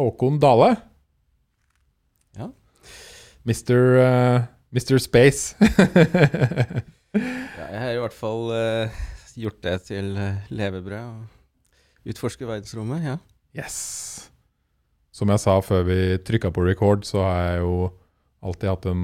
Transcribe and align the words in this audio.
Håkon 0.00 0.40
Dale. 0.40 0.70
Ja. 2.38 2.48
Mr. 3.44 3.76
uh, 4.00 4.48
Mr. 4.72 4.96
Space. 5.02 5.56
Ja, 7.10 7.66
jeg 7.74 7.80
har 7.82 7.96
i 7.96 8.02
hvert 8.04 8.14
fall 8.14 8.52
uh, 8.54 8.98
gjort 9.34 9.58
det 9.66 9.72
til 9.88 10.12
uh, 10.14 10.44
levebrød. 10.54 11.08
og 11.10 12.10
Utforske 12.10 12.46
verdensrommet, 12.46 13.02
ja. 13.02 13.16
yes. 13.58 13.80
Som 15.12 15.32
jeg 15.34 15.42
sa 15.42 15.56
før 15.60 15.82
vi 15.88 15.98
trykka 16.24 16.52
på 16.54 16.64
record, 16.64 17.02
så 17.04 17.24
har 17.26 17.40
jeg 17.42 17.64
jo 17.64 17.74
alltid 18.46 18.70
hatt 18.70 18.86
en 18.88 19.02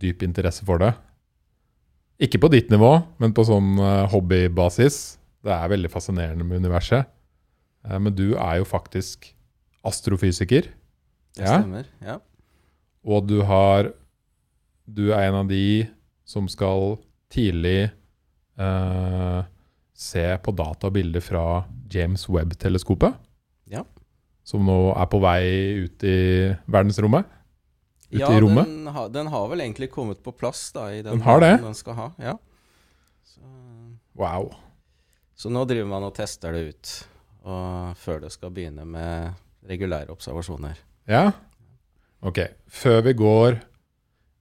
dyp 0.00 0.24
interesse 0.26 0.66
for 0.66 0.82
det. 0.82 0.90
Ikke 2.20 2.40
på 2.42 2.50
ditt 2.52 2.68
nivå, 2.72 2.98
men 3.20 3.32
på 3.32 3.46
sånn 3.48 3.78
eh, 3.80 4.04
hobbybasis. 4.12 4.98
Det 5.40 5.52
er 5.54 5.72
veldig 5.72 5.88
fascinerende 5.92 6.44
med 6.44 6.60
universet. 6.60 7.08
Eh, 7.86 7.96
men 7.96 8.12
du 8.12 8.34
er 8.34 8.58
jo 8.60 8.68
faktisk 8.68 9.30
astrofysiker. 9.86 10.68
Det 11.36 11.44
Ja. 11.46 11.60
stemmer. 11.60 11.86
Ja. 12.02 12.18
Og 13.04 13.26
du 13.26 13.42
har 13.42 13.92
Du 14.90 15.12
er 15.12 15.28
en 15.28 15.34
av 15.34 15.46
de 15.48 15.86
som 16.24 16.48
skal 16.48 16.98
tidlig 17.30 17.92
eh, 18.58 19.42
se 19.94 20.24
på 20.42 20.50
data 20.56 20.88
og 20.88 20.92
bilder 20.96 21.20
fra 21.22 21.64
James 21.92 22.24
Webb-teleskopet. 22.28 23.14
Ja. 23.70 23.84
Som 24.42 24.64
nå 24.66 24.90
er 24.98 25.06
på 25.06 25.20
vei 25.22 25.44
ut 25.84 26.02
i 26.02 26.16
verdensrommet. 26.66 27.24
Ut 28.10 28.18
ja, 28.18 28.32
i 28.34 28.40
rommet. 28.42 28.66
Den, 28.66 28.86
har- 28.90 29.08
den 29.14 29.26
har 29.30 29.46
vel 29.48 29.60
egentlig 29.60 29.92
kommet 29.92 30.22
på 30.24 30.32
plass 30.34 30.72
da, 30.74 30.88
i 30.90 31.02
den, 31.02 31.12
Den 31.12 31.20
har 31.22 31.38
det? 31.40 31.52
den 31.62 31.74
skal 31.78 31.94
ha. 31.94 32.08
Ja. 32.18 32.36
Så, 33.22 33.40
Wow. 34.16 34.50
så 35.36 35.48
nå 35.54 35.62
driver 35.68 35.86
man 35.88 36.02
og 36.02 36.14
tester 36.14 36.52
det 36.52 36.74
ut, 36.74 37.06
og 37.44 37.94
før 37.96 38.20
det 38.26 38.32
skal 38.32 38.50
begynne 38.50 38.84
med 38.84 39.34
regulære 39.68 40.12
observasjoner. 40.12 40.78
Ja? 41.10 41.30
Ok. 42.24 42.42
Før 42.70 43.02
vi 43.06 43.14
går 43.18 43.60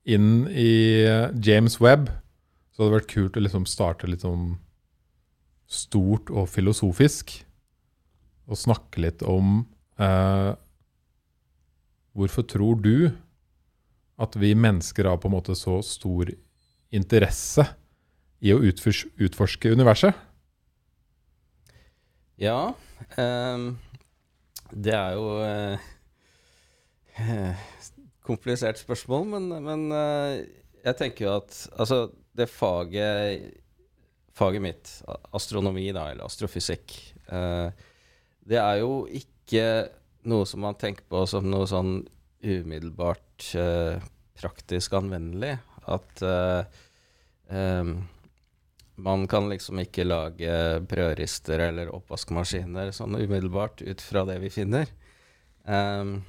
inn 0.10 0.48
i 0.50 1.04
eh, 1.06 1.30
James 1.44 1.80
Webb, 1.82 2.10
så 2.72 2.84
hadde 2.84 2.92
det 2.94 2.98
vært 3.00 3.14
kult 3.14 3.38
å 3.38 3.44
liksom 3.44 3.68
starte 3.70 4.10
litt 4.10 4.26
sånn 4.26 4.54
stort 5.70 6.32
og 6.34 6.50
filosofisk. 6.50 7.36
Og 8.50 8.58
snakke 8.58 9.04
litt 9.04 9.22
om 9.22 9.62
eh, 10.02 10.52
Hvorfor 12.18 12.44
tror 12.50 12.80
du 12.82 13.12
at 14.20 14.34
vi 14.36 14.50
mennesker 14.58 15.08
har 15.08 15.20
på 15.22 15.30
en 15.30 15.36
måte 15.38 15.54
så 15.56 15.78
stor 15.86 16.32
interesse 16.92 17.64
i 18.44 18.52
å 18.52 18.60
utforske 18.60 19.72
universet? 19.72 20.18
Ja, 22.40 22.74
ehm, 23.20 23.78
det 24.72 24.94
er 24.96 25.16
jo 25.18 25.28
eh, 25.46 25.80
komplisert 28.30 28.80
spørsmål, 28.82 29.26
men, 29.34 29.50
men 29.66 29.88
eh, 29.96 30.34
jeg 30.86 30.98
tenker 31.00 31.26
jo 31.26 31.36
at 31.40 31.56
altså 31.76 32.08
det 32.38 32.50
faget 32.52 33.56
faget 34.40 34.64
mitt, 34.64 34.92
astronomi 35.36 35.90
da, 35.92 36.06
eller 36.14 36.30
astrofysikk, 36.30 36.94
eh, 37.28 37.88
det 38.50 38.60
er 38.62 38.80
jo 38.80 39.04
ikke 39.12 39.66
noe 40.30 40.46
som 40.48 40.64
man 40.64 40.78
tenker 40.80 41.04
på 41.10 41.26
som 41.28 41.50
noe 41.50 41.68
sånn 41.68 41.98
umiddelbart 42.40 43.50
eh, 43.60 44.00
praktisk 44.40 44.96
anvendelig. 44.96 45.58
At 45.90 46.22
em, 47.50 47.94
man 49.04 49.28
kan 49.32 49.50
liksom 49.52 49.80
ikke 49.84 50.08
lage 50.08 50.52
brødrister 50.90 51.62
eller 51.70 51.92
oppvaskmaskiner 51.96 52.92
sånn 52.96 53.18
umiddelbart 53.18 53.84
ut 53.86 54.04
fra 54.04 54.26
det 54.28 54.40
vi 54.44 54.52
finner. 54.54 54.92
Um, 55.64 56.20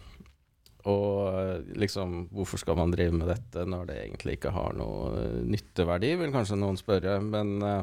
og 0.89 1.67
liksom, 1.77 2.31
hvorfor 2.33 2.61
skal 2.63 2.79
man 2.79 2.93
drive 2.95 3.13
med 3.13 3.29
dette 3.29 3.67
når 3.69 3.91
det 3.91 3.99
egentlig 4.05 4.39
ikke 4.39 4.55
har 4.55 4.77
noe 4.79 5.27
nytteverdi, 5.45 6.15
vil 6.23 6.33
kanskje 6.33 6.59
noen 6.61 6.79
spørre. 6.81 7.19
Men 7.25 7.59
uh, 7.61 7.83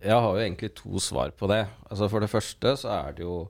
jeg 0.00 0.16
har 0.16 0.28
jo 0.32 0.42
egentlig 0.42 0.72
to 0.78 1.02
svar 1.02 1.34
på 1.36 1.48
det. 1.50 1.62
Altså 1.90 2.10
For 2.10 2.22
det 2.22 2.32
første 2.32 2.74
så 2.80 2.92
er 2.96 3.16
det 3.16 3.26
jo 3.26 3.46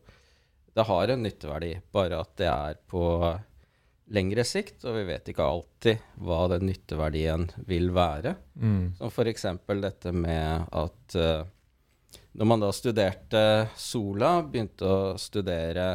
Det 0.77 0.85
har 0.85 1.09
en 1.09 1.23
nytteverdi, 1.25 1.71
bare 1.93 2.19
at 2.21 2.35
det 2.37 2.49
er 2.53 2.75
på 2.91 3.03
lengre 4.15 4.45
sikt, 4.47 4.85
og 4.87 4.97
vi 5.01 5.05
vet 5.09 5.29
ikke 5.33 5.45
alltid 5.45 6.03
hva 6.23 6.45
den 6.53 6.69
nytteverdien 6.69 7.49
vil 7.67 7.91
være. 7.95 8.37
Mm. 8.55 8.97
Som 8.99 9.11
f.eks. 9.11 9.47
dette 9.83 10.13
med 10.15 10.69
at 10.71 11.17
uh, 11.19 11.47
når 12.37 12.51
man 12.51 12.63
da 12.63 12.73
studerte 12.75 13.45
sola, 13.81 14.39
begynte 14.47 14.87
å 14.87 14.99
studere 15.21 15.89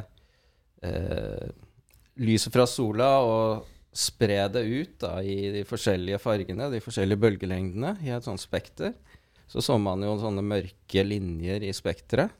uh, 0.84 1.48
lyset 2.22 2.54
fra 2.54 2.68
sola 2.68 3.14
og 3.24 3.70
spre 3.92 4.44
det 4.52 4.64
ut 4.64 5.00
da, 5.04 5.16
i 5.24 5.52
de 5.54 5.64
forskjellige 5.68 6.20
fargene, 6.24 6.70
de 6.72 6.84
forskjellige 6.84 7.22
bølgelengdene, 7.22 7.98
i 8.04 8.12
et 8.16 8.28
sånt 8.28 8.42
spekter, 8.42 8.96
så 9.52 9.64
så 9.64 9.76
man 9.80 10.04
jo 10.04 10.16
sånne 10.20 10.44
mørke 10.48 11.04
linjer 11.04 11.64
i 11.68 11.74
spekteret. 11.76 12.32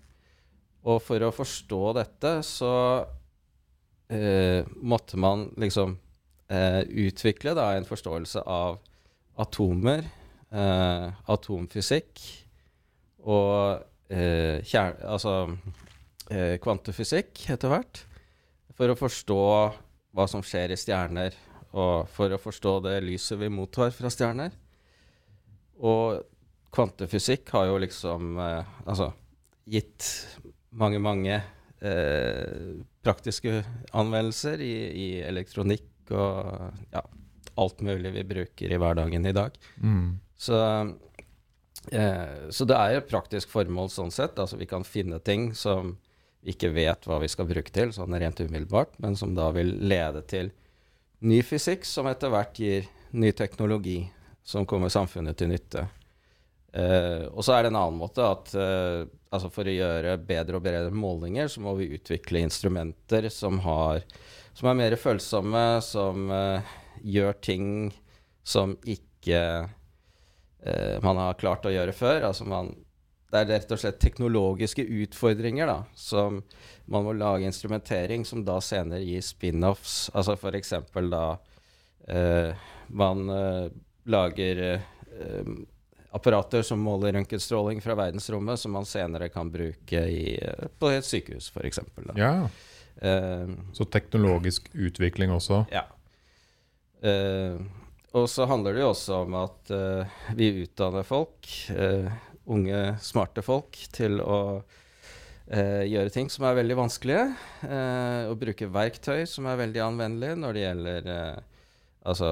Og 0.88 1.02
for 1.04 1.22
å 1.22 1.34
forstå 1.36 1.82
dette, 2.00 2.38
så 2.48 2.72
eh, 4.12 4.68
måtte 4.76 5.20
man 5.20 5.48
liksom 5.60 5.96
eh, 6.52 6.82
utvikle 6.82 7.56
da 7.58 7.72
en 7.76 7.88
forståelse 7.88 8.44
av 8.44 8.80
atomer, 9.42 10.06
eh, 10.52 11.08
atomfysikk 11.32 12.26
og 13.24 13.82
eh, 14.12 14.60
kjern... 14.68 15.00
Altså 15.08 15.36
eh, 16.32 16.58
kvantefysikk 16.62 17.46
etter 17.52 17.72
hvert. 17.72 18.04
For 18.78 18.92
å 18.92 18.98
forstå 18.98 19.40
hva 20.12 20.28
som 20.28 20.44
skjer 20.44 20.74
i 20.74 20.80
stjerner, 20.80 21.36
og 21.72 22.10
for 22.12 22.34
å 22.34 22.42
forstå 22.42 22.76
det 22.88 22.98
lyset 23.06 23.40
vi 23.40 23.52
mottar 23.52 23.94
fra 23.96 24.12
stjerner. 24.12 24.52
Og 25.82 26.22
kvantefysikk 26.72 27.52
har 27.56 27.70
jo 27.70 27.80
liksom 27.82 28.36
eh, 28.40 28.76
altså 28.86 29.12
gitt 29.72 30.08
mange, 30.76 31.00
mange 31.04 31.42
praktiske 33.02 33.64
anvendelser 33.98 34.62
i, 34.62 34.74
i 34.94 35.08
elektronikk 35.26 36.12
og 36.14 36.76
ja, 36.94 37.02
alt 37.56 37.82
mulig 37.82 38.12
vi 38.14 38.24
bruker 38.24 38.72
i 38.72 38.78
hverdagen 38.80 39.26
i 39.26 39.34
dag. 39.34 39.58
Mm. 39.82 40.20
Så, 40.38 40.58
eh, 41.92 42.50
så 42.50 42.66
det 42.66 42.78
er 42.78 42.98
et 42.98 43.10
praktisk 43.10 43.52
formål 43.54 43.92
sånn 43.94 44.14
sett. 44.14 44.40
Altså 44.40 44.60
vi 44.60 44.70
kan 44.70 44.86
finne 44.88 45.20
ting 45.20 45.52
som 45.58 45.96
vi 46.42 46.56
ikke 46.56 46.72
vet 46.74 47.06
hva 47.06 47.20
vi 47.22 47.30
skal 47.30 47.50
bruke 47.50 47.74
til, 47.74 47.94
sånn 47.94 48.18
rent 48.18 48.42
umiddelbart, 48.42 48.98
men 49.04 49.18
som 49.18 49.36
da 49.38 49.52
vil 49.54 49.76
lede 49.86 50.24
til 50.26 50.50
ny 51.22 51.42
fysikk, 51.46 51.86
som 51.86 52.10
etter 52.10 52.34
hvert 52.34 52.58
gir 52.58 52.88
ny 53.14 53.30
teknologi 53.38 54.00
som 54.44 54.66
kommer 54.66 54.90
samfunnet 54.90 55.38
til 55.38 55.52
nytte. 55.52 55.86
Eh, 56.72 57.26
og 57.28 57.44
så 57.44 57.56
er 57.56 57.66
det 57.66 57.72
en 57.74 57.80
annen 57.82 58.00
måte 58.00 58.24
at 58.24 58.54
uh, 58.56 59.04
altså 59.32 59.50
for 59.52 59.68
å 59.68 59.74
gjøre 59.74 60.16
bedre 60.24 60.56
og 60.56 60.64
bedre 60.64 60.94
målinger, 60.96 61.50
så 61.52 61.64
må 61.64 61.74
vi 61.76 61.90
utvikle 61.98 62.46
instrumenter 62.46 63.28
som, 63.34 63.60
har, 63.66 64.06
som 64.56 64.70
er 64.72 64.78
mer 64.80 64.96
følsomme, 65.00 65.66
som 65.84 66.32
uh, 66.32 66.78
gjør 67.04 67.36
ting 67.44 67.68
som 68.44 68.78
ikke 68.88 69.44
man 71.02 71.18
har 71.18 71.40
klart 71.42 71.64
å 71.66 71.72
gjøre 71.74 71.94
før. 71.98 72.28
Altså 72.28 72.46
man, 72.46 72.68
det 73.34 73.40
er 73.40 73.48
rett 73.50 73.72
og 73.74 73.80
slett 73.82 73.98
teknologiske 74.02 74.84
utfordringer 74.86 75.66
da, 75.66 75.78
som 75.98 76.38
man 76.86 77.08
må 77.08 77.16
lage 77.18 77.48
instrumentering 77.50 78.22
som 78.30 78.44
da 78.46 78.60
senere 78.62 79.02
gir 79.02 79.24
spin-offs. 79.26 80.12
Altså 80.14 80.36
eksempel 80.54 81.10
da 81.10 81.24
man 82.94 83.26
lager 84.06 84.62
apparater 86.12 86.66
som 86.68 86.82
måler 86.84 87.16
røntgenstråling 87.16 87.80
fra 87.84 87.96
verdensrommet, 87.96 88.60
som 88.60 88.74
man 88.76 88.88
senere 88.88 89.30
kan 89.32 89.52
bruke 89.52 90.02
i, 90.12 90.36
eh, 90.42 90.68
på 90.80 90.92
et 90.92 91.08
sykehus, 91.08 91.52
f.eks. 91.56 91.80
Ja. 92.20 92.34
Uh, 93.02 93.54
Så 93.74 93.88
teknologisk 93.88 94.68
utvikling 94.74 95.32
også. 95.32 95.66
ja. 95.72 95.86
Uh, 97.02 97.58
og 98.14 98.28
så 98.30 98.44
handler 98.46 98.76
det 98.76 98.82
jo 98.84 98.90
også 98.92 99.22
om 99.24 99.36
at 99.40 99.72
uh, 99.72 100.20
vi 100.36 100.50
utdanner 100.66 101.06
folk, 101.08 101.48
unge, 102.52 102.82
smarte 103.00 103.42
folk, 103.46 103.78
til 103.96 104.20
å 104.20 104.40
eh, 105.48 105.86
gjøre 105.88 106.12
ting 106.14 106.28
som 106.32 106.46
er 106.48 106.58
veldig 106.60 106.78
vanskelige. 106.82 107.30
eh, 107.68 108.28
og 108.28 108.40
bruke 108.42 108.68
verktøy 108.68 109.24
som 109.30 109.48
er 109.48 109.62
veldig 109.62 109.84
anvendelige 109.86 110.40
når 110.42 110.54
det 110.58 110.66
gjelder 110.66 111.10
altså 112.02 112.32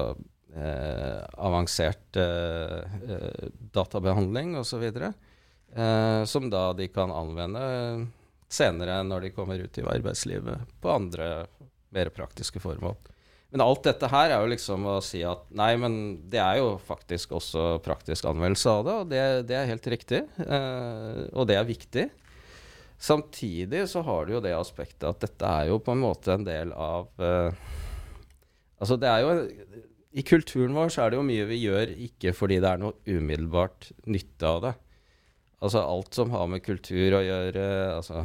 eh, 0.56 1.20
avansert 1.38 2.16
eh, 2.16 2.78
eh, 3.14 3.50
databehandling 3.74 4.56
osv. 4.60 4.86
Eh, 4.90 6.24
som 6.24 6.50
da 6.50 6.72
de 6.72 6.88
kan 6.90 7.12
anvende 7.14 7.62
senere 8.50 9.02
når 9.06 9.28
de 9.28 9.34
kommer 9.34 9.62
ut 9.62 9.78
i 9.78 9.86
arbeidslivet 9.86 10.66
på 10.82 10.90
andre 10.90 11.30
mer 11.94 12.10
praktiske 12.14 12.62
formål. 12.62 12.96
Men 13.50 13.64
alt 13.64 13.82
dette 13.82 14.06
her 14.10 14.30
er 14.30 14.44
jo 14.44 14.50
liksom 14.52 14.84
å 14.86 15.00
si 15.02 15.24
at 15.26 15.48
nei, 15.58 15.72
men 15.78 15.94
det 16.30 16.38
er 16.38 16.60
jo 16.60 16.76
faktisk 16.86 17.34
også 17.40 17.80
praktisk 17.82 18.28
anvendelse 18.30 18.70
av 18.70 18.84
det, 18.86 18.94
og 18.94 19.10
det, 19.10 19.22
det 19.50 19.56
er 19.58 19.70
helt 19.72 19.88
riktig. 19.90 20.20
Eh, 20.44 21.22
og 21.34 21.48
det 21.50 21.58
er 21.58 21.66
viktig. 21.66 22.06
Samtidig 23.00 23.86
så 23.90 24.04
har 24.06 24.26
du 24.26 24.36
jo 24.36 24.42
det 24.44 24.54
aspektet 24.54 25.08
at 25.08 25.22
dette 25.24 25.50
er 25.50 25.70
jo 25.72 25.80
på 25.82 25.96
en 25.96 26.02
måte 26.02 26.34
en 26.36 26.46
del 26.46 26.74
av 26.76 27.08
eh, 27.18 27.68
Altså 28.80 28.96
det 28.96 29.10
er 29.12 29.20
jo 29.20 29.32
I 30.10 30.24
kulturen 30.26 30.74
vår 30.74 30.90
så 30.90 31.04
er 31.04 31.12
det 31.12 31.20
jo 31.20 31.26
mye 31.26 31.46
vi 31.46 31.60
gjør 31.62 31.92
ikke 32.08 32.32
fordi 32.34 32.58
det 32.62 32.70
er 32.72 32.80
noe 32.82 32.96
umiddelbart 33.06 33.92
nytte 34.10 34.48
av 34.48 34.62
det. 34.64 34.72
Altså 35.60 35.82
alt 35.84 36.16
som 36.16 36.32
har 36.34 36.48
med 36.50 36.64
kultur 36.64 37.18
å 37.18 37.22
gjøre, 37.22 37.66
altså 37.94 38.24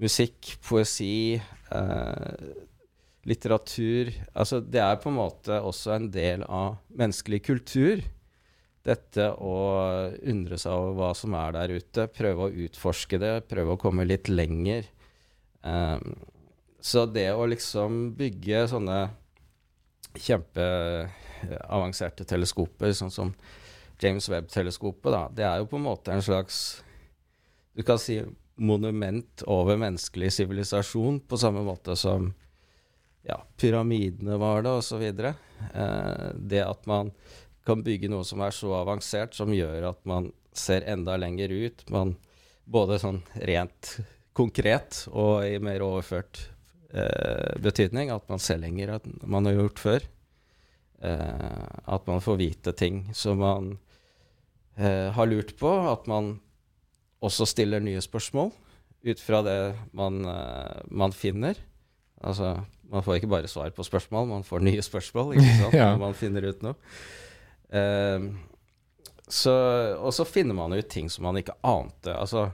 musikk, 0.00 0.54
poesi, 0.64 1.40
eh, 1.72 2.50
litteratur 3.28 4.12
Altså 4.32 4.60
det 4.64 4.80
er 4.80 4.96
på 5.00 5.10
en 5.10 5.18
måte 5.18 5.58
også 5.60 5.92
en 5.96 6.08
del 6.12 6.44
av 6.46 6.78
menneskelig 6.96 7.42
kultur. 7.48 8.04
Dette 8.86 9.26
å 9.36 9.56
undre 10.24 10.56
seg 10.60 10.72
over 10.72 10.94
hva 10.96 11.10
som 11.16 11.34
er 11.36 11.56
der 11.58 11.74
ute, 11.76 12.06
prøve 12.14 12.46
å 12.46 12.54
utforske 12.66 13.18
det, 13.20 13.34
prøve 13.50 13.74
å 13.74 13.80
komme 13.80 14.06
litt 14.08 14.30
lenger. 14.32 14.88
Um, 15.60 16.14
så 16.80 17.04
det 17.04 17.28
å 17.36 17.44
liksom 17.50 18.14
bygge 18.16 18.64
sånne 18.72 19.02
kjempeavanserte 20.14 22.24
teleskoper, 22.28 22.92
sånn 22.96 23.14
som 23.14 23.34
James 24.00 24.28
Webb-teleskopet, 24.32 25.12
da, 25.12 25.28
det 25.36 25.44
er 25.46 25.56
jo 25.60 25.66
på 25.70 25.76
en 25.76 25.88
måte 25.90 26.12
en 26.14 26.24
slags 26.24 26.56
Du 27.76 27.82
kan 27.86 27.98
si 28.00 28.16
monument 28.60 29.42
over 29.48 29.76
menneskelig 29.80 30.32
sivilisasjon, 30.36 31.20
på 31.24 31.36
samme 31.40 31.62
måte 31.64 31.96
som 31.96 32.34
ja, 33.24 33.40
pyramidene 33.56 34.36
var 34.40 34.62
det, 34.62 34.70
osv. 34.70 35.02
Eh, 35.02 36.28
det 36.34 36.62
at 36.64 36.86
man 36.88 37.12
kan 37.64 37.84
bygge 37.84 38.10
noe 38.12 38.24
som 38.26 38.40
er 38.44 38.52
så 38.52 38.74
avansert, 38.80 39.36
som 39.36 39.52
gjør 39.54 39.90
at 39.92 40.00
man 40.08 40.30
ser 40.56 40.84
enda 40.90 41.16
lenger 41.20 41.52
ut. 41.52 41.84
Man, 41.92 42.16
både 42.64 42.98
sånn 43.00 43.22
rent 43.48 43.96
konkret 44.36 45.04
og 45.10 45.46
i 45.46 45.56
mer 45.62 45.84
overført 45.84 46.49
eh, 46.92 47.60
betydning. 47.62 48.10
At 48.14 48.28
man 48.30 48.42
ser 48.42 48.60
lenger 48.62 48.96
enn 48.96 49.20
man 49.24 49.48
har 49.48 49.58
gjort 49.58 49.82
før. 49.82 50.08
Eh, 51.00 51.68
at 51.84 52.06
man 52.10 52.20
får 52.20 52.40
vite 52.40 52.74
ting 52.76 53.06
som 53.16 53.40
man 53.40 53.72
eh, 54.76 55.08
har 55.14 55.30
lurt 55.30 55.56
på. 55.58 55.70
At 55.90 56.06
man 56.10 56.38
også 57.20 57.48
stiller 57.48 57.82
nye 57.84 58.00
spørsmål 58.04 58.52
ut 59.00 59.20
fra 59.20 59.40
det 59.44 59.58
man, 59.96 60.20
eh, 60.24 60.84
man 60.90 61.12
finner. 61.16 61.58
Altså, 62.20 62.58
man 62.90 63.04
får 63.04 63.20
ikke 63.20 63.32
bare 63.32 63.48
svar 63.48 63.72
på 63.72 63.84
spørsmål, 63.86 64.28
man 64.28 64.44
får 64.44 64.64
nye 64.66 64.82
spørsmål 64.84 65.36
ikke 65.36 65.56
sant, 65.62 65.76
ja. 65.76 65.90
når 65.92 66.02
man 66.02 66.16
finner 66.18 66.50
ut 66.50 66.64
noe. 66.66 66.76
Uh, 67.70 68.32
så, 69.30 69.52
og 69.94 70.10
så 70.10 70.26
finner 70.26 70.56
man 70.58 70.74
ut 70.74 70.88
ting 70.90 71.06
som 71.12 71.22
man 71.28 71.38
ikke 71.38 71.54
ante. 71.62 72.12
Altså, 72.12 72.48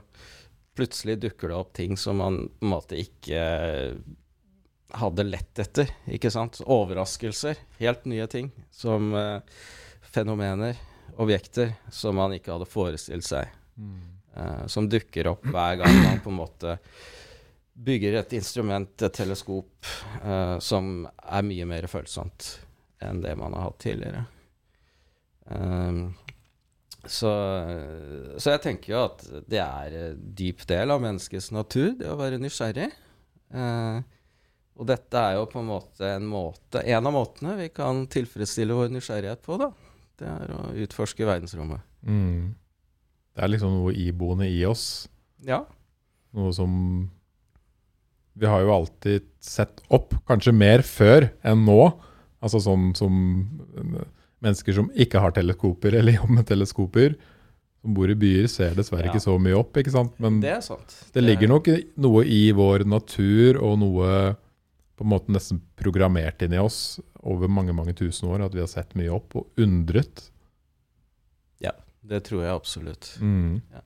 plutselig 0.77 1.17
dukker 1.23 1.49
det 1.49 1.57
opp 1.57 1.73
ting 1.75 1.97
som 1.97 2.21
man 2.21 2.43
på 2.53 2.67
en 2.67 2.73
måte 2.75 2.99
ikke 3.01 3.41
hadde 4.89 5.25
lett 5.27 5.59
etter. 5.59 5.91
ikke 6.05 6.31
sant? 6.31 6.61
Overraskelser. 6.63 7.59
Helt 7.81 8.05
nye 8.09 8.27
ting. 8.31 8.51
Som 8.71 9.11
uh, 9.15 9.41
fenomener, 10.13 10.77
objekter, 11.17 11.73
som 11.91 12.17
man 12.19 12.35
ikke 12.37 12.55
hadde 12.55 12.69
forestilt 12.69 13.27
seg. 13.27 13.51
Mm. 13.75 13.99
Uh, 14.37 14.63
som 14.71 14.89
dukker 14.89 15.31
opp 15.33 15.45
hver 15.49 15.79
gang 15.81 16.01
man 16.03 16.21
på 16.23 16.31
en 16.33 16.41
måte 16.41 16.77
bygger 17.77 18.17
et 18.17 18.33
instrument, 18.33 18.89
et 19.01 19.13
teleskop, 19.13 19.89
uh, 20.23 20.57
som 20.63 21.05
er 21.05 21.45
mye 21.45 21.67
mer 21.69 21.85
følsomt 21.91 22.55
enn 23.03 23.21
det 23.21 23.35
man 23.37 23.53
har 23.53 23.67
hatt 23.67 23.83
tidligere. 23.83 24.23
Um, 25.45 26.15
så, 27.07 27.29
så, 28.35 28.49
jeg 28.51 28.61
tenker 28.65 28.91
jo 28.91 29.03
at 29.05 29.21
det 29.47 29.61
er 29.61 29.93
en 30.01 30.23
dyp 30.35 30.65
del 30.67 30.91
av 30.91 31.03
menneskets 31.03 31.51
natur, 31.55 31.93
det 31.99 32.09
å 32.09 32.17
være 32.19 32.39
nysgjerrig. 32.41 32.89
Uh, 33.53 34.01
og 34.77 34.85
dette 34.85 35.17
er 35.17 35.37
jo 35.39 35.47
på 35.49 35.61
en 35.61 35.69
måte 35.71 36.05
en 36.05 36.25
måte 36.29 36.83
En 36.85 37.09
av 37.09 37.15
måtene 37.15 37.55
vi 37.57 37.67
kan 37.73 38.03
tilfredsstille 38.13 38.75
vår 38.77 38.91
nysgjerrighet 38.93 39.41
på, 39.45 39.57
da. 39.57 39.71
Det 40.17 40.29
er 40.29 40.53
å 40.53 40.61
utforske 40.85 41.25
verdensrommet. 41.25 41.81
Mm. 42.05 42.53
Det 43.37 43.43
er 43.45 43.51
liksom 43.53 43.75
noe 43.77 43.93
iboende 43.93 44.47
i 44.49 44.63
oss. 44.65 45.05
Ja. 45.45 45.63
Noe 46.37 46.53
som 46.55 46.71
vi 48.37 48.45
har 48.45 48.61
jo 48.61 48.73
alltid 48.73 49.25
sett 49.41 49.81
opp, 49.93 50.13
kanskje 50.29 50.53
mer 50.53 50.83
før 50.85 51.29
enn 51.45 51.65
nå. 51.65 51.81
Altså 52.41 52.61
sånn 52.61 52.91
som 52.97 53.13
mennesker 54.45 54.77
som 54.77 54.91
ikke 54.93 55.21
har 55.21 55.33
teleskoper 55.33 55.97
eller 55.97 56.19
jobber 56.19 56.39
med 56.39 56.49
teleskoper, 56.49 57.15
som 57.81 57.93
bor 57.97 58.09
i 58.09 58.17
byer, 58.17 58.49
ser 58.51 58.77
dessverre 58.77 59.09
ja. 59.09 59.13
ikke 59.13 59.25
så 59.25 59.37
mye 59.41 59.57
opp. 59.57 59.77
ikke 59.77 59.93
sant? 59.93 60.13
Men 60.21 60.41
det, 60.43 60.53
er 60.59 60.65
sant. 60.65 60.97
det 61.13 61.23
ligger 61.23 61.49
nok 61.53 61.69
noe 62.01 62.25
i 62.25 62.43
vår 62.57 62.85
natur 62.89 63.61
og 63.61 63.77
noe 63.81 64.11
på 64.97 65.05
en 65.05 65.11
måte 65.13 65.33
nesten 65.33 65.61
programmert 65.77 66.41
inn 66.41 66.55
i 66.57 66.61
oss 66.61 66.97
over 67.21 67.51
mange 67.51 67.75
mange 67.75 67.93
tusen 67.97 68.29
år, 68.31 68.47
at 68.47 68.55
vi 68.55 68.63
har 68.63 68.71
sett 68.71 68.95
mye 68.97 69.13
opp 69.13 69.35
og 69.37 69.61
undret. 69.61 70.25
Ja, 71.61 71.75
det 72.01 72.23
tror 72.29 72.43
jeg 72.43 72.55
absolutt. 72.55 73.11
Mm. 73.21 73.59
Ja. 73.73 73.83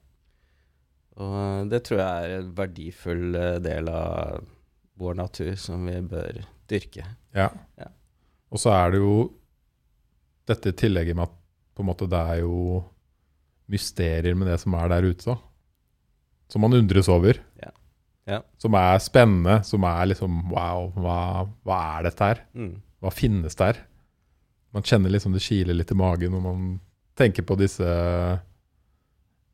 Og 1.19 1.36
eh, 1.42 1.66
det 1.74 1.84
tror 1.88 2.02
jeg 2.02 2.24
er 2.30 2.38
en 2.38 2.54
verdifull 2.58 3.36
eh, 3.36 3.60
del 3.63 3.92
av 3.92 4.48
vår 5.02 5.19
natur 5.19 5.54
som 5.60 5.84
vi 5.90 5.98
bør 6.06 6.42
dyrke. 6.72 7.06
Ja. 7.36 7.50
ja. 7.80 7.92
Og 8.52 8.62
så 8.62 8.72
er 8.75 8.94
det 8.94 9.04
jo 9.04 9.16
dette 10.48 10.72
tillegget 10.72 10.81
tillegg 10.81 11.16
med 11.18 11.28
at 11.28 11.38
på 11.75 11.84
en 11.84 11.88
måte 11.88 12.08
det 12.12 12.19
er 12.34 12.42
jo 12.44 12.81
mysterier 13.72 14.36
med 14.36 14.50
det 14.52 14.60
som 14.63 14.75
er 14.75 14.92
der 14.92 15.08
ute. 15.08 15.34
da. 15.34 15.38
Som 16.52 16.66
man 16.66 16.75
undres 16.75 17.08
over. 17.12 17.40
Ja. 18.31 18.39
Som 18.62 18.75
er 18.80 19.01
spennende. 19.04 19.60
Som 19.68 19.86
er 19.88 20.07
liksom 20.13 20.45
Wow, 20.54 20.92
hva, 20.95 21.18
hva 21.68 21.80
er 21.98 22.07
dette 22.07 22.30
her? 22.31 22.44
Mm. 22.56 22.75
Hva 23.04 23.12
finnes 23.13 23.57
der? 23.60 23.81
Man 24.72 24.86
kjenner 24.88 25.12
liksom 25.12 25.36
det 25.36 25.44
kiler 25.44 25.75
litt 25.75 25.92
i 25.92 25.98
magen 26.00 26.31
når 26.36 26.44
man 26.45 26.68
tenker 27.19 27.44
på 27.44 27.57
disse 27.60 27.88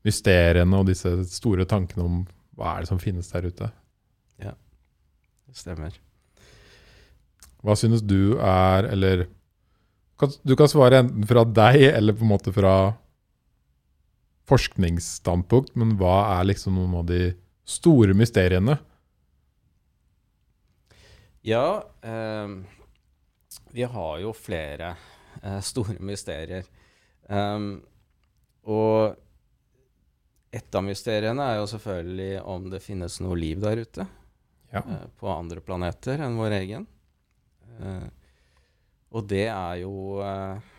mysteriene 0.06 0.78
og 0.78 0.88
disse 0.92 1.10
store 1.32 1.66
tankene 1.68 2.06
om 2.06 2.20
hva 2.58 2.76
er 2.76 2.84
det 2.84 2.92
som 2.92 3.02
finnes 3.02 3.30
der 3.34 3.48
ute. 3.50 3.70
Ja, 4.42 4.54
det 5.50 5.58
stemmer. 5.58 5.98
Hva 7.66 7.76
synes 7.78 8.04
du 8.06 8.38
er, 8.38 8.88
eller 8.94 9.28
Du 10.18 10.56
kan 10.58 10.70
svare 10.70 11.04
enten 11.04 11.26
fra 11.30 11.44
deg 11.46 11.92
eller 11.92 12.16
på 12.18 12.26
en 12.26 12.32
måte 12.32 12.50
fra 12.54 12.96
forskningsstandpunkt, 14.50 15.76
men 15.78 15.92
hva 16.00 16.40
er 16.40 16.48
liksom 16.50 16.74
noen 16.74 16.96
av 17.02 17.06
de 17.10 17.36
store 17.68 18.16
mysteriene? 18.18 18.78
Ja, 21.48 21.84
eh, 22.02 22.48
vi 23.72 23.84
har 23.84 24.20
jo 24.24 24.34
flere 24.36 24.96
eh, 25.44 25.60
store 25.64 26.00
mysterier. 26.00 26.66
Um, 27.28 27.82
og 28.68 29.16
et 30.56 30.76
av 30.76 30.86
mysteriene 30.86 31.44
er 31.44 31.60
jo 31.60 31.68
selvfølgelig 31.70 32.32
om 32.48 32.70
det 32.72 32.84
finnes 32.84 33.20
noe 33.24 33.38
liv 33.40 33.60
der 33.64 33.84
ute. 33.84 34.08
Ja. 34.72 34.82
Eh, 34.82 35.06
på 35.20 35.30
andre 35.32 35.64
planeter 35.64 36.24
enn 36.24 36.40
vår 36.40 36.58
egen. 36.62 36.88
Eh, 37.78 38.08
og 39.16 39.28
det 39.30 39.46
er 39.52 39.84
jo 39.84 40.20
eh, 40.24 40.74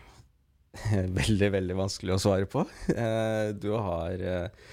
veldig, 1.21 1.51
veldig 1.57 1.79
vanskelig 1.79 2.15
å 2.15 2.21
svare 2.21 2.49
på. 2.49 2.65
Eh, 2.93 3.53
du 3.57 3.71
har 3.77 4.25
eh, 4.33 4.69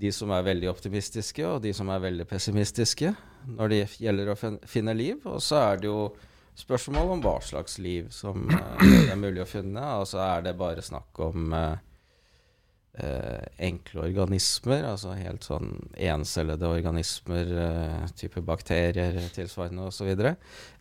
de 0.00 0.12
som 0.14 0.32
er 0.32 0.44
veldig 0.46 0.70
optimistiske, 0.70 1.44
og 1.46 1.62
de 1.64 1.72
som 1.76 1.90
er 1.92 2.02
veldig 2.02 2.26
pessimistiske 2.30 3.12
når 3.52 3.72
det 3.72 3.80
gjelder 4.00 4.32
å 4.32 4.36
finne 4.68 4.94
liv. 4.96 5.22
Og 5.28 5.40
så 5.44 5.60
er 5.60 5.82
det 5.82 5.90
jo 5.90 6.12
spørsmål 6.58 7.14
om 7.14 7.22
hva 7.24 7.38
slags 7.44 7.78
liv 7.82 8.10
som 8.14 8.44
eh, 8.50 8.82
det 8.82 9.12
er 9.14 9.20
mulig 9.20 9.44
å 9.44 9.48
finne. 9.48 9.82
Altså 10.02 10.20
er 10.24 10.44
det 10.46 10.58
bare 10.60 10.84
snakk 10.84 11.20
om 11.24 11.54
eh, 11.54 13.42
enkle 13.68 14.06
organismer, 14.08 14.84
altså 14.92 15.16
helt 15.16 15.46
sånn 15.46 15.74
encellede 15.96 16.68
organismer, 16.68 17.54
eh, 17.66 18.06
type 18.18 18.44
bakterier 18.44 19.18
tilsvarende 19.34 19.88
osv. 19.88 20.12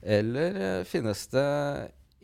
Eller 0.01 0.61
eh, 0.61 0.81
finnes 0.87 1.27
det 1.33 1.47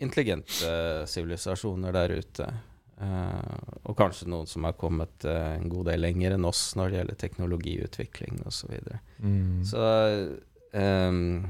intelligente 0.04 1.08
sivilisasjoner 1.10 1.96
der 1.96 2.18
ute? 2.20 2.52
Eh, 2.98 3.58
og 3.86 3.94
kanskje 3.98 4.30
noen 4.32 4.50
som 4.50 4.66
har 4.66 4.74
kommet 4.80 5.26
uh, 5.30 5.54
en 5.54 5.70
god 5.70 5.92
del 5.92 6.02
lenger 6.02 6.34
enn 6.34 6.48
oss 6.50 6.72
når 6.80 6.90
det 6.90 6.98
gjelder 6.98 7.20
teknologiutvikling 7.22 8.40
osv. 8.42 8.58
Så, 8.58 8.70
videre. 8.72 9.02
mm. 9.22 9.60
så 9.70 9.82
um, 10.74 11.46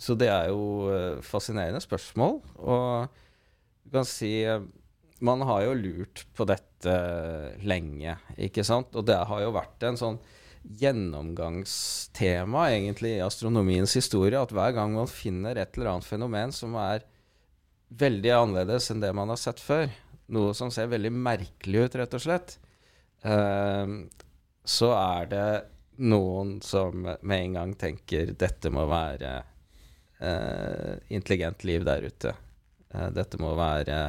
så 0.00 0.14
det 0.16 0.30
er 0.32 0.48
jo 0.48 0.88
uh, 0.88 1.18
fascinerende 1.26 1.82
spørsmål. 1.82 2.38
Og 2.62 3.10
du 3.84 3.90
kan 3.98 4.06
si 4.08 4.30
uh, 4.46 4.62
man 5.20 5.42
har 5.44 5.66
jo 5.66 5.74
lurt 5.76 6.22
på 6.36 6.46
dette 6.48 6.94
lenge, 7.66 8.14
ikke 8.40 8.64
sant? 8.64 8.94
Og 8.96 9.04
det 9.10 9.18
har 9.28 9.42
jo 9.42 9.50
vært 9.52 9.84
en 9.84 9.98
sånn 10.00 10.16
gjennomgangstema 10.80 12.66
egentlig 12.72 13.16
i 13.16 13.24
astronomiens 13.24 13.94
historie 13.96 14.40
at 14.40 14.52
hver 14.54 14.72
gang 14.76 14.94
man 14.96 15.08
finner 15.10 15.56
et 15.58 15.76
eller 15.76 15.94
annet 15.94 16.08
fenomen 16.08 16.52
som 16.52 16.76
er 16.80 17.04
veldig 18.00 18.32
annerledes 18.36 18.90
enn 18.92 19.02
det 19.02 19.12
man 19.16 19.32
har 19.32 19.40
sett 19.40 19.60
før, 19.60 19.88
noe 20.30 20.54
som 20.56 20.70
ser 20.72 20.90
veldig 20.92 21.12
merkelig 21.12 21.86
ut, 21.86 21.98
rett 22.00 22.16
og 22.16 22.24
slett, 22.24 22.56
uh, 23.26 23.86
så 24.64 24.90
er 24.96 25.30
det 25.30 25.46
noen 26.00 26.60
som 26.64 27.02
med 27.04 27.36
en 27.36 27.56
gang 27.58 27.72
tenker 27.76 28.32
dette 28.38 28.70
må 28.72 28.86
være 28.88 29.32
eh, 30.20 30.94
intelligent 31.08 31.64
liv 31.64 31.84
der 31.84 32.06
ute. 32.08 32.34
Eh, 32.88 33.08
dette 33.14 33.40
må 33.40 33.54
være 33.58 34.02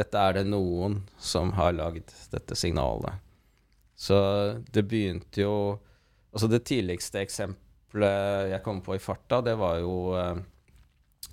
Dette 0.00 0.16
er 0.22 0.36
det 0.38 0.46
noen 0.46 1.00
som 1.18 1.50
har 1.58 1.74
lagd 1.74 2.12
dette 2.32 2.56
signalet. 2.56 3.18
Så 3.98 4.16
det 4.72 4.86
begynte 4.88 5.42
jo 5.42 5.54
Altså 6.30 6.46
det 6.46 6.62
tidligste 6.62 7.18
eksempelet 7.24 8.52
jeg 8.52 8.62
kom 8.62 8.78
på 8.86 8.94
i 8.94 9.02
farta, 9.02 9.40
det 9.42 9.56
var 9.58 9.80
jo 9.82 10.12
eh, 10.14 10.36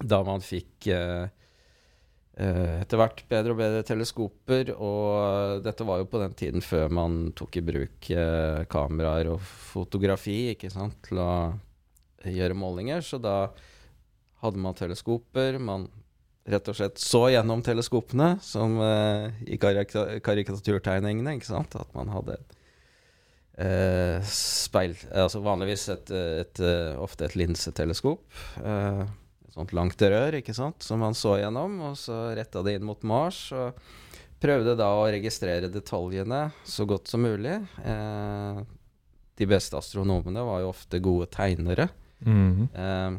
da 0.02 0.24
man 0.26 0.42
fikk 0.42 0.88
eh, 0.90 1.30
etter 2.38 3.00
hvert 3.00 3.24
bedre 3.32 3.54
og 3.56 3.58
bedre 3.58 3.86
teleskoper, 3.88 4.70
og 4.78 5.64
dette 5.66 5.86
var 5.88 6.04
jo 6.04 6.10
på 6.12 6.20
den 6.22 6.36
tiden 6.38 6.62
før 6.62 6.92
man 6.94 7.32
tok 7.38 7.58
i 7.58 7.64
bruk 7.66 8.10
eh, 8.14 8.62
kameraer 8.70 9.32
og 9.32 9.42
fotografi 9.42 10.52
ikke 10.52 10.70
sant, 10.70 11.00
til 11.08 11.22
å 11.24 11.32
gjøre 12.28 12.58
målinger. 12.58 13.02
Så 13.02 13.18
da 13.22 13.50
hadde 14.44 14.62
man 14.62 14.78
teleskoper. 14.78 15.58
Man 15.58 15.88
rett 16.48 16.70
og 16.72 16.78
slett 16.78 17.02
så 17.02 17.26
gjennom 17.34 17.64
teleskopene, 17.66 18.36
som 18.44 18.78
eh, 18.84 19.42
i 19.50 19.60
karika 19.62 20.06
karikaturtegningene, 20.24 21.38
ikke 21.38 21.50
sant. 21.50 21.76
At 21.80 21.92
man 21.98 22.12
hadde 22.14 22.38
eh, 23.58 24.22
speil 24.30 24.96
Altså 25.12 25.42
vanligvis 25.46 25.90
et, 25.94 26.12
et, 26.12 26.60
et, 26.62 26.98
ofte 27.02 27.28
et 27.28 27.40
linseteleskop. 27.40 28.28
Eh, 28.64 29.08
sånt 29.58 29.74
langt 29.76 30.02
rør, 30.02 30.38
ikke 30.40 30.56
sant, 30.56 30.86
som 30.86 31.02
han 31.06 31.18
så 31.18 31.40
gjennom, 31.42 31.80
og 31.90 31.98
så 32.00 32.28
retta 32.38 32.64
det 32.66 32.78
inn 32.78 32.88
mot 32.88 33.02
Mars. 33.08 33.48
og 33.52 33.78
prøvde 34.38 34.76
da 34.78 34.90
å 34.94 35.08
registrere 35.10 35.70
detaljene 35.72 36.52
så 36.68 36.86
godt 36.86 37.10
som 37.10 37.24
mulig. 37.26 37.56
Eh, 37.82 38.60
de 39.38 39.48
beste 39.50 39.78
astronomene 39.78 40.44
var 40.46 40.62
jo 40.62 40.70
ofte 40.74 41.02
gode 41.02 41.30
tegnere. 41.34 41.90
Mhm. 42.22 42.70
Eh, 42.74 43.18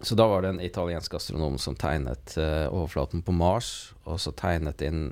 så 0.00 0.14
da 0.14 0.28
var 0.30 0.42
det 0.42 0.48
en 0.48 0.60
italiensk 0.62 1.14
astronom 1.14 1.56
som 1.58 1.74
tegnet 1.74 2.36
eh, 2.38 2.68
overflaten 2.70 3.22
på 3.22 3.34
Mars, 3.34 3.92
og 4.06 4.20
så 4.22 4.30
tegnet 4.30 4.82
inn 4.86 5.08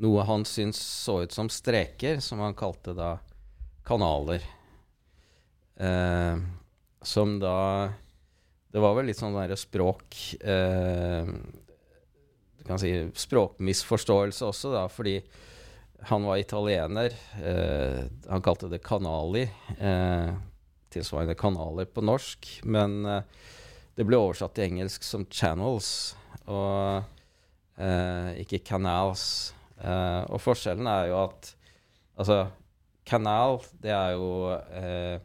noe 0.00 0.22
han 0.24 0.44
syntes 0.46 0.78
så 0.78 1.22
ut 1.24 1.34
som 1.34 1.50
streker, 1.50 2.20
som 2.22 2.38
han 2.38 2.54
kalte 2.54 2.94
da 2.94 3.16
kanaler. 3.84 4.44
Eh, 5.76 6.38
som 7.02 7.38
da 7.42 7.90
Det 8.70 8.82
var 8.82 8.94
vel 8.96 9.08
litt 9.10 9.18
sånn 9.18 9.34
derre 9.34 9.56
språk 9.58 10.16
eh, 10.46 11.30
Du 12.58 12.66
kan 12.68 12.78
si 12.78 12.92
språkmisforståelse 13.18 14.46
også, 14.46 14.74
da, 14.76 14.84
fordi 14.92 15.16
han 16.08 16.24
var 16.24 16.38
italiener. 16.40 17.12
Eh, 17.42 18.04
han 18.30 18.44
kalte 18.44 18.70
det 18.72 18.78
kanali. 18.84 19.42
Eh, 19.76 20.30
tilsvarende 20.94 21.36
kanaler 21.36 21.90
på 21.90 22.04
norsk. 22.04 22.48
Men 22.64 23.02
eh, 23.04 23.26
det 23.98 24.06
ble 24.08 24.20
oversatt 24.20 24.54
til 24.56 24.70
engelsk 24.70 25.04
som 25.04 25.26
'channels', 25.26 26.14
og 26.46 27.02
eh, 27.76 28.38
ikke 28.40 28.62
'canals'. 28.64 29.52
Eh, 29.80 30.22
og 30.30 30.40
forskjellen 30.40 30.86
er 30.86 31.10
jo 31.10 31.24
at 31.24 31.56
Altså, 32.20 32.50
kanal, 33.08 33.62
det 33.80 33.92
er 33.96 34.10
jo 34.12 34.52
eh, 34.52 35.20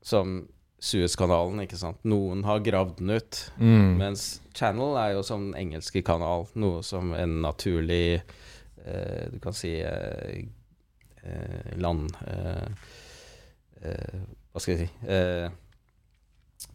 som 0.00 0.48
Suezkanalen, 0.76 1.62
ikke 1.64 1.78
sant. 1.80 2.02
Noen 2.04 2.42
har 2.44 2.60
gravd 2.64 2.98
den 3.00 3.14
ut. 3.16 3.38
Mm. 3.56 3.96
Mens 4.00 4.26
channel 4.56 4.96
er 5.00 5.14
jo 5.16 5.22
som 5.24 5.48
den 5.48 5.56
engelske 5.58 6.02
kanal, 6.04 6.46
noe 6.54 6.82
som 6.84 7.14
en 7.16 7.38
naturlig 7.44 8.18
eh, 8.20 9.24
Du 9.32 9.38
kan 9.42 9.56
si 9.56 9.72
eh, 9.80 10.44
eh, 11.24 11.70
land 11.80 12.12
eh, 12.28 12.68
eh, 13.82 14.20
Hva 14.52 14.62
skal 14.62 14.74
jeg 14.76 14.84
si 14.84 15.08
eh, 15.08 15.48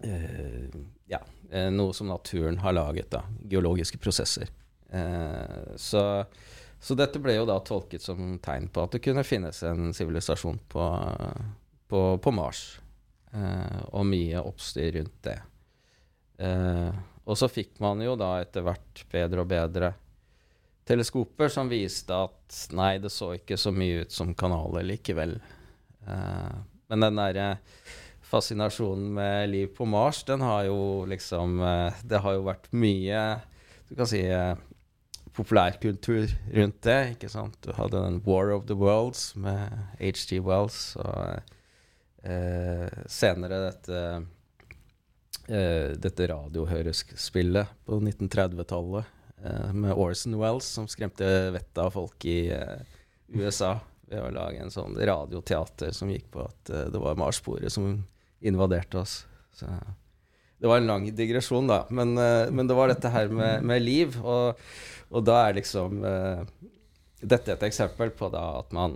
eh, 0.09 0.81
Ja, 1.13 1.21
noe 1.69 1.93
som 1.93 2.09
naturen 2.09 2.57
har 2.65 2.73
laget, 2.77 3.11
da. 3.13 3.25
Geologiske 3.53 4.01
prosesser. 4.01 4.49
Eh, 4.89 5.73
så, 5.77 6.05
så 6.81 6.97
dette 6.97 7.21
ble 7.21 7.37
jo 7.37 7.47
da 7.49 7.61
tolket 7.63 8.01
som 8.03 8.37
tegn 8.43 8.69
på 8.73 8.85
at 8.85 8.97
det 8.97 9.05
kunne 9.05 9.25
finnes 9.27 9.61
en 9.67 9.93
sivilisasjon 9.93 10.57
på, 10.73 10.85
på, 11.91 12.07
på 12.17 12.33
Mars. 12.33 12.79
Eh, 13.31 13.81
og 13.95 14.05
mye 14.09 14.43
oppstyr 14.43 14.97
rundt 14.97 15.19
det. 15.23 15.37
Eh, 16.43 16.91
og 17.23 17.37
så 17.39 17.47
fikk 17.51 17.77
man 17.83 18.01
jo 18.03 18.17
da 18.19 18.33
etter 18.41 18.65
hvert 18.65 19.03
bedre 19.11 19.43
og 19.43 19.51
bedre 19.51 19.91
teleskoper 20.89 21.51
som 21.53 21.69
viste 21.71 22.17
at 22.17 22.57
nei, 22.75 22.97
det 22.99 23.11
så 23.13 23.31
ikke 23.37 23.55
så 23.59 23.71
mye 23.71 24.03
ut 24.03 24.11
som 24.11 24.33
kanaler 24.35 24.83
likevel. 24.89 25.37
Eh, 26.07 26.57
men 26.91 27.05
den 27.07 27.21
derre 27.21 27.53
fascinasjonen 28.31 29.07
med 29.15 29.51
liv 29.51 29.71
på 29.77 29.87
Mars, 29.87 30.25
den 30.27 30.43
har 30.43 30.65
jo 30.69 31.03
liksom 31.07 31.57
Det 32.07 32.19
har 32.23 32.37
jo 32.37 32.45
vært 32.45 32.69
mye 32.71 33.23
Du 33.89 33.97
kan 33.99 34.07
si 34.07 34.21
populærkultur 35.35 36.31
rundt 36.55 36.79
det, 36.87 36.99
ikke 37.15 37.31
sant. 37.31 37.57
Du 37.63 37.73
hadde 37.75 37.99
den 37.99 38.21
War 38.23 38.53
of 38.55 38.67
the 38.67 38.75
Worlds 38.75 39.33
med 39.35 39.71
HG 39.99 40.39
Wells, 40.43 40.95
og 40.95 41.43
senere 42.21 43.57
dette 43.63 44.01
eh, 45.47 45.91
dette 45.97 46.27
radiohørespillet 46.27 47.67
på 47.85 47.99
1930-tallet 47.99 49.05
eh, 49.43 49.71
med 49.73 49.93
Orson 49.93 50.37
Wells 50.39 50.67
som 50.77 50.87
skremte 50.87 51.27
vettet 51.55 51.81
av 51.81 51.93
folk 51.95 52.25
i 52.25 52.51
eh, 52.53 52.83
USA 53.33 53.77
ved 54.11 54.21
å 54.25 54.33
lage 54.35 54.61
en 54.61 54.73
sånn 54.73 54.97
radioteater 54.97 55.95
som 55.95 56.11
gikk 56.11 56.29
på 56.33 56.45
at 56.45 56.71
eh, 56.73 56.87
det 56.91 57.01
var 57.01 57.19
Marsboere 57.19 57.71
som 57.71 57.93
invaderte 58.41 59.01
oss. 59.01 59.21
Så 59.55 59.69
det 60.61 60.69
var 60.69 60.77
en 60.77 60.89
lang 60.89 61.07
digresjon, 61.15 61.69
da. 61.69 61.83
Men, 61.89 62.17
eh, 62.17 62.51
men 62.51 62.69
det 62.69 62.77
var 62.77 62.91
dette 62.91 63.11
her 63.13 63.31
med, 63.33 63.63
med 63.65 63.81
liv, 63.81 64.19
og, 64.21 64.59
og 65.11 65.25
da 65.27 65.45
er 65.47 65.57
liksom 65.61 66.03
uh, 66.05 66.43
Dette 67.21 67.53
et 67.53 67.63
eksempel 67.67 68.09
på 68.17 68.31
at 68.33 68.71
man 68.73 68.95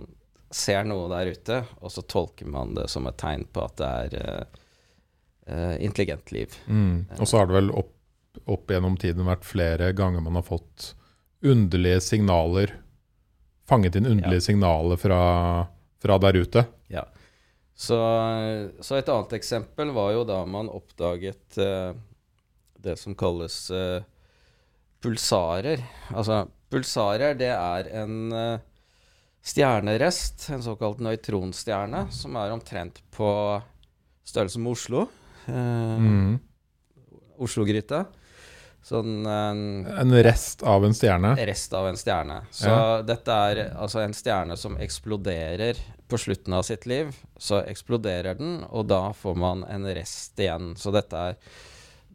ser 0.50 0.86
noe 0.86 1.08
der 1.10 1.32
ute, 1.34 1.58
og 1.80 1.92
så 1.92 2.04
tolker 2.06 2.48
man 2.50 2.74
det 2.76 2.86
som 2.92 3.06
et 3.08 3.18
tegn 3.20 3.46
på 3.52 3.64
at 3.64 3.76
det 3.80 3.90
er 3.90 4.16
eh, 4.20 4.62
eh, 5.50 5.76
intelligent 5.84 6.32
liv. 6.34 6.54
Mm. 6.66 7.06
Og 7.18 7.28
så 7.28 7.40
har 7.40 7.50
det 7.50 7.58
vel 7.58 7.72
opp, 7.74 7.94
opp 8.44 8.70
gjennom 8.70 8.98
tiden 9.00 9.26
vært 9.26 9.46
flere 9.48 9.92
ganger 9.96 10.24
man 10.24 10.38
har 10.38 10.46
fått 10.46 10.92
underlige 11.46 12.02
signaler 12.02 12.72
Fanget 13.66 13.96
inn 13.98 14.06
underlige 14.06 14.44
signaler 14.44 14.94
fra, 14.94 15.16
fra 15.98 16.16
der 16.22 16.36
ute. 16.38 16.62
Ja. 16.86 17.02
Så, 17.74 17.96
så 18.78 18.94
et 18.94 19.08
annet 19.10 19.32
eksempel 19.40 19.90
var 19.90 20.12
jo 20.14 20.20
da 20.22 20.36
man 20.46 20.70
oppdaget 20.70 21.58
uh, 21.58 21.90
det 22.78 22.94
som 23.00 23.16
kalles 23.18 23.56
uh, 23.74 24.06
pulsarer. 25.02 25.82
Altså, 26.14 26.44
pulsarer, 26.70 27.34
det 27.38 27.50
er 27.52 27.90
en 28.00 28.32
eh, 28.32 28.62
stjernerest, 29.46 30.48
en 30.50 30.62
såkalt 30.64 30.98
nøytronstjerne, 31.04 32.06
som 32.12 32.36
er 32.40 32.50
omtrent 32.54 32.98
på 33.14 33.30
størrelse 34.26 34.58
med 34.62 34.72
Oslo. 34.74 35.06
Eh, 35.46 35.98
Mm. 36.02 36.38
Oslo-gryta. 37.38 38.06
Sånn 38.86 39.26
en, 39.26 39.84
En 39.86 40.12
rest 40.22 40.62
av 40.62 40.84
en 40.86 40.94
stjerne. 40.94 41.34
rest 41.46 41.72
av 41.74 41.88
en 41.88 41.96
stjerne. 41.98 42.46
Så 42.50 42.68
Ja. 42.70 43.02
dette 43.02 43.28
er 43.28 43.74
altså 43.76 44.00
en 44.04 44.12
stjerne 44.14 44.56
som 44.56 44.76
eksploderer 44.76 45.76
på 46.08 46.16
slutten 46.18 46.54
av 46.54 46.62
sitt 46.62 46.86
liv. 46.86 47.14
Så 47.38 47.62
eksploderer 47.66 48.38
den, 48.38 48.64
og 48.70 48.86
da 48.86 49.10
får 49.12 49.36
man 49.36 49.64
en 49.68 49.84
rest 49.84 50.36
igjen. 50.38 50.74
Så 50.76 50.92
dette 50.92 51.14
er 51.16 51.36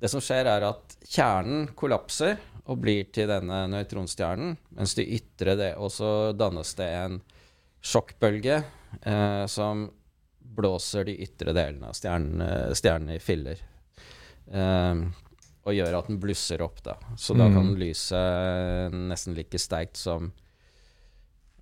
Det 0.02 0.10
som 0.10 0.20
skjer, 0.20 0.48
er 0.48 0.64
at 0.64 0.96
kjernen 1.08 1.68
kollapser 1.76 2.36
og 2.70 2.82
blir 2.84 3.08
til 3.14 3.28
denne 3.32 3.64
nøytronstjernen, 3.72 4.58
mens 4.78 4.94
de 4.98 5.08
ytre 5.18 5.56
det, 5.58 5.72
og 5.78 5.90
så 5.92 6.32
dannes 6.38 6.76
det 6.78 6.90
en 7.00 7.22
sjokkbølge 7.82 8.60
eh, 9.02 9.46
som 9.50 9.88
blåser 10.52 11.08
de 11.08 11.16
ytre 11.24 11.54
delene 11.56 11.90
av 11.90 11.98
stjernen, 11.98 12.42
eh, 12.46 12.74
stjernen 12.78 13.16
i 13.16 13.20
filler. 13.24 13.62
Eh, 14.52 15.02
og 15.62 15.76
gjør 15.78 15.98
at 16.00 16.08
den 16.10 16.20
blusser 16.22 16.62
opp, 16.66 16.84
da. 16.84 16.96
Så 17.18 17.36
da 17.38 17.48
Mm. 17.48 17.54
kan 17.54 17.76
lyset 17.78 18.94
nesten 18.94 19.36
like 19.38 19.60
sterkt 19.60 19.98
som 19.98 20.32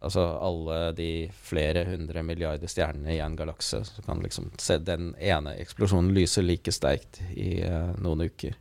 Altså 0.02 0.22
alle 0.40 0.94
de 0.96 1.30
flere 1.44 1.82
hundre 1.84 2.22
milliarder 2.24 2.68
stjernene 2.72 3.18
i 3.18 3.20
en 3.20 3.36
galakse. 3.36 3.82
Så 3.84 4.02
kan 4.06 4.22
liksom 4.24 4.50
se 4.58 4.78
den 4.78 5.10
ene 5.20 5.58
eksplosjonen 5.60 6.14
lyse 6.16 6.40
like 6.42 6.72
sterkt 6.72 7.20
i 7.36 7.60
eh, 7.60 7.92
noen 8.00 8.22
uker. 8.32 8.56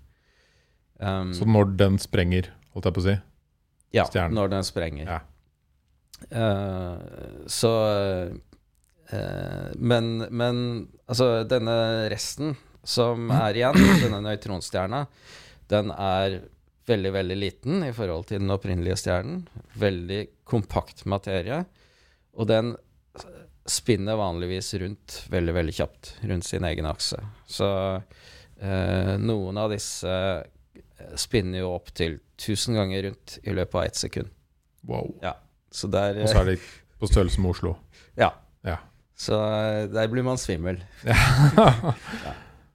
Um, 0.98 1.32
Så 1.34 1.46
når 1.46 1.74
den 1.78 1.98
sprenger, 2.02 2.50
holdt 2.74 2.88
jeg 2.88 2.96
på 2.96 3.02
å 3.02 3.06
si 3.06 3.16
ja, 3.94 4.04
stjernen. 4.08 4.34
når 4.36 4.52
den 4.56 4.66
sprenger. 4.66 5.10
Ja. 5.14 5.20
Uh, 6.34 7.44
så 7.46 7.72
uh, 9.12 9.68
men, 9.78 10.10
men 10.34 10.58
altså, 11.06 11.44
denne 11.48 12.08
resten 12.10 12.56
som 12.82 13.30
er 13.44 13.60
igjen, 13.60 13.78
denne 14.02 14.22
nøytronstjerna, 14.26 15.04
den 15.70 15.94
er 15.94 16.40
veldig, 16.88 17.12
veldig 17.14 17.38
liten 17.38 17.82
i 17.84 17.92
forhold 17.92 18.30
til 18.30 18.42
den 18.42 18.52
opprinnelige 18.52 18.96
stjernen. 18.98 19.42
Veldig 19.78 20.22
kompakt 20.48 21.04
materie. 21.04 21.62
Og 22.38 22.48
den 22.48 22.74
spinner 23.68 24.16
vanligvis 24.16 24.72
rundt 24.80 25.18
veldig, 25.28 25.54
veldig 25.58 25.74
kjapt 25.76 26.14
rundt 26.30 26.46
sin 26.48 26.64
egen 26.64 26.88
akse. 26.88 27.20
Så 27.46 27.68
uh, 28.00 29.14
noen 29.20 29.60
av 29.60 29.74
disse 29.74 30.14
spinner 31.16 31.62
jo 31.62 31.72
opp 31.76 31.92
til 31.94 32.18
1000 32.38 32.74
ganger 32.78 33.02
rundt 33.08 33.38
i 33.42 33.54
løpet 33.54 33.74
av 33.74 33.84
ett 33.84 33.96
sekund. 33.96 34.28
Wow. 34.88 35.14
Ja, 35.22 35.34
Så 35.70 35.88
der 35.90 36.22
Og 36.22 36.28
så 36.28 36.38
er 36.40 36.44
det 36.52 36.58
på 36.98 37.06
størrelse 37.10 37.40
med 37.40 37.50
Oslo. 37.50 37.76
Ja. 38.18 38.30
Ja. 38.64 38.76
Så 39.18 39.34
eh, 39.38 39.86
der 39.90 40.08
blir 40.10 40.22
man 40.26 40.38
svimmel. 40.38 40.80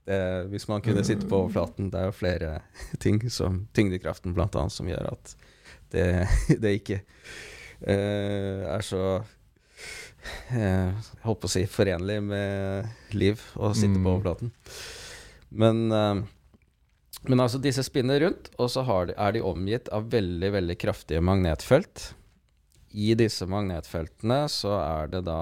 Det, 0.04 0.48
hvis 0.52 0.66
man 0.68 0.82
kunne 0.84 1.04
sitte 1.08 1.28
på 1.32 1.38
overflaten. 1.46 1.88
Det 1.92 2.00
er 2.00 2.10
jo 2.10 2.16
flere 2.16 2.50
ting, 3.04 3.22
som 3.32 3.62
tyngdekraften 3.76 4.36
annet, 4.36 4.72
som 4.76 4.90
gjør 4.90 5.14
at 5.14 5.36
det, 5.94 6.28
det 6.60 6.74
ikke 6.82 6.98
uh, 7.88 8.64
er 8.74 8.82
så 8.84 9.02
eh, 10.52 10.90
Jeg 10.92 11.24
holdt 11.24 11.42
på 11.44 11.48
å 11.48 11.54
si 11.54 11.64
forenlig 11.70 12.18
med 12.26 12.90
liv 13.16 13.40
å 13.56 13.72
sitte 13.76 13.94
Mm. 13.96 14.04
på 14.04 14.14
overflaten. 14.18 14.52
Men, 15.52 15.92
eh, 15.92 16.24
men 17.30 17.40
altså, 17.40 17.60
disse 17.62 17.86
spinner 17.86 18.20
rundt, 18.26 18.50
og 18.60 18.72
så 18.72 18.84
de, 19.08 19.16
er 19.16 19.36
de 19.36 19.44
omgitt 19.46 19.88
av 19.96 20.10
veldig, 20.12 20.50
veldig 20.58 20.76
kraftige 20.82 21.24
magnetfelt. 21.24 22.10
I 22.94 23.14
disse 23.18 23.48
magnetfeltene 23.50 24.44
så 24.52 24.76
er 24.82 25.14
det 25.14 25.24
da 25.26 25.40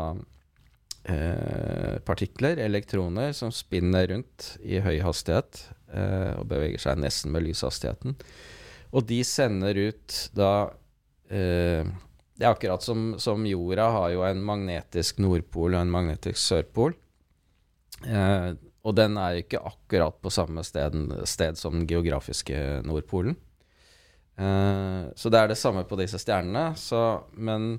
eh, 1.09 1.97
partikler, 2.05 2.61
elektroner, 2.61 3.33
som 3.35 3.51
spinner 3.53 4.07
rundt 4.13 4.53
i 4.61 4.79
høy 4.83 5.01
hastighet 5.03 5.65
eh, 5.89 6.37
og 6.37 6.45
beveger 6.53 6.85
seg 6.85 7.01
nesten 7.01 7.33
med 7.33 7.47
lyshastigheten. 7.49 8.15
Og 8.91 9.07
de 9.09 9.21
sender 9.25 9.77
ut 9.89 10.17
da 10.35 10.53
eh, 11.31 11.87
Det 12.35 12.45
er 12.45 12.51
akkurat 12.51 12.83
som, 12.83 13.15
som 13.21 13.45
jorda 13.47 13.87
har 13.95 14.09
jo 14.13 14.25
en 14.27 14.41
magnetisk 14.45 15.21
nordpol 15.23 15.73
og 15.73 15.81
en 15.81 15.93
magnetisk 15.93 16.39
sørpol. 16.41 16.95
Eh, 18.05 18.51
og 18.81 18.97
den 18.97 19.17
er 19.21 19.35
jo 19.35 19.43
ikke 19.43 19.63
akkurat 19.69 20.17
på 20.23 20.31
samme 20.33 20.63
sted, 20.65 20.95
sted 21.29 21.59
som 21.59 21.75
den 21.77 21.87
geografiske 21.89 22.81
nordpolen. 22.87 23.35
Eh, 24.41 25.03
så 25.15 25.29
det 25.29 25.41
er 25.41 25.51
det 25.51 25.59
samme 25.59 25.83
på 25.85 25.99
disse 25.99 26.19
stjernene. 26.21 26.71
Så, 26.79 27.21
men 27.37 27.75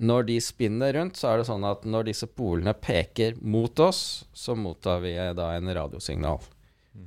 når 0.00 0.30
de 0.30 0.38
spinner 0.40 0.94
rundt, 0.96 1.20
så 1.20 1.32
er 1.32 1.40
det 1.40 1.48
sånn 1.50 1.66
at 1.68 1.84
når 1.84 2.08
disse 2.08 2.28
polene 2.30 2.72
peker 2.72 3.36
mot 3.42 3.84
oss, 3.84 4.24
så 4.32 4.56
mottar 4.56 5.04
vi 5.04 5.12
eh, 5.18 5.34
da 5.36 5.52
en 5.56 5.74
radiosignal. 5.76 6.40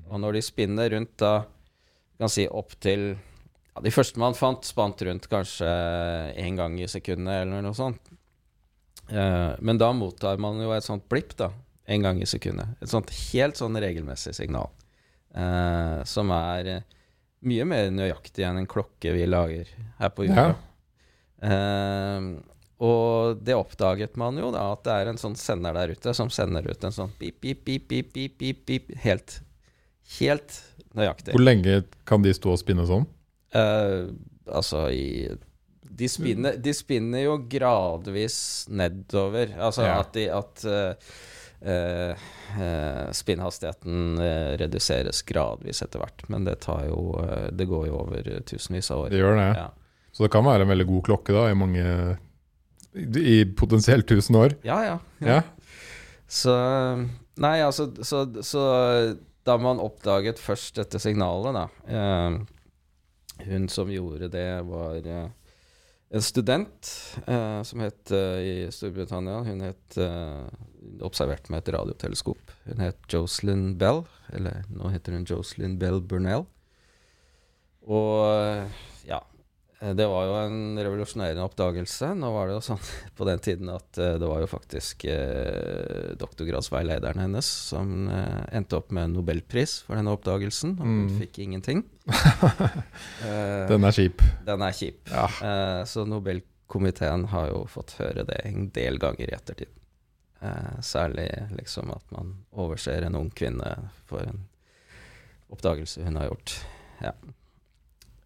Og 0.10 0.22
når 0.22 0.38
de 0.38 0.46
spinner 0.46 0.94
rundt 0.94 1.18
da, 1.22 1.36
kan 2.22 2.32
si 2.32 2.46
opp 2.48 2.78
til 2.80 3.14
ja, 3.74 3.82
De 3.84 3.92
første 3.92 4.22
man 4.22 4.38
fant, 4.38 4.64
spant 4.64 5.02
rundt 5.04 5.26
kanskje 5.32 5.68
én 6.40 6.56
gang 6.60 6.78
i 6.78 6.88
sekundet 6.88 7.42
eller 7.42 7.66
noe 7.66 7.76
sånt. 7.78 8.14
Eh, 9.10 9.54
men 9.60 9.82
da 9.82 9.90
mottar 9.98 10.38
man 10.42 10.62
jo 10.62 10.72
et 10.76 10.86
sånt 10.86 11.10
blipp, 11.10 11.34
da. 11.40 11.50
En 11.86 12.02
gang 12.06 12.22
i 12.24 12.28
sekundet. 12.30 12.78
Et 12.82 12.90
sånt 12.92 13.10
helt 13.34 13.60
sånn 13.60 13.76
regelmessig 13.76 14.36
signal. 14.38 14.70
Eh, 15.36 16.04
som 16.08 16.30
er 16.32 16.70
eh, 16.78 16.84
mye 17.44 17.66
mer 17.68 17.90
nøyaktig 17.92 18.46
enn 18.48 18.62
en 18.62 18.70
klokke 18.70 19.12
vi 19.16 19.26
lager 19.28 19.68
her 20.00 20.14
på 20.16 20.28
jorda. 20.30 20.54
Eh, 21.44 22.28
og 22.84 23.40
det 23.46 23.56
oppdaget 23.56 24.18
man 24.20 24.38
jo 24.40 24.50
da, 24.52 24.70
at 24.74 24.84
det 24.88 24.94
er 24.96 25.12
en 25.12 25.20
sånn 25.22 25.36
sender 25.40 25.76
der 25.78 25.94
ute 25.96 26.14
som 26.18 26.32
sender 26.34 26.66
ut 26.68 26.84
en 26.84 26.96
sånn 26.96 27.12
pip, 27.20 27.40
pip, 27.44 27.64
pip, 27.68 27.88
pip, 27.90 28.10
pip, 28.16 28.38
pip, 28.40 28.64
pip 28.68 28.92
helt, 29.04 29.38
helt 30.20 30.58
nøyaktig. 30.98 31.36
Hvor 31.36 31.46
lenge 31.46 31.82
kan 32.10 32.24
de 32.26 32.34
stå 32.36 32.56
og 32.56 32.60
spinne 32.62 32.88
sånn? 32.90 33.06
Eh, 33.56 34.10
altså 34.52 34.88
i 34.92 35.06
de 35.94 36.08
spinner, 36.10 36.56
de 36.58 36.72
spinner 36.74 37.22
jo 37.28 37.38
gradvis 37.52 38.66
nedover. 38.74 39.52
Altså 39.62 39.86
Ja. 39.86 40.00
at, 40.02 40.14
de, 40.16 40.24
at 40.34 40.64
eh, 40.66 41.12
eh, 41.64 42.26
eh, 42.60 43.12
spinnhastigheten 43.16 44.20
eh, 44.22 44.52
reduseres 44.62 45.24
gradvis 45.28 45.82
etter 45.86 46.04
hvert. 46.04 46.26
Men 46.34 46.46
det 46.48 46.60
tar 46.66 46.86
jo 46.90 47.16
eh, 47.24 47.50
Det 47.56 47.68
går 47.70 47.88
jo 47.90 47.98
over 48.04 48.30
tusenvis 48.50 48.92
av 48.92 49.06
år. 49.06 49.10
Det 49.14 49.22
gjør 49.24 49.40
det. 49.40 49.50
Ja. 49.62 49.68
Så 50.14 50.26
det 50.26 50.32
kan 50.36 50.46
være 50.46 50.66
en 50.66 50.74
veldig 50.74 50.88
god 50.92 51.04
klokke 51.10 51.34
da, 51.34 51.48
i 51.50 51.58
mange 51.58 51.84
I 52.94 53.38
potensielt 53.58 54.12
1000 54.12 54.38
år. 54.38 54.58
Ja, 54.68 54.80
ja. 54.86 54.98
Ja. 55.24 55.42
Så 56.30 56.54
Nei, 57.34 57.58
altså 57.66 57.88
så, 58.06 58.28
så 58.46 58.64
da 59.44 59.56
man 59.58 59.82
oppdaget 59.82 60.38
først 60.38 60.78
dette 60.78 61.00
signalet, 61.02 61.56
da 61.56 61.64
eh, 61.90 62.36
Hun 63.48 63.66
som 63.74 63.90
gjorde 63.90 64.30
det, 64.30 64.62
var 64.70 65.00
eh, 65.02 65.32
en 66.14 66.22
student 66.22 66.92
eh, 67.26 67.64
som 67.66 67.82
het 67.82 68.14
i 68.14 68.70
Storbritannia 68.70 69.42
Hun 69.48 69.66
het 69.66 69.98
eh, 69.98 70.46
observert 71.02 71.50
med 71.50 71.64
et 71.64 71.74
radioteleskop. 71.76 72.52
Hun 72.68 72.80
het 72.84 72.98
Jocelyn 73.12 73.78
Bell, 73.78 74.04
eller 74.34 74.64
nå 74.70 74.92
heter 74.94 75.14
hun 75.18 75.26
Jocelyn 75.30 75.78
Bell 75.82 76.02
Burnell. 76.02 76.46
Og 77.84 78.20
eh, 78.32 78.82
ja, 79.10 79.18
Det 79.84 80.06
var 80.08 80.24
jo 80.30 80.36
en 80.46 80.78
revolusjonerende 80.80 81.44
oppdagelse. 81.44 82.14
Nå 82.16 82.30
var 82.32 82.48
det 82.48 82.54
jo 82.56 82.62
sånn 82.64 82.80
på 83.18 83.26
den 83.28 83.42
tiden 83.44 83.72
at 83.74 84.00
eh, 84.00 84.14
det 84.22 84.30
var 84.30 84.40
jo 84.40 84.48
faktisk 84.48 85.04
eh, 85.12 86.14
doktorgradsveilederen 86.22 87.20
hennes 87.26 87.50
som 87.74 88.08
eh, 88.08 88.46
endte 88.56 88.80
opp 88.80 88.94
med 88.96 89.10
en 89.10 89.18
nobelpris 89.20 89.82
for 89.84 90.00
denne 90.00 90.14
oppdagelsen, 90.16 90.78
og 90.80 90.86
hun 90.88 91.04
Mm. 91.10 91.20
fikk 91.26 91.42
ingenting. 91.48 91.84
Eh, 93.24 93.68
Den 93.70 93.84
er 93.88 93.94
kjip. 93.96 94.22
den 94.46 94.62
er 94.66 94.74
kjip. 94.76 95.08
Ja. 95.12 95.26
Eh, 95.48 95.84
så 95.88 96.04
Nobelkomiteen 96.08 97.26
har 97.32 97.48
jo 97.52 97.62
fått 97.72 97.94
høre 98.00 98.26
det 98.28 98.40
en 98.48 98.66
del 98.76 98.98
ganger 99.00 99.30
i 99.32 99.36
ettertid. 99.36 99.72
Eh, 100.44 100.82
særlig 100.82 101.30
liksom 101.56 101.92
at 101.94 102.12
man 102.12 102.34
overser 102.52 103.06
en 103.08 103.16
ung 103.16 103.30
kvinne 103.32 103.70
for 104.10 104.26
en 104.28 104.42
oppdagelse 105.54 106.04
hun 106.04 106.20
har 106.20 106.28
gjort. 106.28 106.56
Ja. 107.04 107.14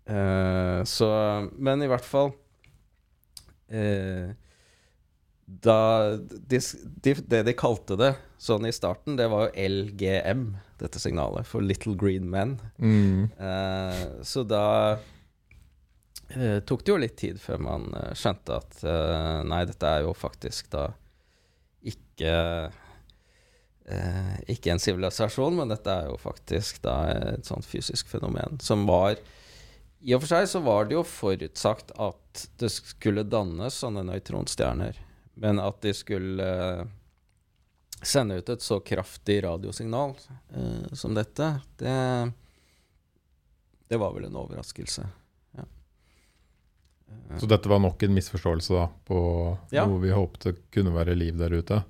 Eh, 0.06 0.84
så 0.84 1.10
Men 1.58 1.84
i 1.84 1.88
hvert 1.91 2.06
fall 2.06 2.30
eh, 3.67 4.30
Da 5.43 5.80
de, 6.15 6.60
de, 7.03 7.13
Det 7.27 7.41
de 7.43 7.56
kalte 7.58 7.97
det 7.99 8.13
sånn 8.39 8.67
i 8.69 8.71
starten, 8.71 9.17
det 9.17 9.25
var 9.34 9.47
jo 9.47 9.67
LGM, 9.73 10.43
dette 10.77 11.01
signalet, 11.01 11.47
for 11.49 11.65
Little 11.65 11.95
Green 11.97 12.27
Men. 12.30 12.51
Mm. 12.77 13.32
Eh, 13.34 14.01
så 14.21 14.43
da 14.45 14.99
eh, 16.30 16.60
tok 16.62 16.86
det 16.86 16.93
jo 16.93 16.99
litt 17.01 17.17
tid 17.17 17.41
før 17.41 17.63
man 17.65 17.89
eh, 17.97 18.13
skjønte 18.13 18.60
at 18.62 18.77
eh, 18.86 19.39
nei, 19.49 19.63
dette 19.65 19.89
er 19.89 20.06
jo 20.06 20.13
faktisk 20.13 20.69
da 20.75 20.91
ikke 22.17 22.71
eh, 23.86 24.36
Ikke 24.51 24.73
en 24.73 24.82
sivilisasjon, 24.82 25.56
men 25.56 25.71
dette 25.71 25.93
er 25.93 26.10
jo 26.10 26.17
faktisk 26.19 26.82
da 26.86 26.99
et 27.13 27.47
sånt 27.47 27.65
fysisk 27.65 28.10
fenomen 28.10 28.60
som 28.63 28.88
var 28.89 29.17
I 30.01 30.15
og 30.15 30.23
for 30.23 30.34
seg 30.34 30.49
så 30.49 30.62
var 30.65 30.88
det 30.88 30.97
jo 30.97 31.06
forutsagt 31.08 31.93
at 31.97 32.47
det 32.62 32.69
skulle 32.73 33.25
dannes 33.25 33.80
sånne 33.82 34.03
nøytronstjerner, 34.06 34.97
men 35.41 35.62
at 35.62 35.80
de 35.82 35.93
skulle 35.97 36.45
eh, 36.45 36.84
sende 38.06 38.38
ut 38.38 38.49
et 38.53 38.62
så 38.62 38.77
kraftig 38.86 39.39
radiosignal 39.43 40.13
eh, 40.53 40.93
som 40.93 41.17
dette, 41.17 41.56
det 41.82 41.95
det 43.88 43.95
var 44.01 44.12
vel 44.12 44.25
en 44.27 44.36
overraskelse. 44.36 45.06
Ja. 47.08 47.39
Så 47.41 47.48
dette 47.50 47.70
var 47.70 47.80
nok 47.84 48.04
en 48.04 48.13
misforståelse 48.15 48.74
da, 48.76 48.86
på 49.08 49.17
Ja. 49.72 49.86
noe 49.88 50.00
vi 50.04 50.13
håpte 50.15 50.56
kunne 50.72 50.93
være 50.96 51.15
liv 51.15 51.38
der 51.39 51.52
ute. 51.56 51.82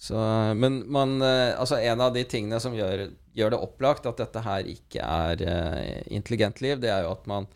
Så, 0.00 0.16
men 0.56 0.78
man, 0.92 1.18
eh, 1.22 1.52
altså 1.60 1.76
en 1.76 2.00
av 2.00 2.14
de 2.14 2.22
tingene 2.24 2.56
som 2.60 2.72
gjør, 2.72 3.10
gjør 3.36 3.50
det 3.52 3.58
opplagt 3.60 4.06
at 4.08 4.16
dette 4.16 4.40
her 4.40 4.64
ikke 4.64 5.04
er 5.04 5.42
eh, 5.44 5.98
intelligent 6.08 6.62
liv, 6.64 6.78
det 6.80 6.88
er 6.88 7.04
jo 7.04 7.10
at 7.12 7.26
man, 7.28 7.48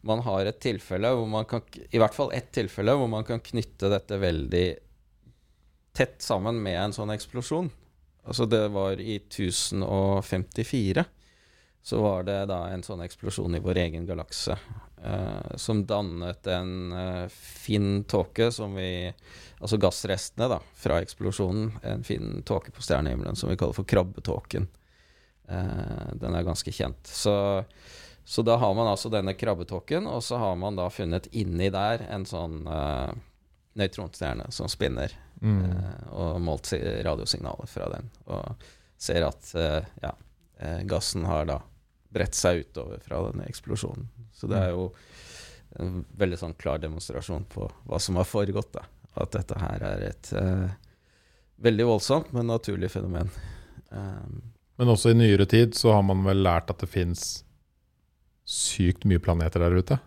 man 0.00 0.22
har 0.24 0.48
et 0.48 0.60
tilfelle 0.64 1.10
hvor 1.12 1.28
man 1.28 1.44
kan 1.44 1.60
I 1.92 2.00
hvert 2.00 2.16
fall 2.16 2.32
ett 2.32 2.48
tilfelle 2.56 2.94
hvor 2.96 3.10
man 3.12 3.26
kan 3.28 3.42
knytte 3.44 3.92
dette 3.92 4.16
veldig 4.16 4.64
tett 5.92 6.22
sammen 6.24 6.62
med 6.64 6.78
en 6.86 6.96
sånn 6.96 7.12
eksplosjon. 7.12 7.68
Altså 8.24 8.46
det 8.48 8.62
var 8.72 9.00
i 9.00 9.18
1054. 9.18 11.04
Så 11.82 12.00
var 12.00 12.24
det 12.28 12.38
da 12.48 12.62
en 12.72 12.82
sånn 12.84 13.00
eksplosjon 13.04 13.56
i 13.56 13.60
vår 13.64 13.76
egen 13.84 14.08
galakse 14.08 14.56
eh, 15.04 15.56
som 15.56 15.86
dannet 15.86 16.46
en 16.46 16.92
uh, 16.92 17.28
fin 17.28 18.04
tåke 18.04 18.50
som 18.52 18.74
vi 18.74 19.12
Altså 19.60 19.76
gassrestene 19.76 20.46
da, 20.48 20.56
fra 20.72 21.02
eksplosjonen. 21.04 21.66
En 21.84 22.00
fin 22.00 22.38
tåke 22.48 22.72
på 22.72 22.80
stjernehimmelen 22.80 23.36
som 23.36 23.50
vi 23.50 23.58
kaller 23.60 23.76
for 23.76 23.84
krabbetåken. 23.84 24.64
Uh, 25.44 26.14
den 26.16 26.32
er 26.32 26.46
ganske 26.46 26.72
kjent. 26.72 27.04
Så, 27.04 27.34
så 28.24 28.44
da 28.46 28.56
har 28.56 28.72
man 28.78 28.88
altså 28.88 29.10
denne 29.12 29.34
krabbetåken, 29.36 30.08
og 30.08 30.24
så 30.24 30.40
har 30.40 30.56
man 30.56 30.80
da 30.80 30.86
funnet 30.88 31.28
inni 31.36 31.68
der 31.74 32.06
en 32.08 32.24
sånn 32.24 32.62
nøytronstjerne 33.76 34.48
som 34.48 34.72
spinner, 34.72 35.12
Mm. 35.40 35.60
og 36.12 36.34
målt 36.44 36.68
radiosignaler 37.04 37.68
fra 37.68 37.86
den. 37.94 38.10
Og 38.28 38.64
ser 39.00 39.24
at 39.24 39.52
ja, 40.02 40.10
gassen 40.84 41.24
har 41.24 41.46
da 41.48 41.62
bredt 42.12 42.36
seg 42.36 42.64
utover 42.64 43.00
fra 43.04 43.22
denne 43.28 43.46
eksplosjonen. 43.48 44.08
Så 44.40 44.48
det 44.48 44.56
er 44.56 44.70
jo 44.72 44.88
en 45.78 46.04
veldig 46.18 46.38
sånn 46.40 46.56
klar 46.58 46.80
demonstrasjon 46.82 47.44
på 47.52 47.66
hva 47.86 47.98
som 48.00 48.16
har 48.18 48.28
foregått, 48.28 48.72
da. 48.74 48.86
at 49.20 49.34
dette 49.36 49.58
her 49.60 49.84
er 49.86 50.06
et 50.08 50.30
uh, 50.34 50.70
veldig 51.62 51.86
voldsomt, 51.92 52.32
men 52.32 52.48
naturlig 52.50 52.90
fenomen. 52.90 53.30
Um, 53.90 54.40
Men 54.80 54.92
også 54.94 55.12
i 55.12 55.18
nyere 55.18 55.46
tid 55.50 55.76
så 55.76 55.92
har 55.92 56.02
man 56.06 56.24
vel 56.24 56.40
lært 56.42 56.70
at 56.72 56.80
det 56.80 56.88
fins 56.90 57.44
sykt 58.48 59.04
mye 59.06 59.20
planeter 59.22 59.62
der 59.62 59.76
ute. 59.76 59.98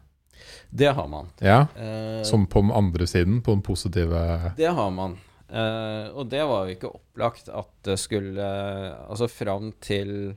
det 0.69 0.91
har 0.97 1.07
man. 1.07 1.29
Ja, 1.39 1.67
uh, 1.77 2.23
Som 2.27 2.47
på 2.47 2.65
den 2.65 2.71
andre 2.71 3.07
siden, 3.07 3.41
på 3.41 3.53
den 3.53 3.61
positive 3.61 4.53
Det 4.57 4.71
har 4.73 4.89
man. 4.91 5.19
Uh, 5.47 6.09
og 6.17 6.25
det 6.31 6.41
var 6.49 6.65
jo 6.65 6.73
ikke 6.73 6.89
opplagt 6.89 7.49
at 7.53 7.69
det 7.85 7.99
skulle 8.01 8.41
Altså 8.41 9.27
fram 9.29 9.69
til 9.83 10.33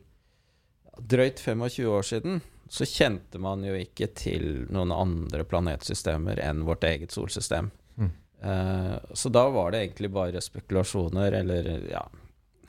drøyt 1.00 1.40
25 1.40 1.88
år 1.88 2.04
siden 2.04 2.42
så 2.68 2.84
kjente 2.84 3.38
man 3.38 3.62
jo 3.64 3.76
ikke 3.78 4.08
til 4.16 4.66
noen 4.74 4.92
andre 4.94 5.44
planetsystemer 5.46 6.40
enn 6.42 6.64
vårt 6.66 6.84
eget 6.88 7.14
solsystem. 7.14 7.70
Mm. 7.96 8.10
Uh, 8.42 8.96
så 9.14 9.30
da 9.32 9.46
var 9.54 9.72
det 9.72 9.84
egentlig 9.84 10.10
bare 10.14 10.42
spekulasjoner, 10.44 11.38
eller 11.40 11.70
ja 11.88 12.02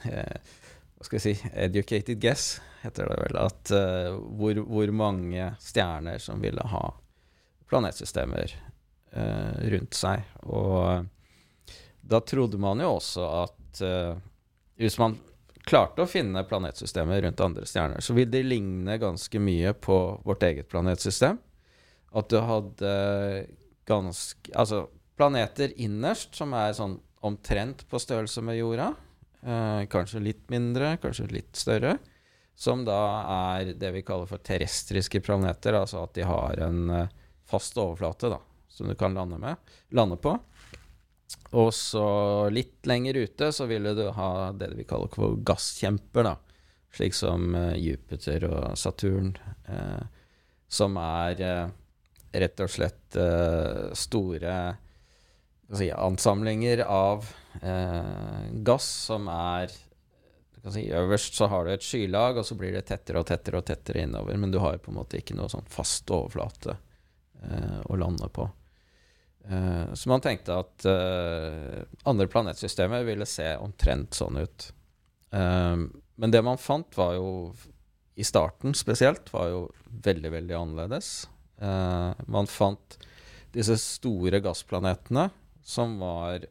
uh, 0.05 0.37
Hva 0.97 1.05
skal 1.05 1.17
jeg 1.19 1.23
si 1.25 1.49
Educated 1.51 2.21
guess, 2.21 2.61
heter 2.81 3.09
det 3.09 3.17
vel. 3.23 3.39
At 3.41 3.73
uh, 3.73 4.15
hvor, 4.39 4.61
hvor 4.69 4.93
mange 4.95 5.51
stjerner 5.61 6.21
som 6.23 6.41
ville 6.45 6.63
ha 6.73 6.87
planetsystemer 7.67 8.55
rundt 9.71 9.95
seg. 9.97 10.27
Og 10.51 11.07
da 12.05 12.19
trodde 12.27 12.59
man 12.61 12.83
jo 12.83 12.91
også 12.99 13.23
at 13.39 13.79
hvis 14.77 14.97
man 15.01 15.15
klarte 15.67 16.03
å 16.03 16.09
finne 16.09 16.45
planetsystemer 16.47 17.21
rundt 17.25 17.43
andre 17.43 17.65
stjerner, 17.67 18.03
så 18.03 18.15
vil 18.17 18.29
de 18.31 18.43
ligne 18.45 18.97
ganske 19.01 19.41
mye 19.41 19.73
på 19.75 19.97
vårt 20.25 20.45
eget 20.47 20.69
planetsystem. 20.71 21.39
At 22.17 22.29
du 22.31 22.39
hadde 22.39 22.91
ganske 23.87 24.53
Altså 24.55 24.85
planeter 25.17 25.73
innerst 25.81 26.35
som 26.37 26.53
er 26.55 26.75
sånn 26.77 26.97
omtrent 27.25 27.83
på 27.89 27.99
størrelse 27.99 28.43
med 28.45 28.59
jorda. 28.59 28.91
Eh, 29.41 29.83
kanskje 29.91 30.21
litt 30.21 30.43
mindre, 30.53 30.95
kanskje 31.01 31.29
litt 31.31 31.57
større. 31.57 31.97
Som 32.57 32.83
da 32.85 32.99
er 33.33 33.73
det 33.77 33.91
vi 33.95 34.03
kaller 34.05 34.29
for 34.29 34.41
terrestriske 34.41 35.21
planeter, 35.25 35.77
altså 35.77 36.03
at 36.05 36.13
de 36.17 36.25
har 36.25 36.61
en 36.67 36.93
eh, 36.93 37.15
fast 37.49 37.77
overflate 37.77 38.31
da, 38.33 38.39
som 38.69 38.89
du 38.89 38.95
kan 38.97 39.17
lande, 39.17 39.39
med, 39.41 39.73
lande 39.97 40.17
på. 40.21 40.35
Og 41.55 41.71
så 41.75 42.07
litt 42.51 42.87
lenger 42.87 43.21
ute 43.23 43.51
så 43.55 43.67
ville 43.69 43.93
du 43.95 44.05
ha 44.15 44.51
det 44.55 44.71
vi 44.75 44.85
kaller 44.87 45.11
for 45.13 45.39
gasskjemper, 45.47 46.27
da. 46.27 46.35
Slik 46.97 47.15
som 47.15 47.51
eh, 47.55 47.75
Jupiter 47.79 48.45
og 48.47 48.77
Saturn, 48.79 49.33
eh, 49.67 50.03
som 50.67 50.97
er 50.99 51.43
eh, 51.43 51.67
rett 52.41 52.63
og 52.63 52.71
slett 52.71 53.17
eh, 53.19 53.91
store 53.95 54.55
si, 55.73 55.91
ansamlinger 55.91 56.83
av 56.87 57.27
eh, 57.61 58.47
gass 58.67 58.87
som 59.09 59.27
er 59.31 59.71
si, 60.67 60.87
Øverst 60.91 61.37
så 61.37 61.47
har 61.51 61.65
du 61.65 61.71
et 61.71 61.85
skylag, 61.85 62.39
og 62.39 62.47
så 62.47 62.57
blir 62.59 62.73
det 62.75 62.87
tettere 62.89 63.21
og 63.21 63.27
tettere 63.29 63.61
og 63.61 63.67
tettere 63.67 64.03
innover. 64.03 64.35
Men 64.39 64.51
du 64.51 64.59
har 64.63 64.79
på 64.83 64.91
en 64.91 64.99
måte 64.99 65.21
ikke 65.21 65.37
noe 65.37 65.51
sånn 65.51 65.67
fast 65.71 66.11
overflate 66.11 66.75
eh, 67.43 67.81
å 67.87 67.99
lande 67.99 68.27
på. 68.33 68.47
Eh, 69.49 69.93
så 69.93 70.09
man 70.11 70.23
tenkte 70.23 70.59
at 70.59 70.85
eh, 70.89 71.83
andre 72.09 72.27
planetsystemer 72.31 73.05
ville 73.07 73.27
se 73.29 73.53
omtrent 73.61 74.17
sånn 74.17 74.41
ut. 74.41 74.69
Eh, 75.31 75.75
men 76.17 76.33
det 76.33 76.43
man 76.45 76.59
fant, 76.61 76.89
var 76.97 77.15
jo 77.17 77.29
i 78.17 78.25
starten 78.25 78.73
spesielt, 78.75 79.29
var 79.33 79.51
jo 79.51 79.65
veldig, 80.03 80.31
veldig 80.33 80.55
annerledes. 80.57 81.27
Man 81.57 82.49
fant 82.49 82.95
disse 83.53 83.75
store 83.81 84.39
gassplanetene 84.41 85.27
som 85.65 85.93
var 86.01 86.47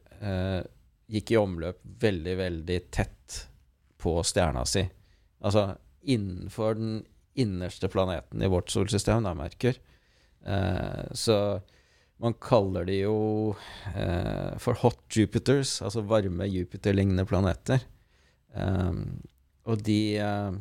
gikk 1.11 1.33
i 1.33 1.39
omløp 1.39 1.81
veldig, 1.99 2.35
veldig 2.39 2.77
tett 2.95 3.37
på 3.99 4.15
stjerna 4.23 4.63
si. 4.67 4.85
Altså 5.43 5.73
innenfor 6.07 6.79
den 6.79 7.01
innerste 7.37 7.91
planeten 7.91 8.41
i 8.41 8.49
vårt 8.51 8.71
solsystem, 8.71 9.23
da, 9.27 9.33
Merkur. 9.37 9.77
Eh, 10.45 11.03
så 11.11 11.59
man 12.19 12.33
kaller 12.41 12.85
de 12.87 12.99
jo 13.03 13.15
eh, 13.95 14.55
for 14.57 14.73
hot 14.81 15.03
Jupiters, 15.13 15.75
altså 15.85 16.01
varme 16.01 16.47
Jupiter-lignende 16.49 17.25
planeter. 17.29 17.83
Um, 18.57 19.19
og 19.69 19.83
de 19.85 19.99
eh, 20.17 20.53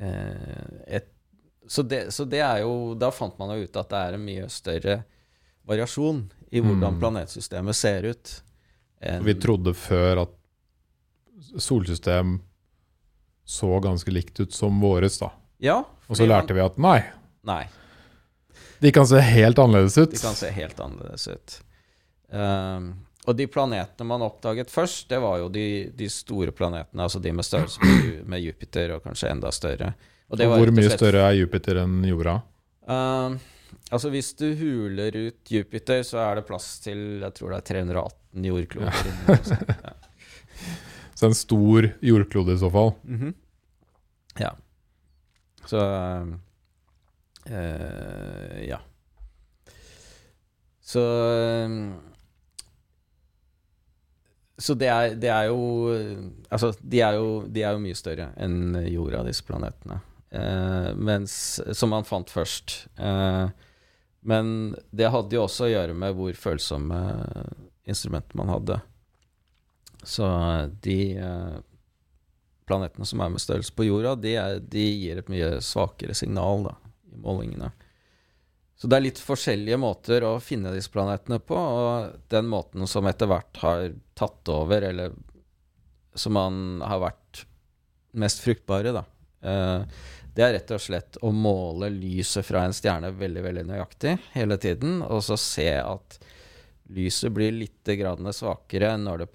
eh, 0.00 0.96
et, 0.98 1.10
så, 1.66 1.82
det, 1.86 2.08
så 2.12 2.24
det 2.26 2.40
er 2.42 2.62
jo 2.64 2.94
Da 2.98 3.10
fant 3.14 3.36
man 3.38 3.52
jo 3.54 3.62
ut 3.68 3.76
at 3.78 3.92
det 3.92 4.00
er 4.00 4.16
en 4.16 4.24
mye 4.24 4.48
større 4.50 4.96
variasjon 5.68 6.24
i 6.50 6.60
hvordan 6.60 6.96
Mm. 6.96 6.98
planetsystemet 7.00 7.76
ser 7.76 8.04
ut. 8.10 8.32
En, 9.00 9.24
Vi 9.24 9.34
trodde 9.40 9.72
før 9.74 10.22
at 10.24 10.34
solsystem 11.60 12.40
så 13.44 13.80
ganske 13.84 14.10
likt 14.12 14.40
ut 14.40 14.52
som 14.52 14.76
våres, 14.80 15.18
da. 15.20 15.30
Ja. 15.60 15.78
Og 16.08 16.16
så 16.16 16.26
lærte 16.28 16.54
vi 16.56 16.60
at 16.64 16.78
nei, 16.80 16.98
Nei. 17.44 17.64
De 18.84 18.92
kan 18.92 19.06
se 19.08 19.20
helt 19.24 19.58
annerledes 19.58 19.96
ut. 19.98 20.12
De 20.12 20.20
kan 20.20 20.36
se 20.36 20.50
helt 20.52 20.80
annerledes 20.84 21.24
ut. 21.32 21.54
Um, 22.34 22.90
og 23.24 23.36
de 23.38 23.46
planetene 23.48 24.04
man 24.08 24.20
oppdaget 24.26 24.68
først, 24.72 25.06
det 25.08 25.20
var 25.22 25.38
jo 25.40 25.48
de, 25.52 25.64
de 25.96 26.08
store 26.12 26.52
planetene, 26.52 27.06
altså 27.06 27.20
de 27.24 27.32
med 27.32 27.46
størrelse 27.46 27.80
med, 28.28 28.42
Jupiter, 28.44 28.92
og 28.98 29.04
kanskje 29.06 29.30
enda 29.32 29.52
større. 29.54 29.94
Og 30.28 30.36
Og 30.40 30.58
Hvor 30.58 30.72
mye 30.74 30.88
slett- 30.90 30.98
større 31.00 31.22
er 31.30 31.36
Jupiter 31.38 31.80
enn 31.84 32.02
jorda? 32.04 32.34
Um, 32.84 33.38
altså 33.90 34.10
hvis 34.12 34.32
du 34.36 34.50
huler 34.58 35.14
ut 35.28 35.50
Jupiter, 35.56 36.02
så 36.04 36.20
er 36.24 36.40
det 36.40 36.46
plass 36.48 36.80
til 36.84 37.20
jeg 37.24 37.32
tror 37.38 37.54
det 37.54 37.62
er 37.62 37.68
318 37.84 38.44
jordkloder. 38.50 38.92
Ja. 38.92 39.38
og. 39.38 39.74
Ja. 39.84 39.94
Så 41.14 41.26
en 41.30 41.34
stor 41.38 41.86
jordklode 42.02 42.54
i 42.56 42.58
så 42.60 42.68
fall. 42.74 42.92
Mhm. 43.06 43.32
ja. 44.42 44.50
Så 45.70 45.78
um, 45.80 46.34
eh, 47.46 48.64
Ja. 48.68 48.80
Så 50.84 51.00
um, 51.00 51.94
Så 54.60 54.74
det 54.76 54.88
er, 54.92 55.14
det 55.16 55.30
er 55.32 55.48
jo 55.48 55.90
Altså, 56.50 56.74
de 56.80 57.00
er 57.00 57.16
jo, 57.16 57.28
de 57.48 57.62
er 57.64 57.72
jo 57.72 57.82
mye 57.82 57.96
større 57.98 58.30
enn 58.36 58.76
jorda, 58.86 59.24
disse 59.26 59.44
planetene. 59.48 60.00
Uh, 60.34 60.90
mens, 60.98 61.60
som 61.72 61.92
man 61.94 62.06
fant 62.06 62.30
først. 62.30 62.84
Uh, 62.98 63.48
men 64.24 64.74
det 64.90 65.10
hadde 65.12 65.36
jo 65.36 65.44
også 65.44 65.66
å 65.66 65.72
gjøre 65.72 65.94
med 65.96 66.16
hvor 66.16 66.36
følsomme 66.38 67.00
instrumenter 67.84 68.38
man 68.40 68.48
hadde. 68.48 68.78
Så 70.04 70.26
de 70.84 71.16
eh, 71.16 71.56
planetene 72.68 73.06
som 73.08 73.20
er 73.20 73.32
med 73.32 73.42
størrelse 73.42 73.72
på 73.76 73.86
jorda, 73.88 74.14
de, 74.20 74.34
er, 74.40 74.58
de 74.60 74.84
gir 74.84 75.20
et 75.20 75.30
mye 75.32 75.50
svakere 75.64 76.16
signal 76.16 76.66
da, 76.68 76.74
i 77.14 77.20
målingene. 77.22 77.70
Så 78.76 78.90
det 78.90 78.98
er 78.98 79.04
litt 79.06 79.20
forskjellige 79.22 79.78
måter 79.78 80.24
å 80.26 80.34
finne 80.42 80.72
disse 80.74 80.90
planetene 80.92 81.38
på, 81.38 81.56
og 81.56 82.18
den 82.32 82.50
måten 82.50 82.88
som 82.90 83.06
etter 83.06 83.30
hvert 83.30 83.62
har 83.62 83.86
tatt 84.18 84.50
over, 84.50 84.88
eller 84.90 85.14
som 86.14 86.34
man 86.36 86.82
har 86.82 87.02
vært 87.02 87.44
mest 88.18 88.42
fruktbare, 88.42 88.92
da, 88.94 89.04
eh, 89.46 89.86
det 90.34 90.42
er 90.42 90.56
rett 90.56 90.72
og 90.74 90.82
slett 90.82 91.18
å 91.22 91.30
måle 91.30 91.90
lyset 91.94 92.46
fra 92.46 92.64
en 92.66 92.74
stjerne 92.74 93.12
veldig, 93.14 93.42
veldig 93.46 93.64
nøyaktig 93.70 94.16
hele 94.34 94.58
tiden, 94.58 94.98
og 95.06 95.22
så 95.22 95.38
se 95.38 95.70
at 95.78 96.18
lyset 96.94 97.32
blir 97.32 97.54
litt 97.54 97.86
svakere 98.34 98.96
når 98.98 99.22
det 99.22 99.30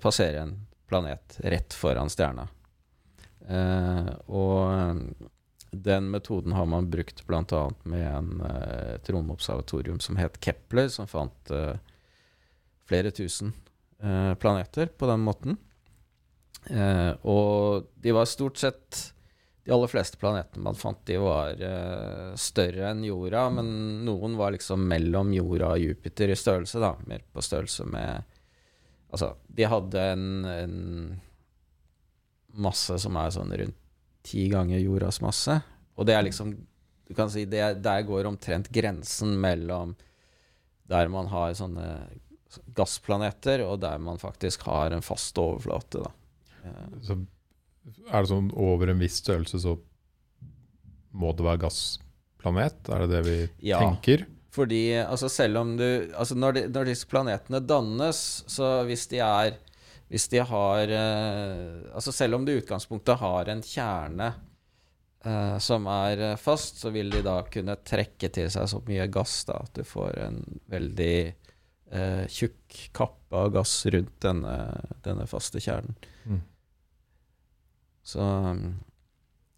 passerer 0.00 0.38
en 0.44 0.54
planet 0.88 1.40
rett 1.42 1.74
foran 1.74 2.10
stjerna. 2.10 2.46
Eh, 3.48 4.10
og 4.30 5.10
den 5.74 6.10
metoden 6.10 6.52
har 6.52 6.66
man 6.66 6.90
brukt 6.90 7.26
bl.a. 7.26 7.62
med 7.82 8.06
en, 8.08 8.40
eh, 8.40 8.94
et 8.94 9.10
romobservatorium 9.10 10.00
som 10.00 10.16
het 10.20 10.38
Kepler, 10.40 10.88
som 10.92 11.08
fant 11.10 11.52
uh, 11.54 11.76
flere 12.88 13.10
tusen 13.14 13.52
uh, 14.04 14.34
planeter 14.34 14.92
på 14.92 15.08
den 15.10 15.24
måten. 15.24 15.58
Uh, 16.70 17.12
og 17.28 17.90
de 18.00 18.14
var 18.16 18.24
stort 18.24 18.56
sett 18.56 19.10
De 19.64 19.72
aller 19.72 19.88
fleste 19.88 20.16
planetene 20.20 20.64
man 20.64 20.76
fant, 20.76 20.98
de 21.08 21.16
var 21.20 21.56
eh, 21.56 22.34
større 22.36 22.90
enn 22.90 23.00
jorda, 23.06 23.46
men 23.56 23.68
noen 24.04 24.34
var 24.36 24.52
liksom 24.52 24.82
mellom 24.90 25.30
jorda 25.32 25.70
og 25.72 25.80
Jupiter 25.80 26.28
i 26.28 26.36
størrelse, 26.36 26.82
da. 26.82 26.90
Mer 27.08 27.24
på 27.32 27.44
størrelse 27.44 27.86
med 27.88 28.30
Altså, 29.14 29.30
de 29.46 29.64
hadde 29.70 30.02
en, 30.10 30.26
en 30.44 30.76
masse 32.60 32.98
som 33.00 33.16
er 33.16 33.32
sånn 33.32 33.56
rundt 33.56 33.80
ti 34.24 34.46
ganger 34.52 34.80
jordas 34.80 35.20
masse. 35.24 35.58
Og 35.96 36.06
det 36.08 36.14
er 36.16 36.24
liksom 36.26 36.54
Du 37.06 37.12
kan 37.14 37.28
si 37.28 37.44
det, 37.44 37.58
er- 37.60 37.74
der 37.84 38.02
går 38.08 38.24
omtrent 38.24 38.70
grensen 38.72 39.34
mellom 39.38 39.90
der 40.88 41.08
man 41.12 41.26
har 41.28 41.52
sånne 41.52 42.08
gassplaneter, 42.74 43.60
og 43.66 43.80
der 43.82 43.98
man 43.98 44.16
faktisk 44.20 44.62
har 44.68 44.90
en 44.94 45.02
fast 45.04 45.36
overflate, 45.38 46.00
da. 46.04 46.10
Så 47.04 47.18
er 48.08 48.22
det 48.24 48.30
sånn 48.30 48.50
over 48.56 48.88
en 48.88 48.98
viss 49.02 49.20
størrelse 49.20 49.60
så 49.60 49.74
må 51.12 51.32
det 51.36 51.44
være 51.44 51.60
gassplanet? 51.66 52.88
Er 52.88 53.04
det 53.04 53.10
det 53.10 53.22
vi 53.28 53.68
Ja. 53.68 53.80
tenker? 53.80 54.24
Fordi 54.54 54.82
altså 55.04 55.28
selv 55.28 55.58
om 55.58 55.76
du 55.76 55.84
Altså 56.16 56.34
når, 56.34 56.52
de, 56.54 56.68
når 56.68 56.84
disse 56.86 57.06
planetene 57.06 57.60
dannes, 57.66 58.44
så 58.46 58.84
hvis 58.86 59.06
de 59.10 59.18
er 59.18 59.56
Hvis 60.14 60.28
de 60.30 60.38
har 60.46 60.90
eh, 60.94 61.90
Altså 61.90 62.12
selv 62.14 62.38
om 62.38 62.44
du 62.46 62.52
i 62.52 62.60
utgangspunktet 62.60 63.18
har 63.18 63.48
en 63.50 63.62
kjerne 63.66 64.28
eh, 65.26 65.56
som 65.58 65.88
er 65.90 66.22
eh, 66.22 66.36
fast, 66.38 66.78
så 66.78 66.92
vil 66.94 67.10
de 67.10 67.24
da 67.26 67.40
kunne 67.50 67.74
trekke 67.82 68.30
til 68.30 68.46
seg 68.54 68.68
så 68.70 68.78
mye 68.86 69.08
gass 69.10 69.40
da, 69.48 69.58
at 69.66 69.74
du 69.74 69.82
får 69.88 70.20
en 70.28 70.38
veldig 70.70 71.16
eh, 71.26 72.24
tjukk 72.30 72.78
kappe 72.94 73.42
av 73.42 73.50
gass 73.58 73.74
rundt 73.90 74.14
denne, 74.22 74.54
denne 75.02 75.26
faste 75.26 75.62
kjernen. 75.64 75.98
Mm. 76.30 76.42
Så 78.06 78.30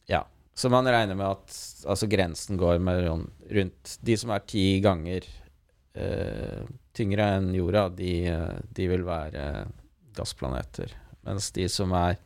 ja. 0.08 0.24
Så 0.56 0.72
man 0.72 0.88
regner 0.88 1.18
med 1.18 1.34
at 1.36 1.56
altså 1.84 2.08
grensen 2.08 2.56
går 2.56 2.78
med 2.80 3.02
rundt 3.04 3.96
De 4.00 4.14
som 4.16 4.32
er 4.32 4.46
ti 4.48 4.78
ganger 4.80 5.26
eh, 5.92 6.62
tyngre 6.96 7.34
enn 7.36 7.50
jorda, 7.52 7.90
de, 7.92 8.14
de 8.72 8.86
vil 8.88 9.04
være 9.04 9.50
gassplaneter. 10.16 10.92
Mens 11.26 11.50
de 11.56 11.66
som 11.72 11.92
er 11.98 12.18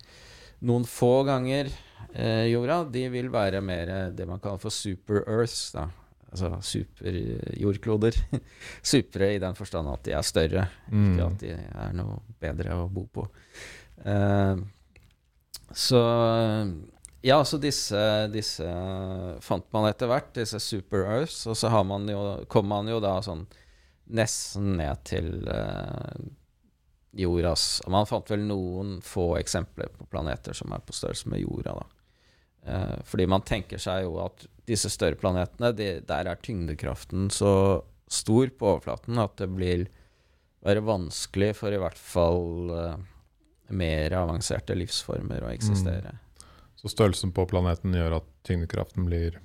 noen 0.67 0.85
få 0.89 1.23
ganger 1.29 1.71
eh, 2.13 2.47
jorda, 2.51 2.83
de 2.93 3.07
vil 3.13 3.31
være 3.33 3.63
mer 3.65 3.89
eh, 3.95 4.11
det 4.17 4.27
man 4.29 4.41
kaller 4.43 4.61
for 4.63 4.75
super 4.75 5.23
earths. 5.27 5.71
Da. 5.77 5.87
Altså 6.31 6.51
superjordkloder. 6.63 8.15
Supre 8.93 9.33
i 9.35 9.41
den 9.43 9.57
forstand 9.59 9.89
at 9.91 10.05
de 10.07 10.13
er 10.15 10.27
større, 10.27 10.67
Mm. 10.91 11.09
ikke 11.15 11.27
at 11.31 11.41
de 11.43 11.55
er 11.57 11.97
noe 11.97 12.21
bedre 12.43 12.77
å 12.77 12.89
bo 12.93 13.07
på. 13.11 13.25
Eh, 14.05 14.57
så 15.75 16.01
ja, 17.23 17.37
så 17.45 17.59
disse, 17.61 17.99
disse 18.33 18.65
fant 19.45 19.67
man 19.75 19.89
etter 19.91 20.09
hvert, 20.11 20.31
disse 20.39 20.59
super 20.63 21.05
earths, 21.05 21.43
og 21.51 21.57
så 21.59 21.69
har 21.71 21.85
man 21.85 22.07
jo, 22.09 22.21
kom 22.51 22.67
man 22.71 22.89
jo 22.89 22.97
da 23.03 23.19
sånn 23.25 23.45
nesten 24.11 24.73
ned 24.81 25.03
til 25.07 25.29
eh, 25.47 26.17
jordas 27.13 27.83
Man 27.91 28.07
fant 28.07 28.31
vel 28.31 28.45
noen 28.47 29.01
få 29.03 29.33
eksempler 29.41 29.91
på 29.97 30.07
planeter 30.13 30.55
som 30.55 30.73
er 30.73 30.83
på 30.87 30.95
størrelse 30.95 31.31
med 31.33 31.43
jorda, 31.43 31.75
da. 31.81 31.87
Eh, 32.71 32.99
fordi 33.05 33.27
man 33.27 33.43
tenker 33.47 33.81
seg 33.81 34.05
jo 34.05 34.19
at 34.23 34.45
disse 34.69 34.91
større 34.93 35.19
planetene, 35.19 35.73
de, 35.75 35.89
der 36.07 36.29
er 36.31 36.43
tyngdekraften 36.45 37.31
så 37.35 37.53
stor 38.11 38.51
på 38.59 38.75
overflaten 38.75 39.19
at 39.23 39.37
det 39.41 39.49
blir 39.55 39.87
være 40.67 40.83
vanskelig 40.85 41.55
for 41.57 41.73
i 41.73 41.81
hvert 41.81 41.99
fall 41.99 42.73
eh, 42.77 42.97
mer 43.73 44.17
avanserte 44.19 44.77
livsformer 44.77 45.47
å 45.47 45.53
eksistere. 45.55 46.19
Så 46.81 46.91
størrelsen 46.93 47.33
på 47.37 47.47
planeten 47.49 47.95
gjør 47.97 48.19
at 48.21 48.29
tyngdekraften 48.49 49.07
blir 49.09 49.39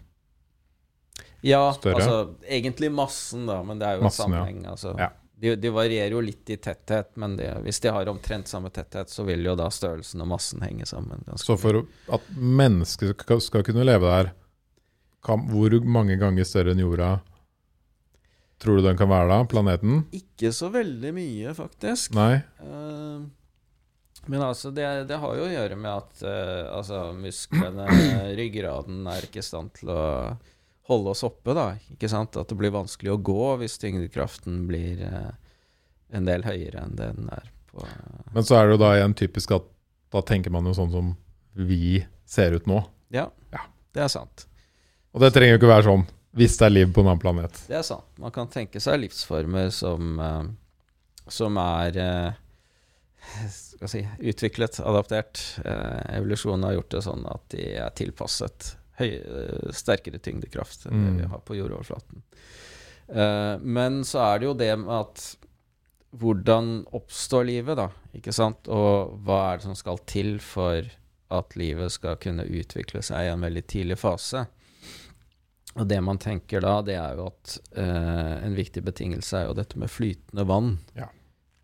Ja, 1.45 1.73
Større? 1.75 1.99
altså 1.99 2.47
egentlig 2.47 2.89
massen, 2.91 3.45
da, 3.45 3.59
men 3.63 3.79
det 3.79 3.87
er 3.87 3.99
jo 3.99 4.05
Massen, 4.07 4.25
en 4.25 4.33
ja. 4.33 4.39
sammenheng. 4.39 4.65
Altså. 4.71 4.95
Ja. 4.99 5.09
De, 5.45 5.53
de 5.61 5.71
varierer 5.73 6.15
jo 6.15 6.23
litt 6.25 6.49
i 6.49 6.57
tetthet, 6.57 7.11
men 7.21 7.35
de, 7.37 7.51
hvis 7.67 7.79
de 7.83 7.93
har 7.93 8.09
omtrent 8.09 8.49
samme 8.49 8.71
tetthet, 8.73 9.11
så 9.13 9.27
vil 9.27 9.45
jo 9.45 9.53
da 9.59 9.69
størrelsen 9.69 10.23
og 10.25 10.31
massen 10.33 10.65
henge 10.65 10.87
sammen. 10.89 11.21
Så 11.37 11.57
for 11.61 11.83
at 11.85 12.33
mennesket 12.33 13.13
skal, 13.21 13.43
skal 13.43 13.65
kunne 13.67 13.85
leve 13.85 14.09
der, 14.09 14.33
kan, 15.25 15.45
hvor 15.49 15.73
mange 15.85 16.17
ganger 16.21 16.45
større 16.45 16.73
enn 16.73 16.81
jorda 16.81 17.15
tror 18.61 18.79
du 18.79 18.85
den 18.85 18.97
kan 18.97 19.09
være 19.11 19.29
da? 19.29 19.39
Planeten? 19.49 20.03
Ikke 20.15 20.51
så 20.55 20.69
veldig 20.73 21.11
mye, 21.15 21.53
faktisk. 21.57 22.15
Nei? 22.17 22.39
Uh, 22.61 23.25
men 24.31 24.41
altså, 24.41 24.71
det, 24.73 24.87
det 25.09 25.19
har 25.21 25.37
jo 25.37 25.45
å 25.45 25.51
gjøre 25.51 25.77
med 25.77 25.91
at 25.91 26.23
uh, 26.25 26.77
altså, 26.79 27.01
musklene, 27.19 27.87
ryggraden, 28.39 29.03
er 29.11 29.27
ikke 29.27 29.43
i 29.43 29.45
stand 29.45 29.75
til 29.77 29.91
å 29.93 30.03
holde 30.89 31.09
oss 31.15 31.23
oppe, 31.25 31.53
da. 31.57 31.67
Ikke 31.93 32.09
sant? 32.11 32.35
At 32.37 32.51
det 32.51 32.57
blir 32.59 32.73
vanskelig 32.75 33.13
å 33.15 33.21
gå 33.25 33.45
hvis 33.61 33.79
tyngdekraften 33.81 34.65
blir 34.69 35.01
eh, 35.05 35.31
en 36.15 36.27
del 36.27 36.45
høyere 36.45 36.83
enn 36.85 36.95
det 36.97 37.11
den 37.17 37.29
er 37.33 37.47
på 37.71 37.85
Men 38.35 38.45
så 38.45 38.59
er 38.59 38.67
det 38.67 38.75
jo 38.77 38.81
da 38.83 38.91
igjen 38.97 39.15
typisk 39.17 39.55
at 39.57 39.65
da 40.13 40.21
tenker 40.23 40.53
man 40.53 40.67
jo 40.69 40.75
sånn 40.77 40.91
som 40.93 41.15
vi 41.57 42.03
ser 42.29 42.53
ut 42.55 42.67
nå. 42.69 42.81
Ja, 43.15 43.29
Ja. 43.51 43.63
det 43.95 44.03
er 44.05 44.11
sant. 44.11 44.45
Og 45.15 45.21
det 45.23 45.31
trenger 45.33 45.55
jo 45.55 45.59
ikke 45.63 45.71
være 45.73 45.87
sånn 45.89 46.05
hvis 46.35 46.57
det 46.59 46.65
er 46.67 46.73
liv 46.75 46.89
på 46.93 46.99
en 47.01 47.07
annen 47.13 47.21
planet. 47.23 47.59
Det 47.69 47.77
er 47.79 47.83
sant. 47.87 48.05
Man 48.19 48.31
kan 48.35 48.49
tenke 48.51 48.81
seg 48.83 48.99
livsformer 48.99 49.69
som, 49.71 50.19
eh, 50.19 50.43
som 51.31 51.57
er 51.61 51.97
eh, 51.97 52.33
skal 53.47 53.89
si, 53.91 54.01
utviklet, 54.19 54.79
adaptert. 54.83 55.39
Eh, 55.63 56.17
evolusjonen 56.19 56.67
har 56.67 56.75
gjort 56.77 56.91
det 56.97 57.03
sånn 57.07 57.23
at 57.31 57.45
de 57.55 57.69
er 57.79 57.95
tilpasset 57.97 58.73
høy, 58.99 59.09
eh, 59.19 59.71
sterkere 59.75 60.19
tyngdekraft 60.23 60.87
enn 60.87 61.01
det 61.03 61.11
Mm. 61.11 61.17
vi 61.21 61.31
har 61.31 61.39
på 61.39 61.57
jordoverflaten. 61.57 62.23
Uh, 63.05 63.59
men 63.61 64.01
så 64.03 64.19
er 64.33 64.39
det 64.39 64.47
jo 64.47 64.53
det 64.57 64.71
med 64.79 64.89
at 64.89 65.37
hvordan 66.15 66.85
oppstår 66.95 67.45
livet, 67.45 67.77
da? 67.77 67.89
Ikke 68.15 68.33
sant? 68.33 68.67
Og 68.71 69.19
hva 69.25 69.51
er 69.51 69.57
det 69.57 69.67
som 69.67 69.75
skal 69.75 69.99
til 70.07 70.39
for 70.39 70.87
at 71.35 71.55
livet 71.59 71.91
skal 71.91 72.15
kunne 72.15 72.47
utvikle 72.47 73.03
seg 73.03 73.27
i 73.27 73.33
en 73.33 73.43
veldig 73.43 73.65
tidlig 73.67 73.97
fase? 73.99 74.45
Og 75.75 75.87
det 75.89 75.99
man 76.01 76.17
tenker 76.17 76.63
da, 76.63 76.79
det 76.81 76.95
er 76.95 77.17
jo 77.19 77.27
at 77.27 77.57
uh, 77.77 78.45
en 78.45 78.55
viktig 78.55 78.81
betingelse 78.85 79.41
er 79.41 79.49
jo 79.49 79.57
dette 79.57 79.77
med 79.77 79.91
flytende 79.91 80.47
vann. 80.47 80.77
Ja. 80.95 81.09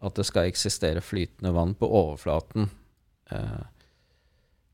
At 0.04 0.18
det 0.20 0.26
skal 0.28 0.50
eksistere 0.50 1.02
flytende 1.02 1.54
vann 1.56 1.74
på 1.80 1.88
overflaten. 1.88 2.70
Uh, 3.32 3.64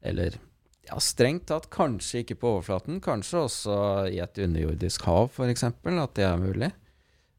eller 0.02 0.40
ja, 0.88 1.00
strengt 1.04 1.48
tatt 1.52 1.70
kanskje 1.74 2.24
ikke 2.24 2.40
på 2.42 2.52
overflaten, 2.56 3.02
kanskje 3.04 3.44
også 3.46 3.78
i 4.12 4.20
et 4.24 4.42
underjordisk 4.44 5.08
hav 5.08 5.32
f.eks., 5.34 5.66
at 5.68 6.18
det 6.18 6.28
er 6.28 6.42
mulig. 6.42 6.72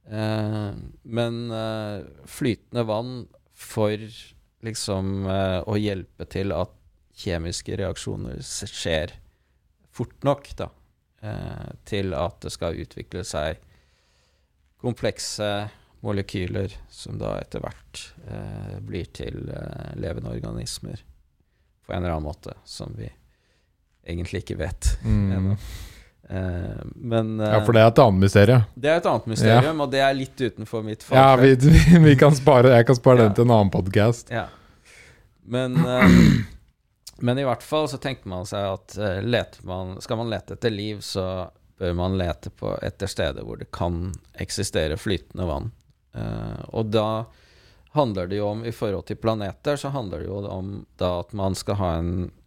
Eh, 0.09 0.73
men 1.19 1.39
eh, 1.53 2.09
flytende 2.29 2.85
vann 2.89 3.15
for 3.59 4.09
liksom 4.65 5.29
eh, 5.29 5.61
å 5.65 5.79
hjelpe 5.79 6.29
til 6.31 6.55
at 6.57 6.75
kjemiske 7.19 7.79
reaksjoner 7.81 8.43
skjer 8.45 9.17
fort 9.95 10.23
nok, 10.27 10.53
da 10.59 10.71
eh, 11.23 11.71
til 11.89 12.15
at 12.17 12.41
det 12.45 12.53
skal 12.55 12.79
utvikle 12.79 13.25
seg 13.27 13.61
komplekse 14.79 15.69
molekyler 16.01 16.75
som 16.91 17.19
da 17.19 17.35
etter 17.41 17.63
hvert 17.65 18.03
eh, 18.31 18.77
blir 18.87 19.09
til 19.15 19.49
eh, 19.51 19.95
levende 19.99 20.31
organismer 20.37 21.03
på 21.87 21.95
en 21.95 22.03
eller 22.03 22.19
annen 22.19 22.29
måte, 22.29 22.55
som 22.69 22.95
vi 22.99 23.09
egentlig 24.09 24.43
ikke 24.45 24.59
vet 24.59 24.95
Mm. 25.05 25.33
ennå. 25.37 25.57
Uh, 26.29 26.83
men 26.95 27.41
uh, 27.41 27.47
Ja, 27.55 27.61
for 27.65 27.73
det 27.73 27.81
er 27.81 27.87
et 27.89 27.99
annet 28.05 28.21
mysterium. 28.21 28.65
det 28.77 28.91
er 28.93 28.99
et 29.01 29.07
annet 29.09 29.27
mysterium, 29.31 29.79
og 29.81 29.91
det 29.95 30.01
er 30.05 30.13
litt 30.19 30.37
utenfor 30.45 30.83
mitt 30.85 31.07
Ja, 31.11 31.31
vi, 31.41 31.55
vi 32.05 32.17
kan 32.21 32.35
spare, 32.37 32.75
jeg 32.77 32.87
kan 32.91 32.99
spare 32.99 33.23
Ja. 33.23 33.29
den 33.29 33.35
til 33.39 33.47
en 33.47 33.55
annen 33.57 33.71
podkast. 33.73 34.29
Ja. 34.35 34.47
Men, 35.49 35.77
uh, 35.81 36.05
men 37.25 37.39
i 37.41 37.47
hvert 37.49 37.63
fall 37.65 37.89
så 37.89 37.97
tenker 38.03 38.29
man 38.29 38.45
seg 38.47 38.67
at 38.75 38.99
eh, 39.01 39.47
man, 39.65 39.97
skal 40.05 40.21
man 40.21 40.29
lete 40.31 40.55
etter 40.59 40.71
liv, 40.71 41.01
så 41.01 41.49
bør 41.79 41.95
man 41.97 42.19
lete 42.19 42.51
på 42.51 42.75
etter 42.83 43.07
steder 43.11 43.43
hvor 43.47 43.57
det 43.59 43.71
kan 43.73 44.13
eksistere 44.39 44.97
flytende 45.01 45.47
vann. 45.49 45.71
Eh, 46.15 46.61
og 46.75 46.91
da 46.93 47.25
handler 47.97 48.29
det 48.29 48.37
jo 48.37 48.49
om, 48.53 48.65
i 48.69 48.73
forhold 48.75 49.07
til 49.09 49.17
planeter, 49.17 49.77
så 49.81 49.89
handler 49.95 50.21
det 50.23 50.29
jo 50.29 50.43
om 50.47 50.75
da 51.01 51.21
at 51.23 51.33
man 51.33 51.57
skal 51.59 51.79
ha 51.81 51.93
en 52.03 52.13
eh, 52.27 52.38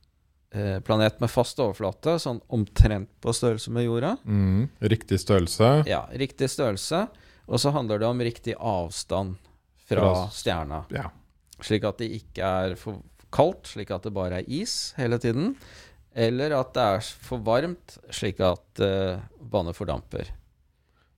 planet 0.84 1.20
med 1.24 1.32
fast 1.32 1.60
overflate, 1.64 2.18
sånn 2.20 2.42
omtrent 2.52 3.08
på 3.24 3.32
størrelse 3.36 3.72
med 3.72 3.86
jorda. 3.86 4.18
Mm. 4.28 4.66
Riktig 4.84 5.20
størrelse. 5.24 5.70
Ja, 5.88 6.02
riktig 6.20 6.50
størrelse. 6.52 7.06
Og 7.48 7.60
så 7.64 7.72
handler 7.72 8.00
det 8.04 8.08
om 8.10 8.20
riktig 8.24 8.56
avstand 8.60 9.38
fra 9.88 10.02
Fra- 10.10 10.28
stjerna. 10.36 10.82
Ja. 10.92 11.10
Slik 11.62 11.84
at 11.88 11.98
det 12.02 12.10
ikke 12.18 12.44
er 12.66 12.76
for 12.80 13.00
kaldt, 13.32 13.70
slik 13.72 13.92
at 13.96 14.04
det 14.04 14.12
bare 14.16 14.42
er 14.42 14.50
is 14.52 14.94
hele 14.98 15.18
tiden. 15.24 15.54
Eller 16.12 16.52
at 16.58 16.74
det 16.76 16.84
er 16.84 17.00
for 17.24 17.40
varmt, 17.48 17.96
slik 18.12 18.40
at 18.44 18.82
uh, 18.84 19.22
vannet 19.52 19.78
fordamper. 19.78 20.28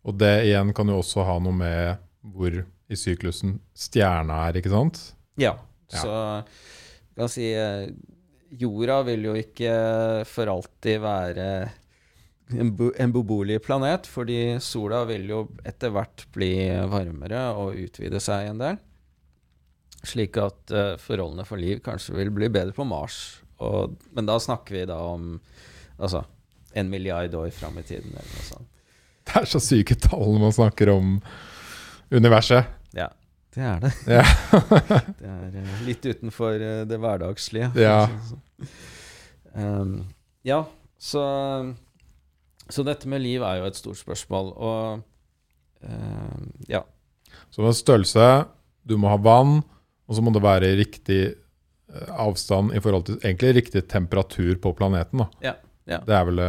Og 0.06 0.18
det 0.22 0.34
igjen 0.46 0.74
kan 0.78 0.90
jo 0.92 1.00
også 1.02 1.24
ha 1.26 1.40
noe 1.42 1.56
med 1.58 1.98
hvor 2.22 2.54
i 2.62 2.98
syklusen 3.00 3.56
stjerna 3.74 4.44
er, 4.50 4.60
ikke 4.62 4.70
sant? 4.74 5.00
Ja, 5.42 5.56
Ja. 5.94 6.02
så 6.04 6.14
kan 7.18 7.30
si 7.30 7.50
eh, 7.54 7.88
Jorda 8.60 9.00
vil 9.08 9.30
jo 9.30 9.34
ikke 9.38 9.74
for 10.30 10.52
alltid 10.52 11.02
være 11.04 11.48
en, 12.54 12.72
bo 12.76 12.90
en 13.00 13.14
beboelig 13.14 13.62
planet, 13.66 14.08
fordi 14.10 14.58
sola 14.64 15.04
vil 15.10 15.26
jo 15.32 15.44
etter 15.66 15.94
hvert 15.94 16.26
bli 16.36 16.54
varmere 16.92 17.46
og 17.58 17.80
utvide 17.80 18.22
seg 18.24 18.52
en 18.52 18.62
del. 18.62 18.82
Slik 20.04 20.38
at 20.42 20.74
uh, 20.76 21.00
forholdene 21.00 21.48
for 21.48 21.62
liv 21.62 21.80
kanskje 21.84 22.18
vil 22.18 22.34
bli 22.36 22.52
bedre 22.52 22.76
på 22.76 22.86
Mars. 22.88 23.40
Og, 23.64 23.96
men 24.14 24.28
da 24.28 24.36
snakker 24.42 24.76
vi 24.76 24.86
da 24.90 25.00
om 25.14 25.38
altså, 25.98 26.26
en 26.76 26.92
milliard 26.92 27.34
år 27.40 27.50
fram 27.56 27.80
i 27.80 27.86
tiden. 27.88 28.12
Eller 28.12 28.32
noe 28.36 28.48
sånt. 28.50 28.70
Det 29.24 29.40
er 29.40 29.48
så 29.48 29.62
syke 29.64 29.96
tall 30.04 30.36
man 30.42 30.52
snakker 30.52 30.92
om 30.92 31.16
universet. 32.12 32.68
Det 33.54 33.62
er 33.62 33.82
det. 33.84 33.92
Ja. 34.10 34.24
Det 35.20 35.30
er 35.30 35.58
eh, 35.62 35.82
litt 35.86 36.06
utenfor 36.06 36.58
eh, 36.58 36.82
det 36.90 36.98
hverdagslige. 37.02 37.70
Ja. 37.78 38.08
Um, 39.54 40.00
ja, 40.42 40.64
så, 40.98 41.24
så 42.66 42.86
dette 42.88 43.10
med 43.12 43.22
liv 43.22 43.46
er 43.46 43.62
jo 43.62 43.70
et 43.70 43.78
stort 43.78 44.00
spørsmål. 44.02 44.50
Og 44.58 45.86
um, 45.86 46.50
ja. 46.70 46.82
Så 47.54 47.62
med 47.62 47.78
størrelse, 47.78 48.26
du 48.90 48.98
må 48.98 49.12
ha 49.14 49.20
vann, 49.22 49.62
og 50.10 50.18
så 50.18 50.26
må 50.26 50.34
det 50.34 50.42
være 50.44 50.74
riktig 50.80 51.22
eh, 51.30 52.10
avstand 52.10 52.74
i 52.74 52.82
forhold 52.82 53.06
til 53.12 53.22
egentlig 53.22 53.54
riktig 53.62 53.86
temperatur 53.92 54.58
på 54.64 54.74
planeten. 54.82 55.22
Da. 55.22 55.30
Ja, 55.52 55.56
ja. 55.94 56.02
Det 56.08 56.18
er 56.18 56.28
vel 56.32 56.42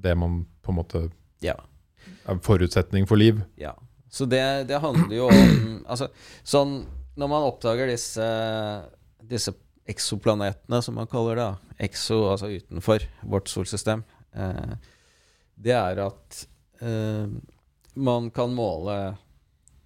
det 0.00 0.16
man 0.16 0.44
på 0.64 0.72
en 0.72 0.78
måte 0.78 1.04
ja. 1.44 1.58
er 2.24 2.40
forutsetning 2.46 3.08
for 3.10 3.20
liv. 3.20 3.42
Ja. 3.60 3.74
Så 4.10 4.26
det, 4.26 4.42
det 4.68 4.80
handler 4.82 5.14
jo 5.14 5.28
om 5.30 5.66
Altså, 5.90 6.10
sånn 6.46 6.80
Når 7.18 7.30
man 7.30 7.46
oppdager 7.46 7.90
disse, 7.90 8.26
disse 9.26 9.54
eksoplanetene, 9.90 10.78
som 10.82 10.94
man 10.98 11.08
kaller 11.10 11.38
det, 11.38 11.48
exo, 11.86 12.20
altså 12.30 12.50
utenfor 12.52 13.02
vårt 13.26 13.50
solsystem, 13.50 14.04
eh, 14.38 14.76
det 15.58 15.74
er 15.74 15.98
at 16.04 16.38
eh, 16.84 17.26
man 17.98 18.28
kan 18.30 18.54
måle 18.54 18.94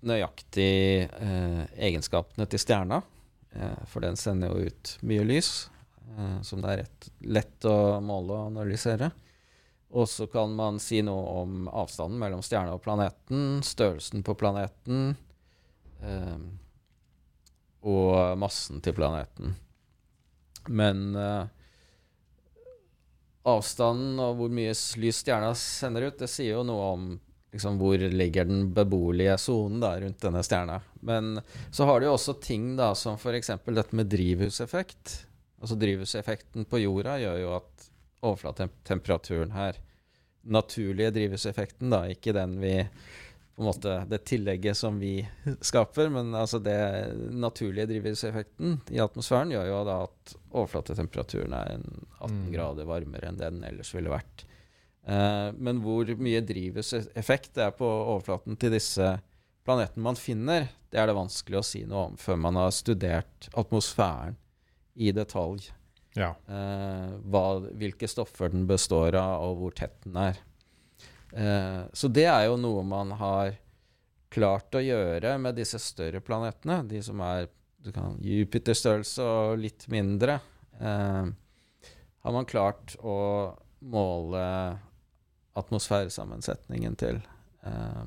nøyaktig 0.04 1.08
eh, 1.08 1.62
egenskapene 1.88 2.46
til 2.50 2.60
stjerna. 2.60 3.00
Eh, 3.54 3.80
for 3.90 4.04
den 4.04 4.18
sender 4.20 4.52
jo 4.52 4.68
ut 4.68 4.94
mye 5.08 5.24
lys, 5.26 5.50
eh, 6.12 6.38
som 6.44 6.62
det 6.62 6.72
er 6.72 6.82
rett, 6.84 7.10
lett 7.38 7.68
å 7.70 7.76
måle 8.04 8.36
og 8.36 8.50
analysere. 8.52 9.10
Og 9.94 10.08
så 10.10 10.26
kan 10.26 10.54
man 10.58 10.80
si 10.82 10.98
noe 11.06 11.22
om 11.44 11.68
avstanden 11.70 12.18
mellom 12.18 12.42
stjerna 12.42 12.74
og 12.74 12.82
planeten, 12.82 13.60
størrelsen 13.62 14.24
på 14.26 14.34
planeten 14.34 15.12
eh, 16.02 16.40
og 17.86 18.40
massen 18.40 18.82
til 18.82 18.96
planeten. 18.96 19.54
Men 20.66 21.04
eh, 21.14 21.44
avstanden 23.46 24.18
og 24.24 24.40
hvor 24.40 24.50
mye 24.56 24.74
lys 24.74 25.22
stjerna 25.22 25.52
sender 25.58 26.08
ut, 26.08 26.18
det 26.18 26.30
sier 26.32 26.56
jo 26.56 26.66
noe 26.66 26.90
om 26.96 27.06
liksom, 27.54 27.78
hvor 27.78 28.00
ligger 28.00 28.50
den 28.50 28.66
beboelige 28.74 29.38
sonen 29.38 29.84
rundt 29.84 30.26
denne 30.26 30.42
stjerna. 30.42 30.80
Men 31.06 31.38
så 31.70 31.86
har 31.86 32.00
du 32.00 32.08
jo 32.08 32.16
også 32.16 32.34
ting 32.42 32.72
da, 32.80 32.90
som 32.98 33.14
f.eks. 33.14 33.54
dette 33.70 33.94
med 33.94 34.10
drivhuseffekt. 34.10 35.20
Altså 35.62 35.78
Drivhuseffekten 35.78 36.66
på 36.68 36.82
jorda 36.82 37.14
gjør 37.22 37.42
jo 37.44 37.56
at 37.60 37.90
overflatetemperaturen 38.24 39.54
her 39.54 39.78
Naturlige 40.44 41.12
drivhuseffekten, 41.14 41.92
da, 41.92 42.04
ikke 42.12 42.34
den 42.36 42.58
vi 42.60 42.74
på 43.54 43.62
en 43.62 43.68
måte 43.68 43.92
det 44.10 44.24
tillegget 44.26 44.76
som 44.76 44.96
vi 44.98 45.20
skaper, 45.62 46.08
men 46.10 46.34
altså 46.34 46.58
det 46.62 46.78
naturlige 47.30 47.86
drivhuseffekten 47.92 48.80
i 48.90 48.98
atmosfæren 49.02 49.52
gjør 49.54 49.68
jo 49.68 49.82
da 49.86 49.98
at 50.08 50.34
overflatetemperaturen 50.50 51.54
er 51.54 51.76
18 51.76 52.34
mm. 52.34 52.48
grader 52.56 52.88
varmere 52.88 53.30
enn 53.30 53.38
den 53.38 53.62
ellers 53.68 53.92
ville 53.94 54.10
vært. 54.10 54.44
Eh, 55.06 55.52
men 55.54 55.84
hvor 55.84 56.10
mye 56.18 56.42
drivhuseffekt 56.46 57.54
det 57.54 57.68
er 57.68 57.78
på 57.78 57.86
overflaten 57.86 58.58
til 58.58 58.74
disse 58.74 59.12
planetene 59.64 60.08
man 60.08 60.18
finner, 60.18 60.68
det 60.90 61.00
er 61.00 61.08
det 61.08 61.16
vanskelig 61.16 61.60
å 61.60 61.66
si 61.66 61.84
noe 61.88 62.10
om 62.10 62.18
før 62.20 62.40
man 62.42 62.58
har 62.58 62.74
studert 62.74 63.48
atmosfæren 63.54 64.36
i 64.94 65.14
detalj. 65.14 65.70
Ja. 66.14 66.30
Eh, 66.46 67.10
hva, 67.26 67.44
hvilke 67.74 68.08
stoffer 68.10 68.52
den 68.52 68.68
består 68.70 69.16
av, 69.18 69.44
og 69.48 69.60
hvor 69.60 69.76
tett 69.76 69.96
den 70.06 70.18
er. 70.22 70.40
Eh, 71.34 71.82
så 71.92 72.10
det 72.12 72.28
er 72.30 72.46
jo 72.48 72.58
noe 72.60 72.84
man 72.86 73.14
har 73.18 73.56
klart 74.34 74.74
å 74.74 74.82
gjøre 74.82 75.36
med 75.42 75.58
disse 75.58 75.78
større 75.82 76.22
planetene. 76.24 76.82
De 76.90 77.02
som 77.02 77.20
er 77.26 77.48
Jupiter-størrelse 77.84 79.24
og 79.24 79.58
litt 79.60 79.88
mindre. 79.92 80.38
Eh, 80.80 81.24
har 82.24 82.32
man 82.32 82.48
klart 82.48 82.96
å 83.04 83.18
måle 83.84 84.44
atmosfæresammensetningen 85.54 86.96
til. 86.96 87.20
Uh, 87.66 88.04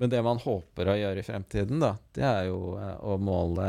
men 0.00 0.10
det 0.10 0.22
man 0.24 0.40
håper 0.40 0.88
å 0.88 0.96
gjøre 0.96 1.20
i 1.20 1.26
fremtiden, 1.26 1.80
da, 1.82 1.94
det 2.16 2.24
er 2.24 2.46
jo 2.48 2.74
uh, 2.80 2.96
å 3.04 3.18
måle 3.20 3.66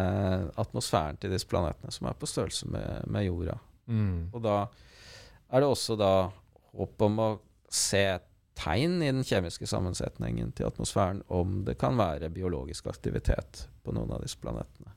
atmosfæren 0.60 1.20
til 1.22 1.34
disse 1.34 1.50
planetene, 1.52 1.91
som 1.91 2.08
er 2.08 2.17
på 2.17 2.30
størrelse 2.30 2.70
med, 2.72 3.10
med 3.12 3.28
jorda. 3.28 3.58
Mm. 3.89 4.30
Og 4.32 4.44
da 4.44 4.58
er 5.52 5.63
det 5.63 5.70
også 5.70 5.98
da 6.00 6.13
håp 6.72 7.08
om 7.08 7.20
å 7.20 7.30
se 7.72 8.06
tegn 8.62 9.00
i 9.02 9.10
den 9.12 9.24
kjemiske 9.26 9.67
sammensetningen 9.70 10.52
til 10.56 10.67
atmosfæren 10.67 11.22
om 11.32 11.62
det 11.67 11.78
kan 11.82 11.98
være 12.00 12.32
biologisk 12.34 12.89
aktivitet 12.91 13.65
på 13.84 13.96
noen 13.96 14.12
av 14.13 14.24
disse 14.24 14.39
planetene. 14.41 14.94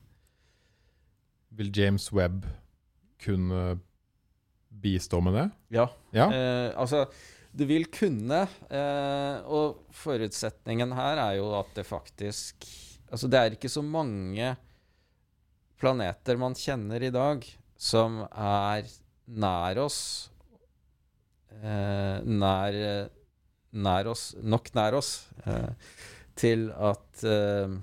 Vil 1.55 1.71
James 1.75 2.09
Webb 2.13 2.45
kunne 3.23 3.77
bistå 4.69 5.21
med 5.23 5.37
det? 5.39 5.47
Ja. 5.77 5.87
ja. 6.15 6.27
Eh, 6.29 6.69
altså 6.75 7.05
det 7.55 7.67
vil 7.69 7.87
kunne, 7.87 8.41
eh, 8.67 9.37
og 9.47 9.85
forutsetningen 9.95 10.91
her 10.97 11.21
er 11.23 11.37
jo 11.39 11.53
at 11.59 11.71
det 11.77 11.87
faktisk 11.87 12.67
Altså, 13.05 13.27
det 13.29 13.37
er 13.37 13.53
ikke 13.53 13.69
så 13.69 13.83
mange 13.85 14.47
planeter 15.79 16.39
man 16.41 16.55
kjenner 16.57 17.03
i 17.05 17.11
dag 17.13 17.43
som 17.77 18.21
er 18.29 18.87
nær 19.25 19.79
oss 19.83 19.99
eh, 21.61 22.21
nær, 22.23 22.77
nær 23.73 24.09
oss 24.11 24.29
Nok 24.41 24.69
nær 24.77 24.97
oss 24.99 25.11
eh, 25.45 25.71
til 26.37 26.69
at 26.71 27.23
eh, 27.25 27.75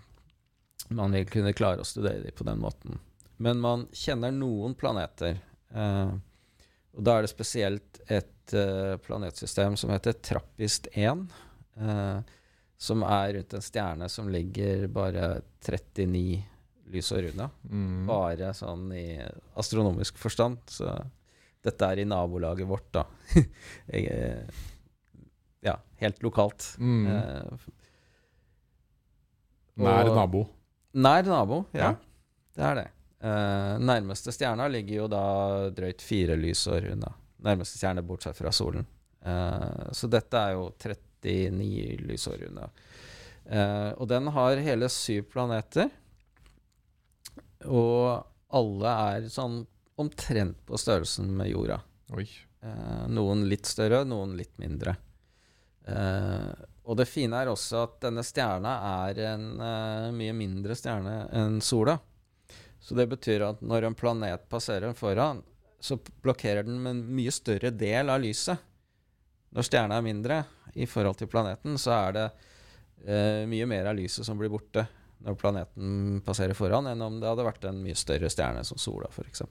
man 0.92 1.16
vil 1.16 1.28
kunne 1.31 1.55
klare 1.57 1.83
å 1.83 1.88
studere 1.88 2.24
dem 2.26 2.37
på 2.37 2.44
den 2.44 2.61
måten. 2.61 2.98
Men 3.42 3.62
man 3.62 3.87
kjenner 3.96 4.35
noen 4.35 4.76
planeter. 4.78 5.38
Eh, 5.72 6.12
og 6.92 7.07
da 7.07 7.16
er 7.16 7.24
det 7.24 7.33
spesielt 7.33 8.02
et 8.12 8.52
uh, 8.52 8.98
planetsystem 9.00 9.78
som 9.81 9.92
heter 9.94 10.18
Trappist-1. 10.20 11.26
Uh, 11.81 11.88
eh, 11.88 12.38
som 12.83 13.05
er 13.07 13.37
rundt 13.37 13.55
en 13.55 13.62
stjerne 13.62 14.09
som 14.11 14.28
ligger 14.33 14.88
bare 14.90 15.37
39 15.62 16.42
lysår 16.90 17.23
runa. 17.29 17.51
Mm. 17.71 18.07
Bare 18.09 18.53
sånn 18.57 18.88
i 18.97 19.07
astronomisk 19.59 20.18
forstand. 20.21 20.59
Så 20.71 20.88
dette 21.62 21.88
er 21.88 22.03
i 22.03 22.09
nabolaget 22.09 22.68
vårt, 22.68 22.88
da. 22.95 23.07
Jeg, 23.92 24.09
eh, 24.11 24.64
ja, 25.62 25.77
helt 26.03 26.23
lokalt. 26.25 26.73
Mm. 26.79 27.07
nær 29.83 30.11
nabo. 30.16 30.47
Nær 30.92 31.29
nabo, 31.31 31.64
ja. 31.73 31.92
ja. 31.92 31.95
Det 32.53 32.66
er 32.68 32.81
det. 32.81 32.88
Eh, 33.23 33.75
nærmeste 33.81 34.35
stjerna 34.35 34.66
ligger 34.68 35.05
jo 35.05 35.11
da 35.12 35.27
drøyt 35.73 36.03
fire 36.03 36.35
lysår 36.37 36.90
unna 36.97 37.12
nærmeste 37.42 37.79
stjerne 37.79 38.05
bortsett 38.07 38.37
fra 38.38 38.53
solen. 38.55 38.85
Eh, 39.25 39.88
så 39.92 40.07
dette 40.11 40.38
er 40.38 40.53
jo 40.55 40.68
39 40.79 42.07
lysår 42.07 42.45
unna. 42.49 42.68
Og 43.99 44.07
den 44.07 44.29
har 44.31 44.61
hele 44.62 44.87
syv 44.92 45.25
planeter. 45.33 45.88
Og 47.68 48.57
alle 48.57 48.94
er 49.14 49.29
sånn 49.33 49.62
omtrent 50.01 50.59
på 50.66 50.79
størrelsen 50.81 51.31
med 51.37 51.53
jorda. 51.53 51.81
Uh, 52.12 53.07
noen 53.12 53.46
litt 53.51 53.68
større, 53.68 54.03
noen 54.09 54.37
litt 54.38 54.57
mindre. 54.62 54.96
og 55.83 56.94
det 56.94 57.09
fine 57.11 57.40
er 57.42 57.48
også 57.51 57.81
at 57.83 57.94
denne 58.05 58.22
stjerna 58.22 58.72
er 59.03 59.18
en 59.33 59.46
mye 60.14 60.35
mindre 60.38 60.77
stjerne 60.79 61.25
enn 61.35 61.57
sola. 61.59 61.96
Så 62.83 62.94
det 62.94 63.09
betyr 63.11 63.42
at 63.46 63.61
når 63.62 63.88
en 63.88 63.96
planet 63.98 64.48
passerer 64.51 64.94
foran, 64.94 65.42
så 65.83 65.98
blokkerer 66.22 66.66
den 66.66 66.87
en 66.87 67.03
mye 67.14 67.31
større 67.35 67.70
del 67.75 68.11
av 68.11 68.22
lyset. 68.22 68.59
Når 69.55 69.66
stjerna 69.66 69.98
er 69.98 70.07
mindre 70.07 70.38
i 70.79 70.87
forhold 70.87 71.18
til 71.18 71.31
planeten, 71.31 71.75
så 71.79 71.92
er 71.96 72.16
det 72.16 72.25
eh, 73.07 73.42
mye 73.51 73.66
mer 73.70 73.90
av 73.90 73.98
lyset 73.98 74.27
som 74.27 74.38
blir 74.38 74.51
borte 74.53 74.87
når 75.23 75.39
planeten 75.39 76.21
passerer 76.27 76.57
foran, 76.59 76.89
enn 76.91 77.05
om 77.05 77.21
det 77.21 77.31
hadde 77.31 77.47
vært 77.47 77.65
en 77.69 77.81
mye 77.85 77.99
større 77.99 78.31
stjerne 78.33 78.65
som 78.67 78.81
sola, 78.81 79.11
f.eks. 79.13 79.45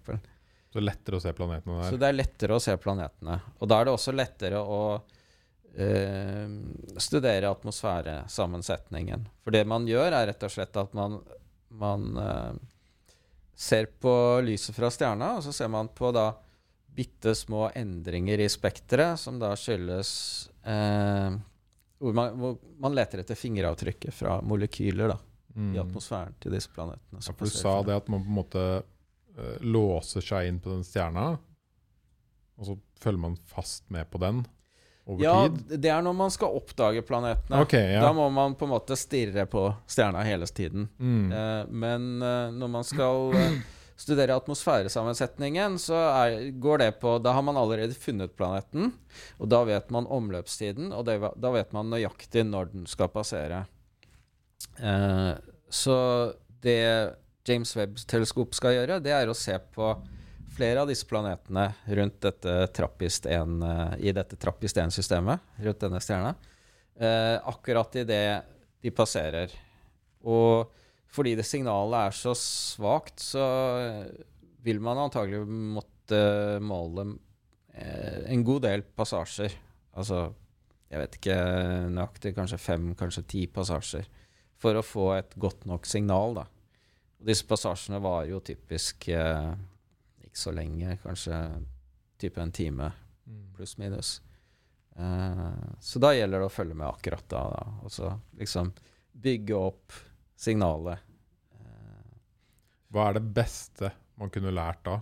Så 0.72 0.78
det 0.78 0.82
er 0.82 0.88
lettere 0.88 1.18
å 1.18 1.24
se 1.24 1.34
planetene 1.36 1.80
der? 1.82 1.90
Så 1.90 2.00
det 2.00 2.08
er 2.08 2.18
lettere 2.18 2.56
å 2.56 2.64
se 2.64 2.76
planetene. 2.80 3.40
Og 3.60 3.72
da 3.72 3.80
er 3.80 3.88
det 3.88 3.96
også 3.96 4.14
lettere 4.16 4.62
å 4.62 4.82
eh, 5.76 6.54
studere 7.02 7.52
atmosfæresammensetningen. 7.52 9.26
For 9.44 9.56
det 9.56 9.65
man 9.67 9.88
gjør, 9.90 10.15
er 10.15 10.30
rett 10.32 10.46
og 10.48 10.54
slett 10.54 10.80
at 10.80 10.96
man, 10.96 11.19
man 11.76 12.08
eh, 12.24 12.54
ser 13.56 13.92
på 14.00 14.13
lyset 14.46 14.76
fra 14.78 14.92
stjerna, 14.94 15.36
og 15.38 15.46
så 15.46 15.54
ser 15.56 15.72
man 15.72 15.92
på 15.96 16.13
da 16.15 16.30
bitte 16.92 17.36
små 17.36 17.69
endringer 17.76 18.40
i 18.44 18.50
spekteret, 18.52 19.19
som 19.19 19.40
da 19.40 19.54
skyldes 19.56 20.12
eh, 20.67 21.36
hvor, 22.02 22.15
man, 22.17 22.40
hvor, 22.40 22.58
man, 22.82 22.96
leter 22.98 23.22
etter 23.22 23.40
fingeravtrykket 23.40 24.15
fra 24.15 24.40
molekyler 24.44 25.13
da, 25.13 25.19
mm. 25.56 25.75
i 25.75 25.81
atmosfæren 25.81 26.35
til 26.43 26.56
disse 26.56 26.71
planetene. 26.73 27.21
Ja, 27.21 27.33
for 27.33 27.45
du 27.47 27.54
sa 27.54 27.75
det 27.87 27.97
at 28.04 28.10
man 28.12 28.23
på 28.25 28.31
en 28.31 28.39
måte 28.39 28.65
uh, 28.81 29.58
låser 29.62 30.25
seg 30.25 30.49
inn 30.49 30.62
på 30.63 30.73
den 30.73 30.85
stjerna, 30.87 31.33
og 32.60 32.67
så 32.67 32.77
følger 33.02 33.23
man 33.23 33.37
fast 33.49 33.87
med 33.93 34.10
på 34.12 34.21
den 34.21 34.43
over 35.06 35.23
ja, 35.23 35.35
tid? 35.47 35.65
Ja, 35.69 35.77
det 35.77 35.91
er 35.91 36.06
når 36.06 36.15
man 36.17 36.33
skal 36.33 36.58
oppdage 36.62 37.04
planetene. 37.06 37.62
Okay, 37.65 37.95
ja. 37.95 38.06
Da 38.06 38.13
må 38.15 38.29
man 38.33 38.56
på 38.56 38.67
en 38.67 38.73
måte 38.75 38.97
stirre 38.99 39.47
på 39.49 39.65
stjerna 39.89 40.23
hele 40.27 40.47
tiden. 40.47 40.89
Mm. 40.97 41.31
Eh, 41.31 41.62
men 41.69 42.10
eh, 42.21 42.52
når 42.54 42.73
man 42.77 42.87
skal 42.87 43.33
studere 44.02 44.35
atmosfæresammensetningen, 44.39 45.77
så 45.81 45.97
er, 46.10 46.37
går 46.62 46.81
det 46.81 46.91
på 47.02 47.17
Da 47.21 47.35
har 47.37 47.45
man 47.45 47.60
allerede 47.60 47.97
funnet 47.97 48.33
planeten, 48.37 48.93
og 49.37 49.52
da 49.52 49.63
vet 49.67 49.91
man 49.93 50.10
omløpstiden, 50.10 50.89
og 50.95 51.06
det, 51.10 51.19
da 51.21 51.54
vet 51.54 51.73
man 51.75 51.91
nøyaktig 51.93 52.45
når 52.47 52.73
den 52.73 52.87
skal 52.89 53.12
passere. 53.13 53.65
Eh, 54.80 55.34
så 55.70 55.98
det 56.62 57.16
James 57.48 57.76
Webb-teleskop 57.78 58.56
skal 58.56 58.76
gjøre, 58.78 59.00
det 59.04 59.14
er 59.16 59.30
å 59.30 59.38
se 59.38 59.56
på 59.74 59.94
flere 60.52 60.84
av 60.84 60.92
disse 60.92 61.08
planetene 61.08 61.70
rundt 61.98 62.20
dette 62.26 62.56
Trappist 62.76 63.26
1, 63.26 63.56
eh, 63.66 63.96
i 64.10 64.14
dette 64.16 64.38
Trappist 64.40 64.78
1-systemet, 64.78 65.42
rundt 65.66 65.86
denne 65.86 66.02
stjerna, 66.04 66.36
eh, 67.00 67.38
akkurat 67.50 67.96
idet 68.04 68.44
de 68.82 68.94
passerer. 68.94 69.54
Og 70.28 70.70
fordi 71.12 71.36
det 71.36 71.48
signalet 71.48 72.08
er 72.08 72.16
så 72.16 72.36
svakt, 72.38 73.20
så 73.20 73.44
vil 74.64 74.80
man 74.80 75.02
antagelig 75.02 75.42
måtte 75.48 76.22
måle 76.64 77.08
en 77.74 78.44
god 78.46 78.64
del 78.68 78.84
passasjer. 78.96 79.52
Altså, 79.98 80.30
jeg 80.92 81.00
vet 81.02 81.18
ikke 81.18 81.36
nøyaktig, 81.92 82.34
kanskje 82.36 82.60
fem, 82.60 82.90
kanskje 83.00 83.24
ti 83.34 83.44
passasjer. 83.52 84.08
For 84.62 84.78
å 84.78 84.86
få 84.86 85.08
et 85.18 85.36
godt 85.42 85.66
nok 85.70 85.88
signal, 85.90 86.36
da. 86.38 86.48
Og 87.22 87.30
disse 87.30 87.46
passasjene 87.50 88.02
varer 88.02 88.32
jo 88.32 88.42
typisk 88.46 89.08
eh, 89.14 89.54
ikke 90.26 90.42
så 90.42 90.54
lenge, 90.56 90.98
kanskje 91.04 91.38
type 92.22 92.42
en 92.42 92.54
time 92.54 92.92
pluss 93.56 93.78
minus. 93.82 94.20
Eh, 94.96 95.46
så 95.80 96.02
da 96.02 96.14
gjelder 96.16 96.42
det 96.44 96.50
å 96.50 96.54
følge 96.54 96.78
med 96.78 96.90
akkurat 96.90 97.28
da, 97.30 97.44
da. 97.54 97.64
og 97.86 97.94
så 97.94 98.12
liksom 98.40 98.72
bygge 99.22 99.58
opp 99.58 99.98
signalet. 100.40 101.02
Eh, 101.58 102.12
Hva 102.92 103.10
er 103.10 103.20
det 103.20 103.26
beste 103.38 103.94
man 104.22 104.34
kunne 104.34 104.54
lært 104.54 104.84
da, 104.86 105.00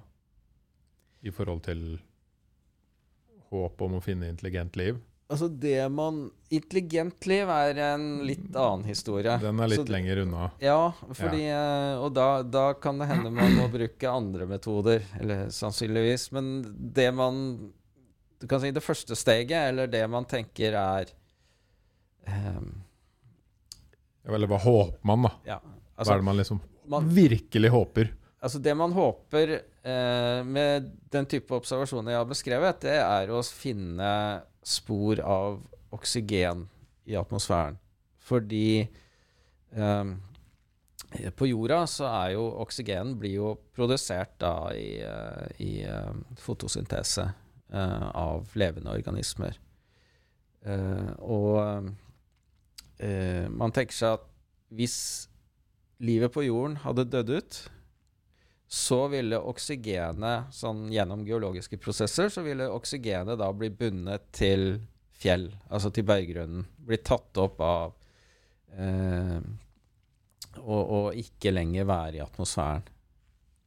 i 1.23 1.31
forhold 1.35 1.65
til 1.67 1.83
håp 3.49 3.81
om 3.83 3.97
å 3.97 4.03
finne 4.03 4.29
intelligent 4.31 4.77
liv? 4.79 4.99
Altså 5.29 5.47
det 5.47 5.89
man 5.93 6.27
Intelligent 6.49 7.25
liv 7.29 7.49
er 7.53 7.77
en 7.91 8.05
litt 8.25 8.55
annen 8.57 8.87
historie. 8.89 9.35
Den 9.41 9.59
er 9.61 9.69
litt 9.69 9.83
Så 9.83 9.93
lenger 9.93 10.23
unna. 10.23 10.47
Ja, 10.63 10.91
fordi, 11.13 11.43
ja. 11.45 11.99
og 12.01 12.15
da, 12.17 12.41
da 12.41 12.71
kan 12.81 12.97
det 12.97 13.05
hende 13.11 13.29
man 13.33 13.53
må 13.53 13.67
bruke 13.69 14.09
andre 14.09 14.47
metoder, 14.49 15.05
eller 15.19 15.51
sannsynligvis. 15.53 16.31
Men 16.33 16.49
det 16.95 17.11
man 17.13 17.43
Du 18.41 18.47
kan 18.47 18.61
si 18.63 18.71
det 18.71 18.81
første 18.81 19.17
steget, 19.19 19.69
eller 19.69 19.91
det 19.91 20.01
man 20.09 20.25
tenker 20.25 20.73
er 20.79 21.11
um, 22.25 22.71
Eller 24.25 24.49
hva 24.49 24.57
håper 24.63 25.05
man, 25.05 25.27
da? 25.27 25.35
Ja, 25.45 25.59
Hva 25.59 25.75
er 25.75 26.01
altså, 26.01 26.17
det 26.17 26.29
man 26.31 26.41
liksom 26.41 26.63
man, 26.89 27.13
virkelig 27.13 27.69
håper? 27.69 28.15
altså 28.39 28.59
det 28.63 28.73
man 28.77 28.93
håper 28.95 29.51
eh, 29.59 30.43
med 30.47 30.85
den 31.11 31.25
type 31.29 31.53
observasjoner 31.53 32.13
jeg 32.13 32.21
har 32.21 32.29
beskrevet, 32.29 32.79
det 32.85 32.95
er 33.03 33.33
å 33.35 33.41
finne 33.43 34.11
spor 34.63 35.21
av 35.23 35.61
oksygen 35.95 36.67
i 37.09 37.15
atmosfæren. 37.17 37.77
Fordi 38.19 38.87
um, 39.73 40.17
på 41.35 41.47
jorda 41.49 41.83
så 41.89 42.05
er 42.09 42.35
jo 42.35 42.43
oksygen 42.61 43.15
blir 43.19 43.39
jo 43.39 43.53
produsert 43.73 44.35
da 44.41 44.53
i, 44.75 44.99
eh, 45.01 45.47
i 45.65 45.71
eh, 45.81 46.11
fotosyntese 46.37 47.25
uh, 47.73 48.09
av 48.13 48.53
levende 48.59 48.93
organismer. 48.93 49.57
Uh, 50.61 51.09
og 51.23 51.89
uh, 53.01 53.47
man 53.49 53.73
tenker 53.73 53.95
seg 53.95 54.19
at 54.19 54.27
hvis 54.75 54.99
livet 56.03 56.31
på 56.35 56.45
jorden 56.45 56.77
hadde 56.83 57.07
dødd 57.09 57.31
ut, 57.39 57.59
så 58.69 59.07
ville 59.09 59.39
oksygenet, 59.49 60.51
sånn 60.53 60.83
gjennom 60.93 61.23
geologiske 61.25 61.79
prosesser, 61.81 62.29
så 62.29 62.43
ville 62.45 62.67
oksygenet 62.69 63.39
da 63.41 63.47
bli 63.53 63.71
bundet 63.73 64.27
til 64.35 64.83
fjell, 65.17 65.47
altså 65.73 65.89
til 65.93 66.05
berggrunnen. 66.05 66.67
Bli 66.85 66.99
tatt 67.01 67.41
opp 67.41 67.63
av 67.65 67.95
eh, 68.77 69.41
og, 70.59 70.83
og 70.83 71.17
ikke 71.17 71.53
lenger 71.55 71.89
være 71.89 72.19
i 72.19 72.23
atmosfæren. 72.23 72.85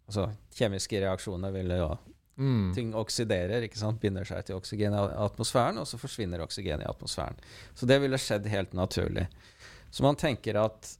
Altså 0.06 0.28
kjemiske 0.54 1.02
reaksjoner 1.02 1.54
ville 1.54 1.82
jo 1.82 1.92
Mm. 2.36 2.72
Ting 2.74 2.94
oksiderer, 2.96 3.60
ikke 3.66 3.76
sant? 3.76 4.00
binder 4.00 4.24
seg 4.24 4.46
til 4.48 4.56
oksygen 4.56 4.94
i 4.96 5.00
atmosfæren, 5.20 5.76
og 5.82 5.84
så 5.86 5.98
forsvinner 6.00 6.40
oksygenet 6.40 6.86
i 6.86 6.90
atmosfæren. 6.90 7.36
Så 7.76 7.86
det 7.86 7.98
ville 8.00 8.18
skjedd 8.18 8.48
helt 8.48 8.72
naturlig. 8.72 9.26
Så 9.92 10.02
man 10.02 10.16
tenker 10.16 10.56
at 10.62 10.94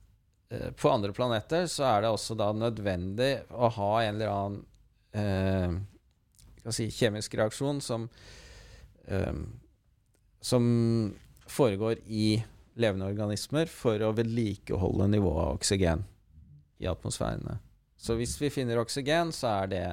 på 0.76 0.90
andre 0.90 1.12
planeter 1.16 1.66
så 1.70 1.86
er 1.88 2.04
det 2.04 2.12
også 2.12 2.36
da 2.38 2.50
nødvendig 2.56 3.32
å 3.54 3.70
ha 3.78 3.90
en 4.02 4.14
eller 4.14 4.32
annen 4.32 4.62
eh, 5.16 6.70
si, 6.72 6.88
kjemisk 6.92 7.34
reaksjon 7.40 7.80
som 7.84 8.08
eh, 9.08 9.34
som 10.42 10.64
foregår 11.46 12.00
i 12.06 12.42
levende 12.74 13.06
organismer 13.06 13.68
for 13.70 14.00
å 14.02 14.14
vedlikeholde 14.16 15.06
nivået 15.12 15.44
av 15.44 15.58
oksygen 15.58 16.04
i 16.82 16.88
atmosfærene. 16.90 17.58
Så 18.00 18.16
hvis 18.18 18.34
vi 18.40 18.50
finner 18.50 18.80
oksygen, 18.80 19.30
så 19.36 19.52
er 19.62 19.70
det 19.70 19.84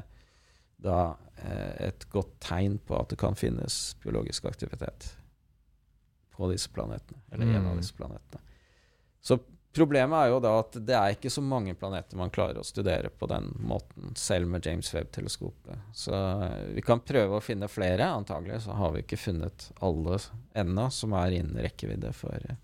da 0.82 1.00
eh, 1.44 1.90
et 1.90 2.08
godt 2.10 2.32
tegn 2.42 2.80
på 2.82 2.98
at 2.98 3.12
det 3.12 3.20
kan 3.22 3.38
finnes 3.38 3.78
biologisk 4.02 4.48
aktivitet 4.50 5.12
på 6.34 6.50
disse 6.50 6.72
planetene, 6.72 7.20
eller 7.32 7.46
en 7.52 7.66
av 7.68 7.74
Mm. 7.76 7.82
disse 7.82 7.94
planetene. 7.94 8.42
Så 9.22 9.38
problemet 9.76 10.18
er 10.18 10.32
jo 10.34 10.40
da 10.44 10.54
at 10.62 10.78
det 10.86 10.96
er 10.98 11.14
ikke 11.16 11.32
så 11.34 11.44
mange 11.46 11.76
planeter 11.78 12.18
man 12.20 12.32
klarer 12.34 12.60
å 12.62 12.66
studere 12.66 13.12
på 13.14 13.28
den 13.30 13.52
måten, 13.62 14.14
selv 14.18 14.50
med 14.50 14.66
James 14.66 14.90
Webb-teleskopet. 14.96 15.84
Så 15.96 16.14
eh, 16.16 16.74
vi 16.78 16.84
kan 16.86 17.04
prøve 17.06 17.38
å 17.38 17.44
finne 17.44 17.70
flere. 17.72 18.08
Antagelig 18.10 18.64
så 18.66 18.76
har 18.80 18.96
vi 18.96 19.04
ikke 19.06 19.20
funnet 19.22 19.70
alle 19.86 20.18
ennå 20.58 20.90
som 20.94 21.14
er 21.20 21.38
innen 21.40 21.62
rekkevidde 21.64 22.14
for 22.18 22.50
eh, 22.50 22.58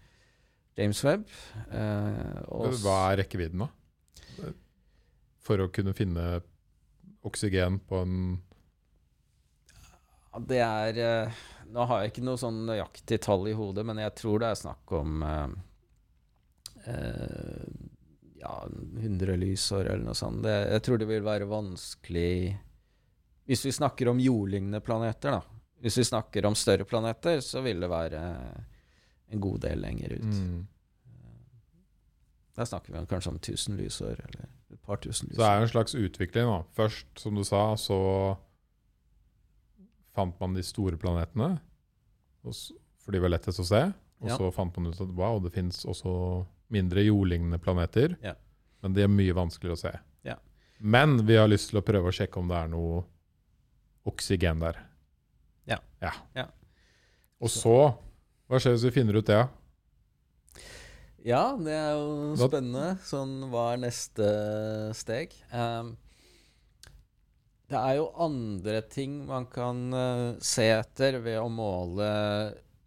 James 0.79 1.03
Webb. 1.05 1.29
Eh, 1.71 2.81
Hva 2.83 2.97
er 3.11 3.21
rekkevidden, 3.23 3.65
da? 3.67 4.51
For 5.45 5.61
å 5.61 5.69
kunne 5.69 5.93
finne 5.95 6.41
oksygen 7.25 7.79
på 7.85 8.01
en 8.01 8.17
Det 10.49 10.59
er 10.61 10.97
eh, 11.01 11.37
Nå 11.71 11.85
har 11.89 12.01
jeg 12.03 12.11
ikke 12.11 12.25
noe 12.25 12.37
sånn 12.37 12.65
nøyaktig 12.67 13.21
tall 13.23 13.47
i 13.49 13.55
hodet, 13.57 13.85
men 13.87 14.01
jeg 14.03 14.13
tror 14.19 14.41
det 14.41 14.49
er 14.51 14.59
snakk 14.59 14.91
om 14.99 15.23
eh, 15.25 15.55
eh, 16.87 17.65
ja, 18.41 18.53
100 19.01 19.35
lysår 19.41 19.85
eller 19.89 20.03
noe 20.05 20.13
sånt. 20.17 20.43
Det, 20.45 20.55
jeg 20.71 20.81
tror 20.85 20.97
det 21.01 21.07
vil 21.09 21.23
være 21.25 21.47
vanskelig 21.49 22.57
Hvis 23.45 23.65
vi 23.65 23.71
snakker 23.71 24.07
om 24.09 24.19
jordlignende 24.19 24.79
planeter, 24.81 25.31
da. 25.37 25.41
Hvis 25.81 25.97
vi 25.99 26.03
snakker 26.07 26.45
om 26.49 26.55
større 26.57 26.85
planeter, 26.89 27.41
så 27.45 27.61
vil 27.61 27.79
det 27.83 27.89
være 27.91 28.21
en 29.29 29.41
god 29.41 29.59
del 29.61 29.81
lenger 29.83 30.15
ut. 30.17 30.23
mm. 30.31 30.63
Der 32.55 32.65
snakker 32.65 32.93
vi 32.93 32.99
om 32.99 33.05
kanskje 33.05 33.29
om 33.33 33.37
1000 33.37 33.75
lysår, 33.77 34.15
eller 34.29 34.45
et 34.71 34.81
par 34.81 34.97
tusen 35.03 35.27
Så 35.29 35.35
det 35.35 35.43
er 35.45 35.59
lysår. 35.59 35.61
en 35.61 35.67
slags 35.73 35.95
utvikling. 35.95 36.45
da. 36.47 36.63
Først, 36.73 37.05
som 37.19 37.35
du 37.35 37.43
sa, 37.43 37.75
så 37.75 37.99
fant 40.15 40.39
man 40.39 40.53
de 40.55 40.63
store 40.63 40.97
planetene, 40.97 41.59
for 42.45 43.11
de 43.11 43.19
var 43.19 43.29
lettest 43.33 43.59
å 43.59 43.65
se. 43.67 43.81
Og 44.23 44.29
Ja. 44.29 44.37
så 44.37 44.51
fant 44.53 44.77
man 44.77 44.87
ut 44.93 45.01
at 45.01 45.09
wow, 45.13 45.39
det 45.43 45.51
fins 45.53 45.83
også 45.85 46.45
mindre 46.73 47.05
jordlignende 47.05 47.59
planeter. 47.61 48.15
Ja. 48.23 48.35
Men 48.83 48.95
de 48.95 49.05
er 49.05 49.11
mye 49.11 49.35
vanskeligere 49.35 49.77
å 49.77 49.81
se. 49.81 49.93
Ja. 50.27 50.37
Men 50.79 51.17
vi 51.25 51.37
har 51.39 51.49
lyst 51.49 51.71
til 51.71 51.81
å 51.81 51.85
prøve 51.85 52.11
å 52.11 52.15
sjekke 52.15 52.41
om 52.41 52.49
det 52.51 52.57
er 52.59 52.71
noe 52.71 53.03
oksygen 54.05 54.61
der. 54.61 54.79
Ja. 55.69 55.79
ja. 56.01 56.13
Ja. 56.37 56.49
Og 57.41 57.51
så 57.51 57.77
Hva 58.45 58.59
skjer 58.61 58.75
hvis 58.75 58.85
vi 58.85 58.93
finner 58.93 59.17
ut 59.17 59.25
det? 59.25 59.41
Ja, 61.25 61.55
det 61.57 61.73
er 61.73 61.95
jo 61.97 62.35
spennende. 62.37 62.99
Sånn, 63.01 63.39
hva 63.49 63.71
er 63.73 63.79
neste 63.81 64.27
steg? 64.93 65.33
Um, 65.49 65.95
det 67.65 67.79
er 67.79 67.95
jo 67.97 68.11
andre 68.21 68.83
ting 68.85 69.23
man 69.25 69.47
kan 69.49 69.79
uh, 69.89 70.35
se 70.37 70.67
etter 70.75 71.17
ved 71.25 71.39
å 71.41 71.47
måle 71.49 72.09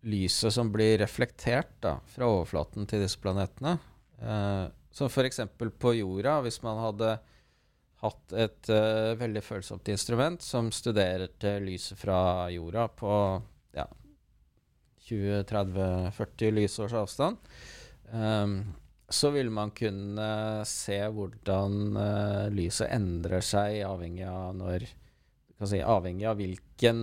lyset 0.08 0.54
som 0.54 0.72
blir 0.72 0.98
reflektert 1.02 1.74
da, 1.84 1.98
fra 2.12 2.28
overflaten 2.30 2.88
til 2.88 3.04
disse 3.04 3.20
planetene. 3.22 3.76
Eh, 4.18 4.64
som 4.94 5.10
f.eks. 5.10 5.40
på 5.78 5.94
jorda, 5.98 6.40
hvis 6.44 6.62
man 6.64 6.80
hadde 6.82 7.18
hatt 8.02 8.34
et 8.38 8.70
eh, 8.70 9.14
veldig 9.18 9.42
følsomt 9.42 9.88
instrument 9.90 10.42
som 10.42 10.70
studerte 10.74 11.58
lyset 11.62 11.98
fra 11.98 12.48
jorda 12.54 12.86
på 12.94 13.14
ja, 13.74 13.86
20-30-40 15.08 16.54
lysårs 16.60 16.94
avstand. 16.98 17.40
Um, 18.12 18.60
så 19.08 19.30
vil 19.32 19.50
man 19.52 19.72
kunne 19.76 20.28
se 20.68 20.98
hvordan 21.12 21.96
eh, 21.96 22.44
lyset 22.52 22.92
endrer 22.92 23.44
seg 23.44 23.80
avhengig 23.88 24.26
av 24.28 24.52
når 24.56 24.84
si, 25.64 25.80
Avhengig 25.80 26.28
av 26.28 26.38
hvilken 26.38 27.02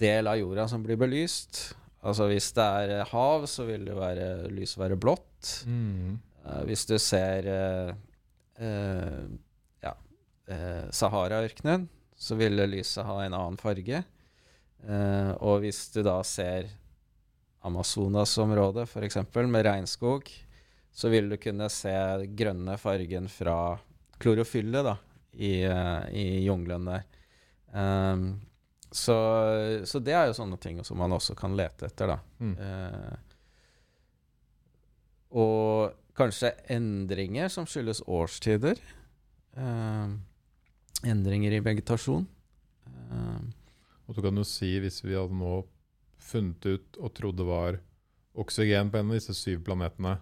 del 0.00 0.26
av 0.26 0.40
jorda 0.40 0.66
som 0.72 0.82
blir 0.82 0.98
belyst. 0.98 1.76
Altså 2.02 2.26
hvis 2.30 2.50
det 2.56 2.64
er 2.66 2.92
eh, 2.96 3.08
hav, 3.12 3.46
så 3.50 3.66
vil 3.68 3.86
det 3.86 3.94
være, 3.94 4.28
lyset 4.50 4.80
være 4.80 4.98
blått. 5.00 5.52
Mm. 5.70 6.18
Eh, 6.42 6.62
hvis 6.66 6.84
du 6.90 6.96
ser 7.02 7.48
eh, 7.48 7.92
ja, 9.82 9.94
Sahara-ørkenen, 10.90 11.86
så 12.18 12.38
vil 12.38 12.58
lyset 12.70 13.06
ha 13.06 13.20
en 13.22 13.34
annen 13.38 13.58
farge. 13.58 14.02
Og 15.42 15.62
hvis 15.62 15.78
du 15.94 16.00
da 16.02 16.16
ser 16.26 16.66
Amazonas-området, 17.66 18.88
f.eks., 18.90 19.18
med 19.46 19.66
regnskog, 19.66 20.26
så 20.90 21.10
vil 21.10 21.30
du 21.30 21.36
kunne 21.42 21.68
se 21.70 21.94
grønne 22.38 22.74
fargen 22.82 23.28
fra 23.30 23.56
klorofyllet 24.22 24.86
da, 24.86 24.96
i, 25.38 25.52
i 25.62 26.26
jungelen 26.46 26.90
der. 26.90 27.06
Um, 27.72 28.26
så, 28.92 29.16
så, 29.88 30.00
det 30.04 30.12
er 30.12 30.28
jo 30.28 30.36
sånne 30.36 30.58
ting 30.60 30.80
som 30.84 30.98
man 31.00 31.14
også 31.16 31.34
kan 31.38 31.56
lete 31.56 31.88
etter, 31.88 32.12
da. 32.12 32.18
Mm. 32.44 32.54
Eh, 32.60 33.14
og 35.40 35.94
kanskje 36.18 36.52
endringer 36.72 37.48
som 37.52 37.64
skyldes 37.68 38.02
årstider. 38.04 38.80
Eh, 39.56 40.12
endringer 41.08 41.56
i 41.56 41.62
vegetasjon. 41.64 42.26
Eh, 42.86 43.40
og 44.06 44.18
du 44.18 44.20
kan 44.24 44.36
jo 44.36 44.44
si, 44.46 44.74
hvis 44.82 45.00
vi 45.04 45.16
hadde 45.16 45.38
nå 45.40 45.62
funnet 46.22 46.68
ut 46.68 47.00
og 47.00 47.14
trodde 47.16 47.48
var 47.48 47.80
oksygen 48.38 48.92
på 48.92 49.00
en 49.00 49.10
av 49.10 49.18
disse 49.18 49.34
syv 49.36 49.64
planetene, 49.66 50.18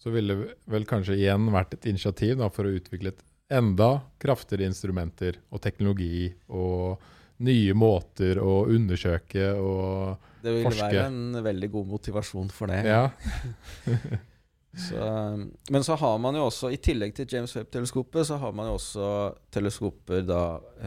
så 0.00 0.12
ville 0.12 0.34
det 0.36 0.56
vel 0.68 0.84
kanskje 0.88 1.16
igjen 1.16 1.48
vært 1.52 1.76
et 1.76 1.88
initiativ 1.92 2.36
da, 2.40 2.50
for 2.52 2.68
å 2.68 2.74
utvikle 2.76 3.14
enda 3.52 4.00
kraftigere 4.20 4.66
instrumenter 4.68 5.38
og 5.54 5.62
teknologi 5.64 6.32
og 6.48 7.02
nye 7.44 7.74
måter 7.76 8.38
å 8.40 8.64
undersøke 8.72 9.50
og 9.58 10.16
forske. 10.16 10.32
Det 10.46 10.54
vil 10.54 10.64
forske. 10.68 10.86
være 10.86 11.04
en 11.10 11.42
veldig 11.44 11.68
god 11.74 11.90
motivasjon 11.90 12.50
for 12.54 12.70
det. 12.70 12.80
Ja. 12.86 13.10
så, 14.86 15.08
men 15.74 15.86
så 15.86 15.96
har 15.98 16.18
man 16.22 16.38
jo 16.38 16.46
også, 16.46 16.70
i 16.70 16.80
tillegg 16.80 17.16
til 17.16 17.28
James 17.32 17.54
Webb-teleskopet, 17.56 18.28
så 18.28 18.38
har 18.42 18.54
man 18.56 18.70
jo 18.70 18.76
også 18.78 19.08
teleskoper 19.52 20.22
da 20.26 20.42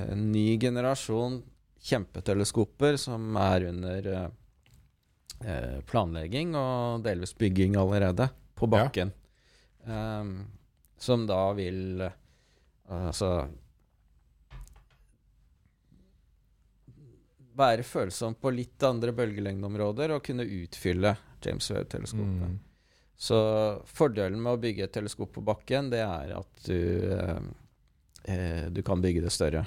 En 0.07 0.29
ny 0.31 0.53
generasjon 0.61 1.41
kjempeteleskoper 1.89 2.97
som 2.99 3.35
er 3.39 3.67
under 3.69 4.07
eh, 4.13 5.79
planlegging 5.87 6.55
og 6.59 7.03
delvis 7.05 7.35
bygging 7.39 7.77
allerede, 7.79 8.29
på 8.59 8.67
bakken. 8.67 9.13
Ja. 9.87 10.19
Um, 10.19 10.33
som 10.99 11.23
da 11.27 11.53
vil 11.55 12.03
Altså 12.89 13.47
være 17.59 17.85
følsom 17.85 18.37
på 18.39 18.53
litt 18.55 18.83
andre 18.87 19.13
bølgelengdeområder 19.15 20.15
og 20.15 20.23
kunne 20.25 20.47
utfylle 20.47 21.15
James 21.43 21.71
Webb-teleskopet. 21.71 22.49
Mm. 22.49 22.57
Så 23.19 23.37
fordelen 23.83 24.39
med 24.39 24.55
å 24.55 24.61
bygge 24.61 24.85
et 24.87 24.93
teleskop 24.95 25.33
på 25.35 25.43
bakken, 25.43 25.89
det 25.91 25.99
er 26.05 26.31
at 26.37 26.63
du, 26.63 27.11
eh, 27.11 27.41
eh, 28.31 28.65
du 28.71 28.79
kan 28.87 29.03
bygge 29.03 29.25
det 29.25 29.33
større. 29.35 29.65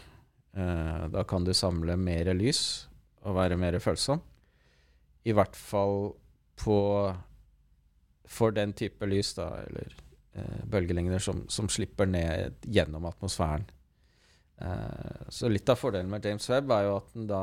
Eh, 0.56 1.08
da 1.12 1.24
kan 1.24 1.44
du 1.44 1.52
samle 1.56 1.96
mer 1.96 2.32
lys 2.36 2.88
og 3.24 3.36
være 3.36 3.58
mer 3.60 3.78
følsom. 3.80 4.22
I 5.24 5.36
hvert 5.36 5.56
fall 5.56 6.14
på 6.62 6.78
For 8.32 8.54
den 8.54 8.72
type 8.72 9.04
lys, 9.04 9.34
da, 9.36 9.50
eller 9.66 9.92
eh, 10.32 10.60
bølgelengder 10.64 11.20
som, 11.20 11.42
som, 11.52 11.66
slipper 11.68 12.06
ned 12.08 12.62
gjennom 12.64 13.04
atmosfæren. 13.04 13.66
Eh, 14.56 15.26
så 15.28 15.50
litt 15.52 15.68
av 15.68 15.76
fordelen 15.76 16.08
med 16.08 16.24
James 16.24 16.48
Webb 16.48 16.72
er 16.72 16.86
jo 16.86 16.94
at 16.96 17.10
den 17.12 17.26
da 17.28 17.42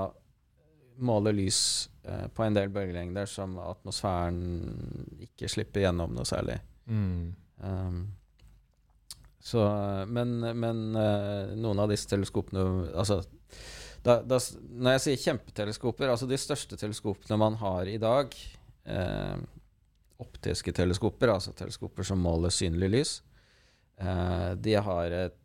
måler 1.00 1.36
lys 1.36 1.90
eh, 2.04 2.28
på 2.34 2.46
en 2.46 2.56
del 2.56 2.72
bølgelengder 2.74 3.30
som 3.30 3.58
atmosfæren 3.64 4.40
ikke 5.26 5.50
slipper 5.52 5.86
gjennom 5.86 6.16
noe 6.16 6.28
særlig. 6.28 6.60
Mm. 6.90 7.36
Um, 7.64 8.00
så, 9.40 9.64
men, 10.08 10.40
men 10.60 10.82
uh, 10.96 11.52
noen 11.56 11.80
av 11.80 11.92
disse 11.92 12.08
teleskopene 12.12 12.62
Altså 12.96 13.22
da, 14.04 14.20
da, 14.24 14.40
Når 14.40 14.96
jeg 14.96 15.04
sier 15.04 15.22
kjempeteleskoper, 15.26 16.12
altså 16.12 16.28
de 16.30 16.40
største 16.40 16.78
teleskopene 16.80 17.40
man 17.40 17.58
har 17.60 17.90
i 17.90 17.98
dag 18.02 18.36
eh, 18.88 19.40
Optiske 20.20 20.74
teleskoper, 20.76 21.32
altså 21.32 21.54
teleskoper 21.56 22.08
som 22.08 22.20
måler 22.20 22.52
synlig 22.52 22.90
lys, 22.92 23.12
eh, 24.00 24.50
de 24.60 24.76
har 24.76 25.16
et 25.16 25.38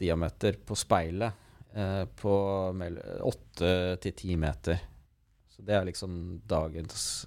diameter 0.00 0.56
på 0.64 0.76
speilet 0.76 1.47
på 2.18 2.34
åtte 3.28 3.70
til 4.02 4.14
ti 4.18 4.36
meter. 4.40 4.80
Så 5.52 5.64
det 5.66 5.74
er 5.76 5.86
liksom 5.88 6.12
dagens 6.48 7.26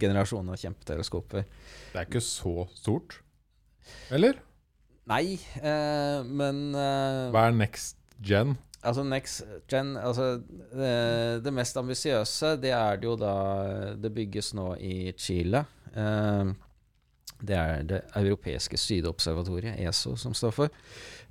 generasjon 0.00 0.50
av 0.50 0.58
kjempeteleskoper. 0.60 1.46
Det 1.92 2.00
er 2.00 2.08
ikke 2.08 2.24
så 2.24 2.66
stort? 2.76 3.20
Eller? 4.14 4.40
Nei, 5.10 5.36
eh, 5.60 6.20
men 6.24 6.70
eh, 6.72 7.32
Hva 7.34 7.48
er 7.48 7.56
next 7.56 7.98
gen? 8.24 8.56
Altså 8.84 9.04
next 9.04 9.44
gen 9.68 9.94
altså 9.96 10.38
Det, 10.44 10.92
det 11.44 11.52
mest 11.56 11.76
ambisiøse, 11.80 12.54
det 12.60 12.72
er 12.76 13.00
det 13.00 13.08
jo 13.08 13.14
da 13.20 13.34
Det 14.00 14.12
bygges 14.12 14.52
nå 14.56 14.70
i 14.80 15.12
Chile. 15.16 15.64
Eh, 15.92 16.54
det 17.44 17.56
er 17.58 17.84
det 17.84 18.00
europeiske 18.16 18.78
sydobservatoriet, 18.80 19.76
ESO, 19.84 20.14
som 20.16 20.32
står 20.36 20.52
for. 20.56 20.84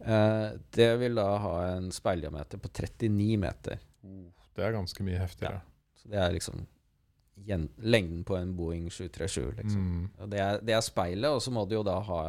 Eh, 0.04 0.50
det 0.76 0.90
vil 1.00 1.16
da 1.16 1.28
ha 1.46 1.56
en 1.72 1.92
speildiameter 1.96 2.60
på 2.60 2.70
39 2.70 3.38
meter. 3.40 3.80
Det 4.54 4.64
er 4.64 4.76
ganske 4.76 5.06
mye 5.06 5.22
heftigere. 5.22 5.62
Ja. 5.64 5.98
Så 5.98 6.12
det 6.12 6.20
er 6.20 6.36
liksom 6.36 6.66
lengden 7.76 8.24
på 8.24 8.36
en 8.38 8.56
Boeing 8.56 8.92
737. 8.92 9.54
Liksom. 9.58 9.80
Mm. 9.80 10.30
Det, 10.30 10.40
er, 10.40 10.60
det, 10.62 10.74
er, 10.76 10.82
speilet, 10.86 11.30
og 11.32 11.42
så 11.42 11.52
må 11.52 11.66
du 11.66 11.78
jo 11.78 11.86
da 11.86 11.98
ha 12.06 12.20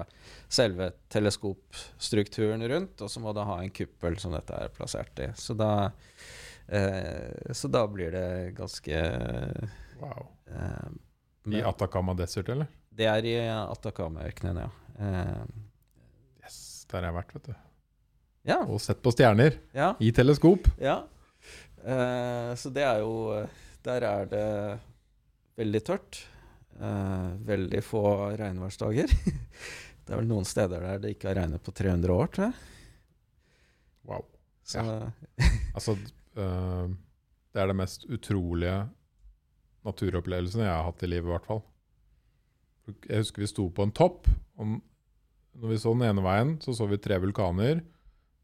selve 0.48 0.90
teleskopstrukturen 1.12 2.64
rundt, 2.70 3.02
og 3.04 3.10
så 3.10 3.22
må 3.22 3.34
du 3.36 3.42
ha 3.44 3.58
en 3.60 3.74
kuppel 3.74 4.18
som 4.22 4.34
dette 4.34 4.56
er 4.56 4.72
plassert 4.74 5.20
i. 5.20 5.28
Så 5.38 5.56
da, 5.58 5.90
eh, 6.66 7.52
så 7.52 7.70
da 7.72 7.84
blir 7.90 8.14
det 8.14 8.28
ganske 8.58 9.02
Wow. 10.00 10.26
Eh, 10.50 11.58
I 11.58 11.62
Atacama 11.62 12.16
Desert, 12.18 12.48
eller? 12.48 12.66
Det 12.94 13.06
er 13.10 13.26
i 13.26 13.36
Atacama-ørkenen, 13.50 14.64
ja. 14.64 14.70
Eh, 14.98 15.63
yes, 16.94 17.02
jeg 17.02 17.02
har 17.02 17.10
jeg 17.10 17.16
vært, 17.18 17.34
vet 17.34 17.48
du. 17.48 17.54
Ja. 18.44 18.60
Og 18.68 18.80
sett 18.82 19.00
på 19.02 19.12
stjerner 19.14 19.58
ja. 19.76 19.94
i 20.00 20.10
teleskop. 20.14 20.68
Ja. 20.82 21.02
Eh, 21.84 22.52
så 22.56 22.70
det 22.72 22.84
er 22.86 23.02
jo 23.02 23.44
Der 23.84 24.04
er 24.08 24.28
det 24.28 24.46
veldig 25.58 25.82
tørt. 25.84 26.20
Eh, 26.80 27.30
veldig 27.46 27.82
få 27.84 28.04
regnværsdager. 28.38 29.10
det 30.04 30.12
er 30.12 30.20
vel 30.20 30.28
noen 30.28 30.46
steder 30.48 30.84
der 30.84 31.02
det 31.02 31.14
ikke 31.14 31.30
har 31.30 31.42
regnet 31.42 31.64
på 31.64 31.72
300 31.72 32.14
år, 32.14 32.32
tror 32.32 32.48
jeg. 32.48 32.56
Wow. 34.04 34.24
Så, 34.64 34.80
ja. 34.80 35.10
altså 35.76 35.96
eh, 35.96 36.88
Det 37.52 37.62
er 37.62 37.70
det 37.70 37.78
mest 37.78 38.08
utrolige 38.08 38.80
naturopplevelsen 39.84 40.64
jeg 40.64 40.72
har 40.72 40.84
hatt 40.86 41.04
i 41.04 41.10
livet, 41.10 41.28
i 41.28 41.34
hvert 41.34 41.48
fall. 41.48 41.64
Jeg 43.08 43.22
husker 43.22 43.44
vi 43.44 43.48
sto 43.48 43.68
på 43.72 43.84
en 43.84 43.92
topp. 43.96 44.28
og 44.60 44.80
Når 45.54 45.70
vi 45.70 45.80
så 45.80 45.94
den 45.94 46.06
ene 46.08 46.24
veien, 46.24 46.56
så 46.62 46.74
så 46.76 46.88
vi 46.90 46.98
tre 47.02 47.18
vulkaner. 47.22 47.82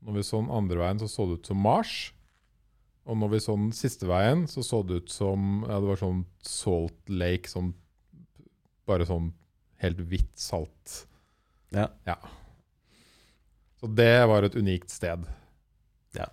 Når 0.01 0.17
vi 0.17 0.25
så 0.27 0.41
den 0.41 0.53
andre 0.55 0.81
veien, 0.81 1.01
så 1.03 1.09
så 1.11 1.27
det 1.29 1.41
ut 1.41 1.51
som 1.51 1.61
Mars. 1.65 1.95
Og 3.11 3.19
når 3.19 3.33
vi 3.35 3.41
så 3.43 3.57
den 3.59 3.73
siste 3.75 4.07
veien, 4.09 4.47
så 4.49 4.63
så 4.63 4.83
det 4.87 5.03
ut 5.03 5.13
som 5.13 5.65
ja, 5.67 5.81
det 5.81 5.89
var 5.91 6.01
sånn 6.01 6.25
Salt 6.47 7.11
Lake. 7.11 7.51
Sånn, 7.51 7.73
bare 8.89 9.09
sånn 9.09 9.33
helt 9.81 10.03
hvitt 10.11 10.37
salt. 10.39 11.05
Ja. 11.75 11.89
ja. 12.07 12.19
Så 13.81 13.89
det 13.97 14.13
var 14.29 14.45
et 14.45 14.57
unikt 14.59 14.93
sted. 14.93 15.25
Ja. 16.17 16.29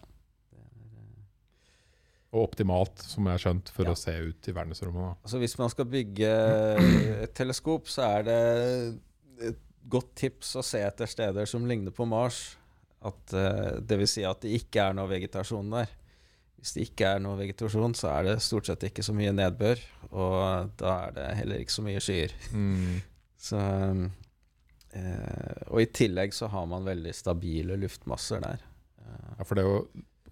Og 2.35 2.43
optimalt, 2.43 2.99
som 2.99 3.25
jeg 3.25 3.37
har 3.37 3.43
skjønt, 3.45 3.71
for 3.71 3.87
ja. 3.87 3.93
å 3.93 3.99
se 3.99 4.13
ut 4.29 4.49
i 4.49 4.55
verdensrommet. 4.55 5.21
Altså 5.23 5.39
Hvis 5.39 5.55
man 5.59 5.71
skal 5.71 5.87
bygge 5.89 6.31
et 7.23 7.35
teleskop, 7.37 7.87
så 7.89 8.09
er 8.17 8.27
det 8.27 8.39
et 8.43 9.03
godt 9.89 10.13
tips 10.19 10.55
å 10.59 10.63
se 10.65 10.81
etter 10.83 11.09
steder 11.09 11.47
som 11.49 11.67
ligner 11.67 11.95
på 11.95 12.07
Mars. 12.09 12.57
At, 13.05 13.21
uh, 13.33 13.77
det 13.79 13.99
vil 14.01 14.09
si 14.09 14.25
at 14.27 14.41
det 14.43 14.55
ikke 14.57 14.89
er 14.89 14.97
noe 14.97 15.09
vegetasjon 15.11 15.71
der. 15.73 15.91
Hvis 16.57 16.73
det 16.73 16.87
ikke 16.87 17.11
er 17.13 17.21
noe 17.21 17.37
vegetasjon, 17.37 17.93
så 17.97 18.09
er 18.15 18.27
det 18.27 18.37
stort 18.43 18.69
sett 18.69 18.87
ikke 18.87 19.05
så 19.05 19.13
mye 19.15 19.35
nedbør. 19.35 19.81
Og 20.09 20.73
da 20.79 20.95
er 21.05 21.17
det 21.17 21.27
heller 21.41 21.63
ikke 21.63 21.75
så 21.75 21.85
mye 21.85 22.03
skyer. 22.03 22.33
Mm. 22.53 22.97
Så, 23.47 23.59
uh, 23.61 25.57
og 25.69 25.77
i 25.77 25.85
tillegg 25.93 26.31
så 26.33 26.47
har 26.49 26.63
man 26.65 26.87
veldig 26.87 27.11
stabile 27.13 27.75
luftmasser 27.77 28.41
der. 28.41 28.63
Uh, 28.97 29.27
ja, 29.37 29.45
for 29.45 29.59
det 29.59 29.65
å, 29.69 29.75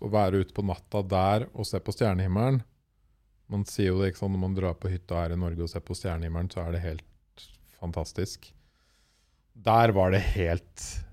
å 0.01 0.09
være 0.09 0.39
ute 0.41 0.55
på 0.57 0.65
natta 0.65 1.03
der 1.05 1.45
og 1.51 1.67
se 1.69 1.77
på 1.85 1.93
stjernehimmelen 1.93 2.57
Man 3.53 3.67
sier 3.69 3.91
jo 3.91 3.99
det 4.01 4.09
ikke 4.09 4.23
sånn 4.23 4.33
når 4.33 4.41
man 4.41 4.57
drar 4.57 4.73
på 4.81 4.89
hytta 4.89 5.21
her 5.21 5.35
i 5.35 5.37
Norge 5.37 5.67
og 5.67 5.69
ser 5.69 5.85
på 5.85 5.93
stjernehimmelen, 5.95 6.49
så 6.49 6.63
er 6.63 6.73
det 6.73 6.81
helt 6.87 7.45
fantastisk. 7.77 8.49
Der 9.55 9.91
var 9.95 10.11
det 10.11 10.19
helt 10.35 11.05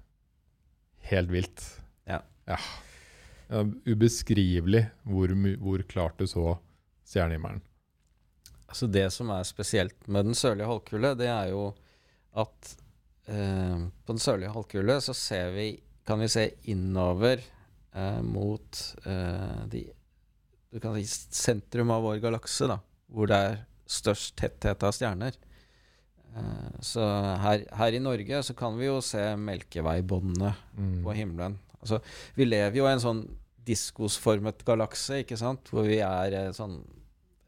helt 1.12 1.32
vilt. 1.32 1.62
Ja. 2.09 2.20
ja. 2.49 2.59
ubeskrivelig 3.86 4.86
hvor, 5.09 5.34
hvor, 5.61 5.84
klart 5.88 6.18
du 6.18 6.26
så 6.26 6.57
stjernehimmelen. 7.05 7.62
Altså 8.66 8.88
det 8.88 9.09
som 9.12 9.30
er 9.34 9.45
spesielt 9.45 10.09
med 10.09 10.30
den 10.30 10.38
sørlige 10.38 10.68
halvkule, 10.70 11.12
det 11.18 11.28
er 11.28 11.51
jo 11.53 11.66
at 12.40 12.70
eh, 13.28 13.82
på 13.84 14.14
den 14.14 14.22
sørlige 14.22 14.55
halvkule 14.55 14.97
så 15.05 15.14
ser 15.16 15.53
vi 15.57 15.66
kan 16.09 16.18
vi 16.18 16.30
se 16.32 16.47
innover 16.72 17.43
eh, 17.93 18.22
mot 18.24 18.80
eh, 19.05 19.59
de 19.70 19.84
Du 20.72 20.80
kan 20.80 20.97
si 20.97 21.05
sentrum 21.05 21.90
av 21.93 22.01
vår 22.01 22.22
galakse, 22.22 22.64
da, 22.64 22.78
hvor 23.12 23.28
det 23.28 23.36
er 23.36 23.59
størst 23.84 24.38
tetthet 24.40 24.80
av 24.88 24.95
stjerner. 24.97 25.34
Eh, 26.37 26.80
så 26.80 27.05
her, 27.43 27.66
her, 27.78 27.93
i 27.93 28.03
Norge 28.03 28.43
så 28.47 28.57
kan 28.59 28.78
vi 28.78 28.89
jo 28.89 29.01
se 29.05 29.22
Melkeveibåndene 29.37 30.55
mm. 30.76 30.99
på 31.05 31.16
himmelen. 31.16 31.59
Altså, 31.80 32.01
vi 32.37 32.47
lever 32.47 32.78
jo 32.78 32.89
i 32.89 32.93
en 32.95 33.03
sånn 33.03 33.22
diskosformet 33.62 34.64
galakse, 34.66 35.22
ikke 35.22 35.39
sant, 35.39 35.70
hvor 35.70 35.87
vi 35.87 36.01
er 36.03 36.39
eh, 36.39 36.53
sånn 36.57 36.80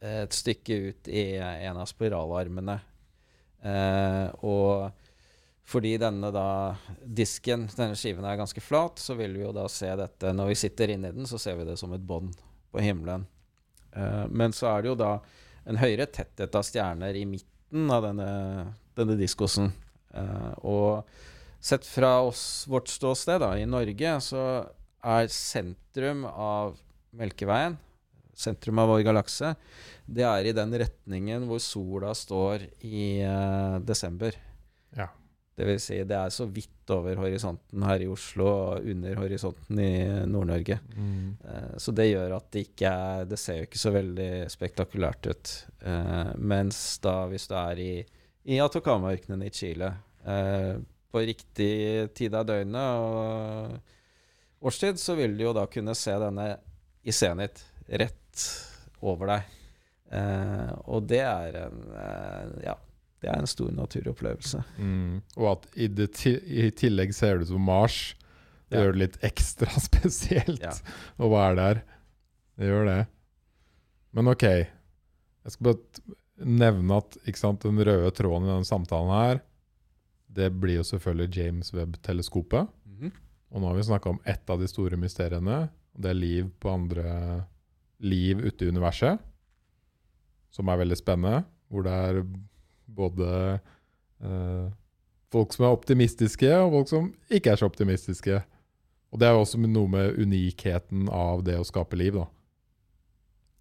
et 0.04 0.36
stykke 0.36 0.76
ut 0.90 1.08
i 1.08 1.22
en 1.40 1.78
av 1.80 1.88
spiralarmene. 1.88 2.76
Eh, 3.64 4.26
og 4.44 4.90
fordi 5.64 5.94
denne 5.96 6.28
da 6.34 6.74
disken, 7.00 7.64
denne 7.72 7.96
skiven, 7.96 8.26
er 8.28 8.36
ganske 8.36 8.60
flat, 8.60 9.00
så 9.00 9.16
vil 9.16 9.38
vi 9.38 9.46
jo 9.46 9.54
da 9.56 9.64
se 9.72 9.88
dette 9.96 10.34
Når 10.36 10.50
vi 10.50 10.58
sitter 10.60 10.92
inni 10.92 11.12
den, 11.14 11.24
så 11.26 11.40
ser 11.40 11.56
vi 11.56 11.64
det 11.64 11.78
som 11.80 11.94
et 11.96 12.04
bånd 12.04 12.36
på 12.74 12.84
himmelen. 12.84 13.24
Eh, 13.96 14.26
men 14.28 14.52
så 14.52 14.68
er 14.74 14.84
det 14.84 14.92
jo 14.92 15.00
da 15.00 15.14
en 15.64 15.80
høyere 15.80 16.06
tetthet 16.12 16.54
av 16.54 16.66
stjerner 16.68 17.16
i 17.16 17.24
midten 17.24 17.53
av 17.74 18.06
denne, 18.06 18.28
denne 18.98 19.16
diskosen. 19.20 19.72
Uh, 20.14 20.52
og 20.62 21.62
sett 21.64 21.86
fra 21.88 22.18
oss, 22.26 22.64
vårt 22.70 22.92
ståsted 22.92 23.42
da, 23.42 23.54
i 23.58 23.66
Norge, 23.66 24.18
så 24.22 24.44
er 25.04 25.32
sentrum 25.32 26.24
av 26.28 26.78
Melkeveien 27.14 27.78
sentrum 28.36 28.78
av 28.82 28.90
vår 28.92 29.04
galakse, 29.06 29.54
det 30.06 30.24
er 30.26 30.48
i 30.48 30.54
den 30.56 30.74
retningen 30.84 31.46
hvor 31.48 31.62
sola 31.62 32.12
står 32.16 32.66
i 32.84 33.22
uh, 33.24 33.80
desember. 33.84 34.36
Ja. 34.96 35.08
Det 35.54 35.66
vil 35.68 35.78
si, 35.78 36.00
det 36.02 36.16
er 36.18 36.32
så 36.34 36.48
vidt 36.50 36.90
over 36.90 37.20
horisonten 37.22 37.84
her 37.86 38.02
i 38.02 38.08
Oslo 38.10 38.46
og 38.50 38.88
under 38.90 39.20
horisonten 39.20 39.78
i 39.78 39.92
Nord-Norge. 40.26 40.80
Mm. 40.96 41.28
Uh, 41.44 41.76
så 41.78 41.94
det 41.94 42.08
gjør 42.08 42.34
at 42.40 42.48
det 42.54 42.64
ikke 42.66 42.90
er 42.90 43.28
Det 43.30 43.38
ser 43.38 43.60
jo 43.60 43.68
ikke 43.68 43.82
så 43.84 43.92
veldig 43.94 44.30
spektakulært 44.50 45.30
ut. 45.30 45.52
Uh, 45.86 46.34
mens 46.42 46.80
da, 47.04 47.20
hvis 47.30 47.46
du 47.50 47.54
er 47.60 47.82
i, 47.84 47.92
i 48.50 48.58
Atacama-ørkenen 48.64 49.46
i 49.46 49.52
Chile, 49.54 49.94
på 51.14 51.20
riktig 51.20 51.74
tid 52.16 52.34
av 52.34 52.46
døgnet 52.48 53.02
og 53.04 54.64
årstid, 54.64 54.96
så 54.96 55.12
vil 55.18 55.36
du 55.36 55.44
jo 55.44 55.52
da 55.52 55.66
kunne 55.68 55.92
se 55.98 56.14
denne 56.18 56.46
i 57.04 57.12
senit 57.12 57.60
rett 58.00 58.46
over 59.04 59.28
deg. 59.34 59.52
Eh, 60.16 60.72
og 60.88 61.04
det 61.10 61.20
er 61.20 61.58
en 61.66 61.78
ja, 62.64 62.74
det 63.24 63.30
er 63.32 63.40
en 63.40 63.48
stor 63.48 63.70
naturopplevelse. 63.72 64.60
Mm. 64.76 65.22
Og 65.38 65.46
at 65.54 65.64
i, 65.80 65.88
i, 65.88 66.68
tillegg 66.76 67.14
ser 67.16 67.38
det 67.38 67.46
ut 67.46 67.54
som 67.54 67.64
Mars. 67.64 67.98
Det 68.68 68.76
ja. 68.76 68.84
gjør 68.84 68.96
det 68.96 69.00
litt 69.00 69.16
ekstra 69.24 69.80
spesielt 69.88 70.64
ja. 70.64 70.74
å 71.16 71.30
være 71.32 71.56
der. 71.60 71.80
Det 72.60 72.68
gjør 72.68 72.86
det. 72.90 73.00
Men 74.14 74.30
ok, 74.30 74.44
jeg 74.44 75.54
skal 75.54 75.70
bare 75.70 76.14
nevne 76.44 77.00
at 77.00 77.16
sant, 77.38 77.64
den 77.64 77.80
røde 77.80 78.12
tråden 78.14 78.46
i 78.46 78.52
denne 78.52 78.68
samtalen 78.68 79.12
her, 79.14 79.42
det 80.34 80.50
blir 80.58 80.80
jo 80.80 80.86
selvfølgelig 80.86 81.38
James 81.38 81.72
Webb-teleskopet. 81.74 82.68
Mm 82.84 82.96
-hmm. 83.00 83.12
Og 83.50 83.60
nå 83.60 83.66
har 83.68 83.76
vi 83.76 83.88
snakka 83.88 84.10
om 84.10 84.20
ett 84.24 84.50
av 84.50 84.60
de 84.60 84.68
store 84.68 84.96
mysteriene. 84.96 85.68
Det 85.92 86.10
er 86.10 86.14
liv 86.14 86.50
på 86.60 86.70
andre 86.70 87.44
liv 87.98 88.40
ute 88.40 88.64
i 88.64 88.68
universet, 88.68 89.18
som 90.50 90.68
er 90.68 90.76
veldig 90.76 90.96
spennende. 90.96 91.44
Hvor 91.68 91.82
det 91.82 91.92
er 91.92 92.24
både 92.86 93.28
uh, 94.24 94.66
folk 95.32 95.54
som 95.54 95.66
er 95.66 95.76
optimistiske, 95.76 96.50
og 96.60 96.78
folk 96.78 96.90
som 96.90 97.10
ikke 97.32 97.54
er 97.54 97.60
så 97.60 97.68
optimistiske. 97.70 98.40
Og 99.14 99.20
det 99.22 99.28
er 99.28 99.36
jo 99.36 99.44
også 99.44 99.60
noe 99.62 99.90
med 99.90 100.18
unikheten 100.18 101.08
av 101.12 101.44
det 101.46 101.56
å 101.60 101.66
skape 101.66 101.98
liv, 101.98 102.18
da. 102.18 102.26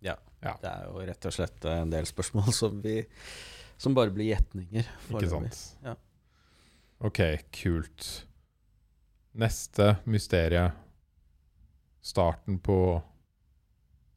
Ja. 0.10 0.18
ja. 0.44 0.56
Det 0.62 0.72
er 0.72 0.88
jo 0.90 1.08
rett 1.10 1.30
og 1.30 1.36
slett 1.36 1.68
en 1.70 1.94
del 1.94 2.10
spørsmål 2.10 2.52
som, 2.62 2.82
vi, 2.84 3.02
som 3.78 3.96
bare 3.98 4.14
blir 4.14 4.34
gjetninger. 4.34 4.90
Ikke 5.14 5.32
sant. 5.32 5.64
Ja. 5.86 5.98
Ok, 7.04 7.22
kult. 7.54 8.12
Neste 9.38 9.96
mysterie. 10.10 10.70
Starten 12.04 12.58
på 12.60 12.78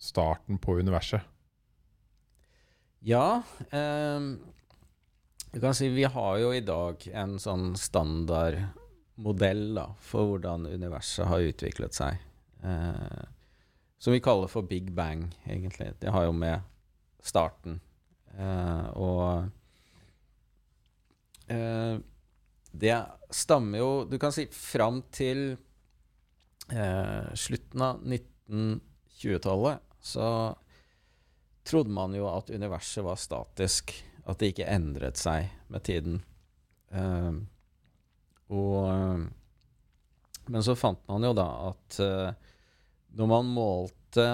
starten 0.02 0.58
på 0.58 0.78
universet? 0.78 1.22
Ja. 3.06 3.42
Eh, 3.70 4.20
du 5.56 5.60
kan 5.60 5.74
si 5.74 5.88
vi 5.88 6.04
har 6.04 6.34
jo 6.36 6.50
i 6.52 6.60
dag 6.60 7.00
en 7.16 7.38
sånn 7.40 7.70
standardmodell 7.80 9.62
da, 9.78 9.86
for 10.04 10.28
hvordan 10.28 10.66
universet 10.68 11.24
har 11.30 11.44
utviklet 11.48 11.96
seg. 11.96 12.18
Eh, 12.60 13.22
som 13.96 14.12
vi 14.12 14.20
kaller 14.20 14.52
for 14.52 14.68
Big 14.68 14.90
Bang, 14.92 15.30
egentlig. 15.48 15.94
Det 16.02 16.12
har 16.12 16.26
jo 16.26 16.34
med 16.36 16.60
starten. 17.24 17.78
Eh, 18.36 18.84
og 19.00 19.48
eh, 21.48 22.04
det 22.76 22.98
stammer 23.32 23.80
jo, 23.80 23.90
du 24.12 24.18
kan 24.20 24.36
si, 24.36 24.44
fram 24.52 25.00
til 25.08 25.54
eh, 26.68 27.32
slutten 27.32 27.86
av 27.86 28.04
1920-tallet 28.04 29.88
så 30.04 30.28
trodde 31.64 31.96
man 31.96 32.12
jo 32.12 32.28
at 32.28 32.52
universet 32.52 33.08
var 33.08 33.16
statisk, 33.16 33.96
at 34.26 34.40
det 34.40 34.52
ikke 34.52 34.70
endret 34.70 35.20
seg 35.20 35.50
med 35.72 35.84
tiden. 35.86 36.20
Uh, 36.90 37.42
og 38.54 39.26
Men 40.46 40.62
så 40.62 40.76
fant 40.78 41.00
man 41.10 41.24
jo 41.26 41.32
da 41.34 41.46
at 41.72 41.96
uh, 41.98 42.52
når 43.16 43.30
man 43.30 43.48
målte 43.50 44.26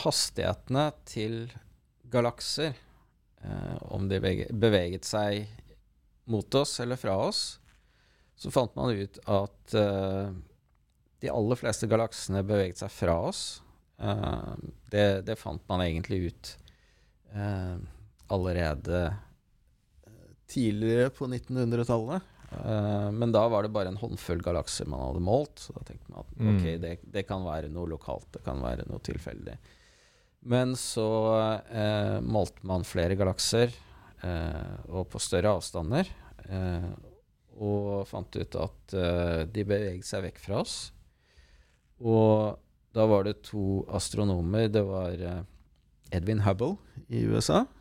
hastighetene 0.00 0.86
til 1.08 1.42
galakser, 2.10 2.76
uh, 3.44 3.76
om 3.92 4.08
de 4.08 4.20
beveget 4.52 5.04
seg 5.08 5.48
mot 6.30 6.54
oss 6.54 6.78
eller 6.80 7.00
fra 7.00 7.16
oss, 7.26 7.58
så 8.40 8.52
fant 8.54 8.76
man 8.78 8.94
ut 8.96 9.18
at 9.28 9.74
uh, 9.76 10.30
de 11.20 11.28
aller 11.28 11.60
fleste 11.60 11.88
galaksene 11.90 12.44
beveget 12.46 12.80
seg 12.80 12.92
fra 12.94 13.18
oss. 13.28 13.42
Uh, 14.00 14.54
det, 14.92 15.26
det, 15.28 15.36
fant 15.36 15.64
man 15.68 15.84
egentlig 15.84 16.30
ut 16.30 16.56
allerede 18.34 19.00
eh, 20.06 20.30
tidligere 20.50 21.10
på 21.14 21.28
1900-tallet. 21.30 22.36
Uh, 22.50 23.10
men 23.14 23.30
da 23.30 23.44
var 23.46 23.62
det 23.62 23.70
bare 23.70 23.92
en 23.92 24.00
håndfull 24.00 24.40
galakser 24.42 24.88
man 24.90 25.04
hadde 25.04 25.22
målt. 25.22 25.62
Så 25.62 25.74
da 25.76 25.84
tenkte 25.86 26.10
man 26.10 26.24
at 26.24 26.32
mm. 26.38 26.48
ok, 26.54 26.64
det, 26.82 26.94
det, 27.14 27.26
kan 27.28 27.44
være 27.46 27.70
noe 27.72 27.90
lokalt, 27.92 28.30
det 28.34 28.42
kan 28.46 28.62
være 28.62 28.88
noe 28.90 29.02
tilfeldig. 29.06 29.58
Men 30.50 30.72
så 30.78 31.06
målte 32.24 32.64
man 32.64 32.86
flere 32.88 33.12
galakser, 33.12 33.74
og 34.88 35.02
på 35.12 35.20
større 35.20 35.52
avstander. 35.58 36.08
og 37.60 38.08
fant 38.08 38.38
ut 38.40 38.56
at 38.56 38.94
de 39.52 39.66
beveget 39.68 40.08
seg 40.08 40.24
vekk 40.24 40.40
fra 40.40 40.62
oss. 40.62 40.78
Og 42.00 42.56
da 42.96 43.06
var 43.06 43.26
det 43.26 43.42
to 43.46 43.84
astronomer. 43.94 44.68
Det 44.68 44.82
var 44.86 45.20
uh, 45.20 45.42
Edwin 46.10 46.42
Hubble 46.46 46.76
i 47.08 47.22
USA, 47.28 47.62
uh, 47.62 47.79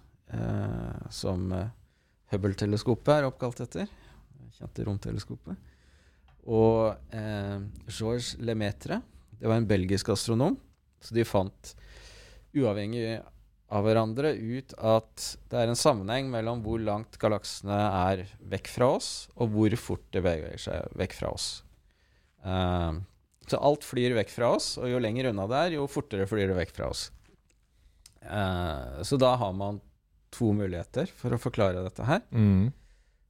som 1.09 1.47
uh, 1.55 1.71
Hubble-teleskopet 2.29 3.13
er 3.15 3.25
oppkalt 3.25 3.63
etter. 3.65 3.89
Kjente 4.59 4.85
romteleskopet. 4.85 5.57
Og 6.49 6.93
Georges 7.89 8.35
Lemaitre. 8.37 8.99
Det 9.39 9.49
var 9.49 9.57
en 9.57 9.67
belgisk 9.69 10.11
astronom. 10.13 10.57
Så 11.01 11.15
de 11.15 11.25
fant, 11.25 11.73
uavhengig 12.53 13.19
av 13.69 13.85
hverandre, 13.85 14.33
ut 14.33 14.73
at 14.77 15.25
det 15.51 15.59
er 15.61 15.69
en 15.69 15.77
sammenheng 15.77 16.29
mellom 16.33 16.63
hvor 16.65 16.81
langt 16.81 17.19
galaksene 17.21 17.77
er 17.77 18.25
vekk 18.51 18.71
fra 18.73 18.89
oss, 18.97 19.11
og 19.37 19.53
hvor 19.53 19.75
fort 19.79 20.07
det 20.15 20.23
beveger 20.25 20.61
seg 20.61 20.97
vekk 20.97 21.15
fra 21.19 21.33
oss. 21.35 21.49
Uh, 22.41 22.97
så 23.49 23.59
alt 23.65 23.85
flyr 23.85 24.15
vekk 24.17 24.33
fra 24.33 24.53
oss, 24.57 24.73
og 24.81 24.89
jo 24.89 25.01
lenger 25.01 25.29
unna 25.31 25.45
det 25.49 25.61
er, 25.61 25.77
jo 25.77 25.89
fortere 25.89 26.27
flyr 26.29 26.49
det 26.51 26.57
vekk 26.57 26.73
fra 26.75 26.89
oss. 26.89 27.07
Uh, 28.25 28.99
så 29.05 29.19
da 29.21 29.35
har 29.39 29.53
man 29.55 29.79
to 30.33 30.51
muligheter 30.55 31.09
for 31.15 31.35
å 31.35 31.41
forklare 31.41 31.83
dette 31.85 32.05
her. 32.07 32.23
Mm. 32.31 32.69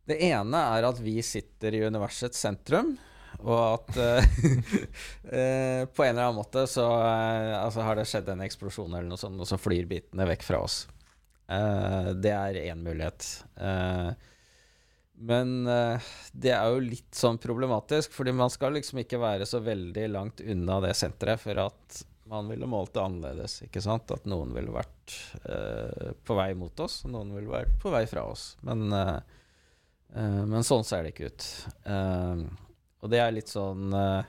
Det 0.10 0.18
ene 0.30 0.64
er 0.76 0.88
at 0.88 1.00
vi 1.04 1.20
sitter 1.26 1.76
i 1.78 1.84
universets 1.86 2.40
sentrum, 2.42 2.96
og 3.40 3.60
at 3.62 4.00
uh, 4.00 4.40
uh, 5.34 5.84
på 5.94 6.06
en 6.06 6.14
eller 6.14 6.26
annen 6.26 6.40
måte 6.40 6.66
så 6.68 6.88
altså 6.90 7.86
har 7.86 8.00
det 8.00 8.08
skjedd 8.10 8.32
en 8.34 8.44
eksplosjon 8.48 8.94
eller 8.94 9.10
noe 9.12 9.22
sånt, 9.22 9.40
og 9.40 9.48
så 9.50 9.60
flyr 9.62 9.88
bitene 9.90 10.28
vekk 10.34 10.48
fra 10.48 10.64
oss. 10.66 10.82
det 12.20 12.34
er 12.34 12.60
én 12.66 12.84
mulighet. 12.84 13.30
Uh, 13.58 14.12
men 15.20 15.68
uh, 15.68 16.00
det 16.32 16.54
er 16.56 16.72
jo 16.72 16.84
litt 16.84 17.16
sånn 17.16 17.38
problematisk, 17.42 18.14
fordi 18.16 18.32
man 18.36 18.52
skal 18.54 18.78
liksom 18.78 19.02
ikke 19.04 19.20
være 19.20 19.48
så 19.50 19.60
veldig 19.64 20.06
langt 20.14 20.40
unna 20.40 20.80
det 20.86 20.94
senteret 20.96 21.42
for 21.44 21.60
at 21.66 22.04
man 22.30 22.48
ville 22.52 22.68
målt 22.70 22.94
det 22.94 23.02
annerledes. 23.02 23.60
ikke 23.66 23.82
sant? 23.82 24.12
At 24.14 24.26
noen 24.30 24.54
ville 24.54 24.72
vært 24.76 25.16
eh, 25.50 26.12
på 26.26 26.38
vei 26.38 26.52
mot 26.58 26.80
oss, 26.86 27.02
og 27.06 27.14
noen 27.18 27.34
ville 27.36 27.50
vært 27.52 27.78
på 27.82 27.90
vei 27.94 28.04
fra 28.12 28.24
oss. 28.30 28.52
Men, 28.68 28.86
eh, 28.94 29.20
men 30.46 30.66
sånn 30.66 30.86
ser 30.86 31.04
det 31.08 31.16
ikke 31.16 31.32
ut. 31.34 31.48
Og 33.02 33.10
det 33.14 33.20
er 33.24 33.32
litt 33.34 33.48
sånn 33.52 33.94
eh, 33.96 34.24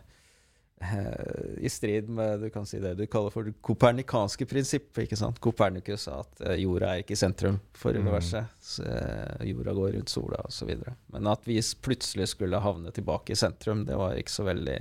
eh, 0.80 1.64
i 1.64 1.68
strid 1.72 2.08
med 2.08 2.40
du 2.44 2.48
kan 2.54 2.66
si 2.68 2.78
det 2.80 2.94
du 2.98 3.04
kaller 3.10 3.32
for 3.34 3.48
det 3.48 3.56
kopernikanske 3.66 4.46
prinsippet. 4.48 5.02
ikke 5.04 5.18
sant? 5.18 5.40
Kopernikus 5.42 6.06
sa 6.08 6.20
at 6.22 6.40
eh, 6.46 6.60
jorda 6.62 6.94
er 6.94 7.02
ikke 7.04 7.16
i 7.16 7.20
sentrum 7.20 7.58
for 7.76 7.92
Mm. 7.96 8.06
universet. 8.06 8.46
Eh, 8.86 9.44
jorda 9.50 9.74
går 9.76 9.92
rundt 9.98 10.08
sola 10.12 10.40
osv. 10.46 10.70
Men 11.12 11.26
at 11.32 11.44
vi 11.48 11.58
plutselig 11.82 12.28
skulle 12.36 12.62
havne 12.64 12.92
tilbake 12.96 13.34
i 13.34 13.40
sentrum, 13.40 13.84
det 13.88 13.96
var 13.98 14.14
ikke 14.16 14.30
så 14.38 14.46
veldig 14.48 14.78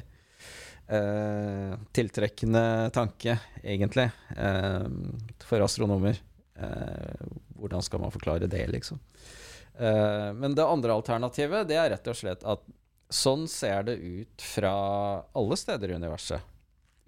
eh, 0.89 1.75
tiltrekkende 1.95 2.63
tanke, 2.95 3.37
egentlig, 3.63 4.09
eh, 4.35 4.87
for 5.45 5.63
astronomer. 5.65 6.19
Eh, 6.59 7.27
hvordan 7.59 7.83
skal 7.85 8.03
man 8.03 8.13
forklare 8.13 8.49
det, 8.49 8.65
liksom? 8.67 8.99
Eh, 9.77 10.29
men 10.33 10.55
det 10.55 10.65
andre 10.65 10.95
alternativet, 10.97 11.67
det 11.69 11.79
er 11.79 11.91
rett 11.95 12.11
og 12.11 12.17
slett 12.19 12.43
at 12.43 12.65
sånn 13.09 13.47
ser 13.49 13.83
det 13.87 13.97
ut 13.97 14.41
fra 14.43 14.73
alle 15.33 15.57
steder 15.57 15.91
i 15.91 15.99
universet. 16.01 16.55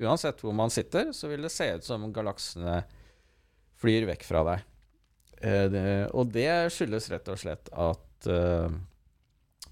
Uansett 0.01 0.41
hvor 0.41 0.55
man 0.57 0.73
sitter, 0.73 1.11
så 1.13 1.29
vil 1.29 1.45
det 1.45 1.53
se 1.53 1.67
ut 1.75 1.86
som 1.86 2.07
galaksene 2.13 2.79
flyr 3.82 4.07
vekk 4.09 4.23
fra 4.25 4.41
deg. 4.47 4.67
Det, 5.41 5.84
og 6.13 6.29
det 6.34 6.69
skyldes 6.73 7.07
rett 7.09 7.29
og 7.34 7.38
slett 7.41 7.69
at 7.73 8.27
eh, 8.29 8.73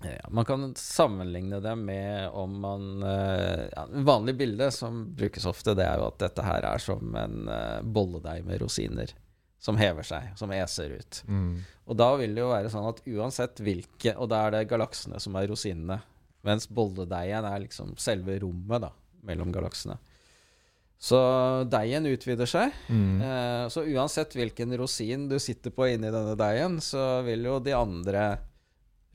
ja, 0.03 0.29
Man 0.29 0.45
kan 0.45 0.75
sammenligne 0.75 1.59
det 1.59 1.75
med 1.75 2.29
om 2.29 2.59
man 2.61 3.03
eh, 3.03 3.65
ja, 3.73 3.85
vanlig 3.91 4.35
bilde 4.39 4.71
som 4.71 5.05
brukes 5.15 5.45
ofte, 5.45 5.75
det 5.75 5.87
er 5.87 5.99
jo 5.99 6.07
at 6.07 6.19
dette 6.21 6.45
her 6.45 6.67
er 6.73 6.83
som 6.83 7.15
en 7.19 7.49
eh, 7.51 7.81
bolledeig 7.83 8.45
med 8.47 8.61
rosiner 8.63 9.11
som 9.59 9.75
hever 9.75 10.05
seg, 10.07 10.29
som 10.39 10.51
eser 10.55 10.93
ut. 10.95 11.23
Mm. 11.27 11.59
Og 11.91 11.97
da 11.99 12.13
vil 12.19 12.35
det 12.35 12.45
jo 12.45 12.51
være 12.53 12.71
sånn 12.71 12.87
at 12.87 13.01
uansett 13.11 13.59
hvilke 13.59 14.13
Og 14.15 14.29
da 14.31 14.45
er 14.45 14.53
det 14.55 14.69
galaksene 14.71 15.19
som 15.19 15.35
er 15.35 15.49
rosinene. 15.51 15.99
Mens 16.47 16.69
bolledeigen 16.71 17.43
er 17.43 17.65
liksom 17.65 17.97
selve 17.99 18.37
rommet 18.39 18.85
da, 18.85 18.93
mellom 19.27 19.51
galaksene. 19.51 19.97
Så 20.99 21.19
deigen 21.71 22.07
utvider 22.07 22.47
seg. 22.47 22.75
Mm. 22.87 23.21
Eh, 23.23 23.65
så 23.71 23.83
uansett 23.87 24.35
hvilken 24.35 24.75
rosin 24.79 25.27
du 25.31 25.37
sitter 25.39 25.71
på 25.75 25.87
inni 25.91 26.11
denne 26.11 26.35
deigen, 26.39 26.79
så 26.83 27.21
vil 27.27 27.47
jo 27.47 27.59
de 27.63 27.75
andre 27.75 28.23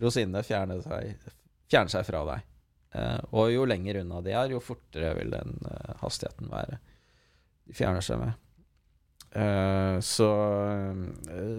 rosinene 0.02 0.42
fjerne 0.46 0.80
seg, 0.84 1.28
fjerne 1.70 1.92
seg 1.92 2.06
fra 2.08 2.22
deg. 2.30 2.46
Eh, 2.94 3.20
og 3.34 3.50
jo 3.52 3.66
lenger 3.68 4.00
unna 4.02 4.22
de 4.24 4.34
er, 4.34 4.54
jo 4.54 4.62
fortere 4.62 5.14
vil 5.18 5.34
den 5.34 5.56
eh, 5.70 5.92
hastigheten 6.02 6.50
være. 6.52 6.78
De 7.64 7.76
fjerner 7.76 8.04
seg 8.04 8.20
med. 8.22 8.40
Eh, 9.34 9.98
så, 10.04 10.30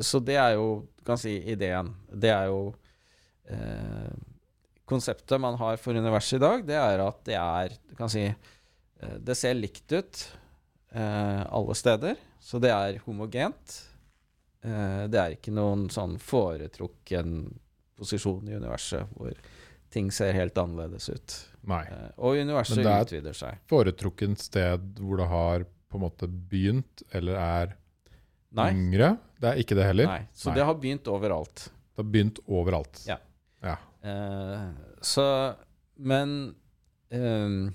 så 0.05 0.21
det 0.23 0.39
er 0.39 0.55
jo, 0.55 0.69
kan 1.07 1.19
si, 1.19 1.37
ideen. 1.51 1.93
Det 2.11 2.33
er 2.33 2.51
jo 2.53 2.65
Konseptet 4.89 5.37
man 5.37 5.53
har 5.59 5.75
for 5.77 5.93
universet 5.93 6.39
i 6.39 6.41
dag, 6.41 6.63
det 6.65 6.77
er 6.79 7.01
at 7.03 7.19
det 7.27 7.35
er 7.37 7.75
Du 7.85 7.91
kan 7.93 8.09
si 8.09 8.23
Det 9.21 9.35
ser 9.37 9.53
likt 9.53 9.93
ut 9.93 10.21
eh, 10.95 11.41
alle 11.45 11.75
steder, 11.75 12.15
så 12.39 12.59
det 12.59 12.71
er 12.73 12.99
homogent. 13.05 13.75
Eh, 14.65 15.05
det 15.11 15.19
er 15.19 15.35
ikke 15.35 15.53
noen 15.53 15.87
sånn 15.93 16.17
foretrukken 16.21 17.37
posisjon 17.97 18.47
i 18.49 18.55
universet 18.57 19.07
hvor 19.15 19.33
ting 19.93 20.09
ser 20.11 20.33
helt 20.35 20.57
annerledes 20.59 21.07
ut. 21.09 21.35
Nei. 21.69 21.83
Eh, 21.85 22.09
og 22.17 22.35
universet 22.41 22.77
Men 22.81 22.85
det 22.85 23.15
er- 23.15 23.31
et. 23.31 23.67
Foretrukket 23.69 24.37
sted 24.39 24.95
hvor 24.99 25.17
det 25.17 25.27
har 25.27 25.65
på 25.89 25.95
en 25.99 26.01
måte 26.01 26.27
begynt, 26.27 27.03
eller 27.13 27.35
er 27.35 27.75
Nei. 28.51 28.71
yngre. 28.73 29.17
Det 29.39 29.51
er 29.51 29.61
ikke 29.63 29.75
det 29.75 29.85
heller. 29.85 30.05
Nei. 30.07 30.27
Så 30.33 30.49
Nei. 30.49 30.55
det 30.55 30.65
har 30.65 30.75
begynt 30.75 31.07
overalt. 31.07 31.69
Det 31.95 32.03
har 32.03 32.11
begynt 32.11 32.39
overalt. 32.47 33.05
Ja. 33.07 33.17
Ja. 33.63 33.77
Eh, 34.03 34.71
så 35.01 35.55
Men 35.97 36.55
eh, 37.09 37.71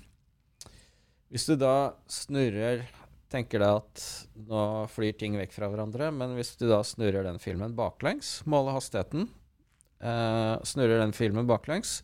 hvis 1.31 1.47
du 1.47 1.55
da 1.55 1.93
snurrer 2.07 2.83
Tenker 3.31 3.59
deg 3.63 3.77
at 3.79 4.01
nå 4.35 4.61
flyr 4.91 5.13
ting 5.17 5.37
vekk 5.39 5.53
fra 5.55 5.69
hverandre, 5.71 6.09
men 6.11 6.33
hvis 6.35 6.57
du 6.59 6.65
da 6.67 6.81
snurrer 6.83 7.23
den 7.23 7.37
filmen 7.39 7.71
baklengs, 7.77 8.41
måler 8.43 8.73
hastigheten, 8.75 9.29
snurrer 10.65 10.99
den 11.03 11.13
filmen 11.13 11.47
baklengs, 11.49 12.01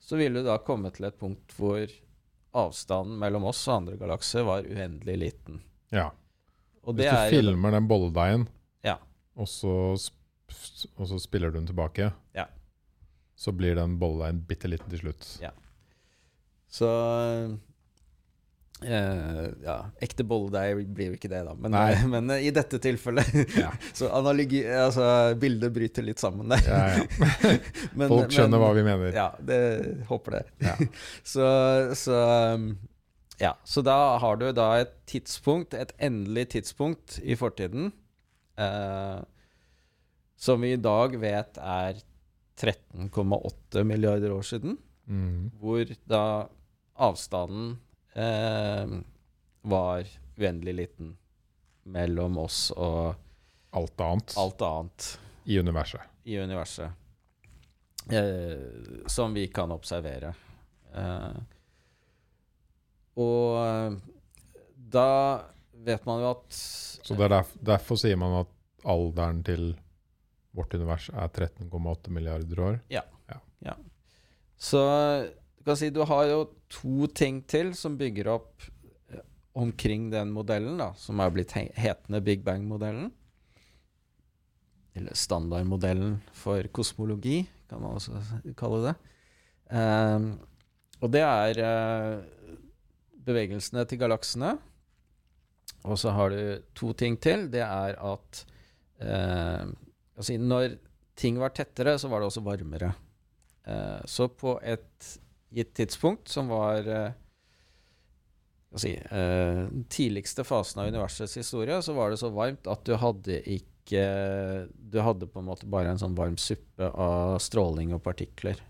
så 0.00 0.16
vil 0.20 0.34
du 0.34 0.42
da 0.46 0.58
komme 0.64 0.90
til 0.94 1.04
et 1.08 1.18
punkt 1.20 1.52
hvor 1.58 1.84
avstanden 2.54 3.18
mellom 3.18 3.44
oss 3.50 3.62
og 3.68 3.76
andre 3.82 3.96
galakser 4.00 4.44
var 4.46 4.62
uendelig 4.68 5.16
liten. 5.18 5.62
ja. 5.92 6.10
Og 6.84 6.94
Hvis 6.98 7.06
du 7.08 7.16
er 7.16 7.30
filmer 7.32 7.70
den 7.72 7.86
bolledeigen, 7.88 8.42
Ja. 8.84 8.98
og, 9.36 9.48
så, 9.48 9.70
og 10.98 11.06
så 11.08 11.18
spiller 11.18 11.50
du 11.50 11.56
den 11.58 11.66
tilbake, 11.70 12.10
Ja. 12.34 12.44
så 13.34 13.52
blir 13.56 13.74
den 13.74 13.98
bolledeigen 13.98 14.42
bitte 14.46 14.68
liten 14.68 14.90
til 14.90 14.98
slutt. 15.00 15.38
Ja. 15.40 15.50
Så 16.68 16.88
eh, 18.82 19.44
Ja, 19.64 19.76
ekte 20.02 20.24
bolledeig 20.26 20.86
blir 20.94 21.12
jo 21.12 21.18
ikke 21.18 21.30
det, 21.30 21.42
da. 21.46 21.54
Men, 21.54 21.76
men 22.14 22.30
uh, 22.30 22.38
i 22.42 22.50
dette 22.54 22.78
tilfellet 22.82 23.30
Ja. 23.62 23.70
Så 23.98 24.08
analogi 24.12 24.64
Altså, 24.66 25.04
bildet 25.40 25.72
bryter 25.76 26.02
litt 26.06 26.18
sammen 26.22 26.48
der. 26.50 26.64
Ja, 26.66 26.80
ja. 26.96 27.52
Men- 27.94 28.08
Folk 28.10 28.32
skjønner 28.34 28.56
men- 28.58 28.64
hva 28.64 28.72
vi 28.76 28.82
mener. 28.88 29.12
Ja, 29.14 29.28
det 29.40 29.60
håper 30.08 30.38
det. 30.40 30.42
Ja. 30.66 30.74
så, 31.22 31.46
så 31.98 32.18
um, 32.56 32.66
Ja, 33.40 33.54
så 33.66 33.82
da 33.82 33.98
har 34.22 34.36
du 34.38 34.48
da 34.54 34.70
et 34.84 34.92
tidspunkt, 35.10 35.74
et 35.74 35.92
endelig 35.98 36.48
tidspunkt 36.54 37.16
i 37.22 37.34
fortiden, 37.38 37.88
uh, 38.58 39.22
som 40.38 40.60
vi 40.62 40.74
i 40.76 40.80
dag 40.82 41.14
vet 41.18 41.58
er 41.58 41.98
13,8 42.60 43.82
milliarder 43.84 44.30
år 44.36 44.42
siden, 44.46 44.76
Mm. 45.10 45.50
hvor 45.60 45.84
da 46.08 46.20
avstanden 46.96 47.74
eh, 48.14 48.94
var 49.62 50.08
uendelig 50.36 50.74
liten 50.74 51.16
mellom 51.84 52.38
oss 52.38 52.70
og 52.76 53.14
Alt 53.74 54.00
annet 54.00 54.34
alt 54.38 54.62
annet 54.62 55.06
i 55.50 55.58
universet. 55.58 56.00
i 56.24 56.38
universet 56.38 56.90
eh, 58.10 59.06
som 59.06 59.34
vi 59.34 59.48
kan 59.50 59.72
observere. 59.74 60.30
Eh, 60.94 61.40
og 63.18 63.58
eh, 63.66 63.96
da 64.94 65.08
vet 65.84 66.06
man 66.06 66.22
jo 66.22 66.30
at 66.30 66.54
Så 66.54 67.16
det 67.18 67.26
er 67.26 67.34
derf 67.34 67.50
derfor 67.60 67.98
sier 68.00 68.16
man 68.20 68.38
at 68.44 68.52
alderen 68.84 69.42
til 69.44 69.72
vårt 70.54 70.74
univers 70.78 71.08
er 71.10 71.28
13,8 71.28 72.14
milliarder 72.14 72.60
år. 72.62 72.78
ja 72.88 73.02
Så 74.56 74.80
du 75.58 75.64
kan 75.66 75.76
si 75.76 75.90
du 75.90 76.04
har 76.06 76.24
jo 76.30 76.44
to 76.74 77.08
ting 77.14 77.42
til 77.50 77.72
som 77.78 77.98
bygger 78.00 78.30
opp 78.34 78.66
eh, 79.12 79.22
omkring 79.58 80.08
den 80.12 80.32
modellen, 80.34 80.78
da, 80.80 80.92
som 80.98 81.22
er 81.22 81.32
blitt 81.34 81.54
hetende 81.54 82.22
Big 82.24 82.44
Bang-modellen. 82.46 83.12
Eller 84.94 85.16
standardmodellen 85.18 86.20
for 86.38 86.66
kosmologi, 86.74 87.42
kan 87.70 87.82
man 87.82 87.98
også 87.98 88.20
kalle 88.58 88.90
det. 88.90 88.94
Um, 89.74 90.28
og 91.02 91.10
det 91.10 91.24
er 91.24 91.58
uh, 91.64 92.52
bevegelsene 93.26 93.82
til 93.90 93.98
galaksene. 94.04 94.52
Og 95.84 95.98
så 96.00 96.14
har 96.16 96.30
du 96.30 96.62
to 96.78 96.92
ting 96.96 97.18
til. 97.20 97.48
Det 97.52 97.64
er 97.64 97.98
at 97.98 98.44
uh, 99.02 99.66
altså 100.14 100.38
når 100.38 100.78
ting 101.18 101.40
var 101.42 101.54
tettere, 101.56 101.98
så 101.98 102.08
var 102.08 102.22
det 102.22 102.30
også 102.30 102.44
varmere. 102.46 102.94
Uh, 103.66 104.00
så 104.06 104.28
på 104.30 104.58
et 104.62 105.10
gitt 105.54 105.74
tidspunkt, 105.78 106.28
som 106.28 106.50
var 106.52 106.88
eh, 106.90 107.14
si, 108.80 108.94
eh, 108.96 109.60
den 109.70 109.86
tidligste 109.92 110.44
fasen 110.44 110.82
av 110.82 110.90
universets 110.92 111.36
historie, 111.40 111.80
så 111.82 111.96
var 111.96 112.10
det 112.10 112.20
så 112.22 112.32
varmt 112.34 112.68
at 112.70 112.84
du 112.86 112.96
hadde 113.00 113.40
ikke 113.44 113.70
Du 113.84 114.96
hadde 115.04 115.26
på 115.28 115.42
en 115.42 115.44
måte 115.50 115.66
bare 115.68 115.90
en 115.92 115.98
sånn 116.00 116.14
varm 116.16 116.38
suppe 116.40 116.86
av 116.88 117.34
stråling 117.44 117.90
og 117.92 118.00
partikler. 118.02 118.62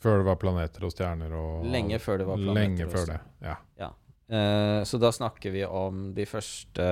Før 0.00 0.22
det 0.22 0.26
var 0.30 0.38
planeter 0.40 0.86
og 0.86 0.94
stjerner 0.94 1.34
og 1.36 1.66
Lenge 1.68 1.98
før 2.00 2.22
det 2.22 2.28
var 2.30 2.40
planeter. 2.40 2.62
Lenge 2.62 2.86
før 2.88 3.10
det, 3.10 3.18
ja. 3.44 3.90
Eh, 4.28 4.82
så 4.82 4.98
da 4.98 5.12
snakker 5.12 5.50
vi 5.50 5.64
om 5.64 6.14
de 6.14 6.26
første 6.26 6.86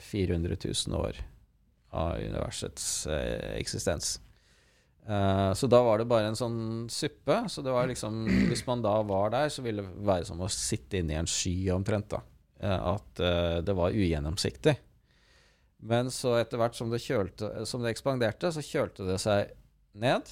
400 0.00 0.56
000 0.86 1.00
år 1.00 1.18
av 1.90 2.20
universets 2.20 3.06
eh, 3.10 3.56
eksistens. 3.58 4.20
Eh, 5.10 5.52
så 5.52 5.66
da 5.66 5.80
var 5.82 5.98
det 5.98 6.06
bare 6.10 6.30
en 6.30 6.38
sånn 6.38 6.60
suppe. 6.92 7.42
Så 7.50 7.64
det 7.66 7.74
var 7.74 7.88
liksom 7.90 8.22
Hvis 8.50 8.66
man 8.66 8.82
da 8.84 9.00
var 9.02 9.32
der, 9.34 9.48
så 9.50 9.64
ville 9.64 9.82
det 9.82 10.06
være 10.06 10.28
som 10.28 10.42
å 10.42 10.50
sitte 10.52 11.00
inni 11.00 11.18
en 11.18 11.30
sky 11.30 11.70
omtrent. 11.76 12.10
da 12.16 12.22
Uh, 12.60 12.76
At 12.92 13.20
uh, 13.24 13.62
det 13.64 13.72
var 13.72 13.94
ugjennomsiktig. 13.96 14.74
Men 15.80 16.10
så 16.12 16.34
etter 16.36 16.60
hvert 16.60 16.74
som 16.76 16.90
det, 16.92 16.98
kjølte, 17.00 17.64
som 17.64 17.80
det 17.80 17.94
ekspanderte, 17.94 18.50
så 18.52 18.60
kjølte 18.60 19.06
det 19.08 19.16
seg 19.16 19.54
ned. 19.96 20.28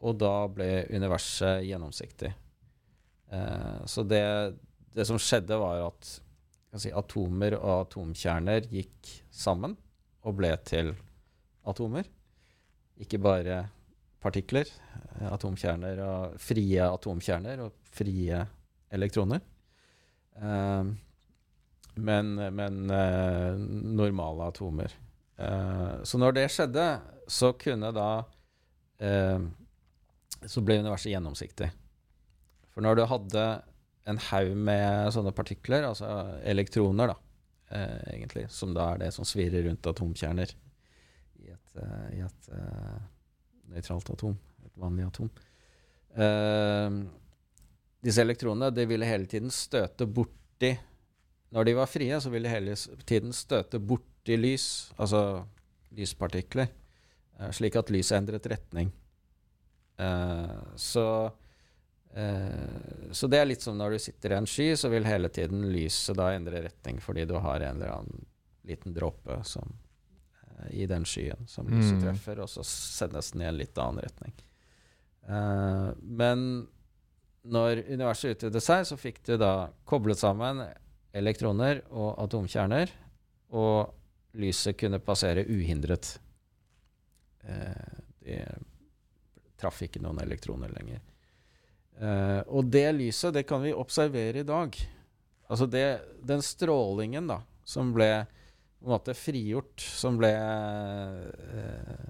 Og 0.00 0.16
da 0.16 0.48
ble 0.48 0.86
universet 0.88 1.66
gjennomsiktig. 1.68 2.30
Så 3.84 4.06
det, 4.08 4.24
det 4.96 5.04
som 5.04 5.20
skjedde, 5.20 5.58
var 5.60 5.82
at 5.90 6.08
si, 6.80 6.88
atomer 6.96 7.58
og 7.58 7.74
atomkjerner 7.90 8.70
gikk 8.72 9.12
sammen 9.28 9.76
og 10.24 10.40
ble 10.40 10.54
til 10.64 10.94
atomer. 11.68 12.08
Ikke 13.04 13.20
bare 13.20 13.66
partikler. 14.24 14.68
eh, 15.20 15.28
Atomkjerner 15.30 16.00
og 16.04 16.36
frie 16.42 16.84
atomkjerner 16.88 17.64
og 17.66 17.76
frie 17.94 18.40
elektroner. 18.94 19.42
Eh, 20.40 20.94
men, 21.94 22.32
men 22.56 22.90
eh, 22.90 23.60
normale 23.94 24.48
atomer. 24.50 24.94
Eh, 25.38 26.02
så 26.02 26.18
når 26.18 26.38
det 26.40 26.48
skjedde, 26.54 26.86
så 27.30 27.52
kunne 27.58 27.88
da 27.96 28.08
eh, 29.02 29.44
Så 30.44 30.60
ble 30.60 30.76
universet 30.82 31.14
gjennomsiktig. 31.14 31.70
For 32.74 32.84
når 32.84 32.98
du 32.98 33.04
hadde 33.08 33.44
en 34.10 34.18
haug 34.26 34.50
med 34.66 35.14
sånne 35.14 35.32
partikler, 35.32 35.86
altså 35.88 36.10
elektroner, 36.44 37.14
da, 37.14 37.14
eh, 37.72 38.00
egentlig, 38.12 38.44
som 38.52 38.74
da 38.76 38.90
er 38.92 39.00
det 39.06 39.12
som 39.16 39.24
svirrer 39.24 39.64
rundt 39.64 39.88
atomkjerner 39.88 40.52
i 41.40 41.48
et, 41.54 41.78
i 42.12 42.20
et 42.26 42.50
nøytralt 43.72 44.10
atom, 44.14 44.38
et 44.66 44.80
vanlig 44.80 45.08
atom 45.08 45.32
Uh, 46.14 46.94
Disse 48.06 48.22
elektronene 48.22 48.68
de 48.70 48.84
ville 48.86 49.06
hele 49.08 49.26
tiden 49.26 49.50
støte 49.50 50.06
borti 50.06 50.68
Når 51.50 51.66
de 51.66 51.72
var 51.74 51.88
frie, 51.90 52.20
så 52.22 52.30
ville 52.30 52.46
de 52.46 52.52
hele 52.52 52.76
tiden 53.02 53.34
støte 53.34 53.80
borti 53.82 54.36
lys, 54.38 54.92
altså 54.94 55.42
lyspartikler, 55.90 56.70
uh, 57.40 57.50
slik 57.50 57.74
at 57.80 57.90
lyset 57.90 58.20
endret 58.20 58.46
retning. 58.46 58.92
Uh, 59.98 60.54
så 60.78 61.02
Eh, 62.14 63.10
så 63.10 63.26
det 63.26 63.40
er 63.40 63.48
litt 63.48 63.64
som 63.64 63.78
når 63.78 63.96
du 63.96 64.02
sitter 64.04 64.34
i 64.34 64.38
en 64.38 64.46
sky, 64.46 64.68
så 64.78 64.90
vil 64.92 65.06
hele 65.08 65.30
tiden 65.34 65.66
lyset 65.74 66.14
da 66.18 66.30
endre 66.34 66.62
retning 66.68 67.00
fordi 67.02 67.26
du 67.26 67.34
har 67.42 67.64
en 67.64 67.80
eller 67.80 67.90
annen 67.96 68.28
liten 68.64 68.94
dråpe 68.94 69.40
som, 69.48 69.72
i 70.70 70.86
den 70.86 71.04
skyen 71.08 71.48
som 71.50 71.68
lyset 71.68 71.98
Mm. 71.98 72.02
treffer, 72.06 72.40
og 72.40 72.48
så 72.48 72.64
sendes 72.64 73.30
den 73.32 73.42
i 73.42 73.48
en 73.48 73.58
litt 73.58 73.78
annen 73.78 74.04
retning. 74.04 74.34
Uh, 75.28 75.92
men 76.00 76.66
når 77.44 77.84
universet 77.88 78.36
utvidet 78.36 78.62
seg, 78.64 78.84
så 78.86 78.96
fikk 78.96 79.22
du 79.24 79.36
da 79.40 79.70
koblet 79.84 80.18
sammen 80.20 80.62
elektroner 81.14 81.82
og 81.90 82.18
atomkjerner, 82.24 82.90
og 83.54 83.94
lyset 84.34 84.76
kunne 84.76 84.98
passere 84.98 85.44
uhindret. 85.46 86.18
Uh, 87.44 87.98
det 88.24 88.44
traff 89.60 89.82
ikke 89.84 90.02
noen 90.02 90.20
elektroner 90.24 90.72
lenger. 90.74 91.02
Uh, 92.00 92.42
og 92.50 92.70
det 92.74 92.88
lyset, 92.96 93.34
det 93.36 93.44
kan 93.46 93.62
vi 93.62 93.74
observere 93.76 94.42
i 94.42 94.48
dag. 94.48 94.74
Altså 95.46 95.66
det, 95.70 95.86
den 96.24 96.42
strålingen 96.42 97.28
da, 97.30 97.42
som 97.64 97.92
ble 97.94 98.26
på 98.84 98.90
en 98.90 98.98
måte 98.98 99.14
frigjort, 99.16 99.80
som 99.80 100.18
ble 100.20 100.28
eh, 100.36 102.04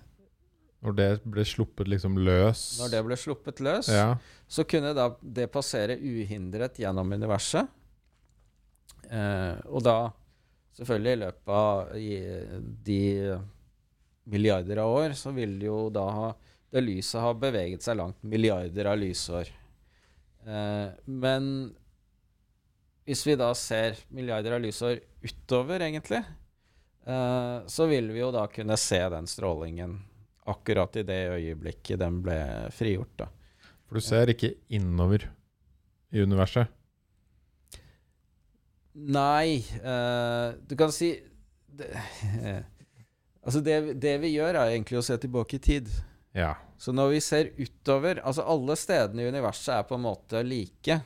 Når 0.82 0.96
det 0.98 1.08
ble 1.22 1.44
sluppet 1.46 1.86
liksom 1.92 2.18
løs 2.18 2.64
Når 2.82 2.90
det 2.96 3.02
ble 3.06 3.18
sluppet 3.20 3.62
løs, 3.62 3.92
ja. 3.94 4.16
så 4.50 4.66
kunne 4.66 4.90
da 4.96 5.12
det 5.22 5.46
passere 5.54 5.94
uhindret 5.94 6.82
gjennom 6.82 7.14
universet. 7.14 7.70
Eh, 9.06 9.54
og 9.70 9.86
da, 9.86 10.10
selvfølgelig 10.74 11.14
i 11.14 11.22
løpet 11.22 11.54
av 11.60 11.94
i, 11.94 12.12
de 12.90 13.00
milliarder 14.34 14.82
av 14.82 14.98
år, 14.98 15.14
så 15.14 15.30
vil 15.36 15.58
det 15.60 15.70
jo 15.70 15.80
da 15.94 16.08
ha 16.18 16.28
det 16.74 16.82
lyset 16.82 17.22
ha 17.22 17.30
beveget 17.38 17.86
seg 17.86 18.00
langt 18.00 18.18
milliarder 18.26 18.90
av 18.90 18.98
lysår. 18.98 19.50
Eh, 20.42 20.88
men 21.06 21.52
hvis 23.06 23.22
vi 23.28 23.36
da 23.38 23.52
ser 23.54 24.00
milliarder 24.10 24.56
av 24.56 24.64
lysår 24.64 24.98
utover, 25.22 25.84
egentlig, 25.86 26.24
eh, 27.06 27.56
så 27.66 27.86
vil 27.90 28.10
vi 28.14 28.22
jo 28.22 28.30
da 28.34 28.46
kunne 28.52 28.76
se 28.80 29.00
den 29.12 29.28
strålingen 29.30 29.98
akkurat 30.50 30.96
i 31.00 31.06
det 31.08 31.20
øyeblikket 31.38 32.00
den 32.00 32.20
ble 32.24 32.38
frigjort. 32.74 33.14
da. 33.24 33.28
For 33.88 34.00
du 34.00 34.04
ser 34.04 34.32
ikke 34.32 34.54
innover 34.74 35.28
i 36.12 36.24
universet. 36.24 36.68
Nei, 38.94 39.64
Uh, 39.82 40.54
du 40.62 40.76
kan 40.78 40.92
si 40.94 41.16
det, 41.66 41.88
Altså, 43.44 43.60
det, 43.60 43.98
det 44.00 44.14
vi 44.22 44.30
gjør, 44.32 44.56
er 44.56 44.72
egentlig 44.72 45.00
å 45.00 45.04
se 45.04 45.16
tilbake 45.20 45.58
i 45.58 45.62
tid. 45.62 45.90
Ja. 46.34 46.54
Så 46.80 46.94
når 46.96 47.10
vi 47.12 47.18
ser 47.22 47.50
utover 47.58 48.22
Altså, 48.24 48.46
alle 48.48 48.76
stedene 48.80 49.22
i 49.22 49.28
universet 49.28 49.74
er 49.76 49.88
på 49.88 49.98
en 49.98 50.06
måte 50.06 50.40
like. 50.46 51.00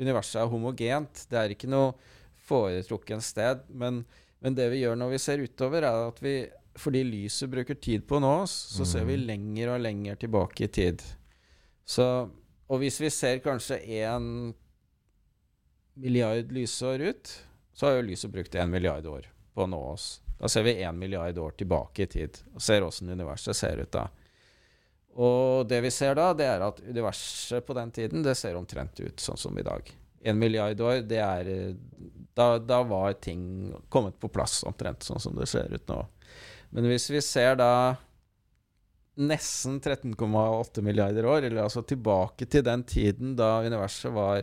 Universet 0.00 0.40
er 0.40 0.48
homogent. 0.52 1.26
Det 1.28 1.40
er 1.40 1.52
ikke 1.52 1.68
noe 1.68 1.92
foretrukken 2.48 3.20
sted. 3.24 3.66
Men, 3.68 4.04
men 4.42 4.54
det 4.54 4.70
vi 4.70 4.82
gjør 4.84 4.96
når 5.00 5.10
vi 5.10 5.18
ser 5.18 5.38
utover, 5.42 5.82
er 5.82 6.08
at 6.08 6.20
vi 6.22 6.36
Fordi 6.76 7.00
lyset 7.08 7.48
bruker 7.48 7.74
tid 7.80 8.02
på 8.06 8.18
å 8.18 8.20
nå 8.20 8.42
oss, 8.42 8.52
så 8.76 8.84
ser 8.84 9.06
vi 9.08 9.14
Mhm. 9.16 9.26
lenger 9.26 9.68
og 9.72 9.80
lenger 9.80 10.16
tilbake 10.20 10.64
i 10.64 10.68
tid. 10.68 11.02
Så 11.86 12.30
Og 12.68 12.80
hvis 12.80 13.00
vi 13.00 13.08
ser 13.08 13.38
kanskje 13.38 13.78
én 13.86 14.52
milliard 15.94 16.52
lysår 16.52 17.00
ut, 17.00 17.30
så 17.72 17.86
har 17.86 17.96
jo 17.96 18.02
lyset 18.08 18.30
brukt 18.32 18.54
én 18.54 18.68
milliard 18.68 19.06
år 19.06 19.26
på 19.54 19.64
å 19.64 19.68
nå 19.70 19.78
oss. 19.92 20.20
Da 20.38 20.48
ser 20.48 20.62
vi 20.66 20.74
én 20.82 20.96
milliard 20.98 21.38
år 21.38 21.54
tilbake 21.56 22.02
i 22.04 22.06
tid, 22.06 22.38
og 22.54 22.60
ser 22.60 22.82
åssen 22.84 23.08
universet 23.08 23.56
ser 23.56 23.80
ut 23.80 23.90
da. 23.94 24.08
Og 25.16 25.66
det 25.68 25.80
vi 25.80 25.90
ser 25.90 26.14
da, 26.18 26.32
det 26.36 26.44
er 26.44 26.60
at 26.66 26.80
universet 26.84 27.64
på 27.64 27.74
den 27.74 27.90
tiden, 27.90 28.22
det 28.22 28.36
ser 28.36 28.54
omtrent 28.58 29.00
ut 29.00 29.16
sånn 29.16 29.38
som 29.40 29.56
i 29.58 29.62
dag. 29.64 29.88
En 30.26 30.38
milliard 30.40 30.80
år, 30.82 31.00
det 31.06 31.20
er 31.22 31.48
eh, 31.52 31.74
Da, 32.36 32.58
da 32.58 32.82
var 32.84 33.14
ting 33.22 33.72
kommet 33.88 34.18
på 34.20 34.28
plass 34.28 34.58
omtrent 34.68 35.06
sånn 35.06 35.22
som 35.22 35.36
det 35.38 35.46
ser 35.48 35.70
ut 35.72 35.86
nå. 35.88 36.02
Men 36.74 36.84
hvis 36.90 37.06
vi 37.14 37.22
ser 37.24 37.54
da 37.56 37.70
nesten 39.16 39.78
13,8 39.80 40.82
milliarder 40.84 41.24
år, 41.24 41.46
eller 41.48 41.62
altså 41.62 41.80
tilbake 41.88 42.44
til 42.52 42.64
den 42.66 42.82
tiden 42.84 43.32
da 43.38 43.62
universet 43.64 44.12
var 44.12 44.42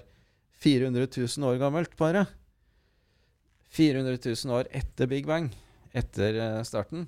400 0.63 1.05
000 1.37 1.45
år 1.51 1.59
gammelt, 1.61 1.93
bare 1.99 2.25
400 3.73 4.17
000 4.25 4.55
år 4.57 4.71
etter 4.71 5.07
Big 5.11 5.27
Bang, 5.29 5.51
etter 5.93 6.39
eh, 6.41 6.59
starten, 6.65 7.07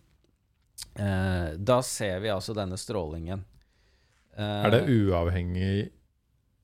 eh, 0.99 1.55
da 1.57 1.79
ser 1.85 2.19
vi 2.21 2.29
altså 2.33 2.53
denne 2.57 2.77
strålingen. 2.77 3.41
Eh, 4.35 4.65
Er 4.65 4.73
det 4.75 4.85
uavhengig 4.89 5.89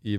i, 0.03 0.17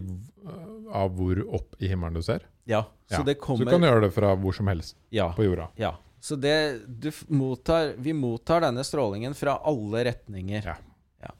av 0.93 1.11
hvor 1.17 1.41
opp 1.55 1.75
i 1.83 1.89
himmelen 1.91 2.15
du 2.15 2.23
ser? 2.23 2.47
Ja. 2.65 2.85
Så 3.11 3.21
Ja. 3.21 3.23
det 3.27 3.39
Så 3.41 3.59
du 3.59 3.67
kan 3.67 3.83
gjøre 3.83 4.01
det 4.07 4.13
fra 4.15 4.35
hvor 4.37 4.55
som 4.55 4.67
helst 4.71 4.97
Ja. 5.11 5.33
på 5.35 5.45
jorda. 5.45 5.69
ja. 5.77 5.97
Så 6.23 6.37
det, 6.39 6.87
du 6.87 7.11
mottar, 7.35 7.95
vi 7.99 8.13
mottar 8.15 8.61
denne 8.63 8.85
strålingen 8.87 9.35
fra 9.35 9.57
alle 9.67 10.05
retninger. 10.05 10.63
Ja. 10.65 10.77
Ja. 11.21 11.33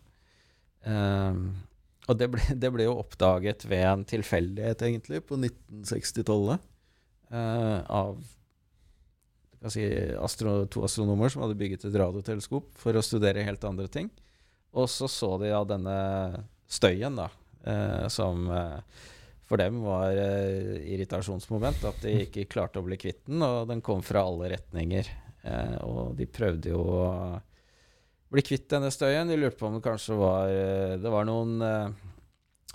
Um, 1.31 1.63
og 2.09 2.19
det 2.19 2.27
ble, 2.33 2.41
det 2.59 2.71
ble 2.75 2.89
jo 2.89 2.97
oppdaget 2.99 3.63
ved 3.71 3.85
en 3.87 4.03
tilfeldighet, 4.05 4.83
egentlig, 4.83 5.21
på 5.29 5.39
1960-tallet. 5.39 6.59
Uh, 7.31 7.79
av 7.89 8.19
du 9.53 9.59
kan 9.63 9.71
si, 9.71 9.85
astro, 10.19 10.67
to 10.67 10.83
astronomer 10.83 11.31
som 11.31 11.45
hadde 11.45 11.55
bygget 11.61 11.85
et 11.87 11.95
radioteleskop 12.03 12.73
for 12.83 12.99
å 12.99 13.05
studere 13.07 13.45
helt 13.47 13.63
andre 13.69 13.87
ting. 13.87 14.11
Og 14.75 14.89
så 14.91 15.07
så 15.07 15.37
de 15.39 15.53
av 15.55 15.69
denne 15.71 15.95
støyen, 16.67 17.15
da, 17.15 17.29
eh, 17.29 17.39
som 18.13 18.47
eh, 18.51 19.03
for 19.53 19.57
dem 19.57 19.83
var 19.83 20.17
eh, 20.17 20.93
irritasjonsmoment. 20.95 21.83
At 21.85 21.99
de 22.01 22.15
ikke 22.25 22.47
klarte 22.49 22.81
å 22.81 22.87
bli 22.87 22.97
kvitt 22.97 23.27
den, 23.27 23.43
og 23.45 23.67
den 23.69 23.83
kom 23.85 24.01
fra 24.01 24.23
alle 24.25 24.49
retninger. 24.55 25.11
Eh, 25.43 25.75
og 25.85 26.15
de 26.17 26.25
prøvde 26.25 26.73
jo 26.73 26.81
å 26.81 27.03
bli 28.33 28.45
kvitt 28.49 28.71
denne 28.73 28.89
støyen. 28.95 29.29
De 29.29 29.37
lurte 29.37 29.61
på 29.61 29.69
om 29.69 29.77
det 29.77 29.85
kanskje 29.85 30.17
var 30.17 30.49
eh, 30.49 30.95
Det 31.03 31.13
var 31.13 31.29
noen 31.29 31.67
eh, 31.67 32.09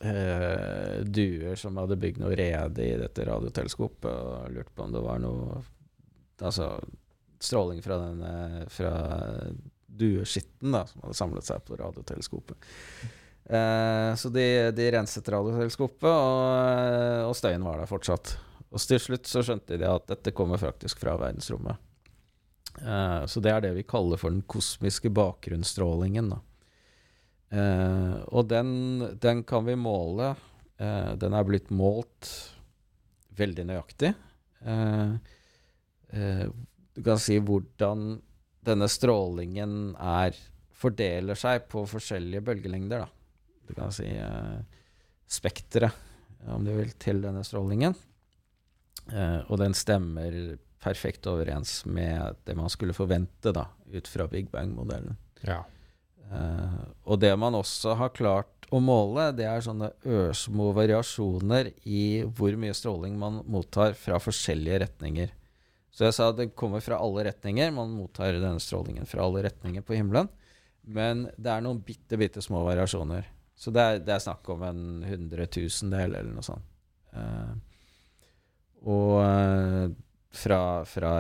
eh, 0.06 1.02
duer 1.02 1.58
som 1.58 1.82
hadde 1.82 1.98
bygd 1.98 2.22
noe 2.22 2.38
rede 2.38 2.86
i 2.86 2.94
dette 3.02 3.26
radioteleskopet, 3.26 4.12
og 4.14 4.54
lurte 4.54 4.78
på 4.78 4.86
om 4.86 4.94
det 4.94 5.04
var 5.08 5.24
noe 5.26 5.64
Altså 6.46 6.76
stråling 7.42 7.82
fra 7.82 7.96
denne 8.04 8.68
Fra 8.70 8.92
dueskitten 9.98 10.78
da, 10.78 10.84
som 10.86 11.08
hadde 11.08 11.18
samlet 11.18 11.48
seg 11.48 11.64
på 11.66 11.82
radioteleskopet. 11.82 12.70
Eh, 13.48 14.12
så 14.20 14.30
de, 14.34 14.46
de 14.76 14.90
renset 14.92 15.30
radioteleskopet, 15.32 16.10
og, 16.12 17.30
og 17.30 17.36
støyen 17.38 17.64
var 17.64 17.80
der 17.80 17.90
fortsatt. 17.90 18.34
Og 18.68 18.84
til 18.84 19.00
slutt 19.00 19.30
så 19.30 19.44
skjønte 19.46 19.80
de 19.80 19.88
at 19.88 20.10
dette 20.12 20.36
kommer 20.36 20.60
faktisk 20.60 21.00
fra 21.00 21.16
verdensrommet. 21.20 21.80
Eh, 22.82 23.24
så 23.32 23.44
det 23.44 23.54
er 23.54 23.64
det 23.64 23.74
vi 23.78 23.88
kaller 23.88 24.20
for 24.20 24.36
den 24.36 24.44
kosmiske 24.50 25.12
bakgrunnsstrålingen. 25.16 26.34
Eh, 27.56 28.16
og 28.28 28.50
den, 28.52 28.70
den 29.24 29.44
kan 29.48 29.66
vi 29.70 29.78
måle. 29.80 30.34
Eh, 30.78 31.14
den 31.20 31.38
er 31.38 31.48
blitt 31.48 31.72
målt 31.72 32.32
veldig 33.38 33.68
nøyaktig. 33.70 34.12
Eh, 34.68 35.16
du 36.98 37.04
kan 37.06 37.20
si 37.22 37.38
hvordan 37.44 38.18
denne 38.68 38.88
strålingen 38.92 39.94
er 40.02 40.36
fordeler 40.78 41.38
seg 41.38 41.68
på 41.72 41.84
forskjellige 41.90 42.44
bølgelengder. 42.48 43.06
Da. 43.06 43.17
Du 43.68 43.76
kan 43.76 43.92
si 43.94 44.08
eh, 44.08 44.60
spekteret, 45.28 45.96
om 46.48 46.64
du 46.66 46.72
vil, 46.78 46.94
til 47.02 47.22
denne 47.24 47.44
strålingen. 47.46 47.96
Eh, 49.12 49.40
og 49.48 49.60
den 49.62 49.76
stemmer 49.78 50.58
perfekt 50.84 51.28
overens 51.28 51.82
med 51.86 52.38
det 52.48 52.56
man 52.58 52.72
skulle 52.72 52.96
forvente 52.96 53.54
da, 53.56 53.68
ut 53.92 54.08
fra 54.08 54.28
Big 54.32 54.52
Bang-modellen. 54.54 55.18
Ja. 55.46 55.64
Eh, 56.32 56.80
og 57.08 57.20
det 57.24 57.34
man 57.40 57.58
også 57.58 57.96
har 58.00 58.16
klart 58.16 58.68
å 58.74 58.82
måle, 58.84 59.30
det 59.36 59.48
er 59.48 59.64
sånne 59.64 59.94
ørsmå 60.04 60.74
variasjoner 60.76 61.72
i 61.88 62.24
hvor 62.36 62.56
mye 62.60 62.76
stråling 62.76 63.16
man 63.20 63.42
mottar 63.48 63.96
fra 64.00 64.20
forskjellige 64.20 64.82
retninger. 64.84 65.32
Så 65.98 66.06
jeg 66.06 66.18
sa 66.18 66.28
det 66.36 66.52
kommer 66.58 66.84
fra 66.84 67.00
alle 67.02 67.24
retninger. 67.30 67.72
Man 67.74 67.96
mottar 67.96 68.36
denne 68.36 68.62
strålingen 68.62 69.08
fra 69.10 69.24
alle 69.24 69.42
retninger 69.48 69.82
på 69.82 69.96
himmelen. 69.98 70.28
Men 70.88 71.26
det 71.42 71.50
er 71.50 71.64
noen 71.66 71.80
bitte, 71.84 72.20
bitte 72.20 72.44
små 72.44 72.62
variasjoner. 72.68 73.26
Så 73.58 73.74
det 73.74 73.82
er, 73.84 74.02
det 74.06 74.14
er 74.14 74.22
snakk 74.22 74.46
om 74.54 74.62
en 74.68 74.82
hundretusendel 75.08 76.14
eller 76.14 76.30
noe 76.30 76.46
sånt. 76.46 76.66
Uh, 77.18 77.56
og 78.88 79.14
eh, 79.24 79.86
fra, 80.38 80.60
fra 80.86 81.12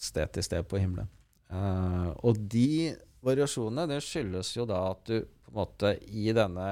sted 0.00 0.30
til 0.32 0.46
sted 0.46 0.64
på 0.70 0.80
himmelen. 0.80 1.10
Uh, 1.52 2.08
og 2.24 2.40
de 2.50 2.94
variasjonene 3.24 3.84
det 3.92 4.00
skyldes 4.02 4.54
jo 4.56 4.64
da 4.66 4.80
at 4.94 5.04
du 5.10 5.18
på 5.20 5.52
en 5.52 5.58
måte 5.58 5.92
i 6.08 6.32
denne 6.34 6.64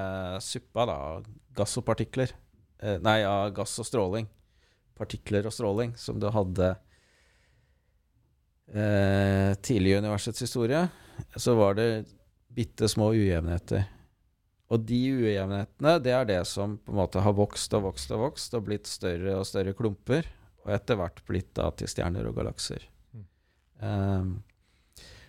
suppa 0.43 0.87
da, 0.89 0.97
gass 1.55 1.77
og 1.79 1.85
partikler 1.87 2.33
uh, 2.81 2.97
Nei, 3.05 3.19
ja, 3.21 3.35
gass 3.53 3.77
og 3.79 3.87
stråling. 3.87 4.27
Partikler 4.97 5.45
og 5.45 5.53
stråling 5.53 5.93
som 6.01 6.17
du 6.21 6.27
hadde 6.33 6.73
tidlig 8.73 9.91
i 9.91 9.97
universets 10.01 10.39
historie, 10.41 10.79
så 11.35 11.53
var 11.53 11.75
det 11.77 11.87
bitte 12.55 12.87
små 12.89 13.11
ujevnheter. 13.13 13.83
Og 14.73 14.85
de 14.89 15.01
ujevnhetene, 15.13 15.97
det 16.01 16.13
er 16.15 16.25
det 16.25 16.39
som 16.49 16.79
på 16.81 16.93
en 16.93 17.01
måte 17.03 17.21
har 17.21 17.35
vokst 17.37 17.75
og 17.77 17.85
vokst 17.91 18.13
og 18.15 18.23
vokst 18.23 18.55
og 18.57 18.65
blitt 18.69 18.89
større 18.89 19.35
og 19.37 19.45
større 19.45 19.75
klumper, 19.77 20.25
og 20.63 20.73
etter 20.73 20.97
hvert 20.97 21.21
blitt 21.27 21.51
da 21.59 21.67
til 21.77 21.91
stjerner 21.91 22.25
og 22.29 22.39
galakser. 22.39 22.87
Mm. 23.13 23.27
Um, 23.83 24.33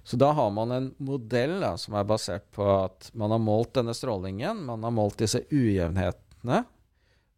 så 0.05 0.17
da 0.21 0.31
har 0.37 0.51
man 0.53 0.73
en 0.73 0.91
modell 1.01 1.59
da, 1.63 1.75
som 1.81 1.97
er 1.97 2.09
basert 2.09 2.47
på 2.55 2.65
at 2.77 3.11
man 3.17 3.33
har 3.35 3.41
målt 3.43 3.75
denne 3.77 3.95
strålingen, 3.97 4.65
man 4.69 4.85
har 4.85 4.93
målt 4.95 5.21
disse 5.21 5.43
ujevnhetene, 5.49 6.63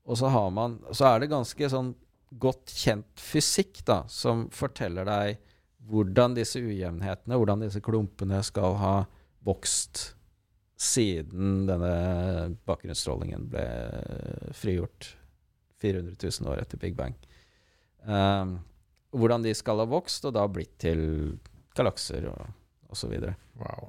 og 0.06 0.18
så, 0.18 0.30
har 0.30 0.50
man, 0.54 0.78
så 0.94 1.08
er 1.10 1.22
det 1.22 1.32
ganske 1.32 1.70
sånn 1.70 1.92
godt 2.38 2.70
kjent 2.74 3.22
fysikk 3.22 3.80
da, 3.86 4.02
som 4.10 4.46
forteller 4.54 5.06
deg 5.06 5.40
hvordan 5.86 6.34
disse 6.34 6.58
ujevnhetene, 6.58 7.38
hvordan 7.38 7.62
disse 7.62 7.82
klumpene 7.82 8.42
skal 8.46 8.78
ha 8.82 8.94
vokst 9.46 10.15
siden 10.76 11.64
denne 11.68 12.56
bakgrunnsstrålingen 12.68 13.48
ble 13.48 13.64
frigjort 14.56 15.16
400 15.80 16.16
000 16.40 16.50
år 16.52 16.60
etter 16.60 16.80
Big 16.80 16.96
Bang. 16.96 17.16
Um, 18.04 18.58
hvordan 19.16 19.44
de 19.44 19.54
skal 19.56 19.80
ha 19.80 19.88
vokst 19.88 20.24
og 20.28 20.34
da 20.36 20.44
blitt 20.50 20.76
til 20.82 21.00
galakser 21.76 22.28
og 22.30 22.92
osv. 22.92 23.14
Wow. 23.60 23.88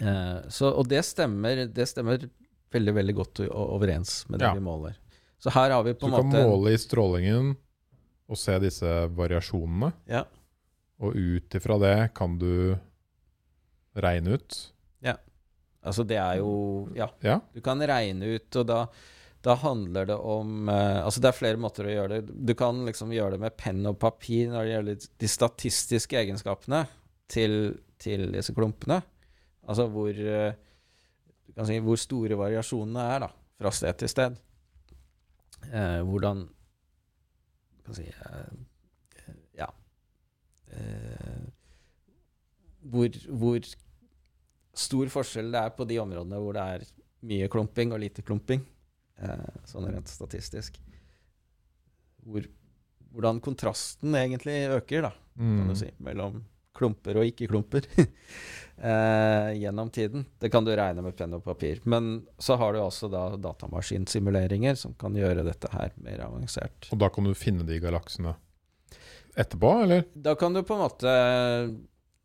Uh, 0.00 0.40
så, 0.48 0.72
og 0.72 0.88
det 0.88 1.04
stemmer, 1.06 1.66
det 1.68 1.88
stemmer 1.90 2.24
veldig 2.72 2.94
veldig 2.96 3.14
godt 3.16 3.44
overens 3.50 4.22
med 4.28 4.40
det 4.40 4.48
Ja. 4.48 4.54
vi 4.54 4.64
måler. 4.64 4.96
Så 5.38 5.50
her 5.50 5.70
har 5.70 5.82
vi 5.82 5.94
på 5.94 6.06
en 6.06 6.12
måte 6.12 6.30
du 6.30 6.36
kan 6.38 6.48
måle 6.48 6.72
i 6.72 6.78
strålingen 6.78 7.56
og 8.30 8.38
se 8.38 8.54
disse 8.62 8.88
variasjonene, 9.12 9.90
ja, 10.08 10.24
og 11.02 11.16
ut 11.18 11.54
ifra 11.58 11.76
det 11.82 12.14
kan 12.14 12.38
du 12.38 12.78
regne 13.98 14.38
ut 14.38 14.71
altså 15.82 16.04
det 16.06 16.18
er 16.20 16.38
jo 16.40 16.52
Ja, 16.96 17.10
Ja, 17.24 17.40
du 17.52 17.60
kan 17.64 17.82
regne 17.82 18.36
ut, 18.36 18.48
og 18.60 18.66
da, 18.68 18.78
da 19.42 19.56
handler 19.62 20.08
det 20.12 20.16
om 20.16 20.68
uh, 20.70 21.02
Altså 21.02 21.22
det 21.22 21.30
er 21.32 21.38
flere 21.38 21.60
måter 21.60 21.88
å 21.88 21.94
gjøre 21.94 22.20
det 22.20 22.36
Du 22.48 22.54
kan 22.58 22.84
liksom 22.86 23.14
gjøre 23.14 23.36
det 23.36 23.42
med 23.44 23.56
penn 23.58 23.82
og 23.90 23.98
papir 24.02 24.52
når 24.52 24.64
det 24.64 24.74
gjelder 24.76 25.06
de 25.24 25.30
statistiske 25.30 26.20
egenskapene 26.22 26.84
til, 27.32 27.54
til 27.96 28.26
disse 28.34 28.52
klumpene. 28.52 28.98
Altså 29.64 29.86
hvor 29.88 30.10
uh, 30.12 30.52
du 31.46 31.54
kan 31.56 31.68
si, 31.68 31.78
hvor 31.84 32.00
store 32.00 32.36
variasjonene 32.36 33.06
er 33.14 33.22
da, 33.24 33.28
fra 33.60 33.72
sted 33.72 33.96
til 34.02 34.10
sted. 34.12 34.36
Uh, 35.70 36.02
hvordan 36.08 36.44
kan 37.86 37.98
si 37.98 38.08
Ja. 39.58 39.68
Hvor, 42.82 43.16
hvor 43.28 43.58
stor 44.74 45.10
forskjell 45.12 45.52
det 45.52 45.60
er 45.60 45.74
på 45.76 45.86
de 45.88 45.98
områdene 46.02 46.40
hvor 46.40 46.56
det 46.56 46.64
er 46.76 46.86
mye 47.28 47.48
klumping 47.52 47.92
og 47.94 48.00
lite 48.02 48.24
klumping, 48.26 48.64
eh, 49.22 49.50
sånn 49.68 49.88
rent 49.90 50.10
statistisk. 50.10 50.78
Hvor, 52.22 52.46
hvordan 53.12 53.42
kontrasten 53.44 54.16
egentlig 54.18 54.64
øker, 54.72 55.06
da, 55.08 55.12
kan 55.36 55.60
mm. 55.62 55.70
du 55.70 55.78
si, 55.78 55.90
mellom 56.02 56.42
klumper 56.76 57.18
og 57.20 57.28
ikke-klumper 57.28 57.86
eh, 57.98 59.50
gjennom 59.60 59.90
tiden. 59.92 60.24
Det 60.40 60.50
kan 60.52 60.64
du 60.64 60.72
regne 60.76 61.04
med 61.04 61.16
penn 61.18 61.36
og 61.36 61.44
papir. 61.44 61.82
Men 61.84 62.24
så 62.40 62.56
har 62.60 62.72
du 62.72 62.80
også 62.82 63.10
da 63.12 63.26
datamaskinsimuleringer 63.36 64.78
som 64.80 64.96
kan 64.98 65.16
gjøre 65.18 65.44
dette 65.46 65.70
her 65.74 65.92
mer 66.02 66.24
avansert. 66.26 66.88
Og 66.90 67.02
da 67.02 67.10
kan 67.12 67.28
du 67.28 67.36
finne 67.38 67.68
de 67.68 67.78
galaksene 67.82 68.34
etterpå, 69.36 69.72
eller? 69.84 70.06
Da 70.14 70.34
kan 70.40 70.56
du 70.56 70.62
på 70.64 70.76
en 70.76 70.84
måte 70.86 71.12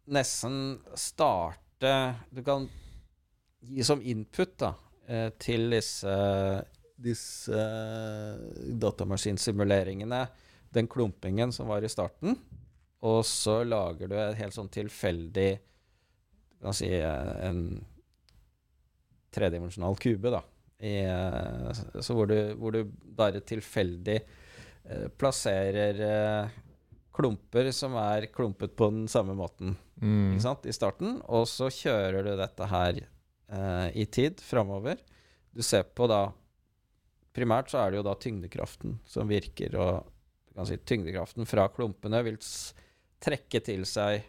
nesten 0.08 0.78
starte 0.96 1.67
Du 1.80 2.44
kan 2.46 2.70
gi 3.60 3.84
som 3.84 4.02
input 4.02 4.58
da, 4.58 4.74
eh, 5.08 5.30
til 5.38 5.70
disse, 5.70 6.16
disse 6.98 7.64
datamaskinsimuleringene 8.82 10.24
den 10.74 10.88
klumpingen 10.88 11.54
som 11.54 11.70
var 11.70 11.86
i 11.86 11.92
starten, 11.92 12.36
og 13.06 13.22
så 13.26 13.62
lager 13.64 14.10
du 14.10 14.16
et 14.18 14.40
helt 14.40 14.56
sånn 14.56 14.72
tilfeldig 14.74 15.52
Du 16.58 16.66
kan 16.66 16.74
si 16.74 16.90
eh, 16.90 17.34
en 17.46 17.60
tredimensjonal 19.38 20.00
kube, 20.02 20.32
da. 20.34 20.42
I, 20.82 20.96
eh, 21.06 22.02
så 22.02 22.16
hvor 22.18 22.26
du, 22.30 22.38
hvor 22.58 22.74
du 22.74 22.88
bare 23.18 23.44
tilfeldig 23.46 24.18
eh, 24.18 25.06
plasserer 25.14 26.02
eh, 26.08 26.58
klumper 27.18 27.70
som 27.76 27.96
er 28.00 28.30
klumpet 28.34 28.76
på 28.78 28.92
den 28.94 29.08
samme 29.12 29.36
måten 29.38 29.76
Mm. 29.98 30.36
ikke 30.36 30.44
sant, 30.44 30.66
i 30.70 30.74
starten, 30.76 31.16
og 31.26 31.48
så 31.50 31.72
kjører 31.74 32.22
du 32.22 32.36
dette 32.38 32.66
her 32.70 33.00
eh, 33.02 33.88
i 33.98 34.06
tid 34.06 34.38
framover. 34.46 35.00
Du 35.50 35.64
ser 35.66 35.88
på 35.90 36.06
da 36.12 36.28
Primært 37.38 37.70
så 37.70 37.80
er 37.82 37.92
det 37.92 38.00
jo 38.00 38.06
da 38.06 38.14
tyngdekraften 38.18 38.96
som 39.06 39.30
virker, 39.30 39.76
og 39.78 40.06
du 40.48 40.54
kan 40.58 40.66
si 40.70 40.78
tyngdekraften 40.78 41.46
fra 41.46 41.68
klumpene 41.70 42.22
vil 42.26 42.38
trekke 43.22 43.62
til 43.62 43.84
seg 43.86 44.24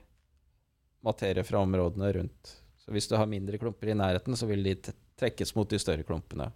materie 1.05 1.45
fra 1.45 1.63
områdene 1.65 2.11
rundt. 2.19 2.51
Så 2.81 2.93
hvis 2.93 3.09
du 3.09 3.17
har 3.17 3.29
mindre 3.31 3.61
klumper 3.61 3.89
i 3.93 3.97
nærheten, 3.97 4.37
så 4.37 4.49
vil 4.51 4.65
de 4.65 4.75
trekkes 5.21 5.55
mot 5.57 5.69
de 5.69 5.81
større 5.81 6.05
klumpene. 6.05 6.51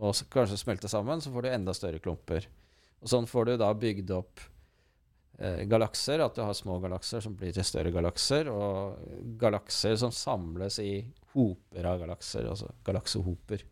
Og 0.00 0.16
så 0.16 0.24
kanskje 0.32 0.60
smelte 0.62 0.88
sammen, 0.88 1.20
så 1.20 1.32
får 1.32 1.44
du 1.44 1.52
enda 1.52 1.76
større 1.76 2.00
klumper. 2.00 2.48
Og 3.02 3.12
sånn 3.12 3.28
får 3.28 3.50
du 3.50 3.54
da 3.60 3.68
bygd 3.76 4.12
opp 4.16 4.40
galakser, 5.38 6.20
at 6.22 6.34
du 6.36 6.42
har 6.44 6.54
små 6.54 6.76
galakser 6.82 7.22
som 7.24 7.34
blir 7.34 7.52
til 7.56 7.64
større 7.64 7.90
galakser, 7.94 8.50
og 8.52 8.98
galakser 9.40 9.96
som 9.98 10.12
samles 10.14 10.78
i 10.78 11.04
hoper 11.32 11.88
av 11.88 12.02
galakser, 12.04 12.46
altså 12.50 12.68
galaksehoper. 12.84 13.64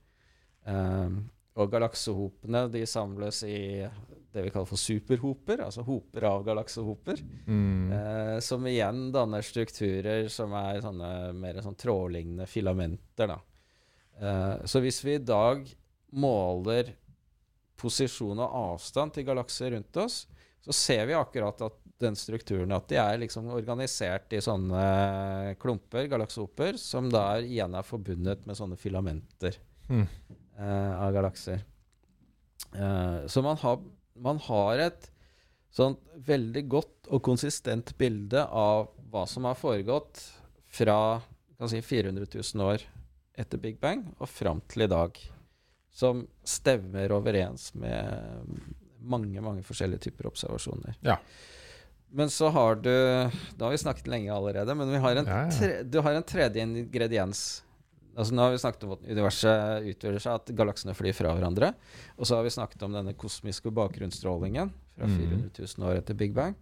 Um, 0.66 1.30
og 1.60 1.70
galaksehopene 1.72 2.64
de 2.72 2.84
samles 2.86 3.42
i 3.44 3.58
det 4.30 4.44
vi 4.44 4.50
kaller 4.54 4.68
for 4.70 4.78
superhoper, 4.78 5.64
altså 5.66 5.82
hoper 5.82 6.26
av 6.28 6.44
galaksehoper, 6.46 7.18
Mm. 7.46 7.92
eh, 7.92 8.40
som 8.40 8.64
igjen 8.66 9.10
danner 9.12 9.42
strukturer 9.42 10.28
som 10.30 10.52
er 10.54 10.80
sånne 10.80 11.32
mer 11.34 11.60
sånn 11.60 11.74
trådlignende 11.74 12.46
filamenter. 12.46 13.34
Eh, 14.20 14.64
så 14.64 14.80
hvis 14.80 15.02
vi 15.04 15.14
i 15.14 15.24
dag 15.24 15.66
måler 16.12 16.94
posisjon 17.76 18.38
og 18.38 18.54
avstand 18.74 19.12
til 19.14 19.24
galakser 19.24 19.72
rundt 19.74 19.96
oss, 19.96 20.26
så 20.64 20.74
ser 20.76 21.06
vi 21.08 21.16
akkurat 21.16 21.60
at 21.66 21.78
den 22.00 22.16
strukturen 22.16 22.72
at 22.72 22.86
de 22.88 22.96
er 23.00 23.18
liksom 23.20 23.48
organisert 23.52 24.32
i 24.32 24.40
sånne 24.44 25.54
klumper, 25.60 26.06
galaksehoper, 26.08 26.78
som 26.80 27.10
da 27.12 27.34
igjen 27.44 27.74
er 27.76 27.84
forbundet 27.86 28.46
med 28.48 28.56
sånne 28.58 28.78
filamenter 28.80 29.58
Mm. 29.90 30.06
eh, 30.56 30.92
av 31.02 31.12
galakser. 31.12 31.64
Eh, 32.74 33.26
så 33.26 33.42
man 33.42 33.56
har, 33.56 33.80
man 34.14 34.38
har 34.38 34.78
et 34.78 35.08
sånt 35.74 35.98
veldig 36.14 36.62
godt 36.70 37.10
og 37.10 37.22
konsistent 37.26 37.92
bilde 37.98 38.44
av 38.46 38.88
hva 39.10 39.24
som 39.26 39.48
har 39.48 39.58
foregått 39.58 40.22
fra 40.70 41.20
kan 41.58 41.68
si 41.68 41.82
400 41.82 42.26
000 42.32 42.64
år 42.64 42.84
etter 43.40 43.58
Big 43.58 43.80
Bang 43.82 44.06
og 44.18 44.28
fram 44.30 44.62
til 44.70 44.86
i 44.86 44.90
dag, 44.90 45.18
som 45.90 46.22
stemmer 46.46 47.10
overens 47.12 47.72
med 47.74 48.46
mange, 49.02 49.40
mange 49.44 49.62
forskjellige 49.66 50.00
typer 50.08 50.26
observasjoner. 50.30 50.94
Ja. 51.06 51.16
Men 52.12 52.26
så 52.32 52.48
har 52.50 52.74
du 52.82 52.90
Da 52.90 53.64
har 53.66 53.70
vi 53.70 53.78
snakket 53.78 54.08
lenge 54.10 54.32
allerede, 54.34 54.74
men 54.74 54.90
vi 54.90 54.98
har 54.98 55.16
en 55.20 55.26
Ja, 55.26 55.44
ja. 55.46 55.50
tre, 55.54 55.82
du 55.86 56.00
har 56.02 56.12
en 56.18 56.22
tredje 56.26 56.62
ingrediens. 56.62 57.62
Altså 58.18 58.34
Nå 58.34 58.42
har 58.42 58.50
vi 58.50 58.58
snakket 58.58 58.82
om 58.84 58.92
at 58.96 59.04
universet 59.06 59.86
utvider 59.92 60.18
seg, 60.18 60.34
at 60.34 60.50
galaksene 60.58 60.94
flyr 60.98 61.14
fra 61.14 61.30
hverandre. 61.36 61.74
Og 62.18 62.26
så 62.26 62.34
har 62.36 62.42
vi 62.42 62.50
snakket 62.50 62.82
om 62.82 62.92
denne 62.92 63.14
kosmiske 63.14 63.70
bakgrunnsstrålingen 63.70 64.72
fra 64.98 65.06
Mhm. 65.06 65.16
400 65.16 65.76
000 65.78 65.86
år 65.88 65.96
etter 66.02 66.14
Big 66.18 66.34
Bang. 66.34 66.56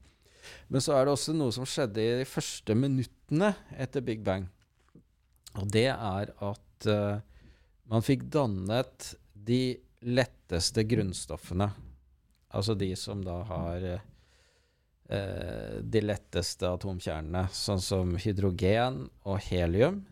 Men 0.68 0.80
så 0.80 0.92
er 0.94 1.04
det 1.06 1.12
også 1.16 1.34
noe 1.34 1.50
som 1.52 1.64
skjedde 1.64 1.98
i 1.98 2.18
de 2.20 2.24
første 2.28 2.74
minuttene 2.76 3.54
etter 3.76 4.00
Big 4.04 4.22
Bang. 4.22 4.48
Og 5.56 5.66
det 5.72 5.86
er 5.88 6.30
at 6.30 6.86
uh, 6.86 7.20
man 7.88 8.02
fikk 8.04 8.28
dannet 8.30 9.14
de 9.34 9.78
letteste 10.04 10.84
grunnstoffene. 10.86 11.70
Altså 12.56 12.74
de 12.78 12.92
som 12.96 13.20
da 13.24 13.42
har 13.48 13.86
eh, 13.88 15.74
de 15.82 16.02
letteste 16.04 16.68
atomkjernene, 16.70 17.46
sånn 17.52 17.82
som 17.84 18.14
hydrogen 18.20 19.04
og 19.28 19.42
helium 19.50 20.02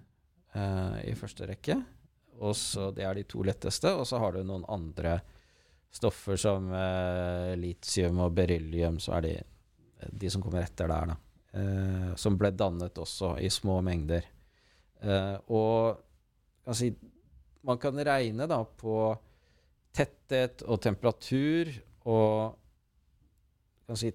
eh, 0.53 0.99
i 1.13 1.15
første 1.17 1.49
rekke. 1.49 1.81
Og 2.37 2.53
så 2.59 2.91
Det 2.93 3.05
er 3.07 3.17
de 3.17 3.25
to 3.25 3.41
letteste, 3.47 3.95
og 3.97 4.05
så 4.09 4.21
har 4.21 4.37
du 4.37 4.45
noen 4.45 4.67
andre 4.69 5.21
stoffer 5.97 6.37
som 6.37 6.69
eh, 6.77 7.55
litium 7.57 8.21
og 8.27 8.35
beryllium, 8.37 9.01
så 9.01 9.17
er 9.17 9.29
de 9.29 9.37
de 10.13 10.31
som 10.31 10.43
kommer 10.43 10.65
etter 10.65 10.91
der, 10.91 11.13
da. 11.13 11.17
Eh, 11.57 12.15
som 12.21 12.37
ble 12.39 12.53
dannet 12.53 12.99
også 13.01 13.37
i 13.41 13.51
små 13.53 13.81
mengder. 13.85 14.27
Eh, 15.01 15.37
og 15.53 15.97
altså, 16.67 16.91
man 17.67 17.81
kan 17.83 17.99
regne 18.05 18.49
da 18.51 18.61
på 18.65 18.97
tetthet 19.97 20.65
og 20.67 20.81
temperatur 20.85 21.73
og 22.07 22.57
kan 23.87 23.99
si, 23.99 24.13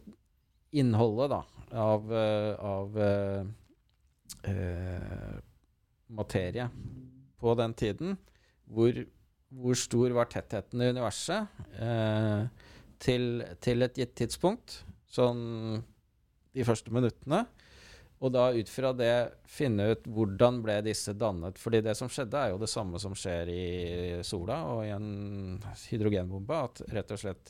innholdet 0.72 1.32
da, 1.32 1.42
av, 1.84 2.14
eh, 2.16 2.54
av 2.60 3.00
eh, 3.02 3.46
materie 6.12 6.70
på 7.40 7.56
den 7.60 7.74
tiden. 7.74 8.18
Hvor, 8.72 9.06
hvor, 9.52 9.76
stor 9.80 10.16
var 10.16 10.30
tettheten 10.32 10.84
i 10.84 10.92
universet 10.96 11.64
eh, 11.84 12.44
til, 13.02 13.44
til, 13.64 13.84
et 13.84 13.98
gitt 14.00 14.16
tidspunkt, 14.24 14.82
sånn 15.12 15.82
de 16.52 16.68
første 16.68 16.94
minuttene. 16.94 17.46
Og 18.22 18.30
da 18.36 18.52
ut 18.54 18.70
fra 18.70 18.92
det 18.94 19.14
finne 19.50 19.88
ut 19.96 20.04
hvordan 20.06 20.60
ble 20.62 20.76
disse 20.86 21.16
dannet. 21.18 21.58
Fordi 21.58 21.82
det 21.82 21.96
som 21.98 22.10
skjedde, 22.12 22.38
er 22.38 22.54
jo 22.54 22.60
det 22.62 22.70
samme 22.70 23.02
som 23.02 23.16
skjer 23.18 23.50
i 23.50 23.64
sola 24.28 24.60
og 24.70 24.84
i 24.86 24.92
en 24.94 25.58
hydrogenbombe. 25.90 26.60
At 26.70 26.84
rett 26.94 27.16
og 27.16 27.22
slett 27.24 27.50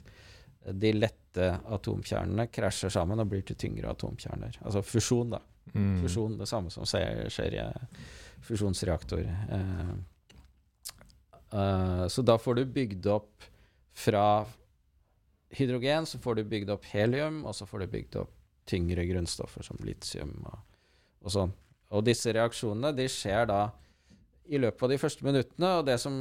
de 0.65 0.93
lette 0.93 1.47
atomkjernene 1.73 2.47
krasjer 2.53 2.93
sammen 2.93 3.21
og 3.23 3.29
blir 3.31 3.43
til 3.47 3.57
tyngre 3.59 3.91
atomkjerner. 3.95 4.59
Altså 4.61 4.83
fusjon, 4.85 5.33
da. 5.33 5.41
Mm. 5.73 6.01
Fusjon, 6.03 6.37
det 6.39 6.47
samme 6.49 6.73
som 6.73 6.85
skjer 6.85 7.55
i 7.57 7.63
fusjonsreaktor. 8.45 9.23
Eh, 9.25 9.93
eh, 11.53 12.03
så 12.07 12.25
da 12.25 12.37
får 12.41 12.59
du 12.59 12.65
bygd 12.77 13.07
opp 13.13 13.47
fra 13.97 14.25
hydrogen, 15.57 16.05
så 16.05 16.19
får 16.21 16.39
du 16.39 16.43
bygd 16.53 16.69
opp 16.75 16.85
helium, 16.93 17.43
og 17.45 17.55
så 17.55 17.67
får 17.67 17.83
du 17.83 17.95
bygd 17.97 18.21
opp 18.23 18.37
tyngre 18.69 19.05
grunnstoffer 19.09 19.65
som 19.65 19.79
litium 19.83 20.37
og, 20.45 20.61
og 21.25 21.33
sånn. 21.33 21.53
Og 21.91 22.05
disse 22.07 22.31
reaksjonene 22.31 22.93
de 22.95 23.07
skjer 23.11 23.49
da 23.49 23.65
i 24.51 24.59
løpet 24.61 24.85
av 24.85 24.93
de 24.93 24.99
første 25.01 25.25
minuttene, 25.25 25.73
og 25.79 25.87
det 25.87 25.97
som 26.01 26.15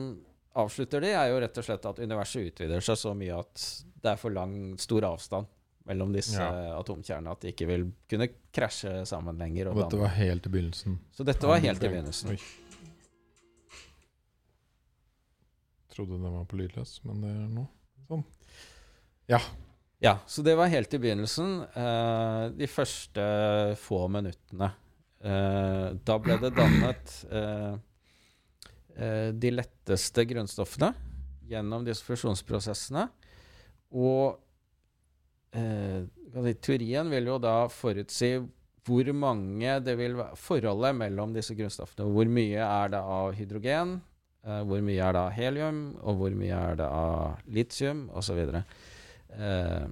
avslutter 0.58 1.04
de, 1.04 1.12
er 1.14 1.30
jo 1.30 1.40
rett 1.42 1.58
og 1.60 1.66
slett 1.66 1.86
at 1.86 2.02
universet 2.02 2.50
utvider 2.50 2.84
seg 2.84 2.98
så 2.98 3.14
mye 3.14 3.38
at 3.38 3.64
det 4.00 4.12
er 4.14 4.20
for 4.20 4.34
lang, 4.34 4.54
stor 4.80 5.06
avstand 5.06 5.50
mellom 5.88 6.12
disse 6.14 6.38
ja. 6.38 6.76
atomkjernene 6.78 7.32
at 7.32 7.44
de 7.44 7.52
ikke 7.54 7.68
vil 7.70 7.86
kunne 8.10 8.28
krasje 8.54 9.00
sammen 9.08 9.38
lenger. 9.40 9.70
Og, 9.70 9.80
dette 9.80 10.00
var 10.00 10.12
helt 10.16 10.46
i 10.46 10.52
begynnelsen? 10.52 10.98
Så 11.14 11.26
dette 11.26 11.48
var 11.48 11.62
helt 11.62 11.82
i 11.82 11.90
begynnelsen. 11.90 12.34
Oi. 12.34 12.40
Trodde 15.90 16.20
den 16.20 16.36
var 16.36 16.46
på 16.48 16.60
lydløs, 16.60 17.00
men 17.08 17.24
det 17.24 17.32
er 17.32 17.48
nå 17.50 17.66
sånn. 18.10 18.24
Ja. 19.30 19.40
Ja, 20.00 20.14
så 20.26 20.42
det 20.42 20.54
var 20.56 20.70
helt 20.72 20.94
i 20.96 21.00
begynnelsen. 21.02 21.58
Uh, 21.74 22.48
de 22.56 22.68
første 22.70 23.24
få 23.80 24.06
minuttene. 24.12 24.70
Uh, 25.20 25.92
da 26.06 26.16
ble 26.22 26.38
det 26.40 26.54
dannet 26.56 27.16
uh, 27.28 27.74
de 29.00 29.50
letteste 29.54 30.26
grunnstoffene 30.28 30.90
gjennom 31.48 31.86
disse 31.86 32.04
fusjonsprosessene. 32.04 33.06
Og 33.96 34.36
teorien 36.60 37.08
vil 37.08 37.30
jo 37.32 37.38
da 37.40 37.54
forutsi 37.72 38.34
hvor 38.86 39.10
mange 39.16 39.78
det 39.84 39.96
vil 39.98 40.18
være 40.18 40.36
forholdet 40.38 40.98
mellom 41.00 41.32
disse 41.32 41.56
grunnstoffene. 41.56 42.10
Hvor 42.12 42.28
mye 42.28 42.60
er 42.60 42.92
det 42.92 43.00
av 43.16 43.32
hydrogen, 43.38 43.96
hvor 44.42 44.80
mye 44.84 45.02
er 45.04 45.16
det 45.16 45.20
av 45.20 45.34
helium, 45.36 45.82
og 46.00 46.20
hvor 46.20 46.36
mye 46.36 46.62
er 46.70 46.78
det 46.80 46.86
av 46.86 47.42
litium, 47.52 48.06
osv. 48.16 48.40
Eh, 49.36 49.90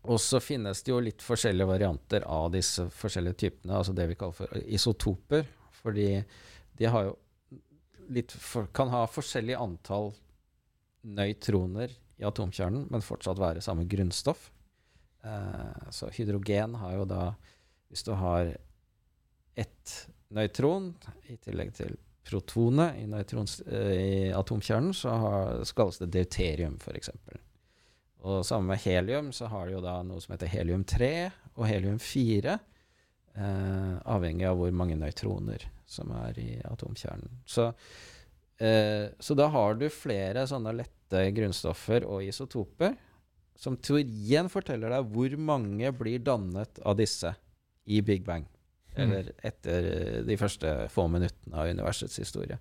og 0.00 0.20
så 0.22 0.40
finnes 0.44 0.82
det 0.84 0.92
jo 0.92 1.00
litt 1.04 1.24
forskjellige 1.24 1.68
varianter 1.68 2.24
av 2.28 2.50
disse 2.54 2.86
forskjellige 2.94 3.40
typene, 3.44 3.78
altså 3.78 3.96
det 3.96 4.06
vi 4.10 4.18
kaller 4.20 4.36
for 4.36 4.60
isotoper. 4.64 5.48
Fordi 5.80 6.08
de 6.76 6.88
har 6.92 7.08
jo 7.08 7.16
for, 8.34 8.66
kan 8.74 8.90
ha 8.92 9.04
forskjellig 9.10 9.56
antall 9.58 10.12
nøytroner 11.06 11.92
i 12.20 12.26
atomkjernen, 12.28 12.88
men 12.90 13.04
fortsatt 13.04 13.40
være 13.40 13.62
samme 13.64 13.86
grunnstoff. 13.88 14.50
Eh, 15.24 15.90
så 15.90 16.10
hydrogen 16.14 16.78
har 16.80 16.94
jo 16.96 17.04
da 17.04 17.34
Hvis 17.90 18.04
du 18.06 18.12
har 18.14 18.52
ett 19.58 19.92
nøytron 20.30 20.92
i 21.26 21.34
tillegg 21.42 21.72
til 21.74 21.96
protonet 22.22 23.00
i, 23.00 23.06
eh, 23.10 23.94
i 23.98 24.30
atomkjernen, 24.30 24.94
så, 24.94 25.10
har, 25.10 25.64
så 25.64 25.74
kalles 25.74 25.98
det 25.98 26.12
deuterium, 26.14 26.76
f.eks. 26.78 27.10
Og 28.22 28.44
sammen 28.46 28.70
med 28.70 28.78
helium 28.84 29.32
så 29.32 29.48
har 29.50 29.66
du 29.66 29.74
jo 29.74 29.82
da 29.82 29.96
noe 30.06 30.22
som 30.22 30.36
heter 30.36 30.52
helium-3 30.52 31.10
og 31.56 31.66
helium-4. 31.66 32.58
Eh, 33.34 33.94
avhengig 34.14 34.46
av 34.46 34.60
hvor 34.60 34.70
mange 34.70 34.98
nøytroner 35.00 35.66
som 35.90 36.12
er 36.14 36.38
i 36.38 36.48
atomkjernen. 36.70 37.42
Så, 37.46 37.70
eh, 38.62 39.10
så, 39.18 39.36
da 39.38 39.48
har 39.50 39.78
du 39.80 39.88
flere 39.92 40.46
sånne 40.48 40.74
lette 40.78 41.24
grunnstoffer 41.36 42.06
og 42.06 42.24
isotoper 42.26 42.96
som 43.60 43.76
teorien 43.76 44.48
forteller 44.48 44.94
deg 44.94 45.08
hvor 45.12 45.36
mange 45.36 45.90
blir 45.92 46.22
dannet 46.24 46.78
av 46.80 46.96
disse 46.96 47.34
i 47.90 48.00
Big 48.00 48.24
Bang. 48.24 48.46
Mm. 48.94 49.02
Eller 49.02 49.32
etter 49.46 49.88
de 50.26 50.36
første 50.40 50.70
få 50.90 51.06
minuttene 51.12 51.58
av 51.58 51.68
universets 51.68 52.16
historie. 52.22 52.56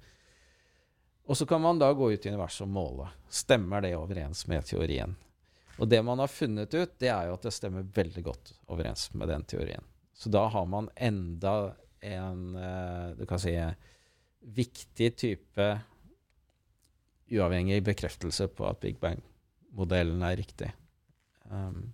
Og 1.30 1.38
så 1.38 1.46
kan 1.46 1.62
man 1.62 1.80
da 1.80 1.92
gå 1.94 2.12
ut 2.12 2.26
i 2.26 2.32
universet 2.34 2.66
og 2.66 2.74
måle. 2.74 3.08
Stemmer 3.30 3.86
det 3.86 3.94
overens 3.96 4.48
med 4.50 4.66
teorien? 4.66 5.16
Og 5.80 5.88
det 5.88 6.02
man 6.04 6.20
har 6.20 6.28
funnet 6.28 6.74
ut, 6.74 6.98
det 7.00 7.12
er 7.14 7.30
jo 7.30 7.38
at 7.38 7.46
det 7.46 7.54
stemmer 7.56 7.86
veldig 7.96 8.24
godt 8.26 8.54
overens 8.68 9.08
med 9.14 9.30
den 9.32 9.46
teorien. 9.48 9.86
Så 10.14 10.30
da 10.34 10.48
har 10.52 10.66
man 10.68 10.90
enda 10.96 11.76
en 12.06 12.56
eh, 12.56 13.06
du 13.20 13.26
kan 13.30 13.41
si 13.41 13.54
viktig 14.39 15.10
type 15.20 15.70
uavhengig 17.30 17.82
bekreftelse 17.86 18.47
på 18.56 18.66
at 18.70 18.80
Big 18.82 18.97
Bang-modellen 19.02 20.24
er 20.26 20.38
riktig. 20.39 20.72
Um, 21.50 21.91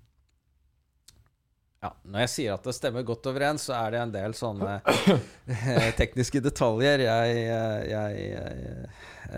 ja, 1.84 1.92
når 2.06 2.24
jeg 2.26 2.32
sier 2.32 2.56
at 2.56 2.64
det 2.66 2.76
stemmer 2.78 3.04
godt 3.06 3.28
overens, 3.30 3.66
så 3.68 3.76
er 3.78 3.94
det 3.94 4.00
en 4.04 4.14
del 4.14 4.38
sånne 4.38 4.78
tekniske 6.00 6.42
detaljer 6.46 7.04
jeg, 7.04 7.36
jeg, 7.42 7.84
jeg, 7.92 8.24
jeg, 8.32 8.88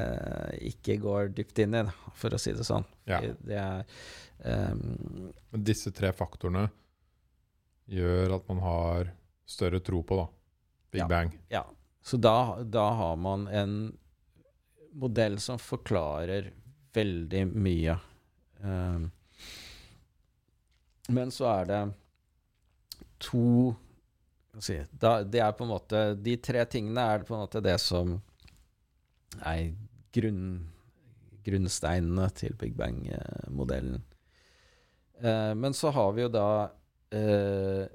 eh, 0.03 0.53
ikke 0.69 0.99
går 1.01 1.33
dypt 1.39 1.63
inn 1.65 1.79
i, 1.81 1.83
for 2.19 2.35
å 2.35 2.41
si 2.41 2.53
det 2.55 2.67
sånn. 2.67 2.85
Ja. 3.09 3.23
Det 3.23 3.59
er 3.63 3.83
Um, 4.37 5.33
Men 5.49 5.63
disse 5.65 5.91
tre 5.95 6.11
faktorene 6.13 6.67
gjør 7.89 8.35
at 8.37 8.49
man 8.51 8.59
har 8.61 9.11
større 9.47 9.79
tro 9.81 10.03
på 10.05 10.19
da, 10.19 10.27
Big 10.97 11.03
ja, 11.03 11.07
Bang. 11.11 11.33
Ja. 11.53 11.63
Så 12.01 12.17
da, 12.17 12.63
da, 12.63 12.89
har 12.89 13.15
man 13.15 13.47
en 13.47 13.97
modell 14.91 15.37
som 15.39 15.59
forklarer 15.61 16.51
veldig 16.93 17.43
mye. 17.53 17.97
Um, 18.61 19.11
men 21.13 21.31
så 21.31 21.49
er 21.51 21.67
det 21.69 21.81
to 23.21 23.75
si, 24.59 24.79
da, 24.91 25.21
Det 25.23 25.39
er 25.39 25.53
på 25.53 25.63
en 25.63 25.69
måte 25.69 25.99
De 26.17 26.33
tre 26.41 26.63
tingene 26.65 27.03
er 27.13 27.21
på 27.23 27.35
en 27.35 27.43
måte 27.45 27.61
det 27.63 27.75
som 27.79 28.15
er 29.45 29.69
grunn, 30.17 30.65
grunnsteinene 31.45 32.25
til 32.33 32.57
Big 32.57 32.73
Bang-modellen. 32.75 34.01
Uh, 35.21 35.53
men 35.53 35.77
så 35.77 35.93
har 35.93 36.17
vi 36.17 36.25
jo 36.25 36.33
da 36.33 36.49
eh, 37.13 37.85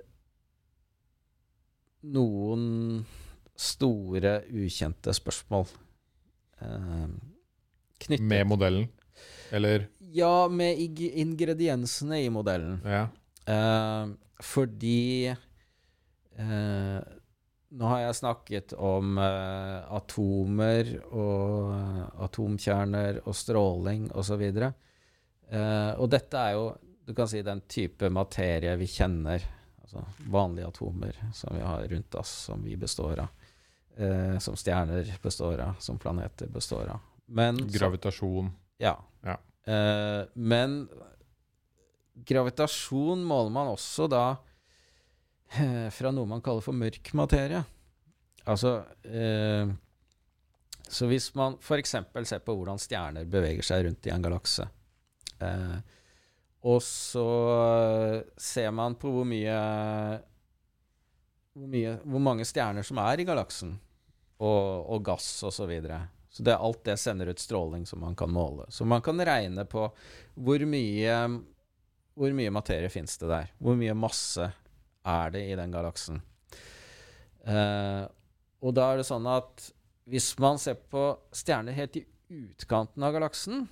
noen 2.03 2.65
store, 3.59 4.41
ukjente 4.51 5.15
spørsmål 5.15 5.67
eh, 6.65 7.09
knyttet 8.03 8.27
Med 8.27 8.47
modellen, 8.51 8.89
eller? 9.55 9.87
Ja, 10.13 10.49
med 10.49 10.81
ingrediensene 10.99 12.23
i 12.25 12.31
modellen. 12.33 12.81
Ja. 12.85 13.07
Eh, 13.47 14.15
fordi 14.43 15.29
eh, 15.31 17.01
nå 17.73 17.89
har 17.89 18.03
jeg 18.03 18.19
snakket 18.19 18.75
om 18.77 19.17
uh, 19.17 19.81
atomer 19.97 20.91
og 21.17 22.19
atomkjerner 22.27 23.23
og 23.25 23.37
stråling 23.37 24.11
osv. 24.13 24.43
Og, 24.43 24.67
eh, 25.49 25.93
og 25.97 26.11
dette 26.13 26.43
er 26.43 26.59
jo 26.59 26.67
du 27.03 27.15
kan 27.17 27.27
si 27.31 27.41
den 27.43 27.65
type 27.67 28.11
materie 28.15 28.75
vi 28.79 28.87
kjenner, 28.87 29.43
altså 29.93 30.31
vanlige 30.33 30.67
atomer 30.69 31.17
som 31.37 31.55
vi 31.57 31.61
har 31.63 31.85
rundt 31.89 32.15
oss, 32.15 32.29
som 32.49 32.63
vi 32.65 32.77
består 32.77 33.19
av. 33.27 33.29
eh, 33.97 34.39
som 34.39 34.55
stjerner 34.57 35.19
består 35.23 35.61
av, 35.61 35.75
som 35.79 35.99
planeter 35.99 36.47
består 36.49 36.89
av. 36.89 37.01
Men 37.27 37.57
så- 37.59 37.79
Gravitasjon. 37.79 38.51
ja. 38.79 38.97
Ja. 39.23 39.37
Eh, 39.73 40.27
men 40.35 40.89
gravitasjon 42.15 43.23
måler 43.25 43.51
man 43.55 43.69
også 43.73 44.09
da 44.11 44.25
eh, 45.59 45.89
fra 45.93 46.11
noe 46.13 46.27
man 46.29 46.43
kaller 46.45 46.65
for 46.65 46.73
mørk 46.77 47.13
materie. 47.19 47.63
Altså 48.49 48.83
eh, 49.05 49.71
Så 50.89 51.07
hvis 51.09 51.31
man 51.39 51.57
f.eks. 51.63 51.95
ser 52.29 52.43
på 52.45 52.57
hvordan 52.59 52.81
stjerner 52.83 53.25
beveger 53.31 53.63
seg 53.65 53.87
rundt 53.87 54.07
i 54.07 54.11
en 54.13 54.25
galakse, 54.25 54.67
eh, 55.41 55.77
og 56.63 56.83
så 56.83 57.27
ser 58.39 58.71
man 58.71 58.95
på 58.95 59.11
hvor 59.11 59.27
mye 59.27 59.57
hvor, 61.53 61.69
mye, 61.69 61.97
hvor 62.05 62.23
mange 62.23 62.47
stjerner 62.49 62.87
som 62.87 63.01
er 63.03 63.21
i 63.21 63.27
galaksen, 63.29 63.75
og, 64.43 64.91
og 64.91 65.05
gass 65.07 65.29
osv. 65.43 65.57
Så, 65.57 65.67
videre. 65.71 66.01
så 66.31 66.47
det, 66.47 66.57
alt 66.57 66.85
det 66.87 66.99
sender 67.01 67.31
ut 67.31 67.43
stråling 67.43 67.87
som 67.87 68.03
man 68.03 68.17
kan 68.19 68.33
måle. 68.33 68.67
Så 68.71 68.87
man 68.89 69.03
kan 69.05 69.21
regne 69.21 69.67
på 69.69 69.89
hvor 70.35 70.67
mye, 70.67 71.19
hvor 72.15 72.35
mye 72.39 72.55
materie 72.55 72.91
fins 72.91 73.19
det 73.21 73.31
der. 73.31 73.53
Hvor 73.59 73.79
mye 73.79 73.95
masse 73.99 74.49
er 75.03 75.35
det 75.35 75.45
i 75.51 75.59
den 75.59 75.75
galaksen. 75.75 76.23
Uh, 77.43 78.07
og 78.63 78.75
da 78.79 78.93
er 78.93 79.01
det 79.01 79.09
sånn 79.09 79.27
at 79.27 79.71
hvis 80.11 80.33
man 80.43 80.59
ser 80.63 80.79
på 80.91 81.09
stjerner 81.35 81.75
helt 81.75 81.99
i 81.99 82.05
utkanten 82.33 83.03
av 83.03 83.15
galaksen, 83.15 83.67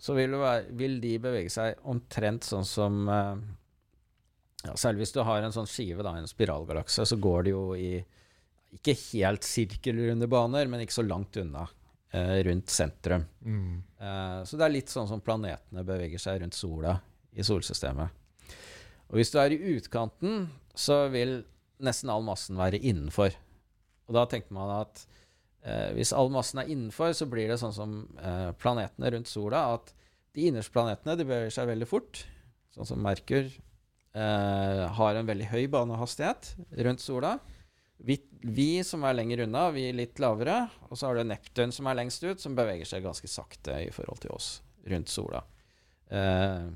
så 0.00 0.16
vil, 0.16 0.36
være, 0.40 0.70
vil 0.80 0.96
de 1.02 1.16
bevege 1.20 1.52
seg 1.52 1.80
omtrent 1.92 2.46
sånn 2.48 2.64
som 2.64 3.02
eh, 3.12 3.42
ja, 4.64 4.74
Selv 4.76 5.00
hvis 5.00 5.12
du 5.12 5.20
har 5.24 5.44
en 5.44 5.54
sånn 5.54 5.68
skive, 5.68 6.04
da, 6.04 6.14
en 6.16 6.28
spiralgalakse, 6.28 7.06
så 7.08 7.16
går 7.20 7.46
det 7.46 7.52
jo 7.52 7.64
i 7.76 7.92
ikke 8.76 8.94
helt 9.10 9.46
sirkelrunde 9.46 10.28
baner, 10.30 10.68
men 10.70 10.84
ikke 10.84 11.00
så 11.00 11.04
langt 11.04 11.36
unna 11.40 11.64
eh, 12.14 12.38
rundt 12.46 12.70
sentrum. 12.70 13.24
Mm. 13.42 13.78
Eh, 13.98 14.40
så 14.46 14.58
det 14.60 14.66
er 14.66 14.74
litt 14.76 14.92
sånn 14.92 15.08
som 15.10 15.22
planetene 15.24 15.84
beveger 15.86 16.22
seg 16.22 16.42
rundt 16.42 16.56
sola 16.56 16.94
i 17.32 17.46
solsystemet. 17.46 18.20
Og 19.10 19.18
hvis 19.18 19.32
du 19.34 19.40
er 19.42 19.56
i 19.56 19.74
utkanten, 19.74 20.46
så 20.76 21.02
vil 21.10 21.40
nesten 21.82 22.12
all 22.12 22.22
massen 22.22 22.60
være 22.60 22.78
innenfor. 22.78 23.34
Og 24.06 24.16
da 24.16 24.26
tenker 24.30 24.54
man 24.54 24.70
at 24.76 25.02
eh, 25.64 25.90
hvis 25.96 26.12
all 26.16 26.30
massen 26.32 26.62
er 26.62 26.70
innenfor, 26.72 27.14
så 27.16 27.28
blir 27.30 27.50
det 27.50 27.60
sånn 27.62 27.74
som 27.76 27.96
eh, 28.18 28.50
planetene 28.60 29.12
rundt 29.16 29.30
sola, 29.30 29.66
at 29.76 29.94
de 30.36 30.48
innerste 30.50 30.74
planetene 30.74 31.16
de 31.18 31.26
beveger 31.26 31.56
seg 31.56 31.70
veldig 31.70 31.88
fort, 31.90 32.24
sånn 32.74 32.88
som 32.88 33.00
Merkur 33.02 33.48
eh, 33.48 34.84
har 34.98 35.18
en 35.18 35.30
veldig 35.30 35.48
høy 35.50 35.64
banehastighet 35.72 36.54
rundt 36.86 37.02
sola. 37.02 37.38
Vi, 38.00 38.16
vi 38.40 38.80
som 38.86 39.02
er 39.04 39.16
lenger 39.18 39.44
unna, 39.44 39.66
vi 39.74 39.88
er 39.90 39.96
litt 39.98 40.20
lavere. 40.22 40.62
Og 40.88 40.96
så 40.96 41.10
har 41.10 41.18
du 41.18 41.26
Neptun 41.28 41.74
som 41.74 41.88
er 41.90 41.98
lengst 41.98 42.24
ut, 42.24 42.40
som 42.40 42.56
beveger 42.56 42.88
seg 42.88 43.04
ganske 43.04 43.28
sakte 43.28 43.76
i 43.84 43.90
forhold 43.92 44.22
til 44.24 44.32
oss 44.32 44.54
rundt 44.88 45.12
sola. 45.12 45.42
Eh, 46.08 46.70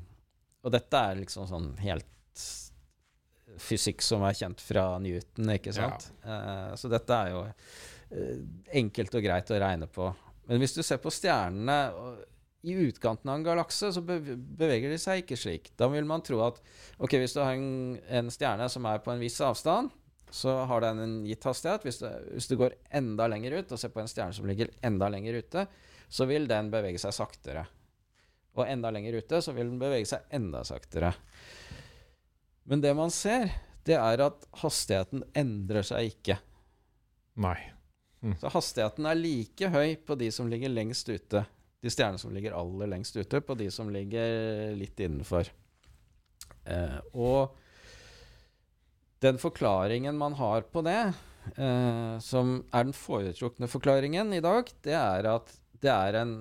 og 0.65 0.73
dette 0.73 1.01
er 1.01 1.23
liksom 1.23 1.49
sånn 1.49 1.73
helt 1.81 2.11
fysikk 3.61 4.03
som 4.03 4.25
er 4.27 4.37
kjent 4.37 4.63
fra 4.65 4.87
Newton, 5.03 5.51
ikke 5.55 5.73
sant? 5.75 6.11
Eh, 6.27 6.73
så 6.81 6.91
dette 6.93 7.17
er 7.17 7.33
jo 7.33 7.43
enkelt 8.75 9.17
og 9.17 9.25
greit 9.25 9.51
å 9.51 9.59
regne 9.61 9.89
på. 9.91 10.11
Men 10.49 10.61
hvis 10.61 10.77
du 10.77 10.83
ser 10.85 11.01
på 11.03 11.13
stjernene 11.13 11.79
i 12.65 12.75
utkanten 12.87 13.29
av 13.29 13.39
en 13.39 13.45
galakse, 13.45 13.91
så 13.93 14.01
beveger 14.05 14.93
de 14.93 14.99
seg 15.01 15.23
ikke 15.23 15.39
slik. 15.39 15.71
Da 15.77 15.89
vil 15.93 16.07
man 16.09 16.25
tro 16.25 16.41
at 16.47 16.61
ok, 16.97 17.19
hvis 17.21 17.37
du 17.37 17.43
har 17.43 17.57
en, 17.57 17.99
en 18.09 18.33
stjerne 18.33 18.69
som 18.73 18.87
er 18.89 19.03
på 19.05 19.13
en 19.13 19.21
viss 19.23 19.41
avstand, 19.45 19.93
så 20.35 20.57
har 20.67 20.83
den 20.83 21.03
en 21.03 21.17
gitt 21.29 21.45
hastighet. 21.47 21.85
Hvis 21.87 22.01
du, 22.01 22.09
hvis 22.35 22.49
du 22.51 22.57
går 22.59 22.77
enda 22.97 23.29
lenger 23.31 23.61
ut 23.61 23.75
og 23.75 23.81
ser 23.81 23.93
på 23.95 24.03
en 24.03 24.11
stjerne 24.11 24.35
som 24.35 24.49
ligger 24.49 24.73
enda 24.85 25.11
lenger 25.13 25.39
ute, 25.45 25.67
så 26.09 26.27
vil 26.31 26.49
den 26.51 26.73
bevege 26.73 27.01
seg 27.01 27.15
saktere. 27.15 27.67
Og 28.55 28.67
enda 28.67 28.91
lenger 28.95 29.21
ute 29.21 29.41
så 29.45 29.55
vil 29.55 29.69
den 29.69 29.83
bevege 29.83 30.09
seg 30.09 30.27
enda 30.35 30.65
saktere. 30.67 31.13
Men 32.65 32.83
det 32.83 32.95
man 32.97 33.13
ser, 33.13 33.53
det 33.85 33.99
er 34.01 34.25
at 34.25 34.49
hastigheten 34.63 35.25
endrer 35.37 35.85
seg 35.87 36.15
ikke. 36.15 36.39
Nei. 37.45 37.59
Så 38.41 38.53
hastigheten 38.55 39.09
er 39.09 39.19
like 39.19 39.69
høy 39.75 39.97
på 40.07 40.17
de 40.21 40.31
som 40.33 40.49
ligger 40.49 40.73
lengst 40.73 41.11
ute. 41.11 41.45
De 41.85 41.93
stjernene 41.93 42.21
som 42.21 42.33
ligger 42.33 42.57
aller 42.57 42.89
lengst 42.95 43.17
ute, 43.19 43.43
på 43.45 43.57
de 43.59 43.69
som 43.73 43.91
ligger 43.93 44.73
litt 44.79 45.01
innenfor. 45.05 45.51
Eh, 46.65 46.99
og 47.13 47.59
den 49.25 49.41
forklaringen 49.41 50.17
man 50.17 50.37
har 50.39 50.65
på 50.73 50.83
det, 50.85 51.13
eh, 51.57 52.17
som 52.25 52.57
er 52.73 52.89
den 52.89 52.97
foretrukne 52.97 53.69
forklaringen 53.69 54.33
i 54.37 54.43
dag, 54.45 54.73
det 54.85 54.97
er 54.97 55.29
at 55.35 55.53
det 55.85 55.93
er 55.93 56.21
en 56.23 56.35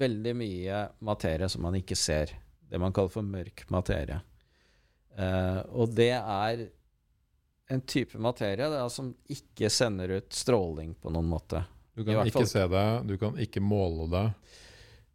veldig 0.00 0.34
mye 0.36 0.82
materie 1.04 1.48
som 1.50 1.64
man 1.64 1.78
ikke 1.80 1.96
ser. 1.98 2.36
Det 2.70 2.78
man 2.78 2.92
kaller 2.94 3.12
for 3.12 3.26
mørk 3.26 3.64
materie. 3.72 4.20
Eh, 5.16 5.60
og 5.74 5.96
det 5.96 6.12
er 6.20 6.68
en 7.70 7.80
type 7.86 8.18
materie 8.18 8.66
da, 8.72 8.88
som 8.90 9.12
ikke 9.30 9.70
sender 9.70 10.16
ut 10.18 10.32
stråling 10.34 10.94
på 10.98 11.12
noen 11.14 11.28
måte. 11.30 11.62
Du 11.94 12.02
kan 12.06 12.26
ikke 12.26 12.46
se 12.48 12.64
det, 12.70 12.86
du 13.06 13.16
kan 13.20 13.36
ikke 13.38 13.62
måle 13.62 14.08
det. 14.10 14.24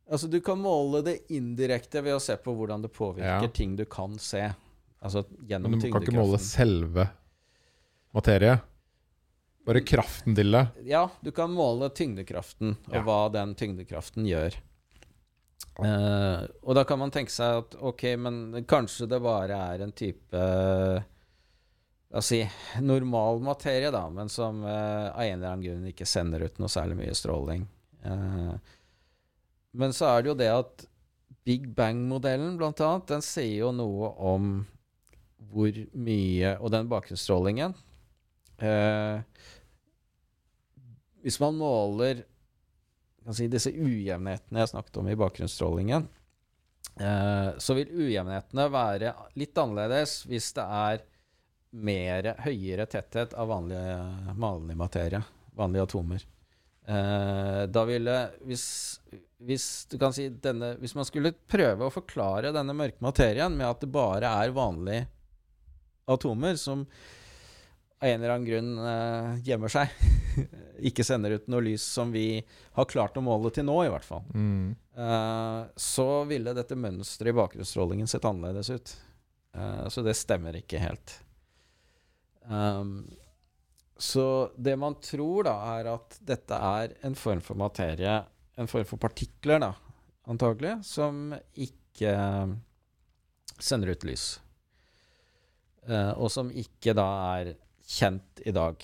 Altså, 0.05 0.29
du 0.29 0.37
kan 0.45 0.59
måle 0.61 1.01
det 1.05 1.15
indirekte 1.33 2.03
ved 2.05 2.15
å 2.15 2.21
se 2.21 2.35
på 2.37 2.53
hvordan 2.55 2.83
det 2.85 2.91
påvirker 2.93 3.47
Ja. 3.47 3.51
ting 3.51 3.75
du 3.75 3.85
kan 3.89 4.19
se. 4.21 4.53
Altså 5.01 5.25
gjennom 5.49 5.71
Men 5.71 5.79
du 5.81 5.91
kan 5.91 6.03
ikke 6.05 6.15
måle 6.15 6.39
selve 6.39 7.09
materie. 8.13 8.59
Bare 9.65 9.81
kraften 9.81 10.35
til 10.37 10.51
det. 10.53 10.63
Ja, 10.85 11.07
du 11.25 11.31
kan 11.31 11.49
måle 11.51 11.89
tyngdekraften, 11.89 12.77
og 12.87 12.93
Ja. 12.93 13.01
hva 13.01 13.31
den 13.33 13.55
tyngdekraften 13.55 14.25
gjør. 14.29 14.53
Uh, 15.75 16.45
og 16.63 16.75
da 16.77 16.85
kan 16.87 16.99
man 16.99 17.11
tenke 17.11 17.31
seg 17.33 17.57
at 17.65 17.75
ok, 17.81 18.03
men 18.15 18.63
kanskje 18.63 19.09
det 19.11 19.19
bare 19.21 19.57
er 19.73 19.81
en 19.83 19.91
type 19.91 20.43
La 22.13 22.21
oss 22.21 22.29
si 22.31 22.39
normal 22.81 23.41
materie, 23.43 23.89
da, 23.91 24.05
men 24.13 24.29
som 24.29 24.61
eh, 24.63 25.07
av 25.09 25.21
en 25.21 25.37
eller 25.37 25.51
annen 25.51 25.65
grunn 25.65 25.87
ikke 25.89 26.07
sender 26.07 26.45
ut 26.45 26.59
noe 26.61 26.71
særlig 26.71 26.99
mye 26.99 27.15
stråling. 27.17 27.65
Eh, 28.05 28.75
men 29.75 29.95
så 29.95 30.11
er 30.11 30.21
det 30.21 30.31
jo 30.31 30.37
det 30.39 30.51
at 30.53 30.85
Big 31.45 31.67
Bang-modellen, 31.77 32.55
blant 32.57 32.81
annet, 32.81 33.09
den 33.09 33.25
sier 33.25 33.65
jo 33.65 33.73
noe 33.75 34.09
om 34.17 34.53
hvor 35.51 35.75
mye 35.93 36.55
Og 36.57 36.71
den 36.73 36.87
bakgrunnsstrålingen 36.89 37.75
eh, 38.65 39.19
Hvis 41.21 41.37
man 41.39 41.59
måler 41.59 42.23
si, 43.29 43.45
disse 43.51 43.69
ujevnhetene 43.69 44.63
jeg 44.63 44.71
snakket 44.71 44.97
om 45.01 45.09
i 45.09 45.17
bakgrunnsstrålingen, 45.17 46.07
eh, 47.01 47.49
så 47.57 47.77
vil 47.77 47.93
ujevnhetene 47.93 48.67
være 48.73 49.13
litt 49.37 49.57
annerledes 49.61 50.19
hvis 50.29 50.51
det 50.57 50.65
er 50.65 51.05
mer, 51.75 52.31
høyere 52.45 52.85
tetthet 52.87 53.33
av 53.35 53.49
vanlig, 53.51 53.79
vanlig 54.39 54.77
materie, 54.79 55.19
vanlige 55.57 55.83
atomer. 55.89 56.23
Eh, 56.87 57.61
da 57.67 57.83
ville 57.89 58.15
hvis, 58.45 58.65
hvis 59.41 59.65
du 59.89 59.95
kan 59.97 60.13
si 60.13 60.27
denne 60.29 60.75
Hvis 60.77 60.93
man 60.93 61.07
skulle 61.07 61.31
prøve 61.49 61.87
å 61.87 61.89
forklare 61.93 62.51
denne 62.53 62.75
mørke 62.77 63.01
materien 63.01 63.55
med 63.57 63.65
at 63.65 63.81
det 63.81 63.89
bare 63.89 64.29
er 64.43 64.53
vanlige 64.53 65.07
atomer 66.05 66.55
som 66.61 66.83
av 67.97 68.09
en 68.11 68.19
eller 68.21 68.35
annen 68.35 68.45
grunn 68.45 68.71
eh, 68.85 69.41
gjemmer 69.47 69.71
seg, 69.71 69.89
ikke 70.91 71.03
sender 71.07 71.37
ut 71.39 71.47
noe 71.49 71.63
lys 71.65 71.81
som 71.95 72.11
vi 72.13 72.27
har 72.75 72.85
klart 72.91 73.15
å 73.17 73.23
måle 73.23 73.49
til 73.55 73.65
nå, 73.65 73.79
i 73.87 73.89
hvert 73.89 74.05
fall, 74.05 74.25
Mm. 74.35 74.75
eh, 74.99 75.61
så 75.79 76.07
ville 76.29 76.53
dette 76.53 76.75
mønsteret 76.77 77.31
i 77.31 77.37
bakgrunnsstrålingen 77.39 78.11
sett 78.11 78.27
annerledes 78.29 78.69
ut. 78.69 78.93
Eh, 79.55 79.87
så 79.89 80.03
det 80.05 80.13
stemmer 80.19 80.59
ikke 80.59 80.83
helt. 80.83 81.15
Um, 82.49 82.97
så 83.97 84.51
det 84.57 84.75
man 84.79 84.97
tror, 85.03 85.45
da, 85.47 85.55
er 85.77 85.91
at 85.93 86.17
dette 86.27 86.57
er 86.57 86.95
en 87.07 87.15
form 87.15 87.41
for 87.43 87.57
materie, 87.59 88.17
en 88.59 88.71
form 88.71 88.87
for 88.87 89.01
partikler, 89.01 89.61
da, 89.63 89.71
antagelig, 90.31 90.77
som 90.87 91.29
ikke 91.53 92.11
sender 93.59 93.93
ut 93.95 94.03
lys. 94.07 94.27
Uh, 95.87 96.11
og 96.17 96.29
som 96.33 96.49
ikke 96.51 96.95
da 96.97 97.07
er 97.37 97.55
kjent 97.85 98.41
i 98.45 98.53
dag. 98.55 98.83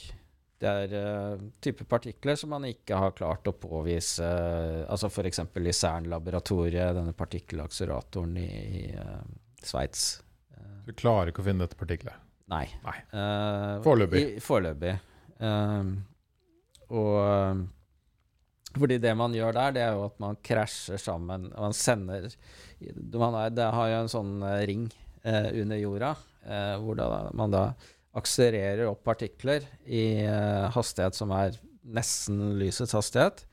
Det 0.62 0.70
er 0.70 0.92
uh, 0.94 1.46
type 1.64 1.88
partikler 1.90 2.38
som 2.38 2.54
man 2.54 2.68
ikke 2.70 3.00
har 3.02 3.16
klart 3.18 3.50
å 3.50 3.56
påvise, 3.58 4.22
uh, 4.24 4.84
altså 4.86 5.10
f.eks. 5.10 5.42
i 5.42 5.74
CERN-laboratoriet, 5.74 6.94
denne 6.98 7.16
partikkelakseleratoren 7.18 8.38
i, 8.38 8.50
i 8.82 8.84
uh, 8.94 9.24
Sveits. 9.62 10.22
Du 10.86 10.94
klarer 10.98 11.30
ikke 11.32 11.44
å 11.44 11.46
finne 11.50 11.66
dette 11.66 11.78
partiklet. 11.78 12.31
Nei. 12.52 12.66
Nei. 12.86 12.98
Uh, 13.16 13.76
Foreløpig. 13.86 14.24
i- 14.24 14.42
Foreløpig. 14.44 14.96
Uh, 15.42 15.94
og 16.92 17.14
um, 17.24 17.62
fordi 18.78 18.98
det 19.04 19.12
man 19.20 19.34
gjør 19.36 19.56
der, 19.56 19.74
det 19.76 19.82
er 19.84 19.96
jo 19.98 20.06
at 20.08 20.20
man 20.24 20.38
krasjer 20.44 21.00
sammen 21.02 21.50
og 21.52 21.66
Man 21.66 21.74
sender 21.76 22.30
man 23.20 23.36
er, 23.36 23.50
Det 23.52 23.68
har 23.76 23.90
jo 23.92 23.98
en 24.00 24.12
sånn 24.12 24.32
eh, 24.48 24.62
ring 24.70 24.86
eh, 25.28 25.50
under 25.62 25.78
jorda, 25.78 26.12
eh, 26.46 26.76
hvor 26.82 26.96
da, 26.98 27.10
man 27.38 27.52
da 27.54 27.66
akselererer 28.18 28.88
opp 28.90 29.04
partikler 29.08 29.64
i 29.86 30.24
uh, 30.28 30.68
hastighet 30.74 31.16
som 31.16 31.32
er 31.32 31.54
nesten 31.96 32.58
lysets 32.60 32.92
hastighet, 32.92 33.46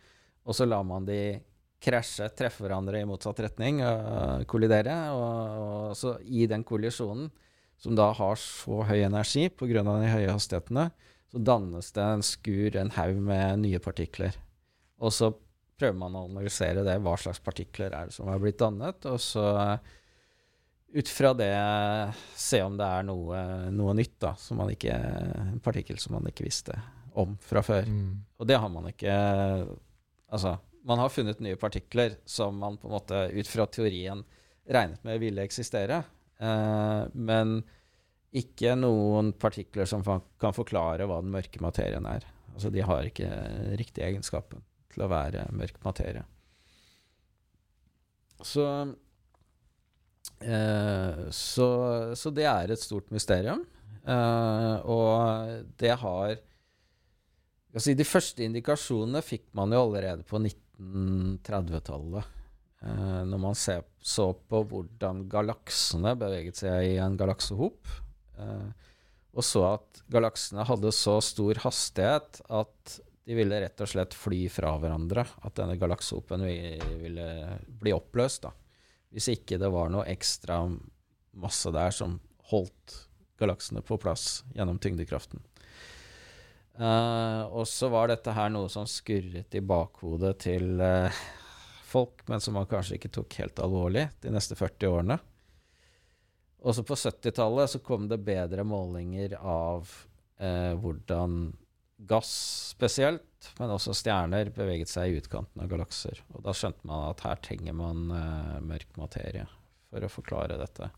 og 0.43 0.57
så 0.57 0.67
lar 0.67 0.83
man 0.87 1.07
de 1.07 1.39
krasje, 1.79 2.27
treffe 2.35 2.65
hverandre 2.65 2.99
i 2.99 3.07
motsatt 3.07 3.39
retning, 3.45 3.79
uh, 3.87 4.43
kollidere. 4.51 4.97
Og, 5.15 5.61
og, 5.63 5.93
så 5.99 6.17
i 6.27 6.49
den 6.51 6.65
kollisjonen, 6.67 7.29
som 7.79 7.95
da 7.99 8.11
har 8.17 8.41
så 8.41 8.83
høy 8.89 9.03
energi 9.07 9.49
pga. 9.55 9.83
de 9.87 10.13
høye 10.13 10.33
hastighetene, 10.33 10.89
så 11.31 11.43
dannes 11.45 11.93
det 11.93 12.03
en 12.05 12.25
skur, 12.25 12.77
en 12.77 12.95
haug 12.97 13.21
med 13.23 13.63
nye 13.65 13.79
partikler. 13.83 14.37
Og 14.99 15.13
så 15.15 15.31
prøver 15.79 15.99
man 15.99 16.17
å 16.19 16.25
analysere 16.27 16.83
det, 16.87 16.99
hva 17.05 17.15
slags 17.21 17.41
partikler 17.45 17.95
er 17.95 18.09
det 18.09 18.17
som 18.17 18.31
har 18.31 18.41
blitt 18.43 18.59
dannet, 18.59 19.07
og 19.07 19.21
så 19.23 19.79
ut 20.89 21.11
fra 21.13 21.35
det 21.37 21.53
se 22.35 22.63
om 22.65 22.79
det 22.79 22.87
er 22.87 23.05
noe, 23.07 23.43
noe 23.75 23.95
nytt, 23.95 24.17
da, 24.25 24.33
som 24.41 24.59
man 24.63 24.73
ikke, 24.73 24.95
en 24.95 25.61
partikkel 25.63 26.01
som 26.01 26.17
man 26.17 26.27
ikke 26.31 26.47
visste 26.49 26.79
om 27.19 27.37
fra 27.45 27.63
før. 27.65 27.87
Mm. 27.87 28.25
Og 28.39 28.49
det 28.49 28.59
har 28.61 28.73
man 28.73 28.91
ikke 28.91 29.19
Altså, 30.29 30.59
man 30.85 31.01
har 31.01 31.09
funnet 31.09 31.39
nye 31.41 31.57
partikler 31.57 32.19
som 32.29 32.59
man 32.61 32.75
på 32.77 32.85
en 32.85 32.93
måte 32.93 33.21
ut 33.33 33.49
fra 33.49 33.65
teorien 33.65 34.21
regnet 34.69 35.01
med 35.09 35.23
ville 35.23 35.41
eksistere, 35.41 36.03
men 36.39 37.55
ikke 38.39 38.75
noen 38.79 39.33
partikler 39.41 39.89
som 39.89 40.05
kan 40.05 40.55
forklare 40.55 41.07
hva 41.09 41.21
den 41.25 41.33
mørke 41.35 41.63
materien 41.65 42.07
er. 42.07 42.27
Altså, 42.55 42.71
de 42.75 42.83
har 42.85 43.07
ikke 43.09 43.29
riktig 43.81 44.05
egenskapen 44.05 44.63
til 44.93 45.05
å 45.05 45.11
være 45.11 45.47
mørk 45.55 45.79
materie. 45.85 46.25
Så, 48.45 48.65
eh, 50.43 51.23
så, 51.35 51.69
så 52.19 52.33
det 52.35 52.47
er 52.51 52.71
et 52.75 52.83
stort 52.83 53.11
mysterium. 53.15 53.65
Eh, 54.09 54.77
og 54.89 55.65
det 55.81 55.95
har 56.03 56.37
si, 57.79 57.95
De 57.99 58.07
første 58.07 58.45
indikasjonene 58.47 59.23
fikk 59.25 59.47
man 59.59 59.73
jo 59.75 59.85
allerede 59.87 60.27
på 60.27 60.41
1930-tallet. 60.41 62.38
Eh, 62.79 63.23
når 63.27 63.41
man 63.43 63.57
ser, 63.59 63.83
så 63.99 64.31
på 64.33 64.63
hvordan 64.71 65.25
galaksene 65.31 66.15
beveget 66.19 66.61
seg 66.61 66.93
i 66.93 66.99
en 67.03 67.17
galaksehop. 67.19 67.91
Eh, 68.39 68.69
og 69.39 69.45
så 69.47 69.65
at 69.73 70.03
galaksene 70.11 70.67
hadde 70.67 70.95
så 70.95 71.19
stor 71.23 71.61
hastighet 71.65 72.41
at 72.47 72.99
de 73.29 73.37
ville 73.37 73.59
rett 73.61 73.83
og 73.85 73.91
slett 73.91 74.15
fly 74.17 74.47
fra 74.53 74.73
hverandre. 74.81 75.27
At 75.45 75.59
denne 75.59 75.77
galaksehopen 75.81 76.47
ville 76.47 77.29
bli 77.81 77.93
oppløst. 77.93 78.47
da. 78.47 78.55
Hvis 79.13 79.29
ikke 79.35 79.59
det 79.61 79.69
var 79.73 79.93
noe 79.93 80.07
ekstra 80.09 80.63
masse 81.39 81.71
der 81.75 81.93
som 81.95 82.17
holdt 82.51 82.97
galaksene 83.39 83.83
på 83.85 83.99
plass 84.01 84.43
gjennom 84.57 84.81
tyngdekraften. 84.83 85.43
Uh, 86.79 87.43
og 87.51 87.67
så 87.67 87.91
var 87.91 88.09
dette 88.11 88.33
her 88.35 88.51
noe 88.55 88.71
som 88.71 88.87
skurret 88.87 89.55
i 89.59 89.63
bakhodet 89.67 90.37
til 90.45 90.79
uh, 90.79 91.11
folk, 91.89 92.23
men 92.29 92.43
som 92.45 92.57
man 92.59 92.69
kanskje 92.69 92.99
ikke 92.99 93.13
tok 93.19 93.39
helt 93.41 93.61
alvorlig 93.65 94.09
de 94.23 94.33
neste 94.35 94.57
40 94.59 94.93
årene. 94.93 95.19
Også 96.69 96.83
på 96.87 96.97
70-tallet 96.99 97.73
så 97.75 97.81
kom 97.85 98.09
det 98.11 98.21
bedre 98.27 98.65
målinger 98.67 99.37
av 99.39 99.91
eh, 100.43 100.75
hvordan 100.79 101.53
gass 101.99 102.31
spesielt, 102.75 103.51
men 103.59 103.73
også 103.75 103.95
stjerner, 103.97 104.51
beveget 104.55 104.91
seg 104.91 105.11
i 105.11 105.21
utkanten 105.21 105.63
av 105.63 105.71
galakser. 105.71 106.21
Og 106.35 106.43
da 106.47 106.55
skjønte 106.55 106.87
man 106.87 107.09
at 107.13 107.23
her 107.27 107.41
trenger 107.43 107.77
man 107.79 108.11
eh, 108.15 108.59
mørk 108.63 108.99
materie 108.99 109.47
for 109.89 110.05
å 110.05 110.11
forklare 110.13 110.59
dette. 110.61 110.91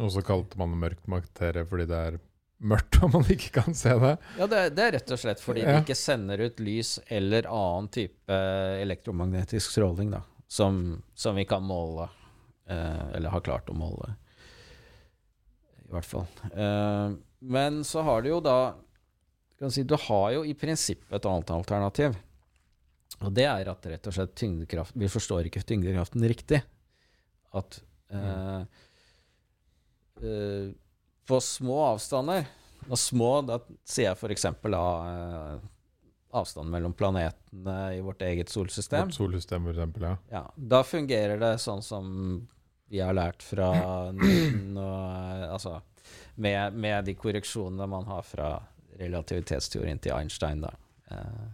Og 0.00 0.12
så 0.12 0.24
kalte 0.24 0.58
man 0.60 0.72
det 0.72 0.80
mørk 0.80 1.08
materie 1.10 1.64
fordi 1.68 1.88
det 1.90 2.04
er 2.08 2.20
mørkt 2.62 2.98
om 3.02 3.12
man 3.16 3.26
ikke 3.32 3.50
kan 3.60 3.76
se 3.76 3.92
det? 4.02 4.12
Ja, 4.38 4.48
det, 4.50 4.62
det 4.76 4.84
er 4.86 4.94
rett 4.98 5.14
og 5.14 5.20
slett 5.20 5.42
fordi 5.42 5.64
ja. 5.64 5.74
det 5.74 5.84
ikke 5.84 5.98
sender 5.98 6.44
ut 6.46 6.62
lys 6.62 6.96
eller 7.06 7.48
annen 7.50 7.90
type 7.92 8.38
elektromagnetisk 8.82 9.74
stråling 9.74 10.12
da, 10.14 10.22
som, 10.50 11.02
som 11.14 11.38
vi 11.38 11.46
kan 11.48 11.64
måle, 11.66 12.08
eh, 12.70 13.06
eller 13.18 13.34
har 13.34 13.44
klart 13.44 13.70
å 13.72 13.76
måle, 13.76 14.14
i 15.82 15.92
hvert 15.92 16.08
fall. 16.08 16.28
Eh, 16.52 17.18
men 17.42 17.82
så 17.86 18.04
har 18.06 18.22
du 18.22 18.30
jo 18.32 18.42
da 18.44 18.58
si, 19.70 19.84
du 19.86 19.96
har 20.08 20.28
jo 20.36 20.44
i 20.46 20.54
prinsippet 20.58 21.18
et 21.18 21.26
annet 21.28 21.50
alternativ. 21.54 22.16
Og 23.22 23.30
det 23.34 23.46
er 23.46 23.68
at 23.70 23.86
rett 23.86 24.08
og 24.08 24.14
slett 24.16 24.32
tyngdekraft 24.38 24.96
Vi 24.98 25.10
forstår 25.10 25.46
ikke 25.46 25.62
tyngdekraften 25.66 26.24
riktig. 26.26 26.62
At 27.54 27.78
eh, 28.10 28.62
eh, 30.22 30.72
på 31.32 31.40
små 31.40 31.80
avstander 31.94 32.44
Og 32.88 32.98
små, 33.00 33.34
da 33.46 33.58
sier 33.88 34.10
jeg 34.10 34.18
f.eks. 34.20 34.46
av 34.52 35.62
avstanden 36.32 36.72
mellom 36.72 36.92
planetene 36.96 37.94
i 37.94 38.00
vårt 38.00 38.22
eget 38.24 38.48
solsystem. 38.48 39.10
Vårt 39.10 39.14
solsystem, 39.14 39.64
for 39.68 39.76
eksempel, 39.76 40.06
ja. 40.08 40.16
ja. 40.32 40.42
Da 40.56 40.80
fungerer 40.84 41.40
det 41.40 41.52
sånn 41.60 41.84
som 41.84 42.06
vi 42.92 43.00
har 43.00 43.16
lært 43.16 43.44
fra 43.44 43.68
Newton, 44.16 44.76
og, 44.76 45.08
eh, 45.12 45.48
altså 45.52 45.78
med, 46.34 46.76
med 46.76 47.04
de 47.08 47.14
korreksjonene 47.16 47.88
man 47.88 48.08
har 48.08 48.24
fra 48.26 48.52
relativitetsteorien 49.00 50.00
til 50.02 50.16
Einstein, 50.16 50.64
da. 50.64 50.72
Eh, 51.12 51.46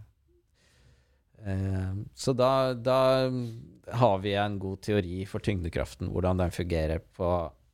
eh, 1.51 1.93
så 2.15 2.35
da, 2.35 2.73
da, 2.73 2.99
har 3.99 4.19
vi 4.23 4.35
en 4.37 4.59
god 4.61 4.83
teori 4.85 5.23
for 5.27 5.43
tyngdekraften, 5.43 6.11
hvordan 6.13 6.43
den 6.43 6.51
fungerer 6.55 7.03
på 7.17 7.29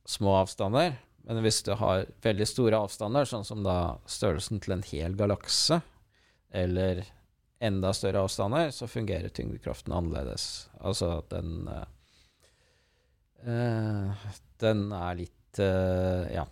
små 0.06 0.38
avstander. 0.44 0.94
Men 1.26 1.42
hvis 1.42 1.64
du 1.66 1.74
har 1.80 2.06
veldig 2.22 2.46
store 2.48 2.80
avstander, 2.86 3.26
sånn 3.26 3.46
som 3.48 3.64
da 3.66 3.98
størrelsen 4.06 4.62
til 4.62 4.76
en 4.76 4.86
hel 4.86 5.16
galakse, 5.18 5.80
eller 6.56 7.02
enda 7.66 7.94
større 7.98 8.22
avstander, 8.28 8.70
så 8.72 8.88
fungerer 8.88 9.34
tyngdekraften 9.34 9.94
annerledes. 9.96 10.70
Altså 10.80 11.24
den 11.32 11.66
uh, 13.46 14.28
Den 14.62 14.92
er 14.94 15.18
litt 15.24 15.60
uh, 15.60 16.30
Ja. 16.34 16.46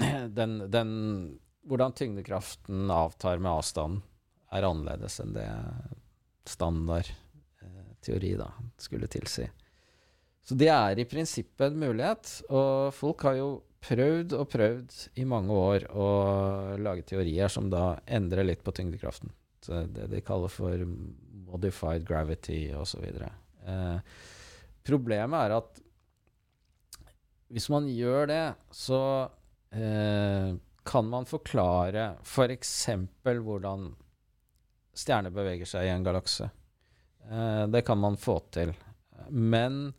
Den, 0.40 0.70
den 0.72 0.92
hvordan 1.68 1.92
tyngdekraften 1.92 2.90
avtar 2.90 3.38
med 3.38 3.52
avstanden, 3.52 4.00
er 4.50 4.64
annerledes 4.66 5.20
enn 5.22 5.34
det 5.36 5.46
standard 6.48 7.10
eh, 7.62 7.90
teori 8.02 8.32
da, 8.40 8.48
skulle 8.80 9.10
tilsi. 9.12 9.44
Så 10.42 10.56
det 10.58 10.70
er 10.72 10.98
i 10.98 11.06
prinsippet 11.06 11.68
en 11.68 11.78
mulighet, 11.78 12.32
og 12.48 12.94
folk 12.96 13.22
har 13.28 13.36
jo 13.38 13.50
prøvd 13.80 14.34
og 14.36 14.48
prøvd 14.52 14.96
i 15.20 15.26
mange 15.28 15.56
år 15.56 15.86
å 15.96 16.08
lage 16.80 17.06
teorier 17.08 17.48
som 17.52 17.70
da 17.72 17.94
endrer 18.06 18.46
litt 18.46 18.64
på 18.64 18.74
tyngdekraften. 18.76 19.32
Så 19.64 19.84
det 19.92 20.08
de 20.12 20.22
kaller 20.24 20.52
for 20.52 20.84
modified 21.50 22.04
gravity 22.08 22.62
osv. 22.76 23.04
Eh, 23.04 24.18
problemet 24.86 25.46
er 25.46 25.56
at 25.58 25.80
hvis 27.50 27.66
man 27.72 27.88
gjør 27.90 28.28
det, 28.30 28.44
så 28.70 29.00
eh, 29.74 30.52
kan 30.86 31.08
man 31.10 31.26
forklare 31.28 32.12
f.eks. 32.22 32.76
For 33.24 33.42
hvordan 33.46 33.90
stjerner 34.96 35.34
beveger 35.34 35.68
seg 35.68 35.88
i 35.88 35.92
en 35.92 36.06
galakse. 36.06 36.50
Eh, 37.26 37.64
det 37.72 37.82
kan 37.86 37.98
man 37.98 38.18
få 38.20 38.38
til. 38.54 38.72
Men 39.30 39.90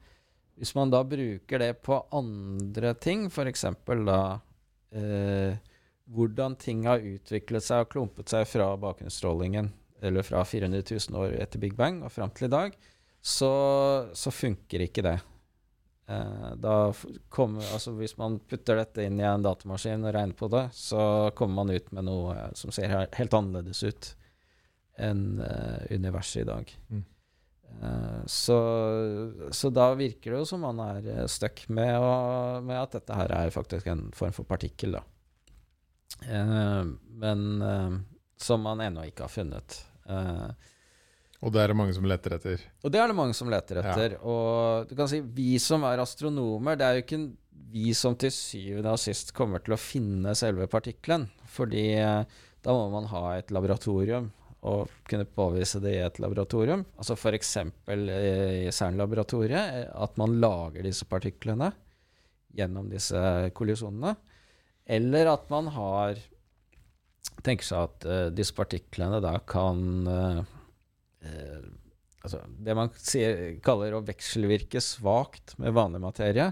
hvis 0.59 0.73
man 0.77 0.91
da 0.93 1.01
bruker 1.07 1.61
det 1.61 1.73
på 1.85 1.97
andre 2.15 2.93
ting, 3.01 3.27
f.eks. 3.31 3.65
da 4.05 4.21
eh, 4.91 5.59
hvordan 6.11 6.57
ting 6.59 6.85
har 6.89 7.03
utviklet 7.03 7.65
seg 7.65 7.85
og 7.85 7.91
klumpet 7.93 8.31
seg 8.33 8.47
fra 8.49 8.73
bakgrunnsstrålingen, 8.81 9.71
eller 10.01 10.25
fra 10.25 10.43
400 10.45 10.83
000 10.83 11.19
år 11.21 11.35
etter 11.39 11.61
Big 11.61 11.75
Bang 11.77 12.01
og 12.03 12.11
fram 12.13 12.33
til 12.35 12.49
i 12.49 12.53
dag, 12.53 12.77
så, 13.21 13.51
så 14.17 14.33
funker 14.33 14.87
ikke 14.87 15.05
det. 15.05 15.19
Eh, 16.11 16.51
da 16.55 16.93
kommer, 17.29 17.73
altså 17.73 17.91
Hvis 17.91 18.17
man 18.17 18.39
putter 18.39 18.79
dette 18.81 19.05
inn 19.05 19.19
i 19.21 19.27
en 19.27 19.45
datamaskin 19.45 20.03
og 20.03 20.15
regner 20.15 20.37
på 20.37 20.49
det, 20.51 20.65
så 20.75 21.31
kommer 21.37 21.61
man 21.61 21.75
ut 21.75 21.91
med 21.95 22.07
noe 22.09 22.35
eh, 22.35 22.49
som 22.57 22.73
ser 22.75 22.91
helt 22.91 23.37
annerledes 23.37 23.83
ut 23.85 24.11
enn 25.01 25.39
eh, 25.45 25.95
universet 25.95 26.43
i 26.43 26.49
dag. 26.49 26.73
Mm. 26.89 27.05
Uh, 27.81 28.21
så, 28.29 28.57
så, 29.55 29.71
da 29.73 29.91
virker 29.97 30.33
det 30.33 30.41
jo 30.41 30.49
som 30.49 30.65
man 30.65 30.81
er 30.83 31.29
stuck 31.31 31.63
med, 31.69 31.95
med, 32.67 32.77
at 32.77 32.97
dette 32.99 33.17
her 33.17 33.33
er 33.39 33.53
faktisk 33.53 33.87
en 33.89 34.09
form 34.15 34.35
for 34.35 34.49
partikkel, 34.49 34.99
da. 34.99 35.05
Uh, 36.27 36.91
men 37.21 37.47
som 38.41 38.61
man 38.65 38.83
ennå 38.83 39.07
ikke 39.09 39.25
har 39.25 39.33
funnet. 39.33 39.79
Og 41.41 41.53
det 41.53 41.61
er 41.61 41.71
det 41.71 41.77
mange 41.77 41.93
som 41.97 42.05
leter 42.05 42.35
etter. 42.37 42.63
Og 42.85 42.93
det 42.93 42.99
er 43.01 43.09
det 43.09 43.17
mange 43.17 43.33
som 43.37 43.49
leter 43.49 43.79
etter. 43.81 44.15
Ja. 44.17 44.21
Og 44.21 44.89
du 44.89 44.93
kan 44.97 45.09
si 45.09 45.21
vi 45.25 45.55
som 45.61 45.85
er 45.89 46.01
astronomer, 46.03 46.77
det 46.77 46.85
er 46.85 46.97
jo 46.97 47.05
ikke 47.05 47.21
vi 47.71 47.93
som 47.97 48.17
til 48.19 48.33
syvende 48.35 48.93
og 48.93 49.01
sist 49.01 49.33
kommer 49.37 49.63
til 49.63 49.73
å 49.73 49.79
finne 49.81 50.35
selve 50.37 50.67
partikkelen. 50.69 51.25
Fordi 51.49 51.85
eh, 51.97 52.37
da 52.61 52.75
må 52.75 52.91
man 52.93 53.09
ha 53.09 53.23
et 53.39 53.53
laboratorium 53.53 54.29
og 54.61 54.89
kunne 55.09 55.25
påvise 55.25 55.79
det 55.81 55.95
i 55.95 56.03
et 56.05 56.19
laboratorium. 56.21 56.83
Altså 57.01 57.15
f.eks. 57.17 57.55
i 57.57 58.69
CERN-laboratoriet, 58.69 59.87
at 59.89 60.19
man 60.21 60.37
lager 60.41 60.85
disse 60.85 61.07
partiklene 61.09 61.71
gjennom 62.53 62.89
disse 62.91 63.17
kollisjonene. 63.57 64.13
Eller 64.85 65.31
at 65.31 65.47
man 65.53 65.71
har 65.73 66.19
tenker 67.45 67.65
seg 67.65 67.87
at 67.87 68.05
uh, 68.05 68.25
disse 68.33 68.53
partiklene 68.53 69.21
da 69.23 69.37
kan 69.49 69.79
uh, 70.07 70.41
eh, 71.25 71.61
Altså 72.21 72.37
det 72.61 72.75
man 72.77 72.91
sier, 73.01 73.55
kaller 73.65 73.95
å 73.97 74.03
vekselvirke 74.05 74.77
svakt 74.85 75.55
med 75.57 75.73
vanlig 75.73 76.03
materie. 76.03 76.51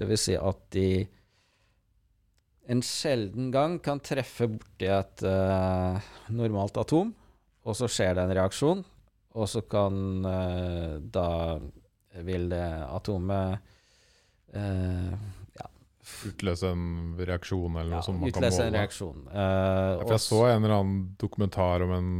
Dvs. 0.00 0.22
Si 0.22 0.36
at 0.40 0.62
de 0.72 0.86
en 2.72 2.80
sjelden 2.80 3.50
gang 3.52 3.76
kan 3.84 4.00
treffe 4.00 4.48
borti 4.48 4.88
et 4.88 5.26
normalt 6.32 6.80
atom, 6.80 7.12
og 7.64 7.76
så 7.78 7.88
skjer 7.88 8.14
det 8.18 8.24
en 8.26 8.34
reaksjon, 8.36 8.82
og 9.34 9.48
så 9.50 9.62
kan 9.66 9.94
uh, 10.26 10.98
Da 11.00 11.28
vil 12.22 12.44
det 12.52 12.66
atomet 12.86 13.58
uh, 14.54 15.10
ja. 15.58 15.66
Utløse 16.28 16.70
en 16.70 17.16
reaksjon 17.18 17.74
eller 17.80 17.90
noe 17.96 17.98
ja, 17.98 18.04
som 18.06 18.20
man 18.20 18.30
kan 18.30 18.44
måle? 18.44 18.52
Utløse 18.52 18.66
en 18.68 18.76
reaksjon. 18.78 19.24
Ja, 19.32 19.48
for 20.04 20.14
jeg 20.14 20.22
så 20.26 20.40
en 20.52 20.60
eller 20.62 20.76
annen 20.76 20.98
dokumentar 21.18 21.82
om 21.86 21.94
en 21.96 22.10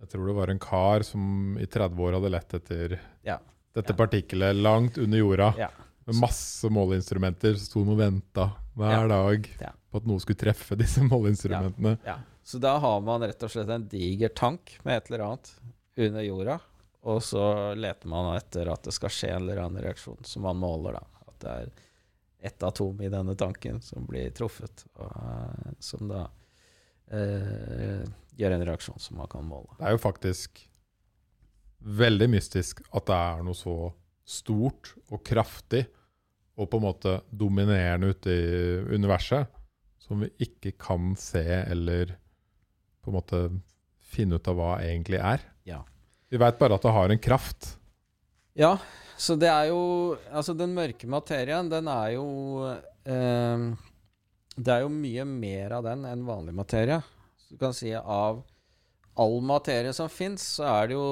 Jeg 0.00 0.12
tror 0.14 0.28
det 0.30 0.36
var 0.38 0.52
en 0.52 0.60
kar 0.62 1.02
som 1.04 1.56
i 1.60 1.66
30 1.68 2.04
år 2.06 2.18
hadde 2.18 2.30
lett 2.36 2.54
etter 2.60 2.98
Ja. 3.26 3.38
dette 3.74 3.92
Ja. 3.92 3.96
partikkelet 3.96 4.56
langt 4.56 4.98
under 4.98 5.18
jorda. 5.18 5.54
Ja. 5.58 5.68
Med 6.06 6.16
masse 6.22 6.68
måleinstrumenter. 6.72 7.54
Så 7.58 7.66
sto 7.68 7.82
han 7.84 7.92
og 7.92 7.98
venta 7.98 8.46
hver 8.76 9.08
dag 9.08 9.50
på 9.90 9.96
at 10.00 10.06
noe 10.06 10.22
skulle 10.22 10.38
treffe 10.40 10.78
disse 10.78 11.02
måleinstrumentene. 11.04 11.98
Så 12.42 12.58
da 12.58 12.76
har 12.82 13.00
man 13.04 13.22
rett 13.22 13.42
og 13.44 13.52
slett 13.52 13.70
en 13.70 13.88
diger 13.90 14.32
tank 14.34 14.78
med 14.86 14.96
et 14.96 15.10
eller 15.10 15.26
annet 15.26 15.52
under 16.00 16.24
jorda, 16.24 16.56
og 17.10 17.22
så 17.24 17.44
leter 17.76 18.10
man 18.12 18.32
etter 18.36 18.70
at 18.72 18.84
det 18.86 18.94
skal 18.96 19.12
skje 19.12 19.30
en 19.34 19.44
eller 19.44 19.62
annen 19.64 19.84
reaksjon 19.84 20.24
som 20.26 20.44
man 20.48 20.58
måler, 20.60 20.98
da. 20.98 21.24
At 21.28 21.38
det 21.44 21.54
er 21.54 21.70
ett 22.50 22.62
atom 22.64 23.00
i 23.04 23.10
denne 23.12 23.36
tanken 23.36 23.80
som 23.84 24.06
blir 24.08 24.32
truffet, 24.36 24.86
og, 24.96 25.12
eh, 25.12 25.70
som 25.84 26.08
da 26.08 26.24
eh, 27.12 28.04
gjør 28.40 28.56
en 28.56 28.66
reaksjon 28.68 29.00
som 29.00 29.20
man 29.20 29.28
kan 29.30 29.44
måle. 29.44 29.76
Det 29.78 29.88
er 29.88 29.96
jo 29.96 30.02
faktisk 30.02 30.64
veldig 31.80 32.28
mystisk 32.32 32.82
at 32.92 33.08
det 33.08 33.16
er 33.16 33.44
noe 33.44 33.56
så 33.56 33.76
stort 34.28 34.92
og 35.08 35.22
kraftig 35.26 35.86
og 36.60 36.68
på 36.70 36.80
en 36.80 36.84
måte 36.84 37.14
dominerende 37.32 38.12
ute 38.12 38.34
i 38.34 38.96
universet 38.96 39.48
som 40.00 40.24
vi 40.24 40.30
ikke 40.44 40.74
kan 40.80 41.14
se 41.18 41.44
eller 41.44 42.16
på 43.00 43.10
en 43.10 43.18
måte 43.18 43.42
finne 44.10 44.38
ut 44.38 44.50
av 44.50 44.58
hva 44.58 44.72
egentlig 44.82 45.20
er. 45.22 45.44
Ja. 45.68 45.82
Vi 46.30 46.40
veit 46.40 46.58
bare 46.60 46.76
at 46.76 46.84
det 46.86 46.94
har 46.94 47.12
en 47.12 47.22
kraft. 47.22 47.74
Ja, 48.58 48.74
så 49.20 49.36
det 49.38 49.50
er 49.50 49.70
jo 49.70 50.16
Altså, 50.32 50.54
den 50.58 50.74
mørke 50.74 51.06
materien, 51.10 51.68
den 51.70 51.88
er 51.90 52.14
jo 52.16 52.26
eh, 53.06 53.66
Det 54.56 54.74
er 54.74 54.84
jo 54.84 54.92
mye 54.92 55.26
mer 55.28 55.76
av 55.78 55.86
den 55.86 56.06
enn 56.08 56.24
vanlig 56.26 56.54
materie. 56.56 57.00
Så 57.38 57.54
du 57.54 57.60
kan 57.60 57.76
si 57.76 57.92
av 57.94 58.42
all 59.20 59.40
materie 59.44 59.92
som 59.96 60.10
fins, 60.10 60.44
så 60.56 60.66
er 60.70 60.90
det 60.90 60.98
jo 60.98 61.06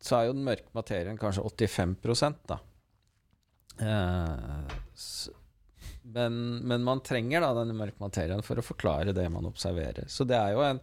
Så 0.00 0.18
er 0.18 0.30
jo 0.30 0.36
den 0.36 0.46
mørke 0.46 0.72
materien 0.76 1.20
kanskje 1.20 1.44
85 1.44 2.40
da. 2.48 2.60
Eh, 3.76 4.76
men, 6.16 6.36
men 6.64 6.84
man 6.86 7.02
trenger 7.04 7.44
da 7.44 7.52
denne 7.58 7.76
mørke 7.76 8.00
materien 8.00 8.42
for 8.46 8.58
å 8.58 8.64
forklare 8.64 9.12
det 9.16 9.28
man 9.32 9.46
observerer. 9.48 10.08
Så 10.08 10.24
det 10.28 10.38
er 10.40 10.54
jo 10.56 10.64
en, 10.64 10.80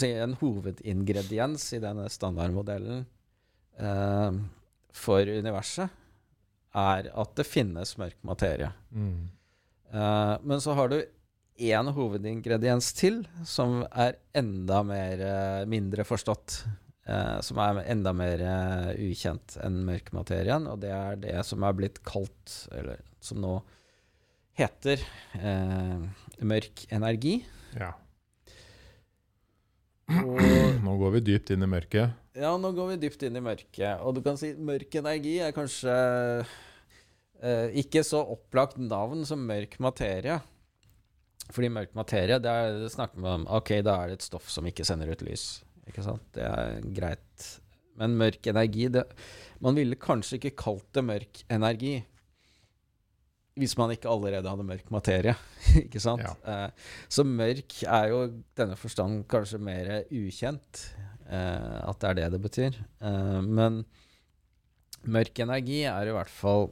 si, 0.00 0.08
en 0.16 0.36
hovedingrediens 0.40 1.66
i 1.76 1.80
denne 1.82 2.08
standardmodellen 2.12 3.04
eh, 3.78 4.38
for 4.96 5.28
universet, 5.28 5.92
er 6.72 7.10
at 7.12 7.34
det 7.36 7.44
finnes 7.44 7.96
mørk 8.00 8.16
materie. 8.24 8.70
Eh, 9.92 10.36
men 10.40 10.62
så 10.64 10.72
har 10.78 10.88
du 10.88 11.02
én 11.62 11.90
hovedingrediens 11.92 12.86
til, 12.96 13.20
som 13.44 13.82
er 13.92 14.16
enda 14.40 14.80
mer 14.88 15.20
eh, 15.20 15.66
mindre 15.68 16.06
forstått. 16.08 16.62
eh, 17.06 17.38
som 17.44 17.58
er 17.62 17.82
enda 17.92 18.12
mer 18.16 18.40
eh, 18.46 18.88
ukjent 19.10 19.56
enn 19.62 19.82
mørkmaterien, 19.88 20.68
og 20.70 20.80
det 20.84 20.92
er 20.96 21.20
det 21.22 21.38
som 21.46 21.64
er 21.66 21.76
blitt 21.76 22.00
kalt, 22.06 22.56
eller 22.72 23.02
som 23.22 23.40
nå 23.42 23.56
heter, 24.58 25.02
eh, 25.38 26.02
mørk 26.44 26.86
energi. 26.92 27.40
Ja. 27.76 27.92
Og 30.12 30.42
Nå 30.82 30.96
går 31.00 31.14
vi 31.16 31.24
dypt 31.30 31.52
inn 31.54 31.64
i 31.64 31.70
mørket. 31.70 32.18
Ja, 32.36 32.52
nå 32.60 32.72
går 32.76 32.94
vi 32.94 33.00
dypt 33.06 33.22
inn 33.26 33.36
i 33.38 33.44
mørket. 33.44 34.00
Og 34.02 34.16
du 34.16 34.22
kan 34.24 34.38
si 34.40 34.52
mørk 34.56 34.94
energi 35.00 35.38
er 35.44 35.54
kanskje 35.56 35.94
eh, 37.40 37.68
ikke 37.82 38.02
så 38.04 38.22
opplagt 38.34 38.80
navn 38.80 39.24
som 39.28 39.44
mørk 39.48 39.78
materie. 39.84 40.38
Fordi 41.52 41.72
mørk 41.72 41.96
materie, 41.98 42.38
det, 42.40 42.48
er, 42.50 42.78
det 42.84 42.92
snakker 42.94 43.20
man 43.20 43.42
om 43.42 43.48
Ok, 43.58 43.74
da 43.84 43.98
er 44.00 44.12
det 44.12 44.20
et 44.20 44.28
stoff 44.28 44.48
som 44.52 44.68
ikke 44.68 44.86
sender 44.88 45.12
ut 45.12 45.24
lys. 45.26 45.62
Ikke 45.88 46.04
sant? 46.04 46.24
Det 46.36 46.44
er 46.46 46.80
greit. 46.94 47.48
Men 48.00 48.16
mørk 48.16 48.46
energi 48.48 48.88
det, 48.88 49.04
Man 49.62 49.76
ville 49.76 50.00
kanskje 50.00 50.38
ikke 50.38 50.56
kalt 50.58 50.88
det 50.96 51.04
mørk 51.04 51.42
energi 51.52 52.00
hvis 53.58 53.74
man 53.76 53.92
ikke 53.92 54.10
allerede 54.10 54.48
hadde 54.48 54.66
mørk 54.66 54.90
materie. 54.94 55.34
ikke 55.84 56.00
sant? 56.02 56.24
Ja. 56.24 56.66
Eh, 56.66 56.92
så 57.12 57.24
mørk 57.28 57.82
er 57.84 58.10
jo 58.12 58.22
i 58.26 58.34
denne 58.58 58.78
forstand 58.80 59.26
kanskje 59.30 59.60
mer 59.62 59.90
ukjent. 60.08 60.86
Eh, 61.28 61.80
at 61.88 62.00
det 62.00 62.10
er 62.10 62.20
det 62.20 62.30
det 62.36 62.42
betyr. 62.44 62.78
Eh, 63.04 63.40
men 63.44 63.82
mørk 65.12 65.42
energi 65.44 65.82
er 65.90 66.08
i 66.08 66.14
hvert 66.16 66.32
fall 66.32 66.70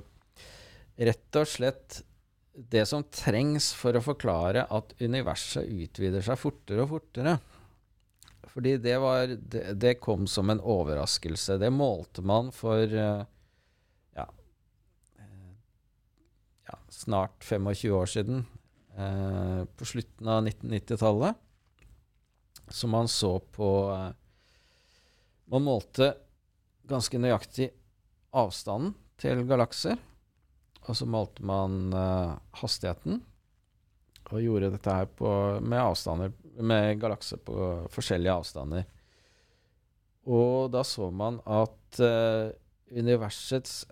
rett 1.01 1.41
og 1.41 1.49
slett 1.49 2.03
det 2.71 2.83
som 2.89 3.05
trengs 3.15 3.71
for 3.77 3.97
å 3.97 4.03
forklare 4.05 4.67
at 4.75 4.93
universet 5.01 5.69
utvider 5.71 6.25
seg 6.25 6.39
fortere 6.41 6.85
og 6.85 6.93
fortere. 6.97 7.39
Fordi 8.51 8.77
det 8.83 8.97
var 8.99 9.27
Det, 9.37 9.63
det 9.79 10.01
kom 10.03 10.27
som 10.27 10.51
en 10.51 10.61
overraskelse. 10.61 11.59
Det 11.59 11.71
målte 11.71 12.23
man 12.27 12.51
for 12.53 12.83
eh, 12.83 13.23
ja, 14.19 14.27
eh, 15.23 15.55
ja 16.71 16.79
snart 16.93 17.45
25 17.45 17.93
år 17.97 18.11
siden. 18.11 18.47
eh, 18.97 19.65
på 19.77 19.85
slutten 19.85 20.29
av 20.29 20.47
1990-tallet. 20.47 21.35
Så 22.69 22.89
man 22.89 23.09
så 23.09 23.39
på 23.39 23.91
eh, 23.93 24.11
Man 25.51 25.67
målte 25.67 26.13
ganske 26.87 27.19
nøyaktig 27.19 27.73
avstanden 28.39 28.95
til 29.19 29.43
galakser. 29.49 29.99
Og 30.87 30.97
så 30.97 31.07
målte 31.07 31.43
man 31.47 31.93
eh, 31.93 32.37
hastigheten. 32.63 33.21
Og 34.31 34.45
gjorde 34.45 34.71
dette 34.77 34.95
her 34.95 35.11
på, 35.11 35.29
med 35.61 35.81
med 36.63 37.01
galakser 37.03 37.41
på 37.43 37.55
forskjellige 37.91 38.37
avstander. 38.39 38.87
Og 40.31 40.71
da 40.71 40.85
så 40.87 41.09
man 41.11 41.41
at 41.49 42.01
eh, 42.05 42.53
universets 42.95 43.83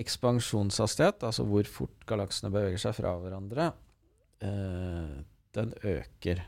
ekspansjonshastighet, 0.00 1.24
altså 1.24 1.46
hvor 1.48 1.68
fort 1.70 2.04
galaksene 2.08 2.52
beveger 2.52 2.80
seg 2.82 2.96
fra 2.98 3.14
hverandre, 3.20 3.70
eh, 4.44 5.16
den 5.56 5.72
øker. 5.80 6.42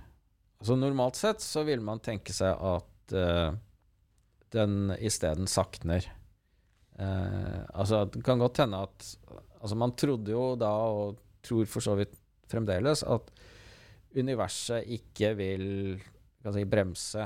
Altså 0.59 0.77
Normalt 0.77 1.17
sett 1.17 1.45
så 1.45 1.65
vil 1.65 1.81
man 1.85 2.03
tenke 2.05 2.35
seg 2.35 2.53
at 2.53 3.15
eh, 3.17 3.57
den 4.55 4.93
isteden 4.99 5.49
sakner. 5.51 6.07
Eh, 6.99 7.61
altså 7.73 8.05
Det 8.11 8.25
kan 8.27 8.41
godt 8.43 8.65
hende 8.65 8.83
at 8.89 9.13
Altså 9.59 9.75
Man 9.75 9.95
trodde 9.99 10.31
jo 10.31 10.55
da, 10.55 10.71
og 10.71 11.19
tror 11.43 11.67
for 11.67 11.83
så 11.83 11.97
vidt 11.99 12.13
fremdeles, 12.47 13.03
at 13.03 13.31
universet 14.15 14.87
ikke 14.87 15.33
vil 15.35 15.65
si, 15.99 16.63
bremse, 16.63 17.25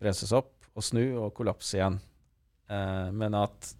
bremses 0.00 0.32
opp 0.36 0.66
og 0.72 0.84
snu 0.84 1.02
og 1.20 1.34
kollapse 1.36 1.76
igjen. 1.76 1.98
Eh, 2.72 3.10
men 3.12 3.36
at 3.36 3.74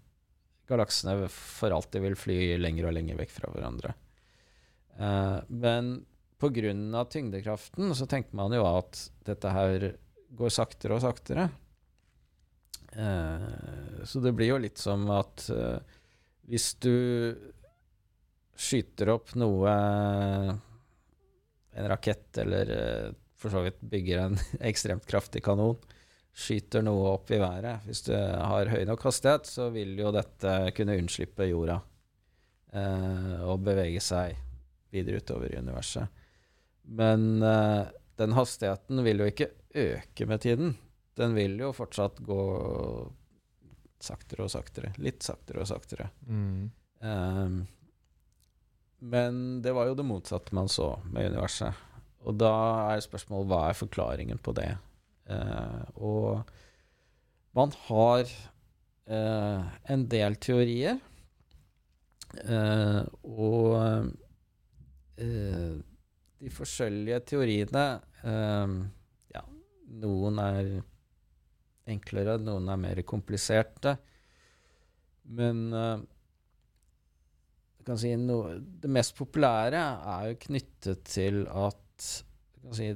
galaksene 0.69 1.29
for 1.33 1.75
alltid 1.75 2.05
vil 2.05 2.19
fly 2.19 2.39
lenger 2.61 2.89
og 2.89 2.97
lenger 2.97 3.19
vekk 3.21 3.33
fra 3.35 3.51
hverandre. 3.53 3.95
Uh, 4.97 5.39
men 5.49 5.99
pga. 6.41 7.05
tyngdekraften 7.11 7.95
så 7.95 8.07
tenker 8.07 8.37
man 8.37 8.53
jo 8.53 8.65
at 8.69 9.11
dette 9.27 9.53
her 9.53 9.93
går 10.37 10.53
saktere 10.53 10.97
og 10.97 11.05
saktere. 11.05 11.49
Uh, 12.97 14.03
så 14.05 14.23
det 14.25 14.33
blir 14.37 14.55
jo 14.55 14.63
litt 14.63 14.81
som 14.81 15.05
at 15.13 15.49
uh, 15.53 15.79
hvis 16.49 16.75
du 16.81 16.97
skyter 18.57 19.11
opp 19.13 19.35
noe 19.37 19.73
En 21.77 21.89
rakett, 21.91 22.39
eller 22.41 22.71
for 23.37 23.53
så 23.53 23.61
vidt 23.67 23.83
bygger 23.85 24.23
en 24.23 24.39
ekstremt 24.71 25.05
kraftig 25.05 25.43
kanon, 25.45 25.77
skyter 26.37 26.85
noe 26.85 27.15
opp 27.15 27.31
i 27.33 27.41
været 27.41 27.87
Hvis 27.87 28.03
du 28.09 28.13
har 28.15 28.69
høy 28.69 28.85
nok 28.89 29.07
hastighet, 29.09 29.49
så 29.49 29.71
vil 29.75 29.97
jo 29.99 30.13
dette 30.15 30.57
kunne 30.77 30.99
unnslippe 31.01 31.49
jorda 31.49 31.79
eh, 32.77 33.37
og 33.47 33.65
bevege 33.65 34.03
seg 34.05 34.37
videre 34.93 35.23
utover 35.23 35.53
i 35.53 35.61
universet. 35.61 36.25
Men 36.87 37.43
eh, 37.43 37.89
den 38.21 38.37
hastigheten 38.37 39.01
vil 39.05 39.23
jo 39.23 39.31
ikke 39.33 39.51
øke 39.77 40.29
med 40.29 40.45
tiden. 40.45 40.77
Den 41.17 41.35
vil 41.37 41.57
jo 41.61 41.73
fortsatt 41.77 42.21
gå 42.25 42.43
saktere 44.01 44.45
og 44.45 44.53
saktere. 44.53 44.93
Litt 45.01 45.25
saktere 45.25 45.65
og 45.65 45.71
saktere. 45.73 46.11
Mm. 46.29 46.69
Eh, 47.01 47.57
men 49.07 49.43
det 49.65 49.73
var 49.77 49.89
jo 49.89 49.97
det 49.97 50.07
motsatte 50.09 50.57
man 50.57 50.69
så 50.73 50.95
med 51.09 51.33
universet. 51.33 51.85
Og 52.27 52.37
da 52.41 52.53
er 52.93 53.05
spørsmålet 53.05 53.49
hva 53.51 53.63
er 53.71 53.79
forklaringen 53.79 54.41
på 54.43 54.53
det? 54.57 54.75
Eh, 55.27 55.83
og 55.99 56.43
man 57.57 57.73
har 57.87 58.23
eh, 58.27 59.67
en 59.95 60.05
del 60.13 60.39
teorier, 60.43 61.01
eh, 62.45 63.03
og 63.25 64.13
de 65.17 66.51
forskjellige 66.53 67.23
teoriene 67.31 67.85
Ja, 68.21 69.41
noen 70.03 70.41
er 70.43 70.67
enklere, 71.89 72.35
noen 72.43 72.69
er 72.69 72.83
mer 72.83 73.01
kompliserte. 73.09 73.95
Men 75.39 75.63
uh, 75.73 76.03
si, 77.97 78.13
no, 78.21 78.39
det 78.83 78.91
mest 78.93 79.17
populære 79.19 79.81
er 79.81 80.29
jo 80.31 80.39
knyttet 80.47 81.05
til 81.09 81.45
at 81.49 82.11
si, 82.77 82.91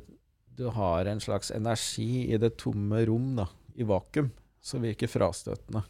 du 0.61 0.67
har 0.67 1.09
en 1.09 1.21
slags 1.21 1.49
energi 1.51 2.35
i 2.35 2.39
det 2.39 2.51
tomme 2.61 2.99
rom, 3.09 3.33
da, 3.39 3.47
i 3.81 3.85
vakuum, 3.89 4.27
som 4.61 4.83
virker 4.85 5.09
frastøtende. 5.09 5.81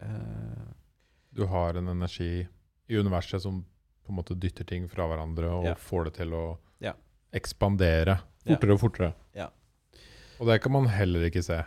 Uh, 0.00 0.70
du 1.36 1.44
har 1.44 1.76
en 1.76 1.90
energi 1.92 2.46
i 2.86 2.96
universet 2.96 3.42
som 3.44 3.58
på 4.06 4.14
en 4.14 4.16
måte 4.22 4.38
dytter 4.40 4.64
ting 4.64 4.86
fra 4.88 5.04
hverandre 5.10 5.50
og 5.52 5.68
ja. 5.68 5.74
får 5.76 6.08
det 6.08 6.14
til 6.22 6.32
å 6.32 6.42
ja. 6.80 6.94
ekspandere 7.36 8.16
fortere 8.46 8.72
ja. 8.72 8.74
og 8.78 8.80
fortere. 8.80 9.12
Og 10.40 10.48
det 10.48 10.56
kan 10.64 10.72
man 10.72 10.88
heller 10.88 11.28
ikke 11.28 11.44
se. 11.44 11.60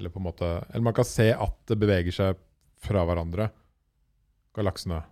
Eller, 0.00 0.12
måte, 0.24 0.54
eller 0.70 0.88
man 0.88 0.96
kan 0.96 1.04
se 1.04 1.34
at 1.36 1.58
det 1.68 1.76
beveger 1.84 2.16
seg 2.16 2.40
fra 2.80 3.04
hverandre, 3.04 3.50
galaksene. 4.56 5.02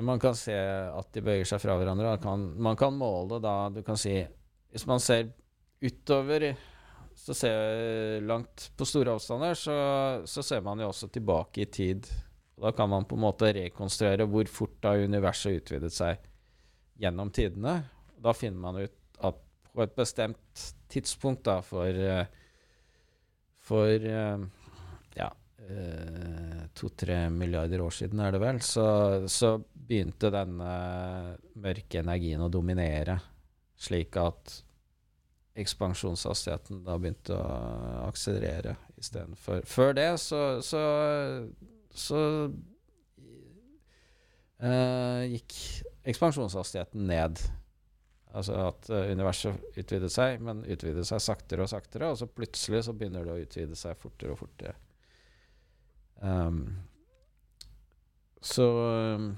Man 0.00 0.20
kan 0.20 0.36
se 0.38 0.54
at 0.56 1.08
de 1.12 1.20
bøyer 1.24 1.44
seg 1.48 1.60
fra 1.60 1.76
hverandre. 1.76 2.14
Kan, 2.22 2.46
man 2.64 2.78
kan 2.80 2.94
måle 2.96 3.36
da 3.44 3.68
Du 3.68 3.82
kan 3.84 3.98
si 4.00 4.14
Hvis 4.72 4.86
man 4.88 5.02
ser 5.04 5.26
utover 5.82 6.54
så 7.14 7.34
ser 7.36 8.22
langt 8.24 8.70
på 8.76 8.86
store 8.88 9.12
avstander, 9.12 9.54
så, 9.58 9.74
så, 10.24 10.42
ser 10.42 10.62
man 10.64 10.80
jo 10.80 10.88
også 10.88 11.10
tilbake 11.12 11.64
i 11.64 11.68
tid. 11.68 12.08
Da 12.56 12.72
kan 12.72 12.88
man 12.88 13.04
på 13.08 13.18
en 13.18 13.24
måte 13.26 13.50
rekonstruere 13.52 14.24
hvor 14.30 14.48
fort 14.50 14.78
da 14.84 14.94
universet 14.96 15.60
utvidet 15.60 15.92
seg 15.92 16.22
gjennom 17.02 17.32
tidene. 17.34 17.82
Da 18.22 18.32
finner 18.36 18.64
man 18.64 18.80
ut 18.80 19.20
at 19.20 19.38
på 19.72 19.84
et 19.84 19.94
bestemt 19.96 20.64
tidspunkt 20.92 21.44
da 21.48 21.60
for 21.64 22.00
for 23.62 23.88
eh, 23.88 24.10
ja, 24.10 24.34
eh, 24.34 24.48
to-tre 26.76 27.16
milliarder 27.30 27.80
år 27.84 27.94
siden, 27.94 28.20
er 28.20 28.34
det 28.34 28.40
vel, 28.42 28.58
så, 28.66 28.84
så 29.30 29.54
begynte 29.72 30.32
denne 30.32 30.72
mørke 31.62 32.00
energien 32.02 32.42
å 32.42 32.50
dominere, 32.52 33.18
slik 33.78 34.18
at 34.20 34.56
ekspansjonshastigheten 35.62 36.82
da 36.86 36.96
begynte 37.00 37.36
å 37.36 37.46
akselerere 38.06 38.76
istedenfor 39.00 39.66
Før 39.68 39.96
det 39.98 40.08
så, 40.22 40.40
så, 40.64 40.82
så 41.92 42.20
uh, 44.62 45.22
gikk 45.28 45.58
ekspansjonshastigheten 46.08 47.04
ned. 47.10 47.42
Altså 48.32 48.56
at 48.70 48.88
uh, 48.88 49.10
universet 49.12 49.76
utvidet 49.76 50.12
seg, 50.14 50.40
men 50.44 50.64
utvidet 50.64 51.04
seg 51.08 51.20
saktere 51.20 51.66
og 51.66 51.72
saktere, 51.72 52.08
og 52.08 52.20
så 52.22 52.30
plutselig 52.30 52.86
så 52.86 52.96
begynner 52.96 53.28
det 53.28 53.34
å 53.34 53.42
utvide 53.44 53.76
seg 53.78 54.00
fortere 54.00 54.32
og 54.32 54.40
fortere. 54.40 54.78
Um, 56.22 56.64
så, 58.40 58.66
um, 59.18 59.36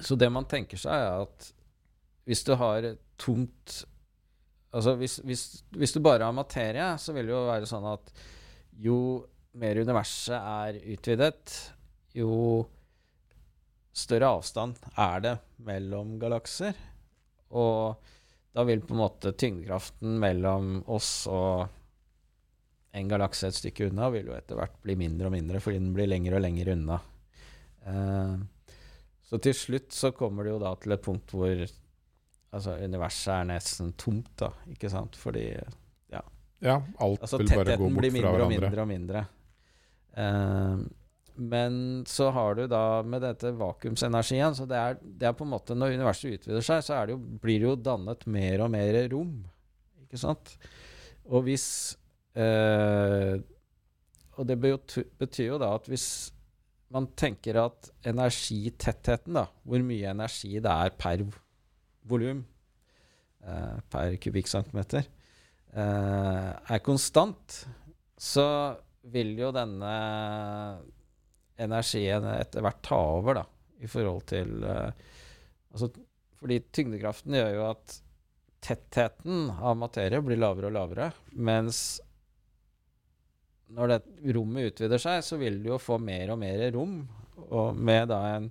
så 0.00 0.16
det 0.16 0.30
man 0.32 0.48
tenker 0.48 0.80
seg, 0.80 0.96
er 0.96 1.24
at 1.26 1.48
hvis 2.28 2.44
du 2.46 2.54
har 2.60 2.92
tomt 3.20 3.84
Altså 4.70 4.92
hvis, 5.00 5.16
hvis, 5.26 5.40
hvis, 5.74 5.90
du 5.90 5.98
bare 5.98 6.22
har 6.22 6.30
materie, 6.30 6.84
så 7.02 7.10
vil 7.10 7.26
det 7.26 7.32
jo 7.32 7.40
være 7.48 7.66
sånn 7.66 7.88
at 7.90 8.12
jo 8.78 8.98
mer 9.58 9.80
universet 9.82 10.36
er 10.36 10.76
utvidet, 10.92 11.54
jo 12.14 12.36
større 13.90 14.28
avstand 14.36 14.78
er 14.94 15.24
det 15.24 15.34
mellom 15.66 16.14
galakser. 16.22 16.78
Og 17.50 17.98
da 18.54 18.62
vil 18.66 18.84
på 18.86 18.94
en 18.94 19.02
måte 19.02 19.34
tyngdekraften 19.34 20.14
mellom 20.22 20.84
oss 20.86 21.26
og 21.26 21.66
en 22.92 23.10
galakse 23.10 23.48
et 23.50 23.56
stykke 23.56 23.90
unna 23.90 24.08
vil 24.10 24.30
jo 24.32 24.36
etter 24.36 24.58
hvert 24.58 24.78
bli 24.82 24.96
mindre 24.98 25.28
og 25.28 25.34
mindre, 25.36 25.60
fordi 25.62 25.78
den 25.78 25.92
blir 25.94 26.10
lenger 26.10 26.38
og 26.38 26.42
lenger 26.42 26.72
unna. 26.74 26.98
Uh, 27.86 28.40
så 29.30 29.38
til 29.42 29.54
slutt 29.54 29.94
så 29.94 30.10
kommer 30.16 30.46
det 30.46 30.54
jo 30.54 30.62
da 30.62 30.74
til 30.82 30.96
et 30.96 31.04
punkt 31.04 31.34
hvor 31.34 31.52
altså, 31.54 32.74
universet 32.82 33.34
er 33.36 33.50
nesten 33.52 33.92
tomt, 33.98 34.32
da, 34.42 34.50
ikke 34.72 34.90
sant? 34.92 35.18
Fordi 35.20 35.44
ja. 36.10 36.24
Ja, 36.60 36.80
alt 36.98 37.22
altså, 37.22 37.38
vil 37.40 37.52
bare 37.54 37.76
gå 37.78 37.86
bort 37.86 37.94
fra 37.94 38.00
hverandre. 38.00 38.00
Blir 38.02 38.16
mindre 38.18 38.42
og 38.42 38.50
mindre 38.50 38.82
og 38.82 38.90
mindre. 38.90 39.26
Uh, 40.10 40.88
men 41.40 42.02
så 42.10 42.28
har 42.34 42.58
du 42.58 42.66
da 42.68 43.00
med 43.06 43.22
dette 43.22 43.52
vakuumsenergien 43.56 44.52
Så 44.58 44.66
det 44.68 44.76
er, 44.76 44.96
det 45.00 45.28
er, 45.28 45.36
på 45.38 45.46
en 45.46 45.52
måte 45.54 45.76
Når 45.78 45.94
universet 45.94 46.34
utvider 46.34 46.64
seg, 46.66 46.82
så 46.84 46.98
det 47.06 47.14
jo, 47.14 47.20
blir 47.40 47.62
det 47.62 47.68
jo 47.68 47.76
dannet 47.78 48.26
mer 48.26 48.64
og 48.66 48.72
mer 48.74 48.98
rom. 49.12 49.38
Ikke 50.02 50.20
sant? 50.20 50.52
Og 51.30 51.46
hvis 51.46 51.68
eh, 52.34 53.38
Og 54.38 54.46
det 54.48 54.56
betyr 54.60 55.46
jo 55.46 55.58
da 55.60 55.74
at 55.76 55.88
hvis 55.90 56.06
man 56.90 57.06
tenker 57.18 57.58
at 57.62 57.90
energitettheten, 58.06 59.36
da, 59.38 59.46
hvor 59.62 59.82
mye 59.86 60.10
energi 60.10 60.56
det 60.58 60.70
er 60.70 60.94
per 60.98 61.22
volum, 62.10 62.42
eh, 63.44 63.76
per 63.90 64.16
kubikkcentimeter, 64.22 65.06
eh, 65.72 66.50
er 66.74 66.82
konstant, 66.82 67.60
så 68.18 68.48
vil 69.10 69.36
jo 69.38 69.52
denne 69.54 69.92
energien 71.60 72.26
etter 72.34 72.64
hvert 72.64 72.82
ta 72.84 72.98
over, 73.18 73.40
da, 73.40 73.46
i 73.80 73.88
forhold 73.88 74.26
til 74.28 74.64
uh, 74.64 74.92
altså, 75.72 75.88
Fordi 76.40 76.58
tyngdekraften 76.72 77.36
gjør 77.36 77.50
jo 77.54 77.64
at 77.70 77.96
tettheten 78.64 79.48
av 79.56 79.76
materie 79.80 80.20
blir 80.24 80.40
lavere 80.40 80.68
og 80.68 80.76
lavere, 80.76 81.10
mens 81.32 82.00
når 83.76 83.92
det 83.92 84.34
rommet 84.34 84.72
utvider 84.72 85.00
seg, 85.02 85.22
så 85.24 85.38
vil 85.40 85.60
du 85.62 85.70
jo 85.72 85.80
få 85.80 85.98
mer 86.02 86.34
og 86.34 86.40
mer 86.42 86.64
rom, 86.74 87.00
og 87.50 87.76
med 87.76 88.10
da 88.10 88.20
en 88.34 88.50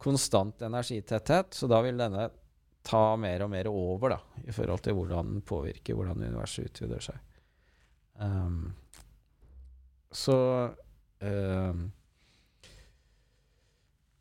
konstant 0.00 0.62
energitetthet, 0.66 1.54
så 1.56 1.68
da 1.70 1.80
vil 1.84 2.00
denne 2.00 2.28
ta 2.86 3.16
mer 3.18 3.44
og 3.46 3.50
mer 3.50 3.68
over 3.70 4.14
da, 4.14 4.18
i 4.46 4.54
forhold 4.54 4.84
til 4.84 4.96
hvordan 4.96 5.34
den 5.34 5.44
påvirker 5.46 5.96
hvordan 5.96 6.22
universet 6.22 6.70
utvider 6.70 7.02
seg. 7.08 7.22
Um, 8.16 8.70
så 10.14 10.36
um, 11.20 11.88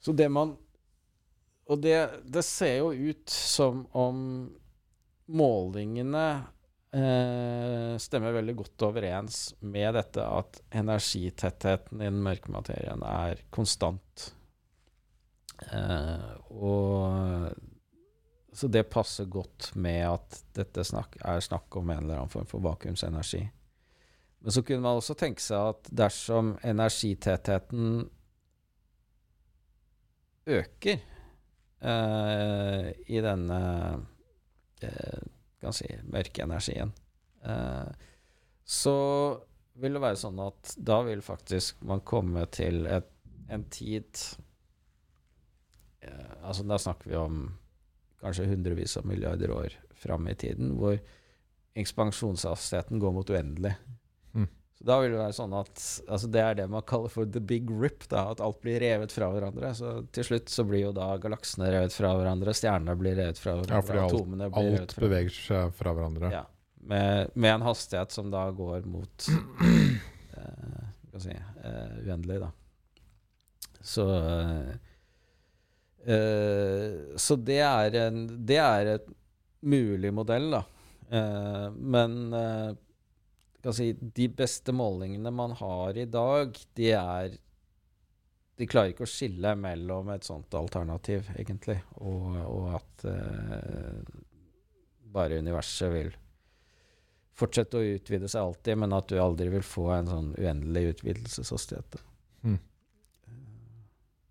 så 0.06 0.14
det 0.14 0.28
man 0.30 0.58
Og 1.66 1.80
det, 1.82 2.22
det 2.30 2.44
ser 2.46 2.76
jo 2.78 2.92
ut 2.94 3.30
som 3.32 3.86
om 3.98 4.18
målingene 5.34 6.26
eh, 6.96 7.96
stemmer 8.02 8.36
veldig 8.36 8.56
godt 8.62 8.88
overens 8.88 9.40
med 9.60 9.96
dette 9.98 10.24
at 10.24 10.62
energitettheten 10.76 12.02
i 12.02 12.10
den 12.10 12.24
mørke 12.26 12.54
materien 12.54 13.04
er 13.08 13.44
konstant. 13.56 14.30
Eh, 15.72 16.32
og 16.52 17.52
så 18.56 18.70
det 18.72 18.86
passer 18.88 19.28
godt 19.28 19.74
med 19.76 20.02
at 20.08 20.42
dette 20.56 20.86
snakk, 20.88 21.18
er 21.20 21.44
snakk 21.44 21.76
om 21.76 21.90
en 21.92 22.04
eller 22.06 22.22
annen 22.22 22.32
form 22.32 22.48
for 22.48 22.64
vakuumsenergi. 22.64 23.44
Men 24.46 24.54
så 24.54 24.62
kunne 24.64 24.84
man 24.86 25.00
også 25.00 25.16
tenke 25.20 25.44
seg 25.44 25.74
at 25.74 25.90
dersom 26.04 26.54
energitettheten 26.64 28.06
øker 30.46 31.00
eh, 31.82 32.90
i 33.10 33.24
denne 33.26 33.62
kan 35.66 35.76
si, 35.76 35.90
mørke 36.14 36.46
energien, 36.46 36.94
uh, 37.46 37.90
så 38.66 38.96
vil 39.82 39.98
det 39.98 40.06
være 40.06 40.20
sånn 40.22 40.40
at 40.40 40.76
da 40.78 41.02
vil 41.06 41.22
faktisk 41.26 41.82
man 41.86 42.02
komme 42.08 42.46
til 42.54 42.86
et, 42.88 43.12
en 43.52 43.66
tid 43.70 44.08
Altså 46.46 46.62
da 46.70 46.78
snakker 46.78 47.10
vi 47.10 47.16
om 47.18 47.38
kanskje 48.22 48.44
hundrevis 48.52 48.94
av 49.00 49.08
milliarder 49.10 49.50
år 49.50 49.74
fram 49.98 50.28
i 50.30 50.36
tiden, 50.38 50.76
hvor 50.78 51.00
ekspansjonshastigheten 51.76 53.02
går 53.02 53.16
mot 53.16 53.32
uendelig. 53.34 53.72
Da 54.86 55.00
vil 55.02 55.16
det 55.16 55.18
være 55.18 55.34
sånn 55.34 55.54
at 55.58 55.82
altså 55.82 56.28
Det 56.30 56.42
er 56.42 56.58
det 56.60 56.66
man 56.70 56.84
kaller 56.86 57.10
for 57.10 57.26
the 57.26 57.42
big 57.42 57.72
rip. 57.74 58.08
da, 58.12 58.28
At 58.36 58.44
alt 58.46 58.60
blir 58.62 58.80
revet 58.84 59.14
fra 59.16 59.32
hverandre. 59.34 59.72
Så 59.78 59.94
til 60.16 60.28
slutt 60.30 60.52
så 60.54 60.66
blir 60.68 60.86
jo 60.86 60.92
da 60.96 61.10
galaksene 61.22 61.72
revet 61.74 61.96
fra 61.96 62.14
hverandre, 62.18 62.54
stjernene 62.54 62.98
blir 63.00 63.18
revet 63.18 63.42
fra 63.42 63.58
hverandre, 63.58 63.80
ja, 63.82 63.88
fordi 63.88 64.04
atomene 64.06 64.50
alt, 64.50 64.58
blir 64.58 64.70
alt 64.70 64.80
revet 64.80 64.98
fra 64.98 65.08
beveger 65.08 65.38
seg 65.40 65.78
fra 65.80 65.96
hverandre. 65.98 66.34
Ja. 66.34 66.44
Med, 66.86 67.32
med, 67.34 67.50
en 67.56 67.66
hastighet 67.66 68.14
som 68.14 68.30
da 68.30 68.46
går 68.54 68.86
mot 68.86 69.30
eh, 70.38 70.84
si, 71.18 71.34
eh, 71.34 71.96
uendelig, 72.06 72.44
da. 72.46 72.52
Så, 73.82 74.06
eh, 74.22 74.76
Eh, 76.06 77.16
så 77.16 77.36
det 77.36 77.62
er, 77.66 77.96
en, 78.06 78.26
det 78.46 78.60
er 78.62 78.92
et 78.96 79.08
mulig 79.66 80.12
modell, 80.14 80.52
da. 80.54 80.62
Eh, 81.10 81.68
men 81.74 82.18
eh, 82.34 82.72
si, 83.74 83.94
de 83.94 84.28
beste 84.30 84.74
målingene 84.76 85.32
man 85.34 85.56
har 85.58 85.98
i 85.98 86.06
dag, 86.06 86.58
de 86.78 86.92
er 86.94 87.38
De 88.56 88.68
klarer 88.70 88.94
ikke 88.94 89.04
å 89.04 89.10
skille 89.10 89.52
mellom 89.60 90.14
et 90.14 90.24
sånt 90.24 90.54
alternativ, 90.56 91.28
egentlig, 91.36 91.76
og, 92.00 92.38
og 92.46 92.70
at 92.78 93.04
eh, 93.12 94.14
bare 95.12 95.42
universet 95.44 95.92
vil 95.92 96.14
fortsette 97.36 97.80
å 97.80 97.90
utvide 97.98 98.30
seg 98.32 98.46
alltid, 98.46 98.80
men 98.80 98.96
at 98.96 99.10
du 99.12 99.18
aldri 99.20 99.50
vil 99.52 99.66
få 99.66 99.90
en 99.98 100.08
sånn 100.08 100.30
uendelig 100.40 100.94
utvidelseshastighet. 100.94 101.98
Mm. 102.48 102.60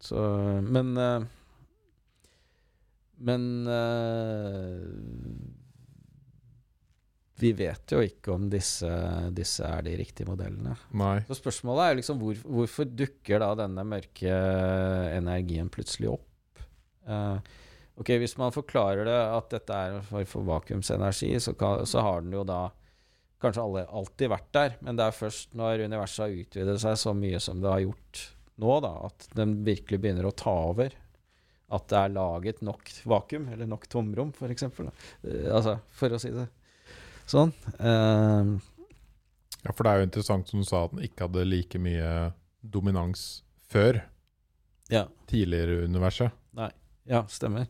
Så 0.04 0.22
Men 0.64 0.96
eh, 1.00 1.26
Men 3.24 3.44
uh, 3.68 4.80
vi 7.40 7.50
vet 7.56 7.90
jo 7.90 7.98
ikke 8.04 8.36
om 8.36 8.46
disse, 8.50 8.90
disse, 9.34 9.66
er 9.66 9.82
de 9.86 9.96
riktige 9.98 10.28
modellene. 10.28 10.76
Nei. 10.94 11.16
Så 11.26 11.38
spørsmålet 11.40 11.88
er 11.88 11.98
liksom 11.98 12.20
hvor, 12.22 12.38
hvorfor 12.46 12.86
dukker 12.86 13.42
da 13.42 13.50
denne 13.64 13.82
mørke 13.88 14.36
energien 15.10 15.70
plutselig 15.74 16.12
opp? 16.12 16.62
Uh, 17.08 17.42
ok, 17.98 18.14
Hvis 18.22 18.36
man 18.38 18.54
forklarer 18.54 19.08
det 19.08 19.18
at 19.18 19.50
dette 19.56 19.80
er 19.88 19.98
for, 20.06 20.30
for 20.30 20.46
vakuumsenergi, 20.46 21.34
så, 21.42 21.56
kan, 21.58 21.82
så 21.90 22.06
har 22.06 22.22
den 22.22 22.38
jo 22.38 22.46
da 22.46 22.68
kanskje 23.42 23.66
alle, 23.66 23.86
alltid 23.90 24.30
vært 24.30 24.50
der, 24.54 24.78
men 24.86 24.96
det 24.96 25.08
er 25.08 25.18
først 25.18 25.58
når 25.58 25.84
universet 25.90 26.24
har 26.24 26.38
utvidet 26.38 26.80
seg 26.80 26.96
så 27.02 27.12
mye 27.18 27.42
som 27.42 27.58
det 27.60 27.72
har 27.72 27.82
gjort 27.82 28.26
nå, 28.62 28.74
da, 28.80 28.92
at 29.10 29.32
den 29.34 29.58
virkelig 29.66 29.98
begynner 30.00 30.30
å 30.30 30.36
ta 30.38 30.54
over. 30.70 30.94
At 31.74 31.88
det 31.90 31.98
er 31.98 32.12
laget 32.14 32.60
nok 32.62 32.92
vakuum, 33.10 33.48
eller 33.50 33.66
nok 33.66 33.88
tomrom, 33.90 34.30
f.eks. 34.38 34.68
Uh, 34.70 34.92
altså, 35.50 35.80
for 35.98 36.14
å 36.14 36.20
si 36.22 36.30
det 36.30 36.52
sånn. 37.30 37.52
Uh, 37.78 38.56
ja, 39.64 39.72
for 39.72 39.84
det 39.84 39.92
er 39.92 40.00
jo 40.00 40.08
interessant 40.08 40.50
som 40.50 40.60
du 40.60 40.68
sa, 40.68 40.84
at 40.84 40.94
den 40.94 41.06
ikke 41.06 41.26
hadde 41.26 41.46
like 41.48 41.80
mye 41.80 42.10
dominans 42.60 43.44
før. 43.72 44.02
Ja. 44.92 45.06
Tidligere 45.30 45.84
universet. 45.88 46.34
Nei. 46.56 46.70
Ja, 47.08 47.24
stemmer. 47.28 47.68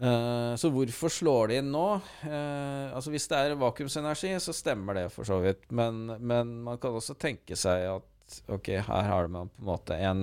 Uh, 0.00 0.56
så 0.56 0.70
hvorfor 0.72 1.12
slår 1.12 1.50
de 1.50 1.58
inn 1.60 1.68
nå? 1.74 1.86
Uh, 2.24 2.88
altså 2.96 3.12
Hvis 3.12 3.28
det 3.28 3.36
er 3.36 3.58
vakuumsenergi, 3.60 4.32
så 4.40 4.54
stemmer 4.56 4.96
det 4.96 5.08
for 5.12 5.28
så 5.28 5.40
vidt. 5.42 5.66
Men, 5.76 6.06
men, 6.18 6.54
man 6.64 6.80
kan 6.80 6.96
også 6.96 7.18
tenke 7.20 7.58
seg 7.58 7.84
at 7.98 8.40
ok, 8.48 8.72
her 8.86 9.10
har 9.10 9.28
man 9.28 9.50
på 9.50 9.60
en 9.60 9.68
måte 9.68 9.98
en, 9.98 10.22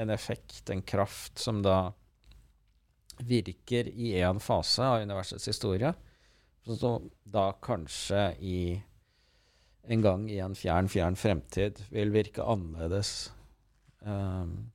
en 0.00 0.14
effekt, 0.14 0.62
en 0.70 0.82
kraft, 0.86 1.36
som 1.42 1.60
da 1.66 1.92
virker 3.18 3.88
i 3.88 4.14
én 4.20 4.40
fase 4.40 4.82
av 4.82 5.02
universets 5.02 5.48
historie. 5.48 5.94
Som 6.64 7.10
da 7.24 7.52
kanskje 7.62 8.36
i 8.40 8.82
en 9.86 10.02
gang 10.02 10.30
i 10.30 10.38
en 10.40 10.54
fjern, 10.56 10.88
fjern 10.88 11.16
fremtid 11.16 11.82
vil 11.92 12.12
virke 12.14 12.44
annerledes. 12.44 13.32
Um, 14.00 14.72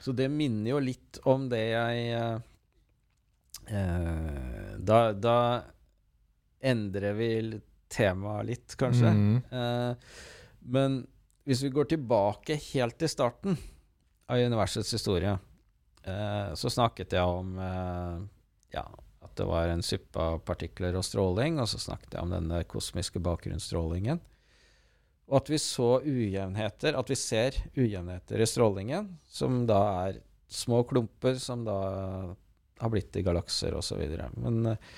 så 0.00 0.12
det 0.16 0.30
minner 0.32 0.72
jo 0.72 0.80
litt 0.82 1.20
om 1.28 1.46
det 1.52 1.62
jeg 1.62 2.08
uh, 3.70 4.72
da, 4.80 5.00
da, 5.12 5.36
endrer 6.62 7.16
vi 7.18 7.30
temaet 7.92 8.48
litt, 8.48 8.76
kanskje. 8.80 9.12
Mm. 9.12 9.36
Uh, 9.52 9.94
men 10.72 11.02
hvis 11.44 11.62
vi 11.66 11.72
går 11.74 11.92
tilbake 11.92 12.56
helt 12.72 12.98
til 13.02 13.10
starten 13.10 13.58
av 14.30 14.40
universets 14.40 14.92
historie, 14.94 15.36
eh, 16.08 16.52
så 16.58 16.72
snakket 16.72 17.16
jeg 17.16 17.22
om 17.22 17.54
eh, 17.60 18.18
ja, 18.74 18.84
at 19.22 19.36
det 19.38 19.46
var 19.48 19.70
en 19.70 19.84
suppe 19.84 20.18
av 20.20 20.42
partikler 20.46 20.96
og 20.98 21.06
stråling, 21.06 21.60
og 21.62 21.70
så 21.70 21.80
snakket 21.80 22.16
jeg 22.16 22.26
om 22.26 22.34
denne 22.34 22.62
kosmiske 22.68 23.22
bakgrunnsstrålingen. 23.22 24.20
Og 25.30 25.38
at 25.38 25.48
vi 25.52 25.60
så 25.62 25.94
ujevnheter, 26.02 26.98
at 26.98 27.10
vi 27.10 27.16
ser 27.16 27.56
ujevnheter 27.78 28.42
i 28.42 28.48
strålingen, 28.48 29.14
som 29.30 29.62
da 29.68 29.80
er 30.08 30.20
små 30.52 30.82
klumper 30.84 31.38
som 31.40 31.62
da 31.64 31.78
har 32.82 32.92
blitt 32.92 33.16
i 33.16 33.22
galakser 33.24 33.76
osv. 33.78 34.02
Men 34.42 34.74
uh, 34.74 34.92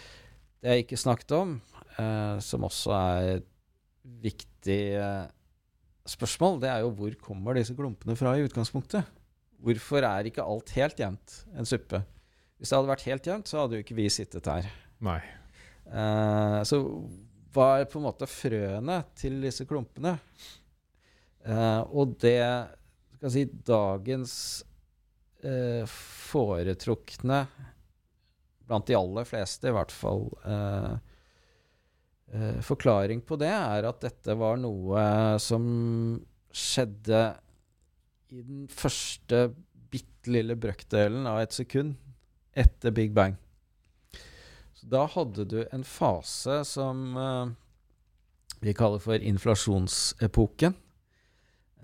det 0.65 0.73
jeg 0.73 0.87
ikke 0.87 0.99
snakket 0.99 1.35
om, 1.37 1.59
eh, 2.01 2.37
som 2.41 2.65
også 2.65 2.93
er 2.97 3.27
et 3.35 3.49
viktig 4.25 4.79
uh, 4.97 5.27
spørsmål, 6.09 6.57
det 6.63 6.71
er 6.73 6.81
jo 6.81 6.95
hvor 6.97 7.19
kommer 7.21 7.59
disse 7.59 7.77
klumpene 7.77 8.17
fra 8.17 8.33
i 8.39 8.47
utgangspunktet? 8.47 9.05
Hvorfor 9.65 10.05
er 10.05 10.29
ikke 10.29 10.45
alt 10.45 10.75
helt 10.77 10.99
jevnt 11.01 11.39
en 11.57 11.69
suppe? 11.69 12.03
Hvis 12.59 12.71
det 12.71 12.79
hadde 12.79 12.93
vært 12.93 13.07
helt 13.09 13.29
jevnt, 13.29 13.49
så 13.51 13.63
hadde 13.63 13.79
jo 13.79 13.85
ikke 13.85 13.97
vi 13.97 14.09
sittet 14.13 14.49
her. 14.49 14.69
Nei. 15.05 15.21
så 16.65 16.79
hva 17.55 17.67
er 17.79 17.89
på 17.91 18.01
en 18.01 18.07
måte 18.09 18.27
frøene 18.29 18.99
til 19.19 19.39
disse 19.45 19.67
klumpene. 19.69 20.17
Uh, 21.45 21.83
og 21.93 22.17
det 22.23 22.41
skal 23.19 23.33
si 23.35 23.45
dagens 23.69 24.35
uh, 25.45 25.85
foretrukne, 25.87 27.45
blant 28.65 28.89
de 28.89 28.97
aller 28.97 29.29
fleste 29.29 29.69
i 29.69 29.75
hvert 29.77 29.93
fall, 29.93 30.31
uh, 30.49 30.97
forklaring 32.65 33.21
på 33.23 33.37
det 33.39 33.53
er 33.53 33.87
at 33.87 34.01
dette 34.03 34.35
var 34.35 34.57
noe 34.59 35.03
som 35.39 35.67
skjedde 36.51 37.21
i 38.33 38.43
den 38.43 38.67
første 38.73 39.49
bitte 39.93 40.33
lille 40.33 40.57
brøkdelen 40.59 41.27
av 41.29 41.43
et 41.43 41.55
sekund 41.55 41.97
etter 42.57 42.95
Big 42.95 43.13
Bang. 43.15 43.37
Da 44.85 45.07
hadde 45.09 45.47
du 45.49 45.61
en 45.73 45.85
fase 45.87 46.61
som 46.69 47.05
uh, 47.17 47.53
vi 48.61 48.75
kaller 48.77 49.01
for 49.03 49.21
inflasjonsepoken. 49.21 50.77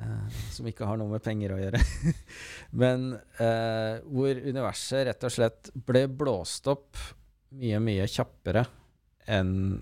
Uh, 0.00 0.40
som 0.52 0.68
ikke 0.68 0.88
har 0.88 1.00
noe 1.00 1.12
med 1.12 1.24
penger 1.24 1.54
å 1.54 1.60
gjøre. 1.60 1.80
Men 2.82 3.12
uh, 3.40 4.00
hvor 4.04 4.36
universet 4.36 5.06
rett 5.08 5.28
og 5.28 5.34
slett 5.34 5.72
ble 5.74 6.06
blåst 6.08 6.68
opp 6.72 7.00
mye, 7.56 7.80
mye 7.82 8.08
kjappere 8.08 8.66
enn 9.30 9.80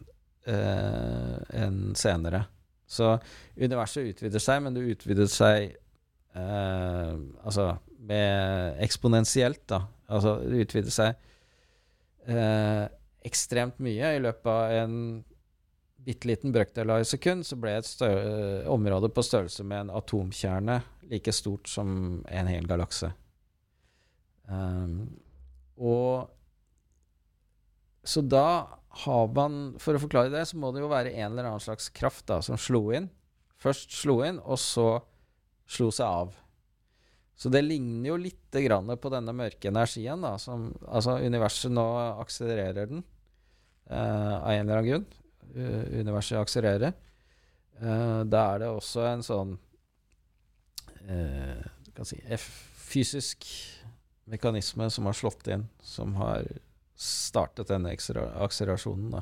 en 0.48 1.74
senere. 1.98 2.39
Så 2.89 3.10
universet 3.60 4.06
utvider 4.14 4.40
seg, 4.40 4.62
men 4.64 4.72
det 4.72 4.86
utvider 4.94 5.28
seg 5.28 5.74
altså 6.34 7.70
med 8.09 8.82
eksponentielt, 8.84 9.64
da. 9.70 9.82
Altså 10.09 10.36
det 10.44 10.66
utvider 10.66 10.94
seg 10.94 11.16
ekstremt 13.26 13.80
mye. 13.82 14.12
I 14.14 14.20
løpet 14.22 14.50
av 14.52 14.74
en 14.84 14.94
bitte 16.05 16.28
liten 16.30 16.52
brøkdel 16.55 16.92
av 16.92 17.02
et 17.02 17.10
sekund 17.10 17.44
så 17.48 17.56
ble 17.60 17.74
et 17.80 18.05
område 18.70 19.10
på 19.12 19.24
størrelse 19.24 19.64
med 19.66 19.86
en 19.86 19.94
atomkjerne 19.98 20.78
like 21.10 21.32
stort 21.32 21.68
som 21.68 22.20
en 22.28 22.50
hel 22.50 22.68
galakse. 22.68 23.10
Um, 24.48 25.09
og 25.76 26.28
så 28.09 28.22
da 28.24 28.48
har 29.05 29.26
man 29.36 29.74
For 29.76 29.94
å 29.94 30.00
forklare 30.00 30.32
det, 30.32 30.46
så 30.48 30.56
må 30.59 30.70
det 30.72 30.80
jo 30.80 30.88
være 30.90 31.12
en 31.12 31.28
eller 31.28 31.44
annen 31.44 31.62
slags 31.62 31.90
kraft 31.94 32.24
da, 32.30 32.40
som 32.42 32.56
slo 32.59 32.88
inn. 32.96 33.10
Først 33.60 33.92
slo 33.94 34.22
inn, 34.24 34.40
og 34.40 34.59
så 34.59 34.88
slo 35.69 35.90
seg 35.95 36.07
av. 36.07 36.36
Så 37.39 37.53
det 37.55 37.61
ligner 37.62 38.11
jo 38.11 38.16
litt 38.19 38.51
på 38.51 39.11
denne 39.12 39.35
mørke 39.36 39.70
energien. 39.70 40.24
Da, 40.24 40.35
som, 40.43 40.73
altså 40.89 41.20
Universet 41.23 41.70
nå 41.70 41.85
akselererer 42.24 42.90
den 42.90 43.05
uh, 43.93 44.35
av 44.43 44.51
en 44.51 44.65
eller 44.65 44.81
annen 44.81 44.89
grunn. 44.89 45.07
Uh, 45.55 46.01
universet 46.01 46.40
akselererer. 46.40 46.97
Uh, 47.78 48.27
da 48.27 48.43
er 48.55 48.65
det 48.65 48.73
også 48.74 49.07
en 49.07 49.23
sånn 49.23 49.55
uh, 51.07 51.62
si, 52.03 52.19
fysisk 52.89 53.47
mekanisme 54.28 54.90
som 54.90 55.07
har 55.07 55.16
slått 55.16 55.47
inn, 55.55 55.69
som 55.78 56.19
har 56.19 56.49
startet 56.99 57.70
denne 57.70 57.95
akselerasjonen. 57.95 59.12
Da. 59.15 59.20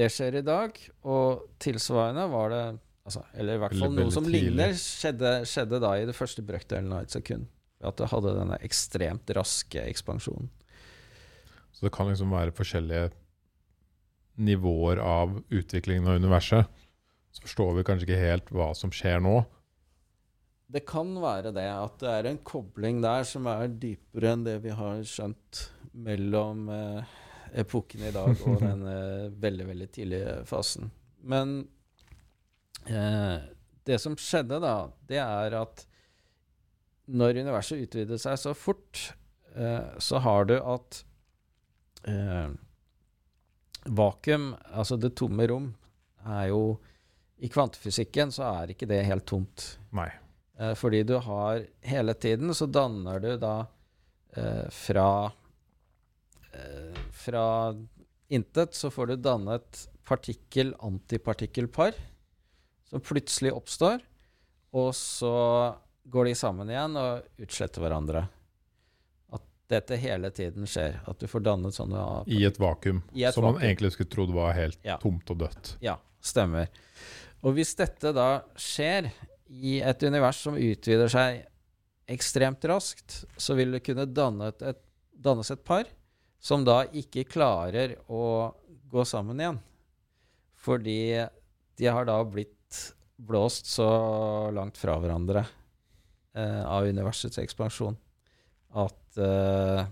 det 0.00 0.08
skjer 0.10 0.38
i 0.40 0.42
dag, 0.46 0.78
og 1.04 1.44
tilsvarende 1.60 2.24
var 2.32 2.54
det 2.54 2.64
Altså, 3.08 3.22
eller 3.34 3.56
i 3.56 3.60
hvert 3.62 3.76
fall 3.80 3.94
noe 3.96 4.12
som 4.12 4.26
ligner, 4.28 4.74
skjedde, 4.76 5.40
skjedde, 5.48 5.80
da 5.82 5.94
i 5.96 6.06
det 6.08 6.16
første 6.16 6.44
brøkdelen 6.46 6.92
av 6.94 7.06
et 7.06 7.14
sekund. 7.14 7.48
At 7.80 7.96
det 7.96 8.10
hadde 8.12 8.34
denne 8.36 8.58
ekstremt 8.66 9.30
raske 9.36 9.82
ekspansjonen. 9.88 10.50
Så 11.72 11.86
det 11.86 11.94
kan 11.96 12.10
liksom 12.10 12.34
være 12.34 12.52
forskjellige 12.52 13.08
nivåer 14.40 15.00
av 15.00 15.38
utviklingen 15.48 16.10
av 16.10 16.20
universet. 16.20 16.68
Så 17.32 17.46
forstår 17.46 17.72
vi 17.78 17.86
kanskje 17.88 18.08
ikke 18.08 18.20
helt 18.20 18.52
hva 18.52 18.70
som 18.76 18.92
skjer 18.92 19.22
nå. 19.24 19.38
Det 20.70 20.84
kan 20.86 21.08
være 21.22 21.54
det, 21.54 21.66
at 21.66 21.96
det 22.02 22.12
er 22.12 22.28
en 22.30 22.38
kobling 22.46 23.00
der 23.02 23.24
som 23.26 23.48
er 23.50 23.72
dypere 23.72 24.34
enn 24.34 24.46
det 24.46 24.60
vi 24.62 24.74
har 24.76 25.00
skjønt 25.08 25.64
mellom 26.04 26.68
eh, 26.70 27.16
epoken 27.64 28.04
i 28.06 28.12
dag 28.14 28.44
og 28.46 28.60
den 28.66 28.84
veldig, 29.40 29.66
veldig 29.72 29.88
tidlige 29.96 30.36
fasen. 30.46 30.92
Men 31.26 31.62
det 32.86 33.98
som 34.02 34.16
skjedde 34.18 34.60
da, 34.62 34.74
det 35.08 35.18
er 35.22 35.56
at 35.58 35.84
når 37.10 37.40
universet 37.42 37.84
utvider 37.84 38.20
seg 38.20 38.38
så 38.38 38.54
fort, 38.54 39.12
eh, 39.56 39.98
så 39.98 40.20
har 40.22 40.46
du 40.50 40.56
at 40.58 41.02
eh, 42.08 42.52
vakuum, 43.86 44.52
altså 44.70 44.98
det 45.00 45.14
tomme 45.18 45.46
rom, 45.50 45.72
er 46.26 46.50
jo 46.52 46.78
I 47.40 47.48
kvantefysikken 47.48 48.28
så 48.34 48.44
er 48.60 48.74
ikke 48.74 48.88
det 48.90 49.00
helt 49.08 49.24
tomt. 49.26 49.78
Nei. 49.96 50.10
Eh, 50.60 50.74
fordi 50.76 51.02
du 51.08 51.14
har 51.24 51.64
Hele 51.80 52.12
tiden 52.14 52.52
så 52.54 52.66
danner 52.68 53.20
du 53.20 53.30
da 53.40 53.54
eh, 54.36 54.66
fra 54.68 55.32
eh, 56.52 57.00
Fra 57.10 57.46
intet 58.28 58.76
så 58.76 58.90
får 58.92 59.06
du 59.06 59.16
dannet 59.24 59.86
partikkel-antipartikkelpar 60.06 61.96
som 62.90 63.02
plutselig 63.04 63.52
oppstår, 63.54 64.02
og 64.74 64.90
så 64.98 65.30
går 66.10 66.30
de 66.30 66.34
sammen 66.38 66.70
igjen 66.72 66.96
og 66.98 67.42
utsletter 67.42 67.82
hverandre. 67.84 68.24
At 69.34 69.44
dette 69.70 69.98
hele 70.02 70.30
tiden 70.34 70.66
skjer. 70.66 70.96
At 71.10 71.20
du 71.22 71.28
får 71.30 71.44
dannet 71.46 71.76
sånne 71.76 72.04
I 72.30 72.42
et 72.48 72.58
vakuum. 72.58 73.02
I 73.14 73.28
et 73.28 73.36
som 73.36 73.46
man 73.46 73.60
egentlig 73.62 73.92
skulle 73.94 74.10
trodd 74.10 74.32
var 74.34 74.54
helt 74.58 74.78
Ja. 74.86 74.96
tomt 75.02 75.30
og 75.30 75.38
dødt. 75.44 75.76
Ja, 75.84 75.96
stemmer. 76.20 76.66
Og 77.42 77.54
hvis 77.56 77.74
dette 77.78 78.12
da 78.12 78.42
skjer 78.58 79.10
i 79.50 79.78
et 79.82 80.02
univers 80.02 80.42
som 80.42 80.58
utvider 80.58 81.08
seg 81.10 81.44
ekstremt 82.10 82.64
raskt, 82.66 83.24
så 83.38 83.54
vil 83.58 83.72
det 83.72 83.84
kunne 83.86 84.06
dannet 84.06 84.62
et, 84.66 84.82
dannes 85.14 85.50
et 85.54 85.62
par 85.64 85.86
som 86.40 86.64
da 86.64 86.84
ikke 86.86 87.26
klarer 87.28 87.96
å 88.10 88.54
gå 88.90 89.04
sammen 89.06 89.38
igjen. 89.38 89.58
Fordi 90.60 91.26
de 91.80 91.86
har 91.86 92.04
da 92.08 92.18
blitt 92.24 92.54
blåst 93.26 93.68
så 93.68 93.88
langt 94.54 94.78
fra 94.80 94.96
hverandre 95.00 95.44
eh, 96.34 96.62
av 96.64 96.88
universets 96.88 97.40
ekspansjon 97.42 97.98
at 98.80 99.18
eh, 99.18 99.88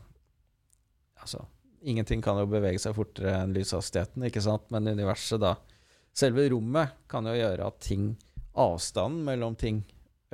Altså, 1.19 1.41
ingenting 1.83 2.21
kan 2.23 2.39
jo 2.39 2.45
bevege 2.47 2.79
seg 2.79 2.95
fortere 2.95 3.33
enn 3.41 3.51
lyshastigheten, 3.51 4.23
ikke 4.29 4.41
sant? 4.41 4.69
Men 4.71 4.87
universet, 4.87 5.41
da 5.43 5.57
Selve 6.19 6.49
rommet 6.51 6.95
kan 7.11 7.27
jo 7.27 7.35
gjøre 7.37 7.67
at 7.69 7.83
ting 7.85 8.13
Avstanden 8.59 9.27
mellom 9.27 9.55
ting 9.59 9.85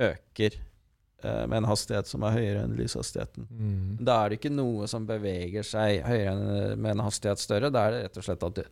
øker 0.01 0.55
eh, 0.55 1.43
med 1.45 1.57
en 1.59 1.67
hastighet 1.69 2.09
som 2.09 2.23
er 2.25 2.33
høyere 2.33 2.63
enn 2.65 2.73
lyshastigheten. 2.77 3.45
Mm. 3.49 3.91
Da 4.01 4.15
er 4.17 4.31
det 4.31 4.39
ikke 4.39 4.53
noe 4.53 4.87
som 4.89 5.05
beveger 5.05 5.67
seg 5.67 5.99
høyere 6.07 6.31
enn 6.31 6.81
med 6.81 6.95
en 6.95 7.03
hastighet 7.05 7.43
større. 7.43 7.69
Da 7.73 7.83
er 7.85 7.93
det 7.93 8.01
rett 8.07 8.17
og 8.21 8.25
slett 8.25 8.47
at 8.47 8.57
det, 8.61 8.65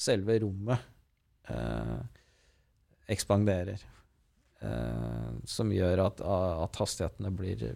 selve 0.00 0.38
rommet 0.44 0.86
eh, 1.50 1.96
ekspanderer. 3.10 3.82
Eh, 4.60 5.30
som 5.48 5.70
gjør 5.72 6.02
at, 6.06 6.20
at 6.20 6.80
hastighetene 6.82 7.30
blir 7.32 7.70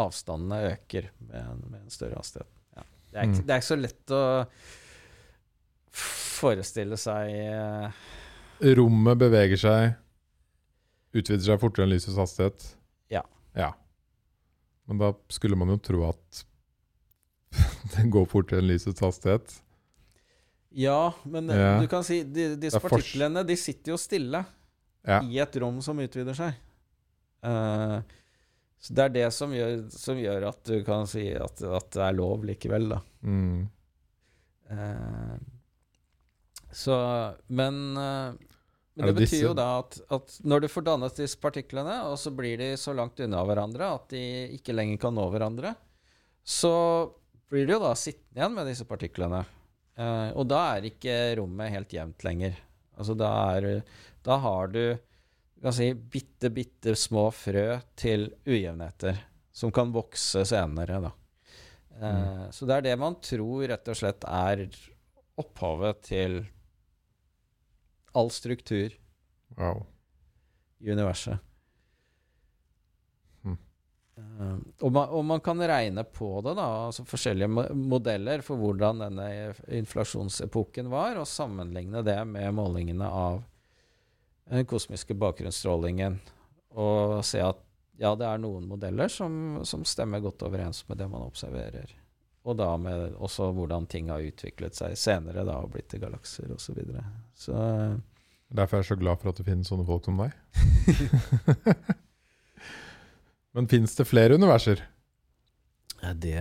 Avstandene 0.00 0.58
øker 0.70 1.08
med 1.26 1.36
en, 1.40 1.62
med 1.70 1.80
en 1.84 1.90
større 1.92 2.16
hastighet. 2.20 2.48
Ja. 2.76 2.82
Det, 3.10 3.16
er 3.18 3.24
ikke, 3.26 3.40
Mm. 3.40 3.46
det 3.46 3.52
er 3.54 3.60
ikke 3.60 3.68
så 3.72 3.78
lett 3.80 4.12
å 4.14 4.20
forestille 6.40 6.96
seg 7.00 7.32
eh, 7.34 8.04
Rommet 8.78 9.18
beveger 9.18 9.58
seg, 9.60 9.94
utvider 11.16 11.42
seg 11.46 11.60
fortere 11.62 11.86
enn 11.86 11.94
lysets 11.94 12.18
hastighet. 12.20 12.66
Ja. 13.10 13.22
ja. 13.56 13.70
Men 14.86 15.00
da 15.00 15.10
skulle 15.32 15.56
man 15.58 15.72
jo 15.72 15.78
tro 15.80 16.02
at 16.10 16.42
det 17.96 18.04
går 18.12 18.28
fortere 18.30 18.60
enn 18.62 18.68
lysets 18.70 19.00
hastighet. 19.02 19.54
Ja, 20.72 21.12
men 21.24 21.50
eh, 21.50 21.56
Ja. 21.58 21.80
du 21.80 21.86
kan 21.90 22.04
si 22.06 22.22
de, 22.22 22.54
Disse 22.56 22.78
partiklene 22.80 23.42
de 23.46 23.56
sitter 23.58 23.92
jo 23.92 23.96
stille 23.98 24.44
Ja. 25.06 25.20
i 25.24 25.38
et 25.42 25.56
rom 25.56 25.80
som 25.82 25.98
utvider 25.98 26.34
seg. 26.36 26.54
Uh, 27.42 28.02
så 28.80 28.92
det 28.94 29.04
er 29.04 29.12
det 29.14 29.26
som 29.32 29.50
gjør, 29.52 29.90
som 29.90 30.16
gjør 30.20 30.48
at 30.50 30.60
du 30.68 30.82
kan 30.84 31.06
si 31.08 31.30
at, 31.34 31.62
at 31.62 31.90
det 31.96 32.02
er 32.04 32.12
lov 32.16 32.44
likevel, 32.44 32.88
da. 32.92 32.98
Mm. 33.24 33.68
Uh, 34.70 35.38
så 36.70 37.34
Men, 37.48 37.96
uh, 37.96 38.36
men 38.94 39.06
det 39.06 39.06
det 39.06 39.14
betyr 39.16 39.24
disse- 39.26 39.42
jo 39.48 39.54
da 39.56 39.78
at, 39.80 39.96
at 40.12 40.36
når 40.44 40.60
du 40.60 40.68
får 40.68 40.84
dannet 40.86 41.16
disse 41.16 41.38
partiklene, 41.40 41.96
og 42.10 42.18
så 42.20 42.30
blir 42.34 42.58
de 42.60 42.72
så 42.76 42.92
langt 42.94 43.18
unna 43.24 43.40
hverandre 43.48 43.88
at 43.96 44.08
de 44.12 44.22
ikke 44.58 44.74
lenger 44.76 44.98
kan 45.00 45.14
nå 45.16 45.24
hverandre, 45.32 45.74
så 46.44 47.10
blir 47.50 47.66
du 47.66 47.72
jo 47.74 47.80
da 47.82 47.94
sittende 47.98 48.36
igjen 48.38 48.54
med 48.54 48.68
disse 48.70 48.84
partiklene. 48.86 49.42
Eh, 50.00 50.30
og 50.38 50.46
da 50.48 50.60
er 50.78 50.86
ikke 50.88 51.16
rommet 51.40 51.72
helt 51.74 51.92
jevnt 51.92 52.24
lenger. 52.24 52.56
Altså 52.96 53.16
da 53.18 53.30
er 53.56 53.82
Da 54.24 54.36
har 54.42 54.68
du 54.72 54.96
si 55.72 55.90
bitte, 55.94 56.48
bitte 56.52 56.94
små 56.96 57.26
frø 57.32 57.80
til 57.96 58.30
ujevnheter 58.48 59.18
som 59.52 59.72
kan 59.72 59.90
vokse 59.92 60.44
senere, 60.48 61.00
da. 61.04 61.10
Eh, 62.00 62.46
Så 62.50 62.66
det 62.66 62.76
er 62.78 62.82
det 62.88 62.98
man 62.98 63.16
tror 63.20 63.66
rett 63.68 63.88
og 63.88 63.96
slett 63.96 64.24
er 64.24 64.66
opphavet 65.40 66.02
til 66.02 66.40
all 68.14 68.30
struktur 68.30 68.90
Wow. 69.56 69.86
i 70.80 70.90
universet. 70.92 71.38
Eh, 74.20 74.56
og, 74.80 74.92
man, 74.92 75.08
og 75.08 75.24
man 75.24 75.40
kan 75.44 75.60
regne 75.68 76.04
på 76.04 76.32
det, 76.44 76.54
da, 76.58 76.66
altså 76.88 77.04
forskjellige 77.08 77.74
modeller 77.76 78.44
for 78.46 78.60
hvordan 78.60 79.04
denne 79.04 79.30
inflasjonsepoken 79.80 80.90
var, 80.92 81.20
og 81.20 81.28
sammenligne 81.28 82.04
det 82.06 82.18
med 82.28 82.54
målingene 82.56 83.08
av 83.08 83.42
den 84.50 84.66
kosmiske 84.66 85.14
bakgrunnsstrålingen, 85.14 86.18
og 86.80 87.20
se 87.26 87.42
at 87.44 87.60
ja, 88.00 88.14
det 88.16 88.26
er 88.26 88.40
noen 88.40 88.64
modeller 88.68 89.10
som, 89.12 89.60
som 89.68 89.84
stemmer 89.84 90.22
godt 90.24 90.42
overens 90.46 90.86
med 90.88 90.98
det 91.02 91.08
man 91.10 91.26
observerer. 91.26 91.92
Og 92.48 92.56
da 92.56 92.70
med 92.80 93.18
også 93.20 93.50
hvordan 93.52 93.84
ting 93.92 94.08
har 94.08 94.24
utviklet 94.24 94.78
seg 94.78 94.96
senere 94.96 95.44
da, 95.44 95.58
og 95.60 95.74
blitt 95.74 95.90
til 95.92 96.00
galakser 96.00 96.48
osv. 96.48 96.62
Så, 96.64 96.76
videre. 96.78 97.04
så 97.36 97.58
Derfor 98.48 98.78
er 98.78 98.80
jeg 98.80 98.88
så 98.88 99.00
glad 99.02 99.20
for 99.20 99.30
at 99.30 99.42
det 99.42 99.46
finnes 99.46 99.68
sånne 99.68 99.84
folk 99.86 100.08
som 100.08 100.22
deg. 100.24 100.32
Men 103.56 103.68
fins 103.70 103.96
det 103.98 104.06
flere 104.06 104.36
universer? 104.38 104.84
Ja, 106.00 106.14
det 106.14 106.38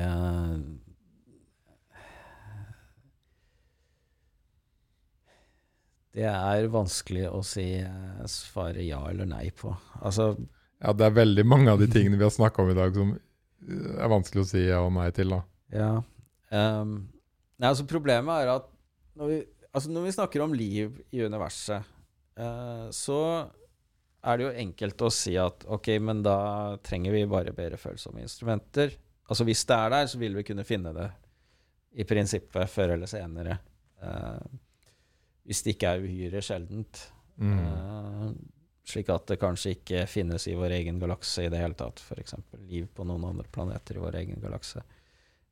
Det 6.19 6.25
er 6.25 6.67
vanskelig 6.73 7.27
å 7.29 7.39
si 7.45 7.67
eh, 7.79 8.23
svare 8.27 8.81
ja 8.83 8.99
eller 9.11 9.29
nei 9.29 9.49
på. 9.55 9.71
Altså, 10.01 10.33
Ja, 10.79 10.93
det 10.95 11.05
er 11.05 11.17
veldig 11.17 11.45
mange 11.45 11.71
av 11.71 11.79
de 11.79 11.87
tingene 11.91 12.17
vi 12.17 12.25
har 12.25 12.33
snakka 12.33 12.63
om 12.63 12.71
i 12.71 12.77
dag 12.77 12.95
som 12.97 13.13
eh, 13.13 13.91
er 13.93 14.11
vanskelig 14.11 14.43
å 14.43 14.49
si 14.49 14.63
ja 14.65 14.81
og 14.83 14.93
nei 14.97 15.09
til. 15.15 15.35
da. 15.37 15.43
ja 15.75 15.91
Um, 16.49 17.05
Nei, 17.61 17.69
altså 17.69 17.83
Problemet 17.85 18.41
er 18.41 18.47
at 18.55 18.63
når 19.19 19.27
vi, 19.29 19.35
altså 19.69 19.91
når 19.93 20.07
vi 20.07 20.13
snakker 20.15 20.41
om 20.41 20.53
liv 20.57 20.95
i 21.13 21.21
universet, 21.21 21.85
uh, 22.39 22.87
så 22.89 23.19
er 24.19 24.37
det 24.37 24.45
jo 24.45 24.55
enkelt 24.65 25.05
å 25.05 25.11
si 25.13 25.35
at 25.39 25.63
ok, 25.71 25.93
men 26.03 26.23
da 26.25 26.39
trenger 26.83 27.15
vi 27.15 27.27
bare 27.29 27.55
bedre 27.55 27.79
følsomme 27.79 28.23
instrumenter. 28.23 28.91
Altså 29.29 29.45
Hvis 29.47 29.63
det 29.69 29.77
er 29.77 29.93
der, 29.93 30.07
så 30.11 30.19
vil 30.19 30.35
vi 30.35 30.45
kunne 30.47 30.67
finne 30.67 30.93
det 30.95 31.07
i 31.99 32.05
prinsippet 32.07 32.69
før 32.69 32.95
eller 32.97 33.09
senere. 33.09 33.59
Uh, 34.03 34.39
hvis 35.47 35.63
det 35.65 35.75
ikke 35.75 35.93
er 35.93 36.05
uhyre 36.05 36.41
sjeldent. 36.45 37.01
Mm. 37.39 37.59
Uh, 37.63 38.31
slik 38.89 39.11
at 39.13 39.27
det 39.29 39.39
kanskje 39.41 39.75
ikke 39.77 40.05
finnes 40.09 40.47
i 40.49 40.55
vår 40.57 40.75
egen 40.79 40.99
galakse 41.01 41.45
i 41.45 41.51
det 41.51 41.61
hele 41.61 41.77
tatt. 41.77 42.01
F.eks. 42.01 42.35
liv 42.65 42.89
på 42.93 43.05
noen 43.07 43.27
andre 43.31 43.47
planeter 43.53 43.97
i 43.97 44.03
vår 44.03 44.19
egen 44.23 44.41
galakse. 44.43 44.83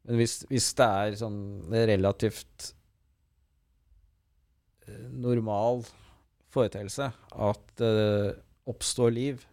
Men 0.07 0.19
hvis, 0.19 0.41
hvis 0.49 0.71
det 0.79 0.87
er 0.87 1.17
sånn 1.19 1.39
relativt 1.71 2.71
eh, 4.87 5.07
normal 5.11 5.83
foreteelse 6.53 7.09
at 7.11 7.73
det 7.77 7.93
oppstår 8.67 9.13
liv 9.15 9.45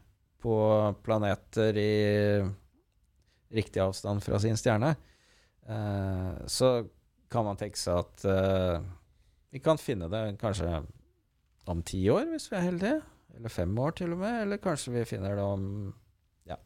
på 0.44 0.54
planeter 1.06 1.76
i 1.80 1.92
riktig 3.54 3.80
avstand 3.84 4.22
fra 4.24 4.38
sin 4.42 4.58
stjerne, 4.58 4.94
eh, 5.68 6.32
så 6.50 6.72
kan 7.30 7.46
man 7.46 7.58
tenke 7.60 7.78
seg 7.80 8.02
at 8.02 8.24
eh, 8.28 8.84
vi 9.54 9.62
kan 9.62 9.78
finne 9.78 10.08
det 10.10 10.24
kanskje 10.42 10.82
om 11.70 11.80
ti 11.86 12.02
år, 12.12 12.26
hvis 12.34 12.50
vi 12.50 12.58
er 12.58 12.66
heldige. 12.66 13.00
Eller 13.34 13.50
fem 13.50 13.72
år, 13.82 13.94
til 13.98 14.12
og 14.14 14.20
med. 14.20 14.34
Eller 14.44 14.60
kanskje 14.62 14.92
vi 14.94 15.04
finner 15.08 15.34
det 15.38 15.42
om 15.42 15.64
ja, 16.46 16.58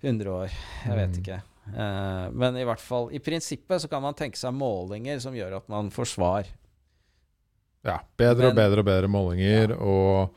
100 0.00 0.30
år. 0.32 0.52
Jeg 0.86 0.96
vet 1.00 1.16
Mm. 1.16 1.18
ikke. 1.22 1.38
Eh, 1.68 2.30
men 2.32 2.56
i 2.56 2.64
hvert 2.64 2.80
fall, 2.80 3.10
i 3.12 3.18
prinsippet 3.20 3.82
så 3.82 3.88
kan 3.92 4.00
man 4.04 4.14
tenke 4.16 4.38
seg 4.40 4.54
målinger 4.56 5.20
som 5.20 5.34
gjør 5.36 5.58
at 5.58 5.68
man 5.68 5.90
får 5.92 6.08
svar. 6.14 6.48
Ja, 7.84 7.98
bedre 8.16 8.48
og 8.52 8.56
bedre 8.56 8.80
og 8.80 8.88
bedre 8.88 9.08
målinger, 9.12 9.74
og 9.76 10.32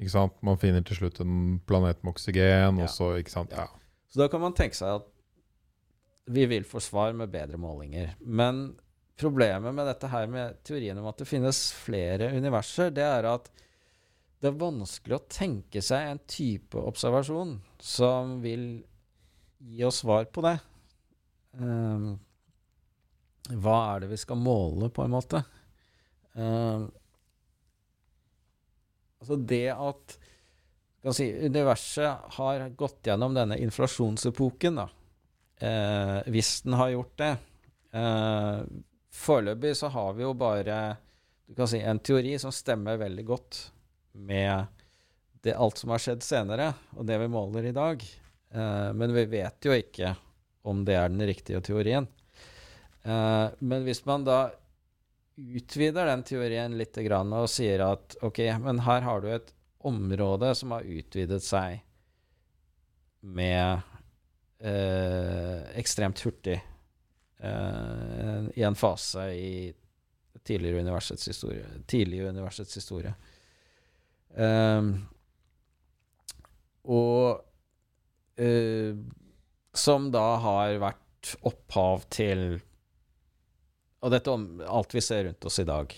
ikke 0.00 0.12
sant? 0.14 0.36
man 0.42 0.58
finner 0.60 0.84
til 0.86 0.96
slutt 0.98 1.20
en 1.24 1.58
planet 1.68 2.02
med 2.02 2.14
oksygen, 2.14 2.78
Ja. 2.78 2.84
og 2.84 2.88
så 2.90 3.12
ikke 3.20 3.30
sant? 3.34 3.50
Ja. 3.52 3.68
Så 4.12 4.20
da 4.22 4.28
kan 4.28 4.40
man 4.40 4.54
tenke 4.56 4.76
seg 4.76 5.00
at 5.00 5.08
vi 6.32 6.46
vil 6.46 6.64
få 6.64 6.80
svar 6.80 7.12
med 7.16 7.30
bedre 7.32 7.58
målinger. 7.58 8.14
Men 8.20 8.76
problemet 9.18 9.74
med 9.74 9.86
dette 9.86 10.08
her 10.08 10.26
med 10.30 10.62
teorien 10.64 10.98
om 10.98 11.06
at 11.10 11.18
det 11.18 11.28
finnes 11.28 11.72
flere 11.72 12.30
universer, 12.36 12.90
det 12.94 13.04
er 13.04 13.26
at 13.30 13.50
det 14.42 14.50
er 14.50 14.58
vanskelig 14.58 15.16
å 15.18 15.26
tenke 15.30 15.82
seg 15.84 16.08
en 16.10 16.20
type 16.26 16.74
observasjon 16.78 17.60
som 17.78 18.40
vil 18.42 18.82
gi 19.62 19.84
oss 19.86 20.00
svar 20.02 20.24
på 20.34 20.42
det. 20.42 20.56
Um, 21.60 22.16
hva 23.62 23.76
er 23.94 24.02
det 24.02 24.10
vi 24.14 24.18
skal 24.22 24.40
måle, 24.40 24.88
på 24.90 25.04
en 25.04 25.14
måte? 25.14 25.42
Um, 26.34 26.88
altså 29.22 29.38
det 29.38 29.68
at 29.72 30.16
si, 31.16 31.28
universet 31.46 32.34
har 32.36 32.66
gått 32.78 33.08
gjennom 33.08 33.34
denne 33.34 33.58
inflasjonsepoken, 33.62 34.82
da, 34.82 34.88
eh, 35.62 36.18
hvis 36.34 36.60
den 36.66 36.76
har 36.78 36.92
gjort 36.94 37.14
det 37.22 37.32
eh, 37.96 38.64
Foreløpig 39.12 39.74
så 39.76 39.90
har 39.92 40.14
vi 40.16 40.24
jo 40.24 40.30
bare 40.40 40.76
du 41.52 41.56
kan 41.58 41.68
si, 41.68 41.82
en 41.84 41.98
teori 42.00 42.38
som 42.40 42.52
stemmer 42.54 42.96
veldig 42.96 43.24
godt 43.28 43.58
med 44.12 44.70
det, 45.44 45.52
alt 45.52 45.76
som 45.82 45.90
har 45.92 46.00
skjedd 46.00 46.22
senere, 46.24 46.70
og 46.96 47.04
det 47.04 47.18
vi 47.20 47.28
måler 47.28 47.66
i 47.68 47.74
dag. 47.76 48.00
Eh, 48.54 48.88
men 48.96 49.12
vi 49.12 49.26
vet 49.28 49.66
jo 49.66 49.74
ikke 49.76 50.14
om 50.68 50.84
det 50.86 50.96
er 50.96 51.10
den 51.12 51.26
riktige 51.28 51.60
teorien. 51.66 52.06
Eh, 53.02 53.46
men 53.58 53.84
hvis 53.84 54.04
man 54.08 54.24
da 54.24 54.38
utvider 55.36 56.06
den 56.06 56.24
teorien 56.26 56.76
litt 56.78 56.98
og 56.98 57.48
sier 57.50 57.84
at 57.86 58.16
ok, 58.22 58.40
men 58.60 58.82
her 58.86 59.06
har 59.06 59.22
du 59.22 59.30
et 59.32 59.54
område 59.82 60.52
som 60.54 60.74
har 60.76 60.86
utvidet 60.86 61.42
seg 61.42 61.80
med 63.22 63.80
eh, 64.62 65.62
ekstremt 65.78 66.20
hurtig 66.26 66.60
i 67.42 68.62
en 68.62 68.76
fase 68.78 69.24
i 69.34 69.72
tidligere 70.44 70.80
universets 70.80 71.28
historie, 71.28 71.66
tidlig 71.86 72.22
universets 72.28 72.74
historie. 72.74 73.14
Um, 74.34 74.94
og 76.88 77.42
uh, 78.40 78.94
som 79.72 80.10
da 80.12 80.26
har 80.42 80.78
vært 80.82 81.34
opphav 81.46 82.06
til 82.12 82.60
og 84.02 84.10
dette 84.10 84.32
om, 84.32 84.46
alt 84.66 84.94
vi 84.94 85.02
ser 85.04 85.28
rundt 85.28 85.46
oss 85.46 85.60
i 85.62 85.68
dag. 85.68 85.92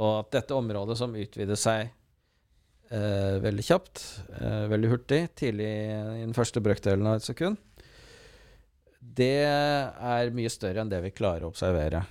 Og 0.00 0.12
at 0.22 0.30
dette 0.38 0.56
området 0.56 0.96
som 0.98 1.12
utvider 1.18 1.58
seg 1.60 1.90
eh, 2.88 3.36
veldig 3.44 3.66
kjapt, 3.66 4.04
eh, 4.38 4.64
veldig 4.72 4.92
hurtig, 4.94 5.20
tidlig 5.38 5.68
i 5.68 6.22
den 6.22 6.34
første 6.36 6.62
brøkdelen 6.64 7.10
av 7.10 7.20
et 7.20 7.28
sekund, 7.28 7.60
det 9.02 9.44
er 9.44 10.32
mye 10.32 10.50
større 10.52 10.80
enn 10.82 10.90
det 10.92 11.02
vi 11.04 11.12
klarer 11.14 11.44
å 11.44 11.52
observere. 11.52 12.04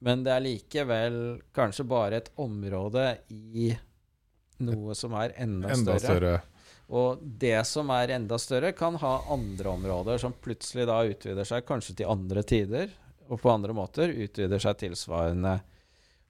Men 0.00 0.22
det 0.24 0.32
er 0.32 0.44
likevel 0.46 1.16
kanskje 1.52 1.84
bare 1.84 2.22
et 2.22 2.30
område 2.40 3.04
i 3.28 3.74
noe 4.64 4.96
som 4.96 5.12
er 5.20 5.34
enda, 5.36 5.74
enda 5.74 5.98
større. 5.98 6.06
større. 6.06 6.38
Og 6.90 7.20
det 7.20 7.58
som 7.68 7.90
er 7.94 8.16
enda 8.16 8.38
større, 8.40 8.72
kan 8.74 8.96
ha 9.02 9.12
andre 9.30 9.74
områder 9.76 10.18
som 10.22 10.32
plutselig 10.32 10.88
da 10.88 11.02
utvider 11.06 11.46
seg 11.46 11.66
kanskje 11.68 12.00
til 12.00 12.10
andre 12.10 12.42
tider, 12.46 12.90
og 13.30 13.38
på 13.38 13.50
andre 13.52 13.74
måter 13.76 14.10
utvider 14.10 14.62
seg 14.62 14.78
tilsvarende. 14.80 15.54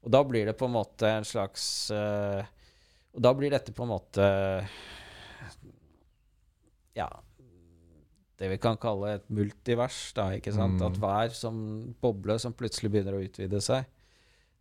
Og 0.04 0.12
da 0.12 0.20
blir 0.24 0.48
det 0.48 0.56
på 0.60 0.68
en 0.68 0.76
måte 0.76 1.08
en 1.08 1.26
slags 1.28 1.64
uh, 1.92 2.40
Og 3.12 3.24
da 3.24 3.32
blir 3.36 3.52
dette 3.52 3.74
på 3.76 3.84
en 3.84 3.90
måte 3.92 4.28
Ja 6.96 7.08
Det 8.40 8.48
vi 8.48 8.56
kan 8.62 8.78
kalle 8.80 9.18
et 9.18 9.26
multivers, 9.28 9.98
da, 10.16 10.30
ikke 10.36 10.54
sant? 10.56 10.80
Mm. 10.80 10.86
At 10.88 11.00
hver 11.02 11.34
som 11.36 11.58
boble 12.00 12.38
som 12.40 12.56
plutselig 12.56 12.92
begynner 12.94 13.18
å 13.18 13.24
utvide 13.26 13.60
seg, 13.60 13.84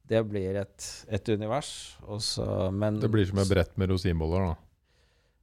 det 0.10 0.20
blir 0.28 0.57
et, 0.60 0.88
et 1.07 1.32
univers. 1.32 1.72
Også, 2.03 2.44
men, 2.76 2.99
det 2.99 3.11
blir 3.14 3.30
som 3.30 3.40
et 3.40 3.48
brett 3.48 3.72
med 3.80 3.94
rosinboller, 3.94 4.49
da. 4.49 4.57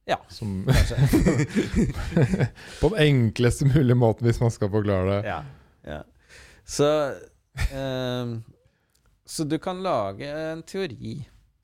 Ja, 0.07 0.19
som, 0.29 0.63
På 2.81 2.91
den 2.93 3.01
enkleste 3.01 3.65
mulige 3.65 3.97
måten, 3.97 4.29
hvis 4.29 4.39
man 4.39 4.53
skal 4.53 4.69
forklare 4.71 5.09
det. 5.09 5.17
Ja, 5.25 5.39
ja. 5.87 5.97
Så, 6.67 6.87
eh, 7.71 8.33
så 9.25 9.43
du 9.47 9.57
kan 9.63 9.79
lage 9.83 10.27
en 10.27 10.63
teori 10.67 11.21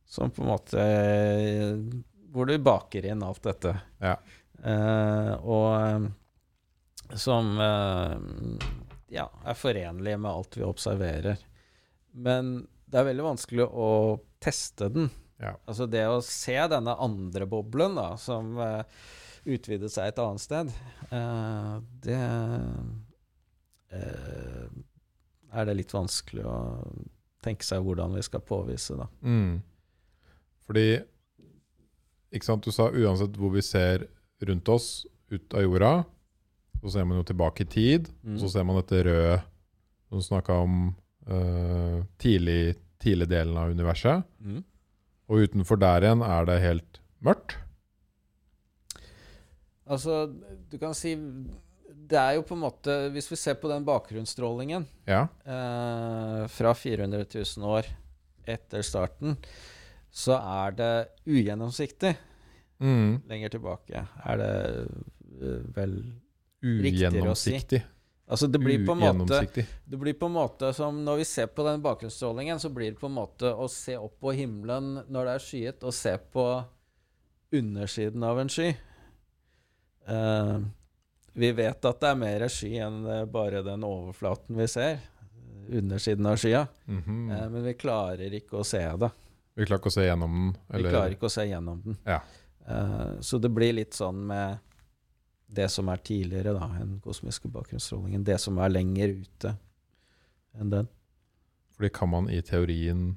som 0.07 0.31
på 0.31 0.43
en 0.43 0.47
måte 0.47 0.83
Hvor 2.31 2.45
du 2.47 2.57
baker 2.57 3.05
inn 3.05 3.23
alt 3.25 3.43
dette. 3.43 3.73
Ja. 3.99 4.15
Eh, 4.63 5.33
og 5.43 6.07
som 7.19 7.49
eh, 7.61 8.15
ja, 9.13 9.27
er 9.45 9.57
forenlig 9.59 10.15
med 10.19 10.31
alt 10.31 10.57
vi 10.57 10.63
observerer. 10.65 11.41
Men 12.11 12.55
det 12.85 13.01
er 13.01 13.09
veldig 13.09 13.25
vanskelig 13.25 13.67
å 13.67 13.91
teste 14.41 14.89
den. 14.93 15.09
Ja. 15.41 15.55
Altså 15.65 15.85
det 15.89 16.05
å 16.07 16.21
se 16.25 16.55
denne 16.71 16.95
andre 17.01 17.45
boblen 17.49 17.97
da, 17.97 18.13
som 18.21 18.53
uh, 18.61 18.83
utvidet 19.43 19.91
seg 19.91 20.11
et 20.11 20.21
annet 20.23 20.43
sted, 20.43 20.71
uh, 21.11 21.81
det 22.05 22.21
uh, 23.93 24.69
er 25.53 25.69
det 25.69 25.77
litt 25.77 25.93
vanskelig 25.93 26.45
å 26.47 26.57
tenke 27.43 27.65
seg 27.67 27.83
hvordan 27.83 28.15
vi 28.17 28.23
skal 28.25 28.43
påvise, 28.45 28.97
da. 28.97 29.07
Mm. 29.21 29.61
Fordi 30.63 30.87
ikke 32.33 32.47
sant, 32.47 32.65
Du 32.65 32.73
sa 32.73 32.89
uansett 32.89 33.35
hvor 33.37 33.53
vi 33.53 33.61
ser 33.61 34.07
rundt 34.43 34.69
oss, 34.71 35.05
ut 35.29 35.53
av 35.53 35.63
jorda, 35.65 35.93
så 36.81 36.91
ser 36.95 37.05
man 37.07 37.19
jo 37.19 37.25
tilbake 37.29 37.65
i 37.65 37.69
tid. 37.69 38.09
Mm. 38.23 38.35
Og 38.35 38.43
så 38.43 38.51
ser 38.53 38.65
man 38.67 38.79
dette 38.79 39.03
røde 39.07 39.37
som 40.11 40.21
snakka 40.21 40.57
om 40.65 40.77
uh, 41.29 42.03
tidlig, 42.21 42.75
tidlig 43.01 43.29
delen 43.31 43.57
av 43.57 43.73
universet. 43.73 44.25
Mm. 44.43 44.61
Og 45.31 45.45
utenfor 45.47 45.79
der 45.81 46.05
igjen 46.05 46.25
er 46.25 46.49
det 46.49 46.57
helt 46.63 46.99
mørkt. 47.23 47.55
Altså, 49.89 50.25
du 50.71 50.77
kan 50.79 50.93
si 50.95 51.15
Det 52.03 52.19
er 52.19 52.35
jo 52.37 52.43
på 52.47 52.55
en 52.57 52.63
måte 52.65 52.95
Hvis 53.13 53.29
vi 53.31 53.37
ser 53.39 53.55
på 53.61 53.69
den 53.71 53.85
bakgrunnsstrålingen 53.87 54.85
ja. 55.07 55.21
eh, 55.47 56.41
fra 56.51 56.73
400 56.75 57.25
000 57.31 57.69
år 57.69 57.87
etter 58.43 58.83
starten, 58.83 59.37
så 60.11 60.35
er 60.35 60.75
det 60.75 60.93
ugjennomsiktig 61.23 62.11
mm. 62.83 63.23
lenger 63.29 63.53
tilbake. 63.55 64.03
Er 64.27 64.41
det 64.41 64.53
uh, 65.39 65.61
vel 65.77 65.95
riktigere 66.59 67.31
å 67.31 67.37
si? 67.39 67.55
Altså 68.23 68.47
det 68.47 68.59
blir, 68.59 68.83
på 68.87 68.95
en 68.95 69.17
måte, 69.19 69.39
det 69.85 69.99
blir 69.99 70.15
på 70.15 70.29
en 70.29 70.35
måte 70.37 70.69
som 70.73 71.01
Når 71.03 71.17
vi 71.19 71.25
ser 71.27 71.49
på 71.51 71.65
den 71.67 71.81
bakgrunnsstrålingen, 71.83 72.59
så 72.59 72.71
blir 72.71 72.93
det 72.93 72.99
på 73.01 73.09
en 73.09 73.17
måte 73.17 73.51
å 73.51 73.67
se 73.71 73.97
opp 73.99 74.15
på 74.23 74.35
himmelen 74.35 75.01
når 75.11 75.27
det 75.27 75.33
er 75.33 75.43
skyet, 75.47 75.83
og 75.83 75.95
se 75.95 76.15
på 76.35 76.45
undersiden 77.53 78.23
av 78.25 78.39
en 78.41 78.49
sky. 78.49 78.71
Uh, 80.07 80.63
vi 81.33 81.51
vet 81.57 81.85
at 81.85 81.99
det 82.01 82.11
er 82.11 82.19
mer 82.19 82.47
sky 82.51 82.71
enn 82.85 83.01
bare 83.33 83.63
den 83.65 83.85
overflaten 83.87 84.57
vi 84.57 84.67
ser. 84.69 84.99
Undersiden 85.69 86.25
av 86.29 86.37
skya. 86.37 86.67
Mm 86.85 87.01
-hmm. 87.01 87.49
men 87.49 87.63
vi 87.63 87.73
klarer 87.73 88.33
ikke 88.33 88.57
å 88.59 88.63
se 88.63 88.83
det. 88.97 89.09
Vi 89.53 89.65
klarer 89.65 89.79
ikke 89.79 89.93
å 89.93 89.97
se 89.97 90.05
gjennom 90.05 90.33
den? 90.33 90.55
Eller? 90.69 90.83
Vi 90.83 90.95
klarer 90.95 91.15
ikke 91.15 91.25
å 91.25 91.33
se 91.33 91.45
gjennom 91.45 91.81
den. 91.83 91.97
Ja. 92.03 92.21
Så 93.19 93.37
det 93.37 93.49
blir 93.49 93.73
litt 93.73 93.93
sånn 93.93 94.27
med 94.27 94.57
det 95.53 95.69
som 95.69 95.89
er 95.89 96.01
tidligere 96.01 96.55
da, 96.57 96.69
enn 96.81 96.97
kosmiske 97.03 97.49
bakgrunnsstrålingen. 97.53 98.23
Det 98.25 98.39
som 98.41 98.57
er 98.57 98.73
lenger 98.73 99.13
ute 99.23 99.55
enn 100.57 100.71
den. 100.73 100.89
Fordi 101.75 101.89
kan 101.93 102.09
man 102.09 102.29
i 102.29 102.41
teorien 102.45 103.15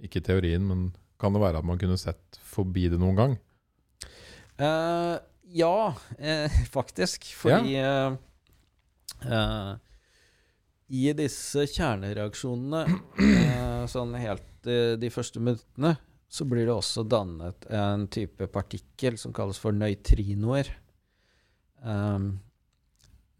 Ikke 0.00 0.22
i 0.22 0.24
teorien, 0.24 0.64
men 0.64 0.94
kan 1.20 1.34
det 1.34 1.42
være 1.42 1.60
at 1.60 1.66
man 1.68 1.76
kunne 1.76 1.98
sett 2.00 2.38
forbi 2.40 2.86
det 2.88 2.96
noen 2.96 3.18
gang? 3.18 3.34
Uh, 4.56 5.20
ja, 5.52 5.94
eh, 6.18 6.62
faktisk. 6.76 7.30
Fordi 7.38 7.76
ja. 7.76 8.16
eh, 9.24 9.72
i 10.90 11.06
disse 11.14 11.68
kjernereaksjonene, 11.70 13.86
sånn 13.90 14.16
helt 14.18 14.70
de 15.00 15.08
første 15.14 15.40
minuttene, 15.40 15.94
så 16.30 16.46
blir 16.46 16.66
det 16.66 16.74
også 16.74 17.02
dannet 17.10 17.66
en 17.74 18.06
type 18.10 18.46
partikkel 18.54 19.16
som 19.18 19.32
kalles 19.34 19.58
for 19.58 19.74
nøytrinoer. 19.74 20.70
Um, 21.82 22.38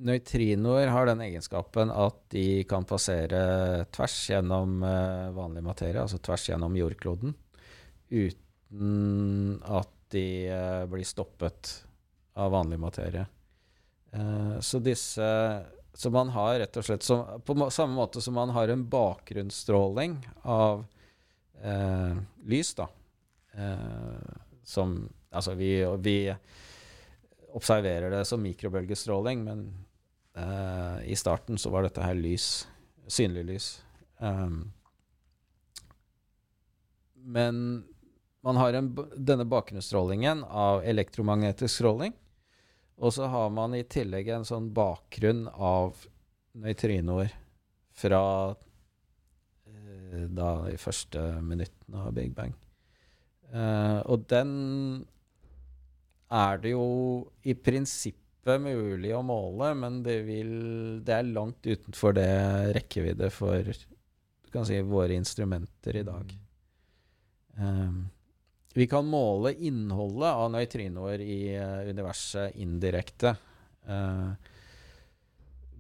Nøytrinoer 0.00 0.88
har 0.88 1.10
den 1.10 1.20
egenskapen 1.26 1.90
at 1.92 2.16
de 2.32 2.62
kan 2.68 2.86
passere 2.88 3.84
tvers 3.92 4.16
gjennom 4.32 4.78
uh, 4.80 5.28
vanlig 5.36 5.62
materie, 5.66 6.00
altså 6.00 6.18
tvers 6.24 6.46
gjennom 6.48 6.78
jordkloden, 6.78 7.34
uten 8.08 9.58
at 9.68 9.92
de 10.14 10.24
uh, 10.48 10.86
blir 10.90 11.06
stoppet 11.06 11.74
av 12.35 12.52
vanlig 12.52 12.78
materie. 12.81 13.27
Uh, 14.15 14.61
så 14.61 14.78
disse 14.82 15.27
Så 15.94 16.11
man 16.11 16.28
har 16.35 16.59
rett 16.59 16.77
og 16.77 16.85
slett 16.86 17.02
som, 17.02 17.43
På 17.47 17.55
samme 17.70 17.94
måte 17.94 18.20
som 18.23 18.35
man 18.35 18.51
har 18.55 18.69
en 18.69 18.82
bakgrunnsstråling 18.90 20.16
av 20.43 20.85
lys, 22.47 22.70
da, 22.74 22.86
som 24.65 24.94
Altså, 25.31 25.55
vi, 25.55 25.85
vi 26.02 26.35
observerer 27.55 28.11
det 28.11 28.24
som 28.27 28.43
mikrobølgestråling, 28.43 29.44
men 29.47 29.62
uh, 30.39 30.98
i 31.07 31.16
starten 31.16 31.59
så 31.59 31.70
var 31.70 31.86
dette 31.86 32.02
her 32.02 32.19
lys. 32.19 32.66
Synlig 33.11 33.44
lys. 33.47 33.69
Um, 34.19 34.73
men 37.15 37.85
man 38.46 38.56
har 38.56 38.76
en, 38.76 38.90
denne 39.16 39.44
bakgrunnsstrålingen 39.48 40.44
av 40.44 40.84
elektromagnetisk 40.88 41.74
stråling. 41.74 42.14
Og 43.00 43.14
så 43.16 43.28
har 43.32 43.52
man 43.52 43.74
i 43.76 43.84
tillegg 43.88 44.28
en 44.32 44.46
sånn 44.48 44.70
bakgrunn 44.76 45.46
av 45.52 45.96
nøytrinoer 46.60 47.32
fra 47.96 48.22
eh, 49.68 50.26
da 50.28 50.50
de 50.66 50.76
første 50.80 51.22
minuttene 51.44 52.04
av 52.04 52.12
Big 52.16 52.34
Bang. 52.36 52.52
Eh, 53.50 54.00
og 54.04 54.26
den 54.30 54.52
er 56.30 56.60
det 56.62 56.74
jo 56.74 56.84
i 57.42 57.56
prinsippet 57.56 58.60
mulig 58.62 59.14
å 59.16 59.24
måle, 59.26 59.72
men 59.76 60.00
det, 60.04 60.20
vil, 60.28 60.52
det 61.04 61.16
er 61.16 61.32
langt 61.32 61.66
utenfor 61.66 62.14
det 62.16 62.30
rekkevidde 62.76 63.32
for 63.34 63.64
du 63.64 64.52
kan 64.52 64.66
si, 64.66 64.80
våre 64.82 65.16
instrumenter 65.16 66.00
i 66.00 66.06
dag. 66.06 66.32
Um, 67.60 68.08
vi 68.74 68.86
kan 68.86 69.06
måle 69.06 69.52
innholdet 69.55 70.30
av 70.30 70.51
nøytrinoer 70.55 71.22
i 71.24 71.40
eh, 71.56 71.90
universet 71.90 72.55
indirekte. 72.62 73.34
Uh, 73.88 74.36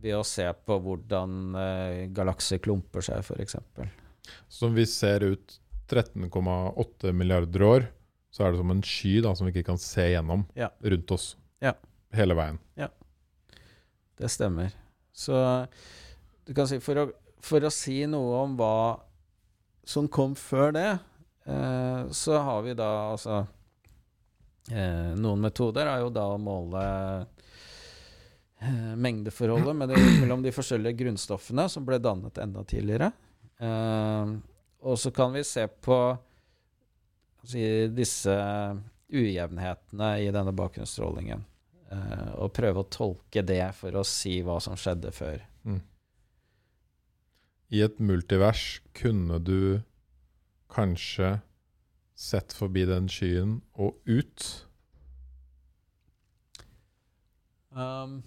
ved 0.00 0.16
å 0.16 0.24
se 0.26 0.46
på 0.66 0.78
hvordan 0.82 1.34
uh, 1.54 2.06
galakser 2.16 2.58
klumper 2.64 3.04
seg, 3.04 3.20
f.eks. 3.20 3.58
Som 4.50 4.74
vi 4.74 4.86
ser 4.88 5.26
ut 5.28 5.58
13,8 5.90 7.12
milliarder 7.14 7.66
år, 7.66 7.86
så 8.30 8.46
er 8.46 8.54
det 8.54 8.62
som 8.62 8.72
en 8.72 8.82
sky 8.86 9.16
da, 9.22 9.34
som 9.36 9.46
vi 9.46 9.54
ikke 9.54 9.68
kan 9.72 9.80
se 9.82 10.08
gjennom 10.12 10.46
Ja. 10.58 10.70
rundt 10.80 11.14
oss. 11.14 11.34
Ja. 11.62 11.74
Hele 12.14 12.34
veien. 12.38 12.58
Ja. 12.78 12.88
Det 14.18 14.30
stemmer. 14.32 14.74
Så 15.12 15.36
du 16.46 16.54
kan 16.56 16.68
si 16.70 16.80
for 16.82 17.04
å, 17.04 17.06
for 17.42 17.62
å 17.66 17.70
si 17.74 18.00
noe 18.10 18.42
om 18.44 18.56
hva 18.58 19.00
som 19.86 20.08
kom 20.10 20.34
før 20.38 20.74
det, 20.74 20.88
så 22.10 22.38
har 22.38 22.62
vi 22.62 22.74
da 22.78 22.88
altså 23.12 23.40
eh, 24.70 25.12
Noen 25.18 25.40
metoder 25.44 25.88
er 25.90 26.04
jo 26.04 26.10
da 26.14 26.26
å 26.34 26.38
måle 26.40 26.82
eh, 28.60 28.94
mengdeforholdet 28.96 29.76
med 29.76 29.92
det, 29.92 30.00
mellom 30.20 30.44
de 30.44 30.52
forskjellige 30.54 31.00
grunnstoffene 31.02 31.68
som 31.72 31.86
ble 31.88 32.00
dannet 32.02 32.38
enda 32.42 32.64
tidligere. 32.68 33.12
Eh, 33.60 34.34
og 34.80 34.98
så 34.98 35.12
kan 35.12 35.34
vi 35.36 35.44
se 35.44 35.66
på 35.68 35.98
si, 37.44 37.62
disse 37.92 38.34
ujevnhetene 39.10 40.10
i 40.22 40.30
denne 40.32 40.54
bakgrunnsstrålingen. 40.56 41.44
eh, 41.90 42.32
og 42.38 42.52
prøve 42.56 42.84
å 42.84 42.90
tolke 42.90 43.42
det 43.42 43.64
for 43.76 43.96
å 43.98 44.06
si 44.06 44.38
hva 44.46 44.60
som 44.62 44.78
skjedde 44.78 45.12
før. 45.12 45.46
I 47.70 47.84
et 47.86 48.00
multivers 48.02 48.80
kunne 48.98 49.38
du 49.38 49.80
kanskje 50.72 51.38
sett 52.20 52.52
forbi 52.52 52.84
den 52.88 53.08
skyen 53.10 53.60
og 53.80 53.96
ut. 54.08 54.48
Um, 57.70 58.20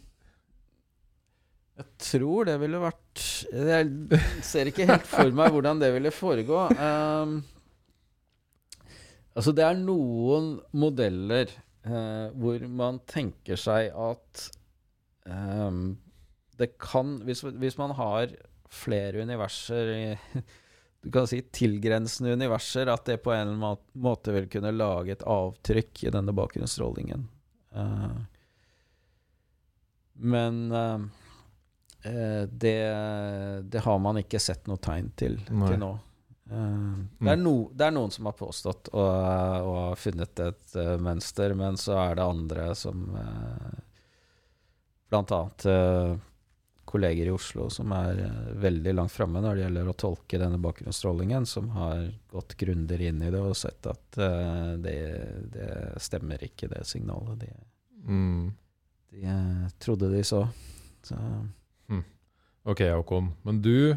jeg 1.74 1.90
tror 2.00 2.48
det 2.48 2.54
ville 2.62 2.80
vært 2.80 3.24
Jeg 3.52 4.20
ser 4.46 4.70
ikke 4.70 4.86
helt 4.88 5.08
for 5.10 5.34
meg 5.36 5.52
hvordan 5.54 5.82
det 5.82 5.92
ville 5.96 6.14
foregå. 6.14 6.62
Um, 6.78 7.42
altså, 9.36 9.52
det 9.52 9.66
er 9.68 9.82
noen 9.82 10.56
modeller 10.72 11.52
uh, 11.86 12.32
hvor 12.40 12.66
man 12.70 13.02
tenker 13.10 13.60
seg 13.60 13.92
at 13.92 14.48
um, 15.28 16.00
det 16.58 16.76
kan 16.82 17.18
hvis, 17.26 17.42
hvis 17.42 17.78
man 17.82 17.96
har 17.98 18.34
flere 18.74 19.26
universer 19.26 19.94
i 19.94 20.04
du 21.04 21.12
kan 21.12 21.28
si 21.28 21.42
tilgrensende 21.42 22.34
universer, 22.34 22.88
at 22.88 23.06
det 23.06 23.18
på 23.18 23.32
en 23.32 23.42
eller 23.42 23.54
annen 23.54 23.78
måte 23.92 24.32
vil 24.32 24.48
kunne 24.50 24.72
lage 24.72 25.12
et 25.12 25.26
avtrykk 25.28 26.06
i 26.08 26.14
denne 26.16 26.32
bakgrunnsstrålingen. 26.32 27.26
Eh, 27.76 28.16
men 30.14 30.72
eh, 30.72 31.04
eh, 32.08 32.42
det, 32.48 32.80
det 33.68 33.84
har 33.84 34.00
man 34.00 34.22
ikke 34.24 34.40
sett 34.40 34.72
noe 34.72 34.80
tegn 34.80 35.12
til 35.20 35.36
Nei. 35.52 35.74
til 35.74 35.82
nå. 35.84 35.94
Det, 36.54 37.32
er 37.32 37.40
no, 37.40 37.56
det 37.74 37.88
er 37.88 37.96
noen 37.96 38.12
som 38.14 38.28
har 38.30 38.36
påstått 38.38 38.92
og, 38.94 39.04
og 39.04 39.78
har 39.80 40.00
funnet 40.00 40.40
et 40.44 40.76
mønster, 41.02 41.56
men 41.58 41.80
så 41.80 41.96
er 41.98 42.20
det 42.20 42.26
andre 42.28 42.66
som 42.78 43.08
uh, 43.16 43.80
Blant 45.10 45.32
annet 45.34 45.66
kolleger 46.94 47.28
i 47.28 47.34
Oslo 47.34 47.66
som 47.74 47.92
er 47.98 48.22
eh, 48.28 48.40
veldig 48.64 48.94
langt 48.96 49.12
framme 49.14 49.42
når 49.44 49.58
det 49.58 49.64
gjelder 49.66 49.90
å 49.92 49.96
tolke 50.06 50.40
denne 50.42 50.60
bakgrunnsstrålingen, 50.62 51.46
som 51.50 51.68
har 51.76 52.06
gått 52.32 52.54
grundigere 52.62 53.10
inn 53.12 53.22
i 53.26 53.32
det 53.34 53.42
og 53.42 53.56
sett 53.58 53.90
at 53.90 54.20
uh, 54.22 54.74
det, 54.82 54.96
det 55.54 55.70
stemmer 56.06 56.46
ikke, 56.46 56.70
det 56.74 56.86
signalet. 56.90 57.44
De, 57.46 57.54
Mm. 58.04 58.50
de 59.14 59.22
eh, 59.32 59.68
trodde 59.80 60.10
de 60.12 60.20
så. 60.28 60.42
så 61.08 61.16
Ok, 62.68 62.82
Håkon. 62.88 63.30
Men 63.44 63.62
du 63.64 63.96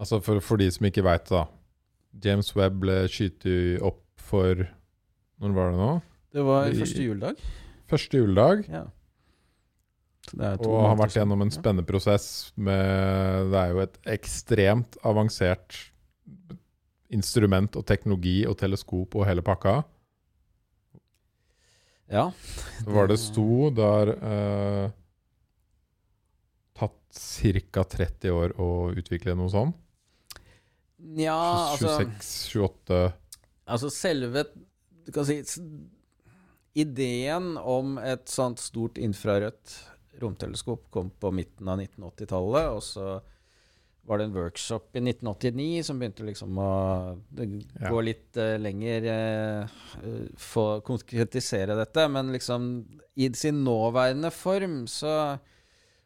Altså, 0.00 0.18
for, 0.24 0.40
for 0.40 0.56
de 0.60 0.70
som 0.72 0.86
ikke 0.88 1.04
veit 1.04 1.24
det, 1.28 1.36
da. 1.36 1.42
James 2.24 2.48
Webb 2.56 2.78
ble 2.80 2.94
skutt 3.12 3.44
opp 3.84 4.00
for 4.20 4.62
Når 5.40 5.52
var 5.56 5.70
det 5.72 5.80
nå? 5.80 5.90
det 6.32 6.44
var 6.46 6.72
første 6.78 7.02
juledag. 7.04 7.36
Første 7.90 8.20
juledag. 8.22 8.64
Ja. 8.68 8.84
Så 8.84 8.90
det 8.90 9.88
er 9.88 10.04
to 10.04 10.09
Og 10.36 10.74
har 10.84 10.98
vært 11.00 11.16
gjennom 11.16 11.42
en 11.42 11.50
spennende 11.50 11.86
prosess 11.88 12.52
med 12.54 13.50
Det 13.50 13.60
er 13.60 13.72
jo 13.72 13.80
et 13.82 13.96
ekstremt 14.14 14.98
avansert 15.06 15.78
instrument 17.10 17.74
og 17.74 17.86
teknologi 17.88 18.44
og 18.46 18.54
teleskop 18.60 19.16
og 19.18 19.26
hele 19.26 19.42
pakka. 19.42 19.80
Ja. 22.10 22.28
Det 22.84 22.94
var 22.94 23.10
det 23.10 23.18
sto 23.22 23.70
der 23.74 24.14
eh, 24.14 24.86
Tatt 26.78 27.20
ca. 27.74 27.84
30 27.84 28.34
år 28.34 28.54
å 28.58 28.70
utvikle 28.98 29.36
noe 29.38 29.50
sånn. 29.52 29.70
Nja, 31.00 31.36
altså 31.72 31.94
26-28 32.02 32.96
Altså 33.72 33.88
selve 33.88 34.42
Du 35.06 35.08
kan 35.14 35.24
si 35.24 35.38
Ideen 36.76 37.54
om 37.56 37.94
et 37.98 38.28
sånt 38.28 38.60
stort 38.62 38.98
infrarødt 39.00 39.72
romteleskop 40.22 40.88
kom 40.90 41.10
på 41.20 41.30
midten 41.34 41.68
av 41.68 41.78
1980-tallet, 41.80 42.70
og 42.76 42.82
så 42.84 43.20
var 44.08 44.18
det 44.18 44.24
en 44.30 44.34
workshop 44.34 44.96
i 44.96 45.02
1989 45.04 45.82
som 45.86 45.98
begynte 46.00 46.24
liksom 46.26 46.56
å 46.58 46.70
gå 47.36 47.48
Ja. 47.84 48.00
litt 48.00 48.36
uh, 48.40 48.56
lenger 48.58 49.06
uh, 49.06 50.26
Få 50.40 50.80
konkretisere 50.82 51.76
dette, 51.78 52.08
men 52.08 52.32
liksom 52.32 52.70
i 53.20 53.28
sin 53.36 53.60
nåværende 53.64 54.30
form 54.32 54.86
så 54.90 55.38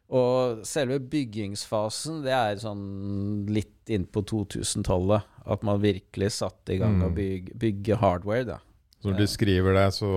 Og 0.07 0.59
selve 0.67 0.99
byggingsfasen, 0.99 2.19
det 2.27 2.33
er 2.35 2.59
sånn 2.61 3.47
litt 3.49 3.89
inn 3.89 4.03
på 4.05 4.21
2000-tallet. 4.21 5.23
At 5.49 5.63
man 5.65 5.79
virkelig 5.81 6.29
satte 6.35 6.75
i 6.75 6.77
gang 6.77 6.99
Mm. 6.99 7.07
å 7.07 7.15
bygge, 7.15 7.55
bygge 7.57 7.97
hardware, 7.97 8.43
da. 8.45 8.57
Så 9.01 9.09
når 9.09 9.17
du 9.17 9.25
skriver 9.27 9.73
det, 9.73 9.87
så 9.97 10.11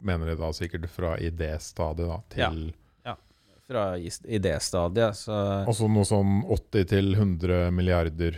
mener 0.00 0.26
de 0.26 0.34
da 0.40 0.50
sikkert 0.52 0.88
fra 0.90 1.14
idéstadiet 1.22 2.34
da, 3.72 3.96
til 3.96 4.02
Fra 4.02 4.06
is- 4.10 4.20
idéstadiet. 4.26 5.14
Så 5.16 5.32
Altså 5.66 5.88
noe 5.88 6.04
sånn 6.08 6.42
80-100 6.46 7.70
milliarder 7.72 8.36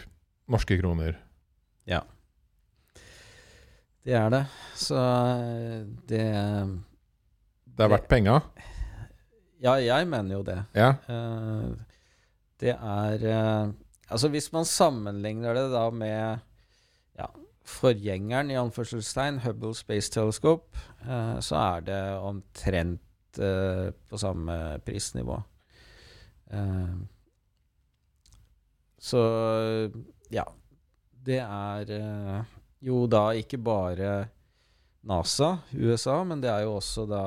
norske 0.48 0.78
kroner. 0.80 1.16
Ja. 1.88 2.02
det 4.04 4.14
er 4.18 4.30
det. 4.30 4.42
Så 4.78 4.96
eh, 4.98 5.82
det 6.10 6.24
Det 7.72 7.84
er 7.86 7.88
verdt 7.92 8.08
penga. 8.10 8.40
Ja, 9.62 9.76
jeg 9.78 10.08
mener 10.10 10.34
jo 10.36 10.42
det. 10.42 10.58
Ja. 10.74 10.90
Eh, 11.08 11.70
det 12.62 12.74
er 12.76 13.26
eh, 13.26 13.70
Altså, 14.12 14.28
hvis 14.28 14.50
man 14.52 14.64
sammenligner 14.68 15.54
det 15.56 15.68
da 15.72 15.86
med 15.90 16.40
ja, 17.16 17.28
forgjengeren, 17.64 18.50
i 18.50 18.58
anførselstegn, 18.60 19.38
Hubble 19.40 19.72
Space 19.74 20.10
Telescope, 20.12 20.76
så 21.40 21.56
er 21.56 21.80
det 21.86 22.00
omtrent 22.20 23.00
på 23.38 24.18
samme 24.20 24.78
prisnivå. 24.86 25.36
Eh, 26.52 26.94
så 29.02 29.22
ja. 30.32 30.44
Det 31.22 31.38
er 31.38 31.90
eh, 31.94 32.54
jo 32.82 33.04
da 33.06 33.28
ikke 33.38 33.58
bare 33.62 34.12
NASA, 35.06 35.52
USA, 35.74 36.20
men 36.26 36.40
det 36.42 36.50
er 36.50 36.64
jo 36.66 36.76
også 36.80 37.04
da 37.10 37.22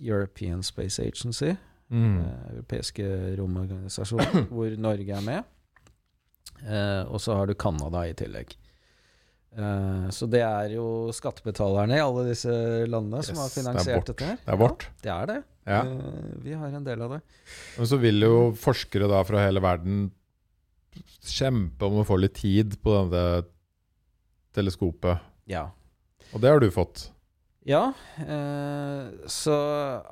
European 0.00 0.62
Space 0.62 1.02
Agency, 1.02 1.52
Mm. 1.90 2.20
eh, 2.22 2.50
europeiske 2.52 3.04
romorganisasjon, 3.40 4.44
hvor 4.54 4.76
Norge 4.78 5.10
er 5.16 5.20
med. 5.26 5.42
Eh, 6.62 7.02
og 7.10 7.18
så 7.20 7.34
har 7.34 7.46
du 7.50 7.54
Canada 7.58 8.04
i 8.06 8.12
tillegg. 8.14 8.52
Eh, 9.50 10.08
så 10.14 10.28
det 10.30 10.42
er 10.46 10.76
jo 10.76 11.10
skattebetalerne 11.14 11.96
i 11.98 12.02
alle 12.02 12.28
disse 12.28 12.52
landene 12.86 13.22
som 13.26 13.40
har 13.40 13.48
er 13.50 13.54
finansiert 13.56 14.06
det 14.06 14.14
dette 14.14 14.28
her. 14.28 14.40
Det 14.44 14.54
er 14.54 14.60
vårt. 14.60 14.86
Ja, 15.02 15.02
det 15.02 15.14
er 15.16 15.30
det. 15.32 15.38
Ja. 15.70 15.80
Eh, 15.82 16.32
vi 16.44 16.56
har 16.60 16.76
en 16.78 16.86
del 16.86 17.02
av 17.06 17.16
det. 17.16 17.20
Men 17.76 17.90
så 17.90 17.98
vil 18.02 18.26
jo 18.26 18.34
forskere 18.58 19.10
da 19.10 19.22
fra 19.26 19.42
hele 19.42 19.62
verden 19.64 20.10
kjempe 21.26 21.86
om 21.86 22.00
å 22.00 22.06
få 22.06 22.18
litt 22.20 22.38
tid 22.38 22.78
på 22.82 22.94
dette 23.10 23.48
teleskopet. 24.54 25.26
Ja. 25.50 25.68
Og 26.34 26.42
det 26.42 26.50
har 26.50 26.62
du 26.62 26.70
fått. 26.74 27.08
Ja, 27.66 27.92
eh, 28.22 29.26
så 29.30 29.54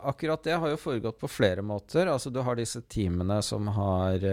akkurat 0.06 0.42
det 0.44 0.58
har 0.60 0.70
jo 0.70 0.78
foregått 0.78 1.18
på 1.22 1.30
flere 1.30 1.62
måter. 1.64 2.10
Altså 2.10 2.30
du 2.30 2.42
har 2.44 2.58
disse 2.58 2.82
teamene 2.90 3.38
som 3.42 3.70
har 3.72 4.26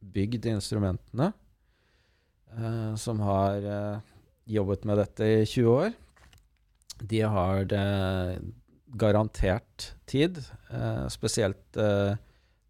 bygd 0.00 0.46
instrumentene, 0.46 1.32
eh, 2.56 2.94
som 2.96 3.20
har 3.20 3.66
eh, 3.68 4.09
jobbet 4.50 4.86
med 4.88 4.98
dette 5.00 5.28
i 5.40 5.44
20 5.46 5.70
år. 5.74 5.92
De 7.00 7.20
har 7.22 7.64
det 7.70 7.84
garantert 9.00 9.92
tid. 10.10 10.38
Eh, 10.70 11.06
spesielt 11.08 11.76
eh, 11.76 12.16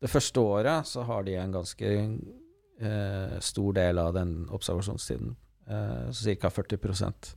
det 0.00 0.10
første 0.10 0.40
året 0.40 0.88
så 0.88 1.04
har 1.08 1.24
de 1.26 1.36
en 1.36 1.52
ganske 1.52 1.90
eh, 2.80 3.36
stor 3.40 3.76
del 3.76 4.00
av 4.00 4.14
den 4.16 4.34
observasjonstiden, 4.52 5.34
eh, 5.66 6.36
ca. 6.40 6.48
40% 6.48 7.34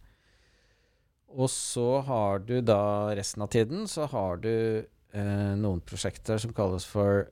Og 1.34 1.50
så 1.50 1.88
har 2.08 2.40
du 2.40 2.60
da 2.62 3.14
resten 3.16 3.44
av 3.44 3.52
tiden 3.52 3.88
så 3.88 4.08
har 4.12 4.44
du 4.44 4.84
eh, 5.14 5.54
noen 5.60 5.82
prosjekter 5.82 6.38
som 6.40 6.54
kalles 6.56 6.86
for 6.88 7.26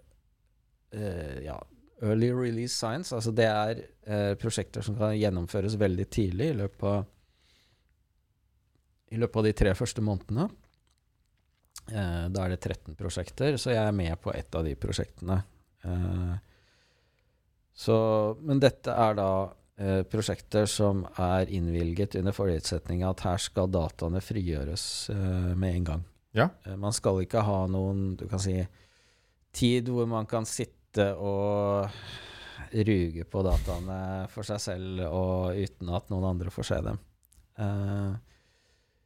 eh, 0.91 1.43
ja, 1.45 1.59
early 2.01 2.31
release 2.33 2.75
science. 2.75 3.15
Altså 3.15 3.33
det 3.35 3.47
er 3.47 3.81
eh, 3.81 4.33
prosjekter 4.41 4.85
som 4.85 4.97
kan 4.99 5.15
gjennomføres 5.17 5.77
veldig 5.79 6.07
tidlig 6.11 6.51
i 6.51 6.59
løpet 6.63 6.87
av 6.91 7.01
i 9.11 9.17
løpet 9.19 9.41
av 9.41 9.43
de 9.43 9.51
tre 9.59 9.71
første 9.75 10.03
månedene. 10.07 10.45
Eh, 11.91 12.27
da 12.31 12.45
er 12.45 12.53
det 12.53 12.61
13 12.61 12.95
prosjekter, 12.95 13.57
så 13.59 13.73
jeg 13.73 13.83
er 13.83 13.95
med 13.95 14.15
på 14.23 14.31
ett 14.31 14.55
av 14.55 14.63
de 14.63 14.75
prosjektene. 14.79 15.41
Eh, 15.83 16.35
så, 17.75 17.97
men 18.39 18.61
dette 18.63 18.93
er 18.93 19.17
da 19.17 19.31
eh, 19.81 20.01
prosjekter 20.07 20.67
som 20.69 21.03
er 21.19 21.51
innvilget 21.51 22.15
under 22.19 22.35
forutsetning 22.35 23.03
at 23.07 23.23
her 23.25 23.41
skal 23.41 23.71
dataene 23.71 24.23
frigjøres 24.23 24.85
eh, 25.11 25.51
med 25.59 25.75
en 25.81 25.89
gang. 25.91 26.05
Ja. 26.37 26.49
Eh, 26.63 26.77
man 26.79 26.95
skal 26.95 27.23
ikke 27.23 27.43
ha 27.47 27.65
noen 27.71 28.13
du 28.19 28.27
kan 28.31 28.39
si, 28.43 28.55
tid 29.51 29.91
hvor 29.91 30.07
man 30.07 30.29
kan 30.29 30.47
sitte 30.47 30.79
og 30.99 31.87
ruge 32.71 33.23
på 33.27 33.43
dataene 33.43 33.99
for 34.31 34.47
seg 34.47 34.59
selv 34.63 35.03
og 35.07 35.57
uten 35.59 35.89
at 35.95 36.09
noen 36.11 36.29
andre 36.33 36.51
får 36.53 36.67
se 36.69 36.79
dem. 36.85 36.99
Uh, 37.59 38.15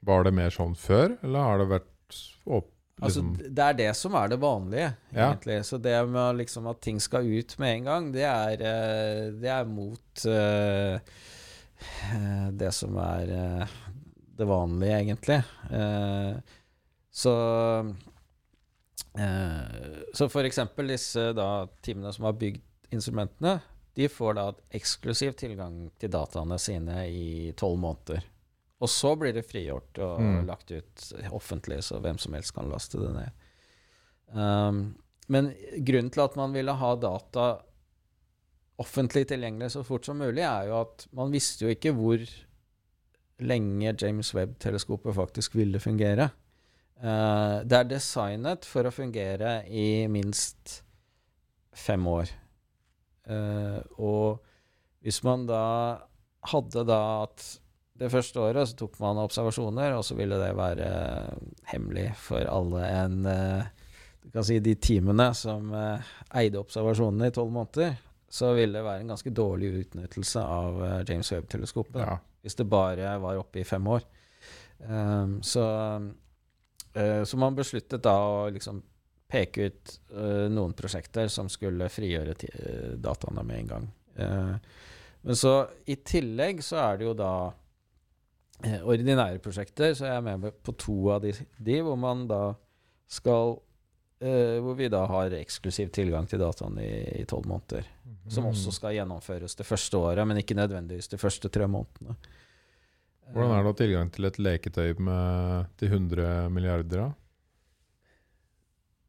Var 0.05 0.23
det 0.27 0.33
mer 0.37 0.53
sånn 0.53 0.75
før, 0.77 1.17
eller 1.25 1.39
har 1.49 1.61
det 1.61 1.69
vært 1.73 2.19
opp, 2.45 2.71
Altså, 2.95 3.19
liksom, 3.19 3.31
altså, 3.35 3.49
det 3.57 3.63
er 3.65 3.73
det 3.75 3.89
som 3.99 4.13
er 4.15 4.27
det 4.31 4.37
vanlige, 4.39 4.89
Ja. 5.11 5.25
egentlig. 5.33 5.65
Så 5.65 5.77
det 5.83 5.95
med 6.07 6.37
liksom 6.37 6.67
at 6.71 6.77
ting 6.81 6.99
skal 7.03 7.25
ut 7.27 7.57
med 7.59 7.73
en 7.73 7.83
gang, 7.83 8.11
det 8.13 8.23
er, 8.23 8.53
eh, 8.53 9.31
det 9.35 9.49
er 9.51 9.65
mot 9.65 10.25
eh, 10.31 10.99
det 12.55 12.71
som 12.73 12.95
er 12.95 13.33
uh, 13.35 13.67
det 14.37 14.47
vanlige, 14.47 14.99
egentlig. 15.01 15.41
Så 17.11 17.33
Så 20.15 20.27
for 20.31 20.47
eksempel 20.47 20.89
disse 20.91 21.29
da 21.37 21.67
teamene 21.85 22.11
som 22.13 22.27
har 22.27 22.35
bygd 22.39 22.61
instrumentene, 22.95 23.59
de 23.95 24.09
får 24.11 24.35
da 24.35 24.45
eksklusiv 24.75 25.37
tilgang 25.39 25.85
til 25.99 26.11
dataene 26.11 26.57
sine 26.59 27.05
i 27.07 27.53
tolv 27.55 27.79
måneder. 27.79 28.25
Og 28.83 28.91
så 28.91 29.13
blir 29.15 29.31
det 29.33 29.45
frigjort 29.47 29.97
og 30.03 30.19
Mm. 30.19 30.45
lagt 30.49 30.71
ut 30.71 31.05
offentlig, 31.31 31.79
så 31.83 32.01
hvem 32.03 32.17
som 32.19 32.33
helst 32.35 32.53
kan 32.53 32.69
laste 32.69 32.99
det 32.99 33.13
ned. 33.15 33.31
Um, 34.35 34.97
men 35.29 35.53
grunnen 35.79 36.11
til 36.11 36.21
at 36.25 36.35
man 36.35 36.51
ville 36.53 36.73
ha 36.75 36.95
data 36.95 37.61
offentlig 38.77 39.27
tilgjengelig 39.29 39.71
så 39.71 39.83
fort 39.85 40.05
som 40.05 40.17
mulig, 40.19 40.43
er 40.43 40.67
jo 40.67 40.81
at 40.81 41.07
man 41.15 41.31
visste 41.31 41.65
jo 41.65 41.71
ikke 41.71 41.93
hvor 41.95 42.19
lenge 43.39 43.95
James 44.01 44.33
Webb-teleskopet 44.35 45.15
faktisk 45.15 45.55
ville 45.55 45.79
fungere. 45.79 46.31
Eh, 46.95 47.57
det 47.67 47.77
er 47.77 47.89
designet 47.89 48.65
for 48.67 48.87
å 48.87 48.93
fungere 48.93 49.59
i 49.67 50.05
minst 50.11 50.79
fem 51.75 52.07
år. 52.07 52.31
Uh, 53.25 53.81
og 53.97 54.43
hvis 55.01 55.17
man 55.25 55.47
da 55.49 55.61
hadde 56.45 56.83
da 56.85 56.99
at 57.23 57.41
det 57.97 58.11
første 58.13 58.37
året 58.37 58.69
så 58.69 58.77
tok 58.77 58.99
man 59.01 59.17
observasjoner, 59.23 59.95
og 59.97 60.05
så 60.05 60.15
ville 60.15 60.37
det 60.37 60.51
være 60.55 60.89
hemmelig 61.71 62.09
for 62.21 62.45
alle 62.45 62.83
en 62.85 63.15
eh, 63.31 63.71
Du 64.25 64.29
kan 64.33 64.45
si 64.45 64.59
de 64.59 64.73
teamene 64.81 65.27
som 65.37 65.69
eide 65.73 66.59
observasjonene 66.59 67.29
i 67.29 67.33
tolv 67.33 67.51
måneder, 67.53 67.95
så 68.29 68.51
ville 68.57 68.77
det 68.77 68.85
være 68.85 69.03
en 69.03 69.11
ganske 69.13 69.33
dårlig 69.37 69.69
utnyttelse 69.83 70.41
av 70.41 70.79
James 71.07 71.31
Webb-teleskopet. 71.31 72.01
ja. 72.01 72.17
hvis 72.41 72.57
det 72.57 72.65
bare 72.69 73.17
var 73.21 73.37
oppe 73.41 73.61
i 73.61 73.67
fem 73.67 73.87
år. 73.87 74.01
Um, 74.89 75.37
så, 75.45 75.65
så 76.95 77.37
man 77.37 77.57
besluttet 77.57 78.03
da 78.03 78.13
å 78.15 78.45
liksom 78.55 78.77
peke 79.31 79.69
ut 79.69 79.93
eh, 80.13 80.47
noen 80.53 80.73
prosjekter 80.77 81.29
som 81.31 81.49
skulle 81.51 81.89
frigjøre 81.91 82.35
eh, 82.47 82.95
dataene 83.01 83.43
med 83.43 83.59
en 83.59 83.69
gang. 83.73 83.87
Eh, 84.15 84.55
men 85.25 85.39
så 85.39 85.57
i 85.89 85.97
tillegg 86.05 86.61
så 86.63 86.79
er 86.83 86.99
det 86.99 87.07
jo 87.07 87.15
da 87.17 87.33
eh, 88.63 88.81
ordinære 88.85 89.41
prosjekter, 89.43 89.95
så 89.97 90.07
jeg 90.07 90.19
er 90.19 90.25
med 90.25 90.61
på 90.63 90.75
to 90.79 90.97
av 91.15 91.25
de, 91.25 91.33
de 91.57 91.79
hvor 91.85 91.99
man 91.99 92.27
da 92.31 92.43
skal 93.11 93.59
Uh, 94.23 94.63
Hvor 94.63 94.77
vi 94.79 94.87
da 94.87 95.01
har 95.11 95.33
eksklusiv 95.35 95.89
tilgang 95.93 96.23
til 96.25 96.39
dataene 96.39 96.85
i 97.19 97.25
tolv 97.27 97.49
måneder 97.51 97.83
som 98.31 98.47
også 98.47 98.71
skal 98.71 98.95
gjennomføres 98.95 99.57
det 99.59 99.65
første 99.67 99.99
året, 99.99 100.23
men 100.25 100.39
ikke 100.39 100.55
nødvendigvis 100.55 101.11
de 101.11 101.19
første 101.19 101.51
tre 101.51 101.67
månedene. 101.67 102.15
Hvordan 103.33 103.51
er 103.51 103.61
det 103.61 103.69
å 103.69 103.73
ha 103.73 103.77
tilgang 103.79 104.11
til 104.13 104.27
et 104.29 104.41
leketøy 104.41 104.91
med 105.05 105.71
til 105.79 105.95
100 105.95 106.51
milliarder? 106.53 107.07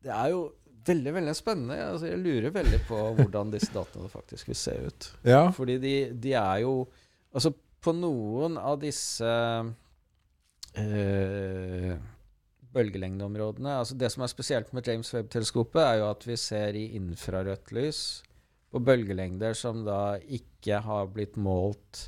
Det 0.06 0.12
er 0.14 0.30
jo 0.32 0.46
veldig 0.86 1.12
veldig 1.18 1.34
spennende. 1.36 1.76
Altså, 1.90 2.08
jeg 2.10 2.22
lurer 2.22 2.54
veldig 2.54 2.80
på 2.88 3.00
hvordan 3.18 3.52
disse 3.52 3.72
dataene 3.74 4.10
faktisk 4.12 4.52
vil 4.52 4.58
se 4.58 4.76
ut. 4.86 5.08
Ja. 5.26 5.44
Fordi 5.54 5.78
de, 5.82 5.96
de 6.14 6.36
er 6.38 6.62
jo 6.66 6.78
Altså, 7.36 7.50
på 7.84 7.92
noen 7.92 8.54
av 8.56 8.78
disse 8.80 9.28
øh, 10.80 11.90
bølgelengdeområdene 12.72 13.74
altså 13.82 13.96
Det 13.98 14.08
som 14.14 14.24
er 14.24 14.32
spesielt 14.32 14.72
med 14.72 14.88
James 14.88 15.10
Webb-teleskopet, 15.12 15.82
er 15.82 15.98
jo 16.00 16.06
at 16.08 16.24
vi 16.24 16.36
ser 16.40 16.78
i 16.78 16.86
infrarødt 16.96 17.74
lys 17.76 18.00
på 18.72 18.80
bølgelengder 18.82 19.52
som 19.58 19.84
da 19.86 20.16
ikke 20.22 20.80
har 20.86 21.10
blitt 21.12 21.36
målt 21.36 22.06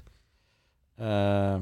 eh, 0.96 1.60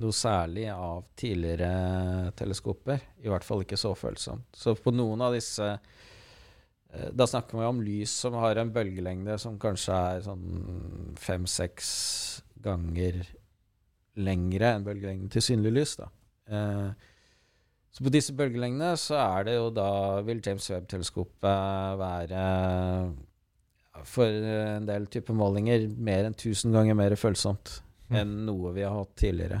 noe 0.00 0.16
særlig 0.16 0.66
av 0.72 1.04
tidligere 1.18 2.30
teleskoper. 2.38 3.02
I 3.24 3.30
hvert 3.32 3.46
fall 3.46 3.64
ikke 3.64 3.78
så 3.80 3.92
følsomt. 3.98 4.48
Så 4.56 4.74
på 4.78 4.92
noen 4.94 5.22
av 5.24 5.34
disse 5.36 5.66
eh, 5.74 7.10
Da 7.12 7.26
snakker 7.28 7.60
vi 7.60 7.68
om 7.68 7.82
lys 7.84 8.14
som 8.24 8.38
har 8.40 8.60
en 8.60 8.72
bølgelengde 8.74 9.36
som 9.42 9.58
kanskje 9.60 10.00
er 10.14 10.24
sånn 10.26 11.14
fem-seks 11.20 11.90
ganger 12.64 13.22
lengre 14.20 14.74
enn 14.74 14.86
bølgelengden 14.86 15.30
til 15.32 15.44
synlig 15.44 15.74
lys. 15.76 15.96
da. 16.00 16.10
Eh, 16.50 17.08
så 17.90 18.06
på 18.06 18.12
disse 18.14 18.34
bølgelengdene 18.38 18.94
så 19.00 19.18
er 19.18 19.48
det 19.48 19.56
jo 19.56 19.70
da 19.74 19.90
vil 20.26 20.42
James 20.44 20.68
Webb-teleskopet 20.70 21.98
være 21.98 22.42
for 24.06 24.26
en 24.30 24.86
del 24.88 25.08
typer 25.10 25.36
målinger 25.36 25.88
mer 25.98 26.28
enn 26.28 26.36
1000 26.36 26.72
ganger 26.76 26.96
mer 26.96 27.16
følsomt. 27.18 27.80
Enn 28.10 28.40
noe 28.46 28.72
vi 28.76 28.84
har 28.86 28.96
hatt 28.96 29.14
tidligere. 29.18 29.60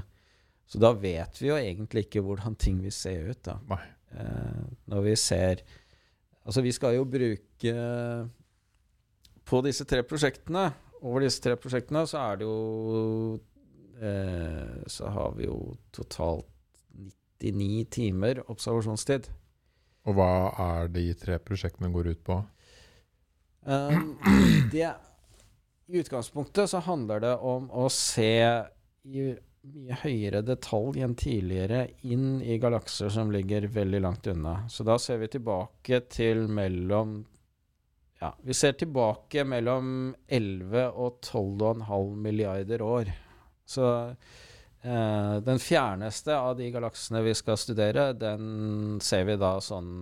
Så 0.70 0.78
da 0.78 0.92
vet 0.94 1.40
vi 1.40 1.48
jo 1.48 1.58
egentlig 1.58 2.06
ikke 2.06 2.22
hvordan 2.22 2.54
ting 2.58 2.78
vil 2.82 2.94
se 2.94 3.12
ut, 3.26 3.40
da. 3.46 3.80
Eh, 4.10 4.66
når 4.90 5.06
vi 5.06 5.16
ser 5.18 5.62
Altså, 6.40 6.62
vi 6.64 6.72
skal 6.72 6.96
jo 6.96 7.04
bruke 7.06 7.72
På 9.46 9.60
disse 9.62 9.84
tre 9.86 10.00
prosjektene, 10.02 10.64
over 11.02 11.22
disse 11.22 11.42
tre 11.44 11.54
prosjektene, 11.54 12.02
så 12.10 12.18
er 12.18 12.40
det 12.40 12.48
jo 12.48 13.38
eh, 14.02 14.80
Så 14.90 15.10
har 15.14 15.36
vi 15.36 15.46
jo 15.46 15.76
totalt 15.94 16.48
99 17.40 17.84
timer 17.88 18.42
observasjonstid. 18.52 19.30
Og 20.04 20.16
hva 20.16 20.32
er 20.60 20.90
de 20.92 21.06
tre 21.16 21.38
prosjektene 21.40 21.88
går 21.92 22.10
ut 22.12 22.20
på? 22.24 22.36
Um, 23.64 24.18
det, 24.72 24.90
I 25.90 25.98
utgangspunktet 25.98 26.70
så 26.70 26.78
handler 26.86 27.20
det 27.20 27.36
om 27.36 27.66
å 27.74 27.88
se 27.90 28.34
i 29.10 29.30
mye 29.60 29.96
høyere 30.04 30.40
detalj 30.46 31.02
enn 31.04 31.16
tidligere 31.18 31.80
inn 32.06 32.38
i 32.40 32.58
galakser 32.62 33.10
som 33.12 33.32
ligger 33.32 33.66
veldig 33.74 34.00
langt 34.04 34.28
unna. 34.30 34.54
Så 34.70 34.86
da 34.86 34.96
ser 35.02 35.18
vi 35.20 35.30
tilbake 35.34 36.02
til 36.12 36.46
mellom 36.48 37.20
Ja, 38.20 38.34
vi 38.44 38.52
ser 38.52 38.74
tilbake 38.76 39.46
mellom 39.48 40.14
11 40.28 40.90
og 40.92 41.22
12,5 41.24 42.16
milliarder 42.20 42.82
år. 42.84 43.12
Så 43.64 43.86
eh, 44.10 45.36
den 45.40 45.58
fjerneste 45.58 46.36
av 46.36 46.58
de 46.58 46.68
galaksene 46.70 47.24
vi 47.24 47.32
skal 47.34 47.56
studere, 47.56 48.10
den 48.12 49.00
ser 49.00 49.24
vi 49.24 49.38
da 49.40 49.54
sånn 49.64 49.92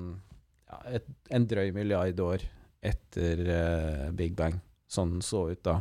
ja, 0.67 0.81
et, 0.99 1.07
en 1.31 1.47
drøy 1.47 1.71
milliard 1.77 2.21
år 2.27 2.49
etter 2.83 3.45
eh, 3.47 4.11
Big 4.19 4.35
Bang. 4.35 4.59
Sånn 4.89 5.11
den 5.19 5.25
så 5.25 5.45
ut 5.53 5.61
da. 5.67 5.81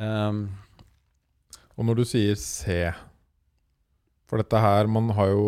Um, 0.00 0.48
Og 1.76 1.84
når 1.86 2.00
du 2.00 2.04
sier 2.08 2.34
se 2.40 2.78
For 4.26 4.40
dette 4.42 4.58
her, 4.58 4.88
man 4.90 5.12
har 5.14 5.28
jo 5.30 5.44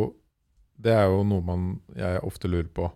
Det 0.78 0.92
er 0.94 1.08
jo 1.10 1.24
noe 1.26 1.42
man, 1.42 1.64
jeg 1.96 2.20
ofte 2.22 2.46
lurer 2.52 2.68
på. 2.76 2.86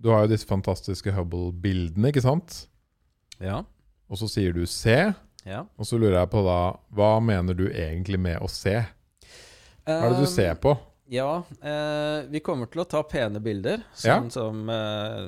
Du 0.00 0.08
har 0.14 0.22
jo 0.24 0.30
disse 0.32 0.46
fantastiske 0.48 1.12
Hubble-bildene, 1.12 2.08
ikke 2.08 2.22
sant? 2.24 2.62
Ja. 3.42 3.58
Og 4.08 4.16
så 4.20 4.28
sier 4.30 4.54
du 4.54 4.62
se, 4.70 4.96
ja. 5.44 5.60
og 5.76 5.86
så 5.86 5.98
lurer 5.98 6.20
jeg 6.22 6.30
på 6.32 6.42
da 6.46 6.56
Hva 6.94 7.10
mener 7.20 7.54
du 7.58 7.66
egentlig 7.68 8.18
med 8.22 8.38
å 8.42 8.48
se? 8.50 8.78
Hva 9.84 9.98
er 10.06 10.14
det 10.14 10.22
du 10.24 10.30
ser 10.30 10.54
på? 10.62 10.76
Ja, 11.12 11.42
eh, 11.60 12.22
vi 12.32 12.40
kommer 12.40 12.70
til 12.72 12.80
å 12.84 12.88
ta 12.88 13.02
pene 13.04 13.42
bilder, 13.42 13.82
Ja. 14.06 14.16
sånn 14.22 14.30
som 14.32 14.62
eh, 14.70 15.26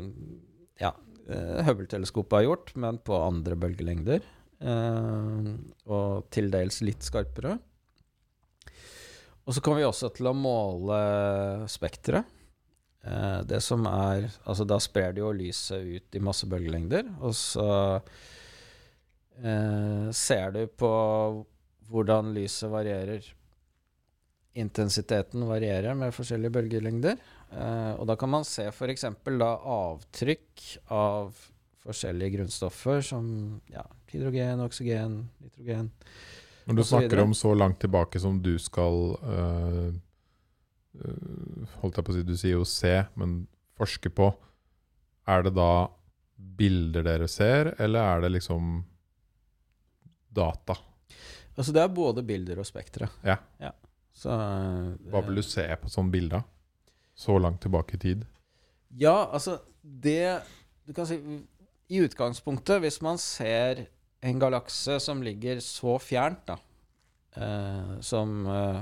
ja, 0.80 0.92
Hubble-teleskopet 1.24 2.36
har 2.36 2.46
gjort, 2.48 2.74
men 2.76 2.98
på 3.00 3.16
andre 3.16 3.56
bølgelengder. 3.56 4.24
Eh, 4.64 5.50
og 5.90 6.26
til 6.32 6.50
dels 6.52 6.80
litt 6.84 7.04
skarpere. 7.04 7.56
Og 9.44 9.52
så 9.52 9.60
kommer 9.60 9.82
vi 9.82 9.88
også 9.88 10.10
til 10.16 10.30
å 10.30 10.36
måle 10.36 10.98
spekteret. 11.70 12.28
Eh, 13.04 13.40
det 13.44 13.60
som 13.60 13.84
er 13.90 14.30
Altså, 14.46 14.64
da 14.64 14.78
sprer 14.80 15.12
det 15.12 15.20
jo 15.20 15.34
lyset 15.36 15.84
ut 15.84 16.16
i 16.16 16.24
masse 16.24 16.48
bølgelengder, 16.48 17.10
og 17.20 17.34
så 17.36 17.68
eh, 19.42 20.08
ser 20.16 20.54
du 20.56 20.64
på 20.68 20.92
hvordan 21.90 22.32
lyset 22.32 22.72
varierer 22.72 23.26
intensiteten 24.54 25.42
varierer 25.48 25.96
med 25.98 26.14
forskjellige 26.14 26.54
bølgelengder. 26.54 27.18
Eh, 27.54 27.92
og 27.98 28.06
da 28.10 28.16
kan 28.18 28.32
man 28.32 28.46
se 28.48 28.66
f.eks. 28.70 29.06
avtrykk 29.06 30.64
av 30.94 31.34
forskjellige 31.84 32.38
grunnstoffer 32.38 33.02
som 33.04 33.26
ja, 33.72 33.84
hydrogen, 34.12 34.62
oksygen, 34.64 35.18
nitrogen. 35.44 35.90
Når 36.64 36.78
du 36.78 36.84
snakker 36.88 37.20
om 37.22 37.34
så 37.36 37.52
langt 37.54 37.80
tilbake 37.82 38.20
som 38.20 38.38
du 38.42 38.54
skal 38.62 39.18
øh, 39.20 39.92
Holdt 41.82 41.98
jeg 41.98 42.06
på 42.06 42.12
å 42.12 42.14
si, 42.14 42.22
du 42.22 42.36
sier 42.38 42.54
jo 42.54 42.64
se, 42.68 42.92
men 43.18 43.42
forske 43.74 44.12
på. 44.14 44.28
Er 45.26 45.42
det 45.42 45.50
da 45.56 45.88
bilder 46.34 47.02
dere 47.02 47.26
ser, 47.28 47.72
eller 47.82 47.98
er 47.98 48.22
det 48.22 48.30
liksom 48.36 48.76
data? 50.30 50.76
Altså 51.54 51.74
det 51.74 51.82
er 51.82 51.90
både 51.96 52.22
bilder 52.26 52.62
og 52.62 52.68
spektre. 52.68 53.10
Ja. 53.26 53.40
Så 54.14 54.30
uh, 54.30 54.94
Hva 55.10 55.24
vil 55.26 55.42
du 55.42 55.44
se 55.46 55.66
på 55.82 55.90
sånne 55.90 56.14
bilder? 56.14 56.46
Så 57.14 57.38
langt 57.38 57.62
tilbake 57.62 57.96
i 57.96 57.98
tid? 58.02 58.24
Ja, 58.98 59.30
altså 59.32 59.58
det 59.82 60.42
Du 60.86 60.92
kan 60.94 61.06
si 61.08 61.18
I 61.88 62.00
utgangspunktet, 62.04 62.80
hvis 62.80 63.00
man 63.04 63.18
ser 63.20 63.86
en 64.24 64.38
galakse 64.40 64.96
som 65.04 65.20
ligger 65.22 65.60
så 65.60 65.98
fjernt, 66.00 66.46
da, 66.48 66.56
eh, 67.36 67.90
som 68.00 68.46
eh, 68.48 68.78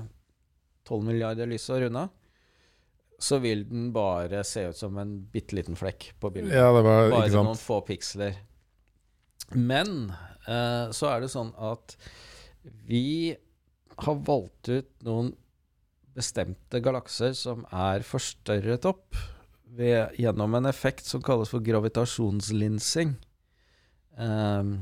12 0.86 1.04
milliarder 1.08 1.50
lysår 1.50 1.88
unna, 1.88 2.04
så 3.18 3.40
vil 3.42 3.64
den 3.68 3.90
bare 3.94 4.44
se 4.46 4.68
ut 4.70 4.78
som 4.78 4.98
en 5.02 5.16
bitte 5.34 5.58
liten 5.58 5.78
flekk 5.78 6.12
på 6.22 6.30
bildet. 6.30 6.54
Ja, 6.54 6.70
det 6.74 6.84
var 6.86 7.10
Bare 7.10 7.26
ikke 7.26 7.42
noen 7.42 7.58
få 7.58 7.80
piksler. 7.86 8.38
Men 9.58 10.12
eh, 10.46 10.90
så 10.94 11.10
er 11.10 11.22
det 11.22 11.32
sånn 11.34 11.52
at 11.58 11.96
vi 12.86 13.34
har 14.02 14.22
valgt 14.26 14.70
ut 14.70 14.90
noen 15.06 15.34
bestemte 16.16 16.80
galakser 16.84 17.34
som 17.36 17.64
er 17.72 18.04
forstørret 18.06 18.86
opp 18.88 19.16
ved, 19.72 20.12
gjennom 20.20 20.58
en 20.58 20.68
effekt 20.68 21.08
som 21.08 21.22
kalles 21.24 21.52
for 21.52 21.64
gravitasjonslinsing. 21.64 23.14
Um, 24.20 24.74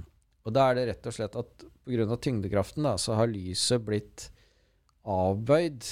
og 0.42 0.54
da 0.56 0.66
er 0.68 0.78
det 0.78 0.86
rett 0.90 1.06
og 1.06 1.14
slett 1.14 1.38
at 1.38 1.66
pga. 1.86 2.16
tyngdekraften 2.16 2.86
da, 2.86 2.96
så 2.98 3.14
har 3.18 3.30
lyset 3.30 3.84
blitt 3.86 4.28
avbøyd 5.06 5.86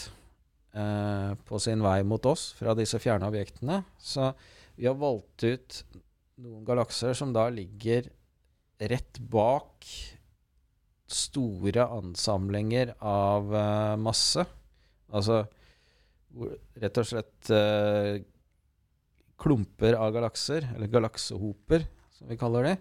uh, 0.75 1.33
på 1.47 1.63
sin 1.63 1.83
vei 1.85 2.01
mot 2.07 2.27
oss 2.27 2.51
fra 2.59 2.75
disse 2.79 2.99
fjerne 3.03 3.31
objektene. 3.31 3.83
Så 3.99 4.33
vi 4.79 4.89
har 4.89 4.99
valgt 4.99 5.47
ut 5.47 5.83
noen 6.43 6.67
galakser 6.67 7.15
som 7.19 7.33
da 7.35 7.49
ligger 7.51 8.11
rett 8.79 9.19
bak 9.19 9.87
store 11.09 11.87
ansamlinger 11.89 12.93
av 13.01 13.55
uh, 13.55 13.97
masse. 14.01 14.45
Altså 15.09 15.43
rett 16.79 17.01
og 17.01 17.09
slett 17.09 17.51
eh, 17.55 18.21
klumper 19.39 19.97
av 19.99 20.13
galakser, 20.15 20.67
eller 20.75 20.91
galaksehoper, 20.93 21.87
som 22.19 22.31
vi 22.31 22.39
kaller 22.41 22.69
de. 22.69 22.75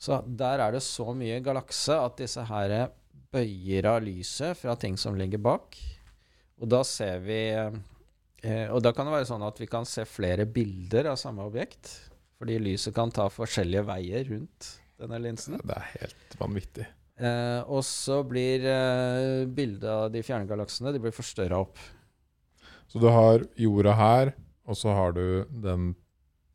Så 0.00 0.22
der 0.24 0.62
er 0.64 0.74
det 0.74 0.82
så 0.84 1.12
mye 1.16 1.42
galakse 1.44 1.96
at 2.00 2.16
disse 2.22 2.44
her 2.48 2.74
bøyer 3.30 3.86
av 3.90 4.00
lyset 4.02 4.58
fra 4.58 4.74
ting 4.80 4.96
som 4.98 5.18
ligger 5.18 5.42
bak. 5.44 5.76
Og 6.60 6.68
da 6.68 6.82
ser 6.84 7.20
vi 7.24 7.40
eh, 7.52 8.68
Og 8.72 8.80
da 8.84 8.92
kan 8.96 9.08
det 9.08 9.14
være 9.14 9.28
sånn 9.28 9.44
at 9.44 9.60
vi 9.60 9.68
kan 9.70 9.86
se 9.88 10.06
flere 10.08 10.48
bilder 10.48 11.12
av 11.12 11.20
samme 11.20 11.44
objekt. 11.46 11.92
Fordi 12.40 12.56
lyset 12.60 12.96
kan 12.96 13.12
ta 13.12 13.28
forskjellige 13.28 13.84
veier 13.88 14.24
rundt 14.32 14.70
denne 15.00 15.20
linsen. 15.20 15.60
Det 15.60 15.76
er 15.76 15.92
helt 15.98 16.40
vanvittig. 16.40 16.88
Eh, 17.20 17.62
og 17.68 17.82
så 17.84 18.22
blir 18.24 18.64
eh, 18.64 19.44
bildet 19.52 19.84
av 19.92 20.06
de 20.14 20.22
fjerne 20.24 20.48
galaksene 20.48 20.92
de 20.94 21.00
blir 21.02 21.12
forstørra 21.12 21.58
opp. 21.60 21.76
Så 22.90 22.98
du 23.02 23.06
har 23.12 23.44
jorda 23.60 23.92
her, 23.98 24.32
og 24.66 24.78
så 24.78 24.94
har 24.96 25.12
du 25.14 25.44
den 25.62 25.92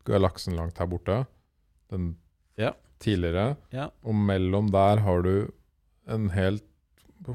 galaksen 0.06 0.56
langt 0.58 0.78
her 0.82 0.86
borte. 0.90 1.20
Den 1.90 2.16
Ja. 2.58 2.72
tidligere. 2.98 3.56
Ja. 3.72 3.90
Og 4.04 4.14
mellom 4.14 4.70
der 4.72 4.98
har 5.04 5.22
du 5.22 5.52
en 6.08 6.28
helt 6.30 6.64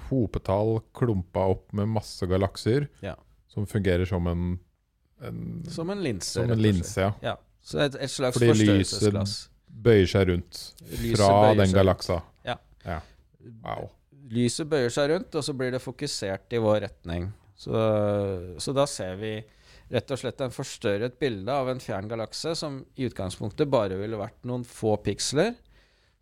hopetall 0.10 0.80
klumpa 0.96 1.48
opp 1.52 1.74
med 1.74 1.88
masse 1.88 2.26
galakser 2.28 2.88
Ja. 3.02 3.16
som 3.48 3.66
fungerer 3.66 4.06
som 4.08 4.28
en, 4.28 4.60
en 5.22 5.64
Som 5.70 5.90
en 5.90 6.02
linse. 6.04 6.34
som 6.34 6.50
en 6.52 6.62
linse, 6.62 6.98
ja. 7.02 7.14
Ja. 7.22 7.36
Så 7.62 7.80
et, 7.80 7.96
et 7.96 8.10
slags 8.10 8.38
Fordi 8.38 8.54
lyset 8.80 9.48
Bøyer 9.72 10.06
seg 10.10 10.28
rundt 10.28 10.74
Lyset 11.00 11.18
fra 11.18 11.54
den 11.56 11.72
galaksa. 11.74 12.22
Ja. 12.46 12.56
ja. 12.86 13.00
Wow. 13.64 13.90
Lyset 14.32 14.70
bøyer 14.70 14.94
seg 14.94 15.12
rundt, 15.12 15.36
og 15.36 15.46
så 15.46 15.56
blir 15.58 15.74
det 15.74 15.82
fokusert 15.84 16.54
i 16.54 16.62
vår 16.62 16.84
retning. 16.86 17.32
Så, 17.58 17.74
så 18.62 18.74
da 18.74 18.88
ser 18.90 19.18
vi 19.22 19.36
rett 19.92 20.14
og 20.14 20.22
slett 20.22 20.40
en 20.42 20.54
forstørret 20.54 21.18
bilde 21.20 21.54
av 21.54 21.70
en 21.70 21.82
fjern 21.84 22.08
galakse 22.10 22.54
som 22.58 22.80
i 22.96 23.10
utgangspunktet 23.10 23.70
bare 23.70 24.00
ville 24.00 24.20
vært 24.20 24.40
noen 24.48 24.64
få 24.68 24.96
piksler, 25.04 25.54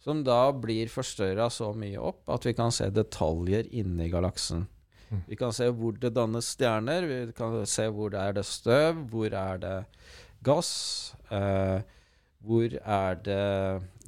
som 0.04 0.24
da 0.26 0.50
blir 0.56 0.90
forstørra 0.92 1.50
så 1.54 1.70
mye 1.78 2.00
opp 2.02 2.32
at 2.34 2.48
vi 2.48 2.56
kan 2.58 2.74
se 2.74 2.90
detaljer 2.94 3.70
inni 3.76 4.10
galaksen. 4.12 4.66
Mm. 5.10 5.22
Vi 5.28 5.38
kan 5.38 5.54
se 5.56 5.70
hvor 5.76 5.96
det 6.02 6.14
dannes 6.16 6.50
stjerner, 6.56 7.08
vi 7.10 7.20
kan 7.38 7.60
se 7.68 7.88
hvor 7.94 8.12
det 8.14 8.24
er 8.24 8.36
det 8.40 8.46
støv, 8.48 9.06
hvor 9.12 9.34
er 9.36 9.62
det 9.62 9.78
gass, 10.46 10.74
eh, 11.30 11.80
hvor 12.46 12.76
er 12.80 13.24
det 13.26 13.48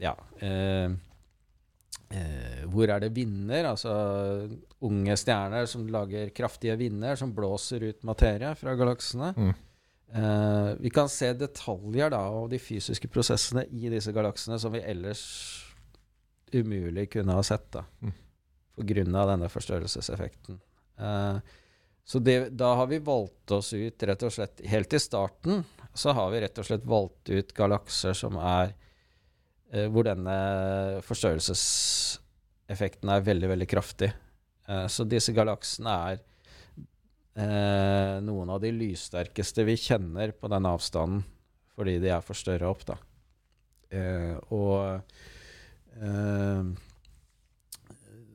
ja, 0.01 0.15
eh, 0.39 0.93
eh, 2.13 2.63
hvor 2.71 2.91
er 2.91 3.01
det 3.03 3.11
vinder, 3.15 3.71
altså 3.71 3.91
unge 4.85 5.17
stjerner 5.19 5.67
som 5.69 5.87
lager 5.91 6.31
kraftige 6.35 6.77
vinder 6.79 7.19
som 7.19 7.33
blåser 7.35 7.87
ut 7.89 8.07
materie 8.07 8.53
fra 8.59 8.75
galaksene. 8.79 9.33
Mm. 9.37 9.53
Eh, 10.11 10.69
vi 10.83 10.91
kan 10.91 11.09
se 11.09 11.31
detaljer 11.39 12.11
da 12.11 12.19
av 12.27 12.49
de 12.51 12.59
fysiske 12.59 13.07
prosessene 13.11 13.63
i 13.71 13.89
disse 13.93 14.11
galaksene 14.11 14.59
som 14.59 14.73
vi 14.75 14.83
ellers 14.83 15.23
umulig 16.51 17.07
kunne 17.13 17.37
ha 17.37 17.43
sett 17.43 17.71
da, 17.71 17.85
Mm. 18.01 19.15
av 19.15 19.27
denne 19.29 19.47
forstørrelseseffekten. 19.49 20.59
Eh, 20.99 21.39
så 22.03 22.19
det, 22.19 22.49
da 22.57 22.75
har 22.75 22.87
vi 22.87 22.99
valgt 22.99 23.51
oss 23.51 23.73
ut 23.73 24.03
rett 24.03 24.23
og 24.23 24.31
slett 24.33 24.61
Helt 24.65 24.93
i 24.93 24.99
starten 24.99 25.63
så 25.93 26.11
har 26.15 26.31
vi 26.31 26.41
rett 26.41 26.57
og 26.57 26.65
slett 26.65 26.85
valgt 26.87 27.29
ut 27.29 27.53
galakser 27.53 28.13
som 28.17 28.37
er 28.37 28.73
hvor 29.71 30.03
denne 30.03 30.33
forstørrelseseffekten 31.07 33.07
er 33.13 33.23
veldig, 33.23 33.47
veldig 33.53 33.67
kraftig. 33.71 34.09
Eh, 34.67 34.87
så 34.87 35.05
disse 35.07 35.33
galaksene 35.35 35.93
er 36.11 36.21
eh, 37.35 38.19
noen 38.23 38.51
av 38.53 38.61
de 38.63 38.71
lyssterkeste 38.75 39.65
vi 39.67 39.77
kjenner 39.79 40.33
på 40.35 40.49
den 40.51 40.67
avstanden, 40.69 41.23
fordi 41.75 41.97
de 42.03 42.09
er 42.13 42.25
forstørra 42.25 42.71
opp, 42.71 42.85
da. 42.89 42.97
Eh, 43.91 44.35
og 44.55 45.01
eh, 45.99 46.63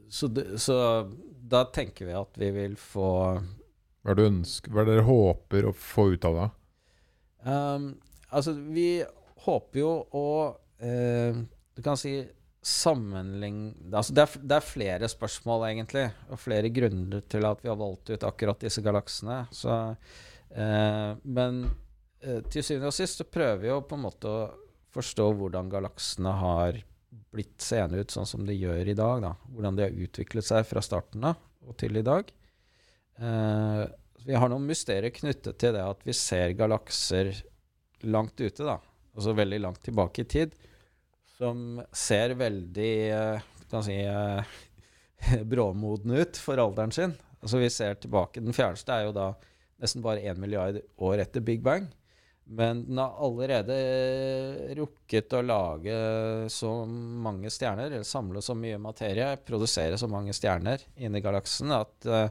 så, 0.08 0.30
så 0.60 0.76
da 1.46 1.64
tenker 1.72 2.08
vi 2.08 2.16
at 2.16 2.40
vi 2.40 2.50
vil 2.54 2.76
få 2.80 3.10
Hva 3.36 4.12
er 4.12 4.18
det 4.18 4.28
ønsker, 4.30 4.72
hva 4.72 4.82
er 4.82 4.88
det 4.88 4.96
dere 4.96 5.08
håper 5.08 5.68
å 5.68 5.76
få 5.76 6.10
ut 6.14 6.26
av 6.28 6.34
det? 6.40 6.48
Um, 7.46 7.84
altså, 8.34 8.52
vi 8.74 9.04
håper 9.46 9.80
jo 9.80 9.90
å 10.18 10.26
eh, 10.80 11.38
Du 11.76 11.82
kan 11.84 11.98
si 12.00 12.18
sammenlign... 12.66 13.76
altså 13.92 14.14
det, 14.16 14.24
er, 14.24 14.40
det 14.42 14.56
er 14.56 14.64
flere 14.64 15.08
spørsmål, 15.10 15.68
egentlig, 15.68 16.08
og 16.32 16.40
flere 16.42 16.70
grunner 16.74 17.22
til 17.30 17.46
at 17.46 17.60
vi 17.62 17.70
har 17.70 17.78
valgt 17.78 18.10
ut 18.10 18.26
akkurat 18.26 18.64
disse 18.64 18.82
galaksene. 18.82 19.44
Så, 19.54 19.76
eh, 20.50 21.12
men 21.22 21.60
eh, 22.20 22.40
til 22.50 22.66
syvende 22.66 22.90
og 22.90 22.96
sist 22.96 23.22
så 23.22 23.28
prøver 23.28 23.62
vi 23.62 23.70
jo 23.70 23.82
på 23.86 23.98
en 23.98 24.06
måte 24.08 24.32
å 24.32 24.48
forstå 24.96 25.28
hvordan 25.38 25.70
galaksene 25.70 26.32
har 26.40 26.80
blitt 27.36 27.60
seende 27.62 28.00
ut 28.00 28.12
sånn 28.12 28.28
som 28.28 28.46
de 28.48 28.56
gjør 28.56 28.90
i 28.90 28.96
dag. 28.98 29.22
Da. 29.22 29.32
Hvordan 29.52 29.78
de 29.78 29.86
har 29.86 30.02
utviklet 30.06 30.48
seg 30.48 30.66
fra 30.66 30.82
starten 30.84 31.28
av 31.30 31.38
og 31.66 31.78
til 31.80 31.98
i 31.98 32.04
dag. 32.06 32.28
Eh, 33.18 33.84
vi 34.26 34.34
har 34.34 34.50
noen 34.50 34.66
mysterier 34.66 35.14
knyttet 35.14 35.58
til 35.62 35.74
det 35.76 35.82
at 35.86 36.02
vi 36.06 36.14
ser 36.16 36.54
galakser 36.58 37.30
langt 38.06 38.38
ute, 38.40 38.62
da. 38.66 38.80
Altså 39.16 39.34
veldig 39.36 39.60
langt 39.64 39.82
tilbake 39.84 40.22
i 40.22 40.30
tid. 40.30 40.56
Som 41.36 41.82
ser 41.96 42.36
veldig 42.38 42.94
eh, 43.12 43.46
kan 43.70 43.84
si, 43.84 43.96
eh, 44.04 44.56
bråmodne 45.50 46.22
ut 46.22 46.40
for 46.40 46.60
alderen 46.60 46.94
sin. 46.94 47.14
Altså 47.40 47.60
vi 47.60 47.68
ser 47.70 47.98
tilbake 48.00 48.42
Den 48.42 48.56
fjerneste 48.56 48.94
er 48.94 49.06
jo 49.06 49.14
da 49.16 49.30
nesten 49.82 50.04
bare 50.04 50.24
1 50.24 50.40
milliard 50.40 50.80
år 51.04 51.22
etter 51.24 51.44
Big 51.44 51.62
Bang. 51.64 51.88
Men 52.46 52.84
den 52.86 52.98
har 53.02 53.16
allerede 53.26 53.76
rukket 54.78 55.34
å 55.34 55.42
lage 55.42 55.96
så 56.54 56.70
mange 56.86 57.50
stjerner, 57.50 57.90
eller 57.90 58.06
samle 58.06 58.42
så 58.44 58.54
mye 58.54 58.78
materie, 58.78 59.32
produsere 59.42 59.98
så 59.98 60.06
mange 60.10 60.34
stjerner 60.36 60.84
inni 60.94 61.22
galaksen, 61.24 61.74
at 61.74 62.06
uh, 62.06 62.28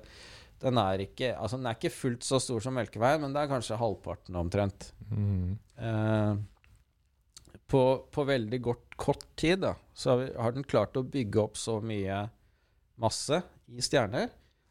den 0.64 0.80
er 0.80 1.04
ikke 1.04 1.34
Altså, 1.36 1.60
den 1.60 1.68
er 1.68 1.76
ikke 1.76 1.92
fullt 1.92 2.24
så 2.24 2.40
stor 2.40 2.64
som 2.64 2.80
Melkeveien, 2.80 3.20
men 3.26 3.36
det 3.36 3.44
er 3.44 3.52
kanskje 3.52 3.80
halvparten 3.82 4.40
omtrent. 4.40 4.88
Mm. 5.12 5.58
Uh, 5.84 6.40
på, 7.72 7.82
på, 8.14 8.24
veldig 8.28 8.62
kort, 8.64 8.96
kort 9.00 9.26
tid 9.40 9.64
da, 9.64 9.74
så 9.94 10.20
har 10.38 10.56
den 10.56 10.68
klart 10.68 10.98
å 10.98 11.06
bygge 11.06 11.42
opp 11.42 11.58
så 11.58 11.80
mye 11.82 12.26
masse 13.02 13.42
i 13.74 13.84
stjerner. 13.84 14.30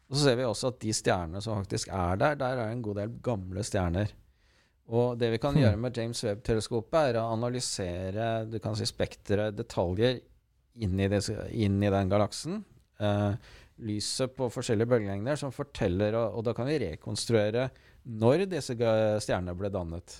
Og 0.09 0.17
så 0.17 0.27
ser 0.27 0.37
vi 0.39 0.45
også 0.45 0.69
at 0.71 0.79
de 0.83 0.93
stjernene 0.95 1.41
som 1.43 1.59
faktisk 1.63 1.89
er 1.93 2.21
der, 2.21 2.37
der 2.39 2.61
er 2.61 2.71
en 2.71 2.83
god 2.85 3.01
del 3.01 3.17
gamle 3.25 3.65
stjerner. 3.65 4.13
Og 4.93 5.17
det 5.17 5.31
vi 5.33 5.41
kan 5.41 5.57
gjøre 5.57 5.79
med 5.81 5.97
James 5.97 6.21
Webb-teleskopet, 6.27 7.09
er 7.09 7.17
å 7.17 7.31
analysere 7.33 8.45
du 8.45 8.59
kan 8.61 8.77
si 8.77 8.85
spekteret, 8.85 9.57
detaljer, 9.57 10.19
inn 10.85 10.99
i, 10.99 11.07
det, 11.09 11.23
inn 11.55 11.79
i 11.81 11.91
den 11.91 12.11
galaksen. 12.11 12.61
Uh, 13.01 13.33
lyset 13.83 14.35
på 14.37 14.47
forskjellige 14.53 14.87
bølgelengder 14.93 15.39
som 15.39 15.51
forteller 15.51 16.15
og, 16.15 16.37
og, 16.37 16.45
da 16.47 16.53
kan 16.55 16.69
vi 16.69 16.77
rekonstruere 16.79 17.65
når 18.21 18.45
disse 18.51 18.75
stjernene 18.77 19.55
ble 19.57 19.71
dannet. 19.73 20.19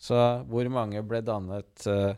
Så 0.00 0.16
hvor 0.48 0.68
mange 0.72 1.02
ble 1.04 1.20
dannet 1.24 1.86
uh, 1.90 2.14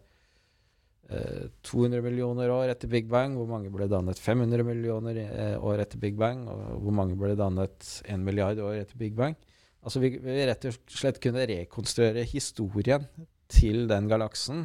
200 1.66 1.98
eh, 1.98 2.04
millioner 2.04 2.52
år 2.54 2.70
etter 2.72 2.88
Big 2.88 3.09
Bang? 3.10 3.34
Hvor 3.36 3.48
mange 3.50 3.72
ble 3.74 3.88
dannet 3.90 4.20
500 4.22 4.64
millioner 4.66 5.18
eh, 5.24 5.56
år 5.59 5.82
etter 5.84 6.00
Big 6.00 6.16
Bang? 6.18 6.44
Og 6.48 6.84
hvor 6.86 6.94
mange 6.94 7.18
ble 7.18 7.34
dannet 7.38 7.88
1 8.06 8.22
milliard 8.24 8.60
år 8.62 8.84
etter 8.84 9.00
Big 9.00 9.16
Bang? 9.18 9.36
Altså 9.82 10.00
vi 10.02 10.14
vi 10.22 10.38
rett 10.46 10.68
og 10.70 10.78
slett 10.94 11.18
kunne 11.22 11.44
rekonstruere 11.48 12.22
historien 12.30 13.09
til 13.50 13.88
den 13.90 14.09
galaksen. 14.09 14.64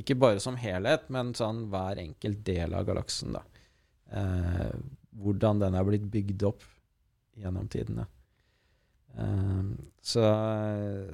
Ikke 0.00 0.16
bare 0.18 0.40
som 0.42 0.56
helhet, 0.58 1.06
men 1.14 1.34
sånn 1.38 1.68
hver 1.70 2.00
enkelt 2.02 2.40
del 2.46 2.74
av 2.74 2.88
galaksen. 2.88 3.36
da. 3.36 3.44
Eh, 4.14 4.74
hvordan 5.14 5.60
den 5.62 5.76
er 5.78 5.86
blitt 5.86 6.08
bygd 6.10 6.48
opp 6.48 6.64
gjennom 7.38 7.68
tidene. 7.70 8.08
Eh, 9.18 9.64
så, 10.04 10.22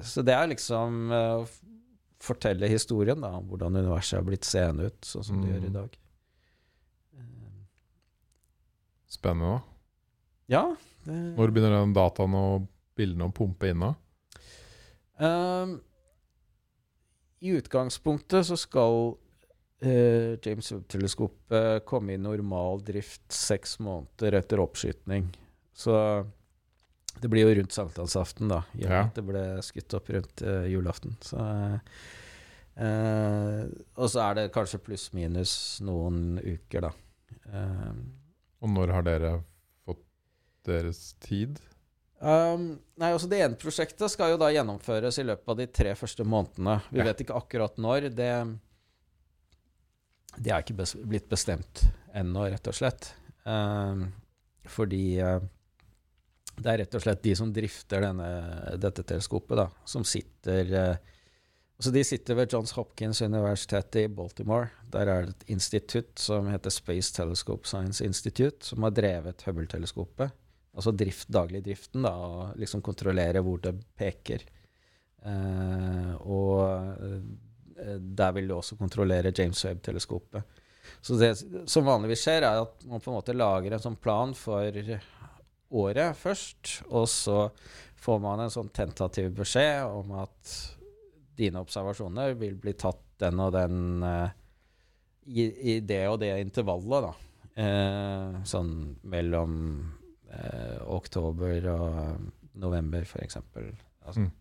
så, 0.03 0.23
det 0.25 0.35
er 0.35 0.49
liksom 0.51 1.11
å 1.13 1.25
uh, 1.43 1.57
fortelle 2.21 2.69
historien 2.69 3.21
da, 3.21 3.33
om 3.39 3.47
hvordan 3.49 3.79
universet 3.79 4.19
har 4.19 4.25
blitt 4.27 4.45
seende 4.45 4.89
ut 4.91 5.07
sånn 5.07 5.25
som 5.25 5.39
mm. 5.39 5.43
det 5.43 5.53
gjør 5.53 5.67
i 5.67 5.75
dag. 5.75 5.97
Spennende. 9.11 9.57
da. 9.57 9.61
Ja. 10.51 10.63
Det... 11.03 11.15
Når 11.37 11.53
begynner 11.55 11.77
den 11.79 11.95
dataen 11.95 12.35
og 12.37 12.67
bildene 12.99 13.27
å 13.27 13.33
pumpe 13.35 13.71
inn 13.71 13.83
da? 13.83 13.93
Um, 15.21 15.73
I 17.41 17.55
utgangspunktet 17.57 18.47
så 18.47 18.57
skal 18.59 19.13
uh, 19.13 20.37
James 20.43 20.71
Webb-teleskopet 20.71 21.87
komme 21.89 22.15
i 22.15 22.21
normal 22.21 22.83
drift 22.87 23.25
seks 23.35 23.77
måneder 23.83 24.39
etter 24.39 24.63
oppskytning. 24.63 25.27
Så 25.73 25.95
det 27.19 27.29
blir 27.31 27.47
jo 27.47 27.55
rundt 27.59 27.75
sankthansaften, 27.75 28.51
da. 28.51 28.63
Ja. 28.79 29.03
Det 29.15 29.23
ble 29.25 29.43
skutt 29.65 29.93
opp 29.97 30.09
rundt 30.13 30.43
uh, 30.45 30.65
julaften. 30.69 31.17
Så, 31.21 31.43
uh, 32.79 33.63
og 33.97 34.11
så 34.13 34.23
er 34.25 34.39
det 34.39 34.51
kanskje 34.55 34.81
pluss-minus 34.85 35.53
noen 35.85 36.39
uker, 36.39 36.87
da. 36.87 36.93
og 38.61 38.71
når 38.71 38.95
har 38.95 39.05
dere 39.05 39.35
fått 39.85 40.05
deres 40.67 41.11
tid? 41.23 41.59
Um, 42.21 42.75
nei, 43.01 43.09
altså 43.09 43.25
Det 43.25 43.39
ene 43.41 43.57
prosjektet 43.57 44.13
skal 44.13 44.35
jo 44.35 44.41
da 44.41 44.51
gjennomføres 44.53 45.17
i 45.17 45.25
løpet 45.25 45.49
av 45.49 45.57
de 45.57 45.65
tre 45.73 45.95
første 45.97 46.25
månedene. 46.25 46.77
Vi 46.93 47.01
ja. 47.01 47.07
vet 47.09 47.23
ikke 47.23 47.37
akkurat 47.39 47.79
når. 47.81 48.11
Det, 48.13 48.33
det 50.37 50.53
er 50.53 50.61
ikke 50.61 50.77
bes 50.83 50.93
blitt 51.01 51.29
bestemt 51.31 51.87
ennå, 52.13 52.45
rett 52.53 52.69
og 52.69 52.77
slett. 52.77 53.09
Um, 53.41 54.11
fordi 54.69 55.17
uh, 55.17 55.41
det 56.61 56.71
er 56.71 56.83
rett 56.83 56.97
og 56.97 57.03
slett 57.03 57.23
de 57.23 57.33
som 57.37 57.53
drifter 57.53 58.05
denne, 58.05 58.27
dette 58.81 59.05
teleskopet, 59.07 59.57
da, 59.59 59.67
som 59.85 60.05
sitter 60.07 60.75
eh, 60.81 61.09
så 61.81 61.89
De 61.89 62.03
sitter 62.05 62.37
ved 62.37 62.51
Johns 62.53 62.75
Hopkins 62.77 63.23
universitet 63.25 63.95
i 63.97 64.03
Baltimore. 64.05 64.67
Der 64.93 65.09
er 65.09 65.23
det 65.25 65.31
et 65.31 65.47
institutt 65.55 66.19
som 66.21 66.45
heter 66.51 66.69
Space 66.69 67.09
Telescope 67.15 67.65
Science 67.65 68.05
Institute, 68.05 68.61
som 68.61 68.85
har 68.85 68.93
drevet 68.93 69.41
Hubble-teleskopet 69.47 70.29
altså 70.77 70.93
drift, 70.95 71.29
dagligdriften, 71.31 72.05
da, 72.05 72.11
og 72.15 72.59
liksom 72.59 72.83
kontrollere 72.85 73.43
hvor 73.43 73.61
det 73.63 73.75
peker. 73.97 74.43
Eh, 75.27 76.11
og 76.21 76.61
eh, 77.05 77.95
der 77.99 78.35
vil 78.37 78.49
du 78.49 78.55
også 78.55 78.77
kontrollere 78.79 79.33
James 79.35 79.63
Webb-teleskopet. 79.65 80.59
Så 81.01 81.17
det 81.17 81.33
som 81.69 81.87
vanligvis 81.87 82.23
skjer, 82.25 82.45
er 82.45 82.63
at 82.63 82.85
man 82.89 83.01
på 83.01 83.11
en 83.11 83.17
måte 83.17 83.35
lager 83.35 83.73
en 83.73 83.83
sånn 83.83 83.99
plan 84.01 84.33
for 84.37 84.75
året 85.71 86.17
først, 86.17 86.81
og 86.89 87.07
så 87.09 87.45
får 88.01 88.21
man 88.23 88.43
en 88.43 88.53
sånn 88.53 88.71
tentativ 88.73 89.31
beskjed 89.37 89.85
om 89.87 90.13
at 90.23 90.53
dine 91.37 91.61
observasjoner 91.61 92.35
vil 92.39 92.57
bli 92.59 92.73
tatt 92.77 93.01
den 93.21 93.39
og 93.41 93.53
den 93.53 94.03
eh, 94.05 94.37
i, 95.31 95.45
i, 95.45 95.79
det 95.85 96.03
og 96.09 96.19
det 96.23 96.33
intervallet, 96.41 97.07
da. 97.07 97.11
Eh, 97.61 98.37
sånn 98.47 98.73
mellom 99.11 99.55
eh, 100.31 100.77
oktober 100.89 101.67
og 101.75 102.29
november, 102.61 103.05
f.eks. 103.05 103.37
Altså. 103.37 104.25
Mm. 104.25 104.31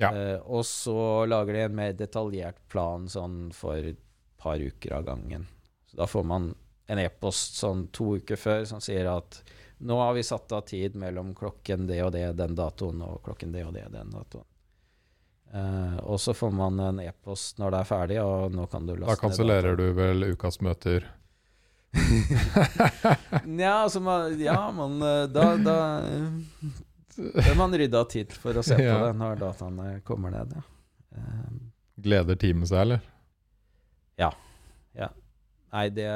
Ja. 0.00 0.10
Eh, 0.10 0.38
og 0.42 0.64
så 0.66 1.24
lager 1.28 1.56
de 1.56 1.64
en 1.66 1.78
mer 1.78 1.96
detaljert 1.98 2.60
plan 2.70 3.08
sånn 3.10 3.48
for 3.54 3.78
et 3.78 4.00
par 4.40 4.60
uker 4.60 4.98
av 4.98 5.08
gangen. 5.08 5.46
Så 5.90 5.98
da 6.02 6.08
får 6.10 6.26
man 6.28 6.52
en 6.90 7.00
e-post 7.00 7.58
sånn 7.60 7.88
to 7.96 8.16
uker 8.20 8.38
før 8.38 8.66
som 8.68 8.82
sier 8.84 9.08
at 9.08 9.40
nå 9.84 9.98
har 10.00 10.14
vi 10.16 10.22
satt 10.22 10.52
av 10.52 10.60
tid 10.60 10.94
mellom 10.96 11.34
klokken 11.34 11.86
det 11.86 12.00
og 12.02 12.12
det 12.14 12.32
den 12.38 12.54
datoen 12.56 13.02
og 13.04 13.18
klokken 13.24 13.52
det 13.52 13.66
og 13.66 13.74
det 13.76 13.84
den 13.92 14.12
datoen. 14.14 14.46
Uh, 15.54 15.98
og 16.10 16.16
så 16.20 16.32
får 16.34 16.50
man 16.50 16.80
en 16.80 17.02
e-post 17.04 17.60
når 17.60 17.74
det 17.74 17.80
er 17.82 17.90
ferdig, 17.90 18.16
og 18.24 18.54
nå 18.56 18.64
kan 18.72 18.88
du 18.88 18.94
laste 18.94 19.04
ned. 19.04 19.12
Da 19.12 19.20
kansellerer 19.20 19.76
du 19.78 19.84
vel 19.94 20.24
ukas 20.32 20.58
møter? 20.64 21.04
Nja, 23.44 23.84
altså 23.84 24.00
man, 24.02 24.40
Ja, 24.42 24.56
man 24.74 24.96
eh, 24.98 25.28
Da, 25.30 25.44
da 25.62 25.76
bør 27.14 27.54
man 27.60 27.76
rydde 27.78 28.00
av 28.00 28.08
tid 28.10 28.32
for 28.34 28.58
å 28.58 28.64
se 28.66 28.74
på 28.74 28.96
det 29.04 29.12
når 29.20 29.38
dataene 29.44 30.00
kommer 30.08 30.32
ned. 30.34 30.56
Ja. 30.56 30.64
Uh, 31.20 31.52
Gleder 32.08 32.40
teamet 32.40 32.72
seg, 32.72 32.80
eller? 32.88 33.04
Ja. 34.18 34.32
ja. 34.98 35.12
Nei, 35.76 35.86
det 35.94 36.10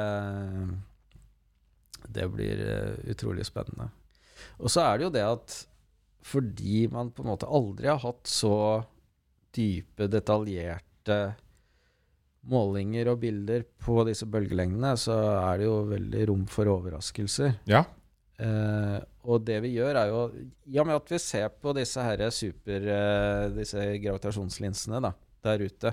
Det 2.07 2.27
blir 2.31 2.61
uh, 2.63 3.11
utrolig 3.11 3.47
spennende. 3.47 3.89
Og 4.59 4.71
så 4.71 4.85
er 4.85 4.97
det 4.97 5.07
jo 5.07 5.13
det 5.17 5.25
at 5.27 5.57
fordi 6.29 6.85
man 6.91 7.11
på 7.15 7.23
en 7.23 7.31
måte 7.31 7.47
aldri 7.47 7.87
har 7.89 8.01
hatt 8.03 8.27
så 8.29 8.55
dype, 9.55 10.07
detaljerte 10.11 11.19
målinger 12.49 13.09
og 13.11 13.21
bilder 13.23 13.63
på 13.81 14.03
disse 14.07 14.27
bølgelengdene, 14.29 14.93
så 14.99 15.15
er 15.39 15.61
det 15.61 15.67
jo 15.67 15.77
veldig 15.89 16.27
rom 16.29 16.43
for 16.51 16.69
overraskelser. 16.71 17.57
Ja. 17.69 17.83
Eh, 18.39 18.99
og 19.27 19.43
det 19.47 19.57
vi 19.65 19.73
gjør, 19.75 19.99
er 19.99 20.11
jo 20.13 20.19
I 20.71 20.79
og 20.79 20.87
med 20.87 20.95
at 20.95 21.09
vi 21.11 21.19
ser 21.19 21.49
på 21.59 21.73
disse 21.75 21.99
her 21.99 22.21
super 22.31 22.85
eh, 22.87 23.49
Disse 23.51 23.81
gravitasjonslinsene 23.99 25.01
da, 25.03 25.11
der 25.43 25.65
ute, 25.67 25.91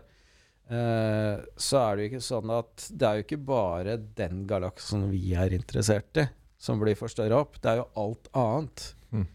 eh, 0.71 1.45
så 1.57 1.83
er 1.83 1.97
det 1.97 2.05
jo 2.05 2.11
ikke 2.11 2.27
sånn 2.27 2.53
at 2.55 2.89
Det 2.91 3.07
er 3.07 3.19
jo 3.19 3.27
ikke 3.27 3.43
bare 3.49 3.99
den 4.19 4.45
galaksen 4.51 5.09
vi 5.13 5.35
er 5.35 5.55
interessert 5.57 6.23
i, 6.23 6.27
som 6.59 6.81
blir 6.83 6.99
forstørra 6.99 7.43
opp. 7.45 7.61
Det 7.61 7.73
er 7.73 7.83
jo 7.83 7.91
alt 8.05 8.33
annet. 8.33 8.93
Mm. 9.15 9.27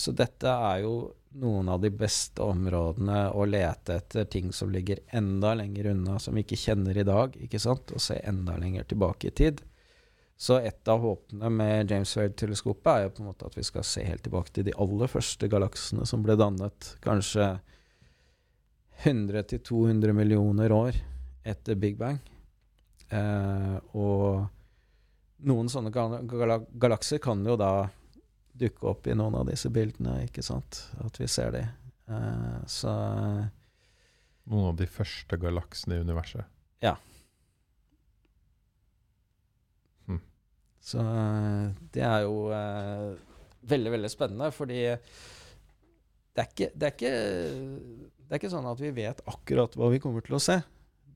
så 0.00 0.12
dette 0.16 0.50
er 0.50 0.78
jo 0.82 0.94
noen 1.34 1.68
av 1.68 1.80
de 1.82 1.90
beste 1.90 2.42
områdene 2.42 3.28
å 3.34 3.44
lete 3.48 3.98
etter 3.98 4.26
ting 4.30 4.52
som 4.52 4.70
ligger 4.72 5.00
enda 5.10 5.54
lenger 5.58 5.90
unna, 5.90 6.18
som 6.18 6.34
vi 6.34 6.44
ikke 6.44 6.58
kjenner 6.58 6.98
i 6.98 7.06
dag, 7.06 7.34
ikke 7.36 7.60
sant, 7.62 7.90
og 7.94 8.02
se 8.02 8.20
enda 8.22 8.56
lenger 8.60 8.86
tilbake 8.90 9.30
i 9.30 9.34
tid. 9.34 9.62
Så 10.36 10.58
et 10.58 10.88
av 10.90 11.02
håpene 11.02 11.50
med 11.50 11.90
James 11.90 12.10
Wade-teleskopet 12.18 12.90
er 12.90 13.04
jo 13.04 13.12
på 13.14 13.22
en 13.22 13.30
måte 13.30 13.46
at 13.46 13.58
vi 13.58 13.66
skal 13.66 13.86
se 13.86 14.02
helt 14.06 14.24
tilbake 14.26 14.54
til 14.54 14.66
de 14.66 14.74
aller 14.82 15.10
første 15.10 15.48
galaksene 15.50 16.06
som 16.10 16.24
ble 16.26 16.36
dannet 16.38 16.94
kanskje 17.04 17.54
100-200 19.02 20.12
millioner 20.12 20.72
år 20.72 20.98
etter 21.44 21.74
Big 21.74 21.96
Bang. 21.98 22.20
Eh, 23.08 23.76
og 23.92 24.46
noen 25.44 25.68
sånne 25.68 25.92
gal 25.92 26.20
gal 26.30 26.56
galakser 26.80 27.20
kan 27.22 27.42
jo 27.44 27.56
da 27.60 27.88
dukke 28.54 28.86
opp 28.88 29.08
i 29.10 29.16
noen 29.18 29.34
av 29.40 29.48
disse 29.50 29.68
bildene, 29.74 30.22
ikke 30.28 30.44
sant? 30.46 30.84
At 31.04 31.18
vi 31.20 31.28
ser 31.28 31.52
de. 31.56 31.64
Eh, 32.08 32.62
så 32.70 32.94
Noen 34.44 34.74
av 34.74 34.76
de 34.76 34.84
første 34.84 35.38
galaksene 35.40 35.96
i 35.96 36.04
universet. 36.04 36.44
Ja. 36.84 36.98
Så 40.84 41.00
eh, 41.00 41.70
det 41.96 42.04
er 42.04 42.26
jo 42.26 42.50
eh, 42.52 43.14
veldig, 43.64 43.92
veldig 43.96 44.10
spennende, 44.12 44.50
fordi 44.52 44.82
det 46.34 46.42
er, 46.42 46.50
ikke, 46.50 46.68
det, 46.74 46.88
er 46.88 46.92
ikke, 46.92 47.14
det 48.34 48.40
er 48.40 48.48
ikke 48.48 48.56
sånn 48.56 48.66
at 48.66 48.80
vi 48.82 48.88
vet 48.90 49.20
akkurat 49.30 49.76
hva 49.78 49.88
vi 49.92 50.00
kommer 50.02 50.24
til 50.26 50.34
å 50.34 50.42
se. 50.42 50.56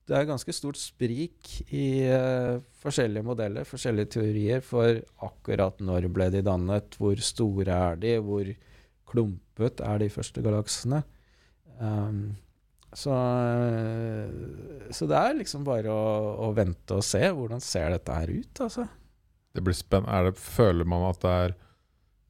Det 0.06 0.14
er 0.14 0.28
ganske 0.28 0.52
stort 0.54 0.78
sprik 0.78 1.48
i 1.74 2.06
uh, 2.06 2.60
forskjellige 2.78 3.26
modeller, 3.26 3.66
forskjellige 3.66 4.12
teorier, 4.14 4.60
for 4.62 5.00
akkurat 5.26 5.82
når 5.82 6.06
ble 6.14 6.28
de 6.30 6.44
dannet, 6.46 6.94
hvor 6.94 7.18
store 7.18 7.74
er 7.74 7.98
de, 7.98 8.12
hvor 8.22 8.52
klumpet 9.10 9.82
er 9.82 9.98
de 9.98 10.08
første 10.14 10.44
galaksene. 10.46 11.00
Um, 11.82 12.38
så, 12.94 13.16
eh, 13.18 14.86
så 14.94 15.10
det 15.10 15.18
er 15.18 15.36
liksom 15.40 15.66
bare 15.66 15.90
å, 15.90 16.06
å 16.46 16.52
vente 16.54 17.00
og 17.00 17.02
se. 17.02 17.24
Hvordan 17.34 17.60
ser 17.66 17.90
dette 17.96 18.14
her 18.14 18.30
ut, 18.30 18.62
altså? 18.62 18.86
Det 19.58 19.66
blir 19.66 19.74
spennende. 19.74 20.30
Det, 20.30 20.38
føler 20.38 20.86
man 20.86 21.08
at 21.10 21.18
det 21.26 21.34
er 21.48 21.58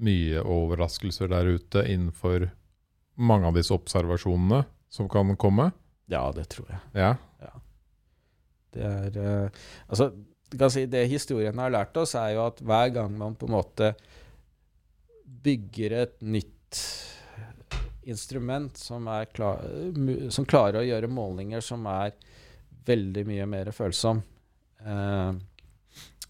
mye 0.09 0.49
overraskelser 0.49 1.29
der 1.29 1.53
ute 1.61 1.85
innenfor 1.85 2.49
mange 3.21 3.53
av 3.53 3.61
disse 3.61 3.77
observasjonene 3.77 4.65
som 4.91 5.09
kan 5.09 5.37
komme? 5.37 5.71
Ja, 6.09 6.27
det 6.33 6.49
tror 6.55 6.71
jeg. 6.73 6.81
Ja. 6.97 7.17
Det 8.73 8.85
er 8.85 9.19
eh, 9.23 9.51
Altså, 9.89 10.11
kan 10.59 10.73
si 10.73 10.87
det 10.89 11.09
historien 11.11 11.59
har 11.61 11.73
lært 11.73 11.97
oss, 12.01 12.15
er 12.17 12.35
jo 12.37 12.47
at 12.47 12.63
hver 12.65 12.95
gang 12.95 13.13
man 13.19 13.37
på 13.37 13.49
en 13.49 13.57
måte 13.59 13.93
bygger 15.45 15.95
et 16.03 16.17
nytt 16.25 16.81
instrument 18.09 18.77
som, 18.81 19.05
er 19.13 19.29
klar, 19.29 19.61
som 20.33 20.47
klarer 20.49 20.81
å 20.81 20.87
gjøre 20.87 21.11
målinger 21.13 21.61
som 21.65 21.85
er 21.93 22.15
veldig 22.89 23.25
mye 23.29 23.47
mer 23.51 23.69
følsom 23.77 24.23
eh, 24.81 25.33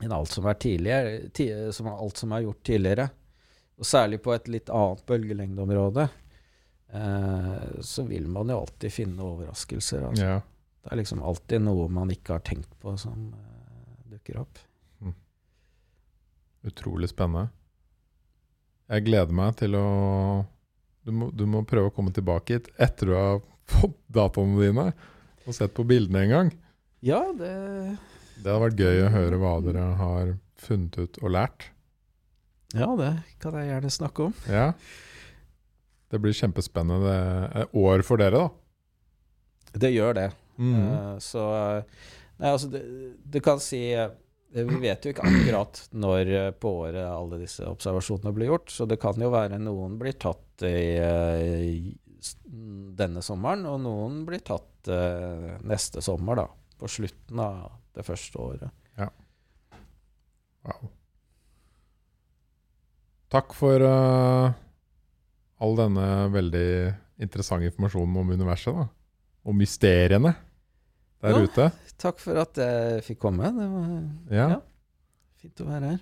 enn 0.03 0.15
alt 0.15 0.35
som 0.35 0.47
er 0.51 0.59
tidligere, 0.59 1.13
ti, 1.35 1.47
som 1.75 1.91
alt 1.93 2.19
som 2.19 2.35
er 2.35 2.45
gjort 2.47 2.63
tidligere, 2.67 3.09
og 3.79 3.87
særlig 3.87 4.21
på 4.23 4.35
et 4.35 4.51
litt 4.51 4.71
annet 4.75 5.05
bølgelengdeområde, 5.07 6.09
så 7.85 8.03
vil 8.09 8.29
man 8.33 8.49
jo 8.49 8.63
alltid 8.63 8.93
finne 8.93 9.25
overraskelser. 9.27 10.07
Altså. 10.09 10.25
ja. 10.25 10.39
Det 10.83 10.95
er 10.95 11.01
liksom 11.03 11.21
alltid 11.27 11.61
noe 11.61 11.89
man 11.93 12.09
ikke 12.15 12.39
har 12.39 12.45
tenkt 12.47 12.71
på 12.81 12.95
som 12.97 13.27
eh, 13.37 14.05
dukker 14.15 14.39
opp. 14.41 14.61
Utrolig 16.67 17.11
spennende. 17.11 17.51
Jeg 18.89 19.05
gleder 19.07 19.37
meg 19.37 19.59
til 19.61 19.77
å 19.79 19.85
du 21.07 21.13
må, 21.15 21.29
du 21.33 21.45
må 21.49 21.63
prøve 21.69 21.89
å 21.89 21.95
komme 21.95 22.13
tilbake 22.13 22.57
hit 22.57 22.71
etter 22.81 23.09
du 23.09 23.15
har 23.17 23.39
fått 23.75 23.97
dataene 24.13 24.59
dine 24.61 24.87
og 25.49 25.57
sett 25.57 25.73
på 25.77 25.85
bildene 25.89 26.25
en 26.25 26.33
gang. 26.35 26.51
Ja, 27.05 27.21
det 27.33 27.53
Det 28.39 28.49
hadde 28.49 28.63
vært 28.65 28.81
gøy 28.81 29.05
å 29.05 29.13
høre 29.15 29.39
hva 29.41 29.53
dere 29.65 29.85
har 30.01 30.33
funnet 30.61 30.99
ut 30.99 31.21
og 31.23 31.33
lært. 31.33 31.69
Ja, 32.77 32.91
det 32.99 33.13
kan 33.41 33.57
jeg 33.57 33.71
gjerne 33.71 33.93
snakke 33.93 34.29
om. 34.29 34.35
Ja. 34.51 34.73
Det 36.09 36.21
blir 36.23 36.37
kjempespennende 36.37 37.17
eh, 37.49 37.75
år 37.77 38.05
for 38.07 38.21
dere, 38.21 38.47
da. 38.47 39.75
Det 39.79 39.91
gjør 39.93 40.17
det. 40.17 40.31
Mm. 40.59 40.79
Uh, 40.79 41.19
så 41.23 41.43
Nei, 42.39 42.53
altså, 42.55 42.69
det, 42.71 42.81
du 43.27 43.39
kan 43.43 43.61
si 43.63 43.81
eh, 43.95 44.11
Vi 44.55 44.79
vet 44.83 45.05
jo 45.05 45.13
ikke 45.13 45.27
akkurat 45.27 45.81
når 45.91 46.31
eh, 46.31 46.51
på 46.55 46.71
året 46.85 47.03
alle 47.03 47.41
disse 47.43 47.67
observasjonene 47.67 48.33
blir 48.35 48.53
gjort, 48.53 48.71
så 48.73 48.87
det 48.89 49.01
kan 49.03 49.19
jo 49.19 49.33
være 49.35 49.59
noen 49.63 49.97
blir 50.01 50.15
tatt 50.23 50.63
i, 50.67 50.95
eh, 51.03 52.23
denne 52.99 53.23
sommeren, 53.23 53.67
og 53.71 53.83
noen 53.85 54.23
blir 54.27 54.43
tatt 54.47 54.91
eh, 54.91 55.59
neste 55.67 56.03
sommer, 56.03 56.39
da. 56.39 56.47
På 56.79 56.91
slutten 56.91 57.43
av 57.43 57.75
det 57.99 58.07
første 58.07 58.39
året. 58.39 58.75
Wow. 60.69 60.89
Takk 63.33 63.53
for 63.57 63.83
eh, 63.85 64.57
all 65.61 65.75
denne 65.79 66.07
veldig 66.33 66.67
interessante 67.25 67.67
informasjonen 67.71 68.17
om 68.21 68.31
universet, 68.31 68.75
da. 68.75 68.87
Og 69.49 69.55
mysteriene 69.59 70.35
der 71.23 71.31
Ja. 71.35 71.43
ute. 71.43 71.73
Takk 71.99 72.19
for 72.23 72.39
at 72.39 72.55
jeg 72.55 73.03
fikk 73.03 73.19
komme. 73.19 73.43
Det 73.51 73.69
var 73.73 74.37
Ja. 74.37 74.49
Ja. 74.49 74.61
fint 75.41 75.57
å 75.61 75.67
være 75.67 75.91
her. 75.91 76.01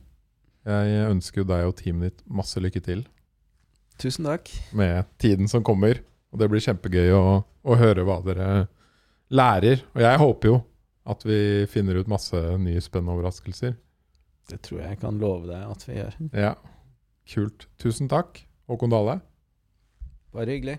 Jeg 0.66 1.10
ønsker 1.10 1.44
deg 1.46 1.64
og 1.66 1.76
teamet 1.76 2.02
ditt 2.16 2.22
masse 2.28 2.56
lykke 2.60 2.82
til 2.82 3.06
Tusen 3.98 4.24
takk. 4.24 4.50
med 4.74 5.06
tiden 5.18 5.48
som 5.48 5.62
kommer. 5.62 6.00
Og 6.32 6.38
det 6.40 6.50
blir 6.50 6.60
kjempegøy 6.60 7.12
å, 7.14 7.44
å 7.64 7.76
høre 7.76 8.04
hva 8.04 8.22
dere 8.24 8.68
lærer. 9.30 9.82
Og 9.94 10.02
jeg 10.02 10.18
håper 10.18 10.48
jo 10.50 10.64
at 11.06 11.22
vi 11.22 11.66
finner 11.70 11.96
ut 12.00 12.08
masse 12.08 12.34
nye 12.58 12.80
spennende 12.82 13.14
overraskelser. 13.16 13.76
Det 14.48 14.60
tror 14.62 14.80
jeg 14.80 14.88
jeg 14.90 15.00
kan 15.00 15.18
love 15.18 15.46
deg 15.46 15.70
at 15.70 15.84
vi 15.86 15.94
gjør. 15.94 16.14
Ja, 16.34 16.54
kult. 17.26 17.66
Tusen 17.78 18.08
takk, 18.08 18.44
Håkon 18.68 18.90
Dale. 18.90 19.20
Bare 20.36 20.50
hyggelig. 20.50 20.78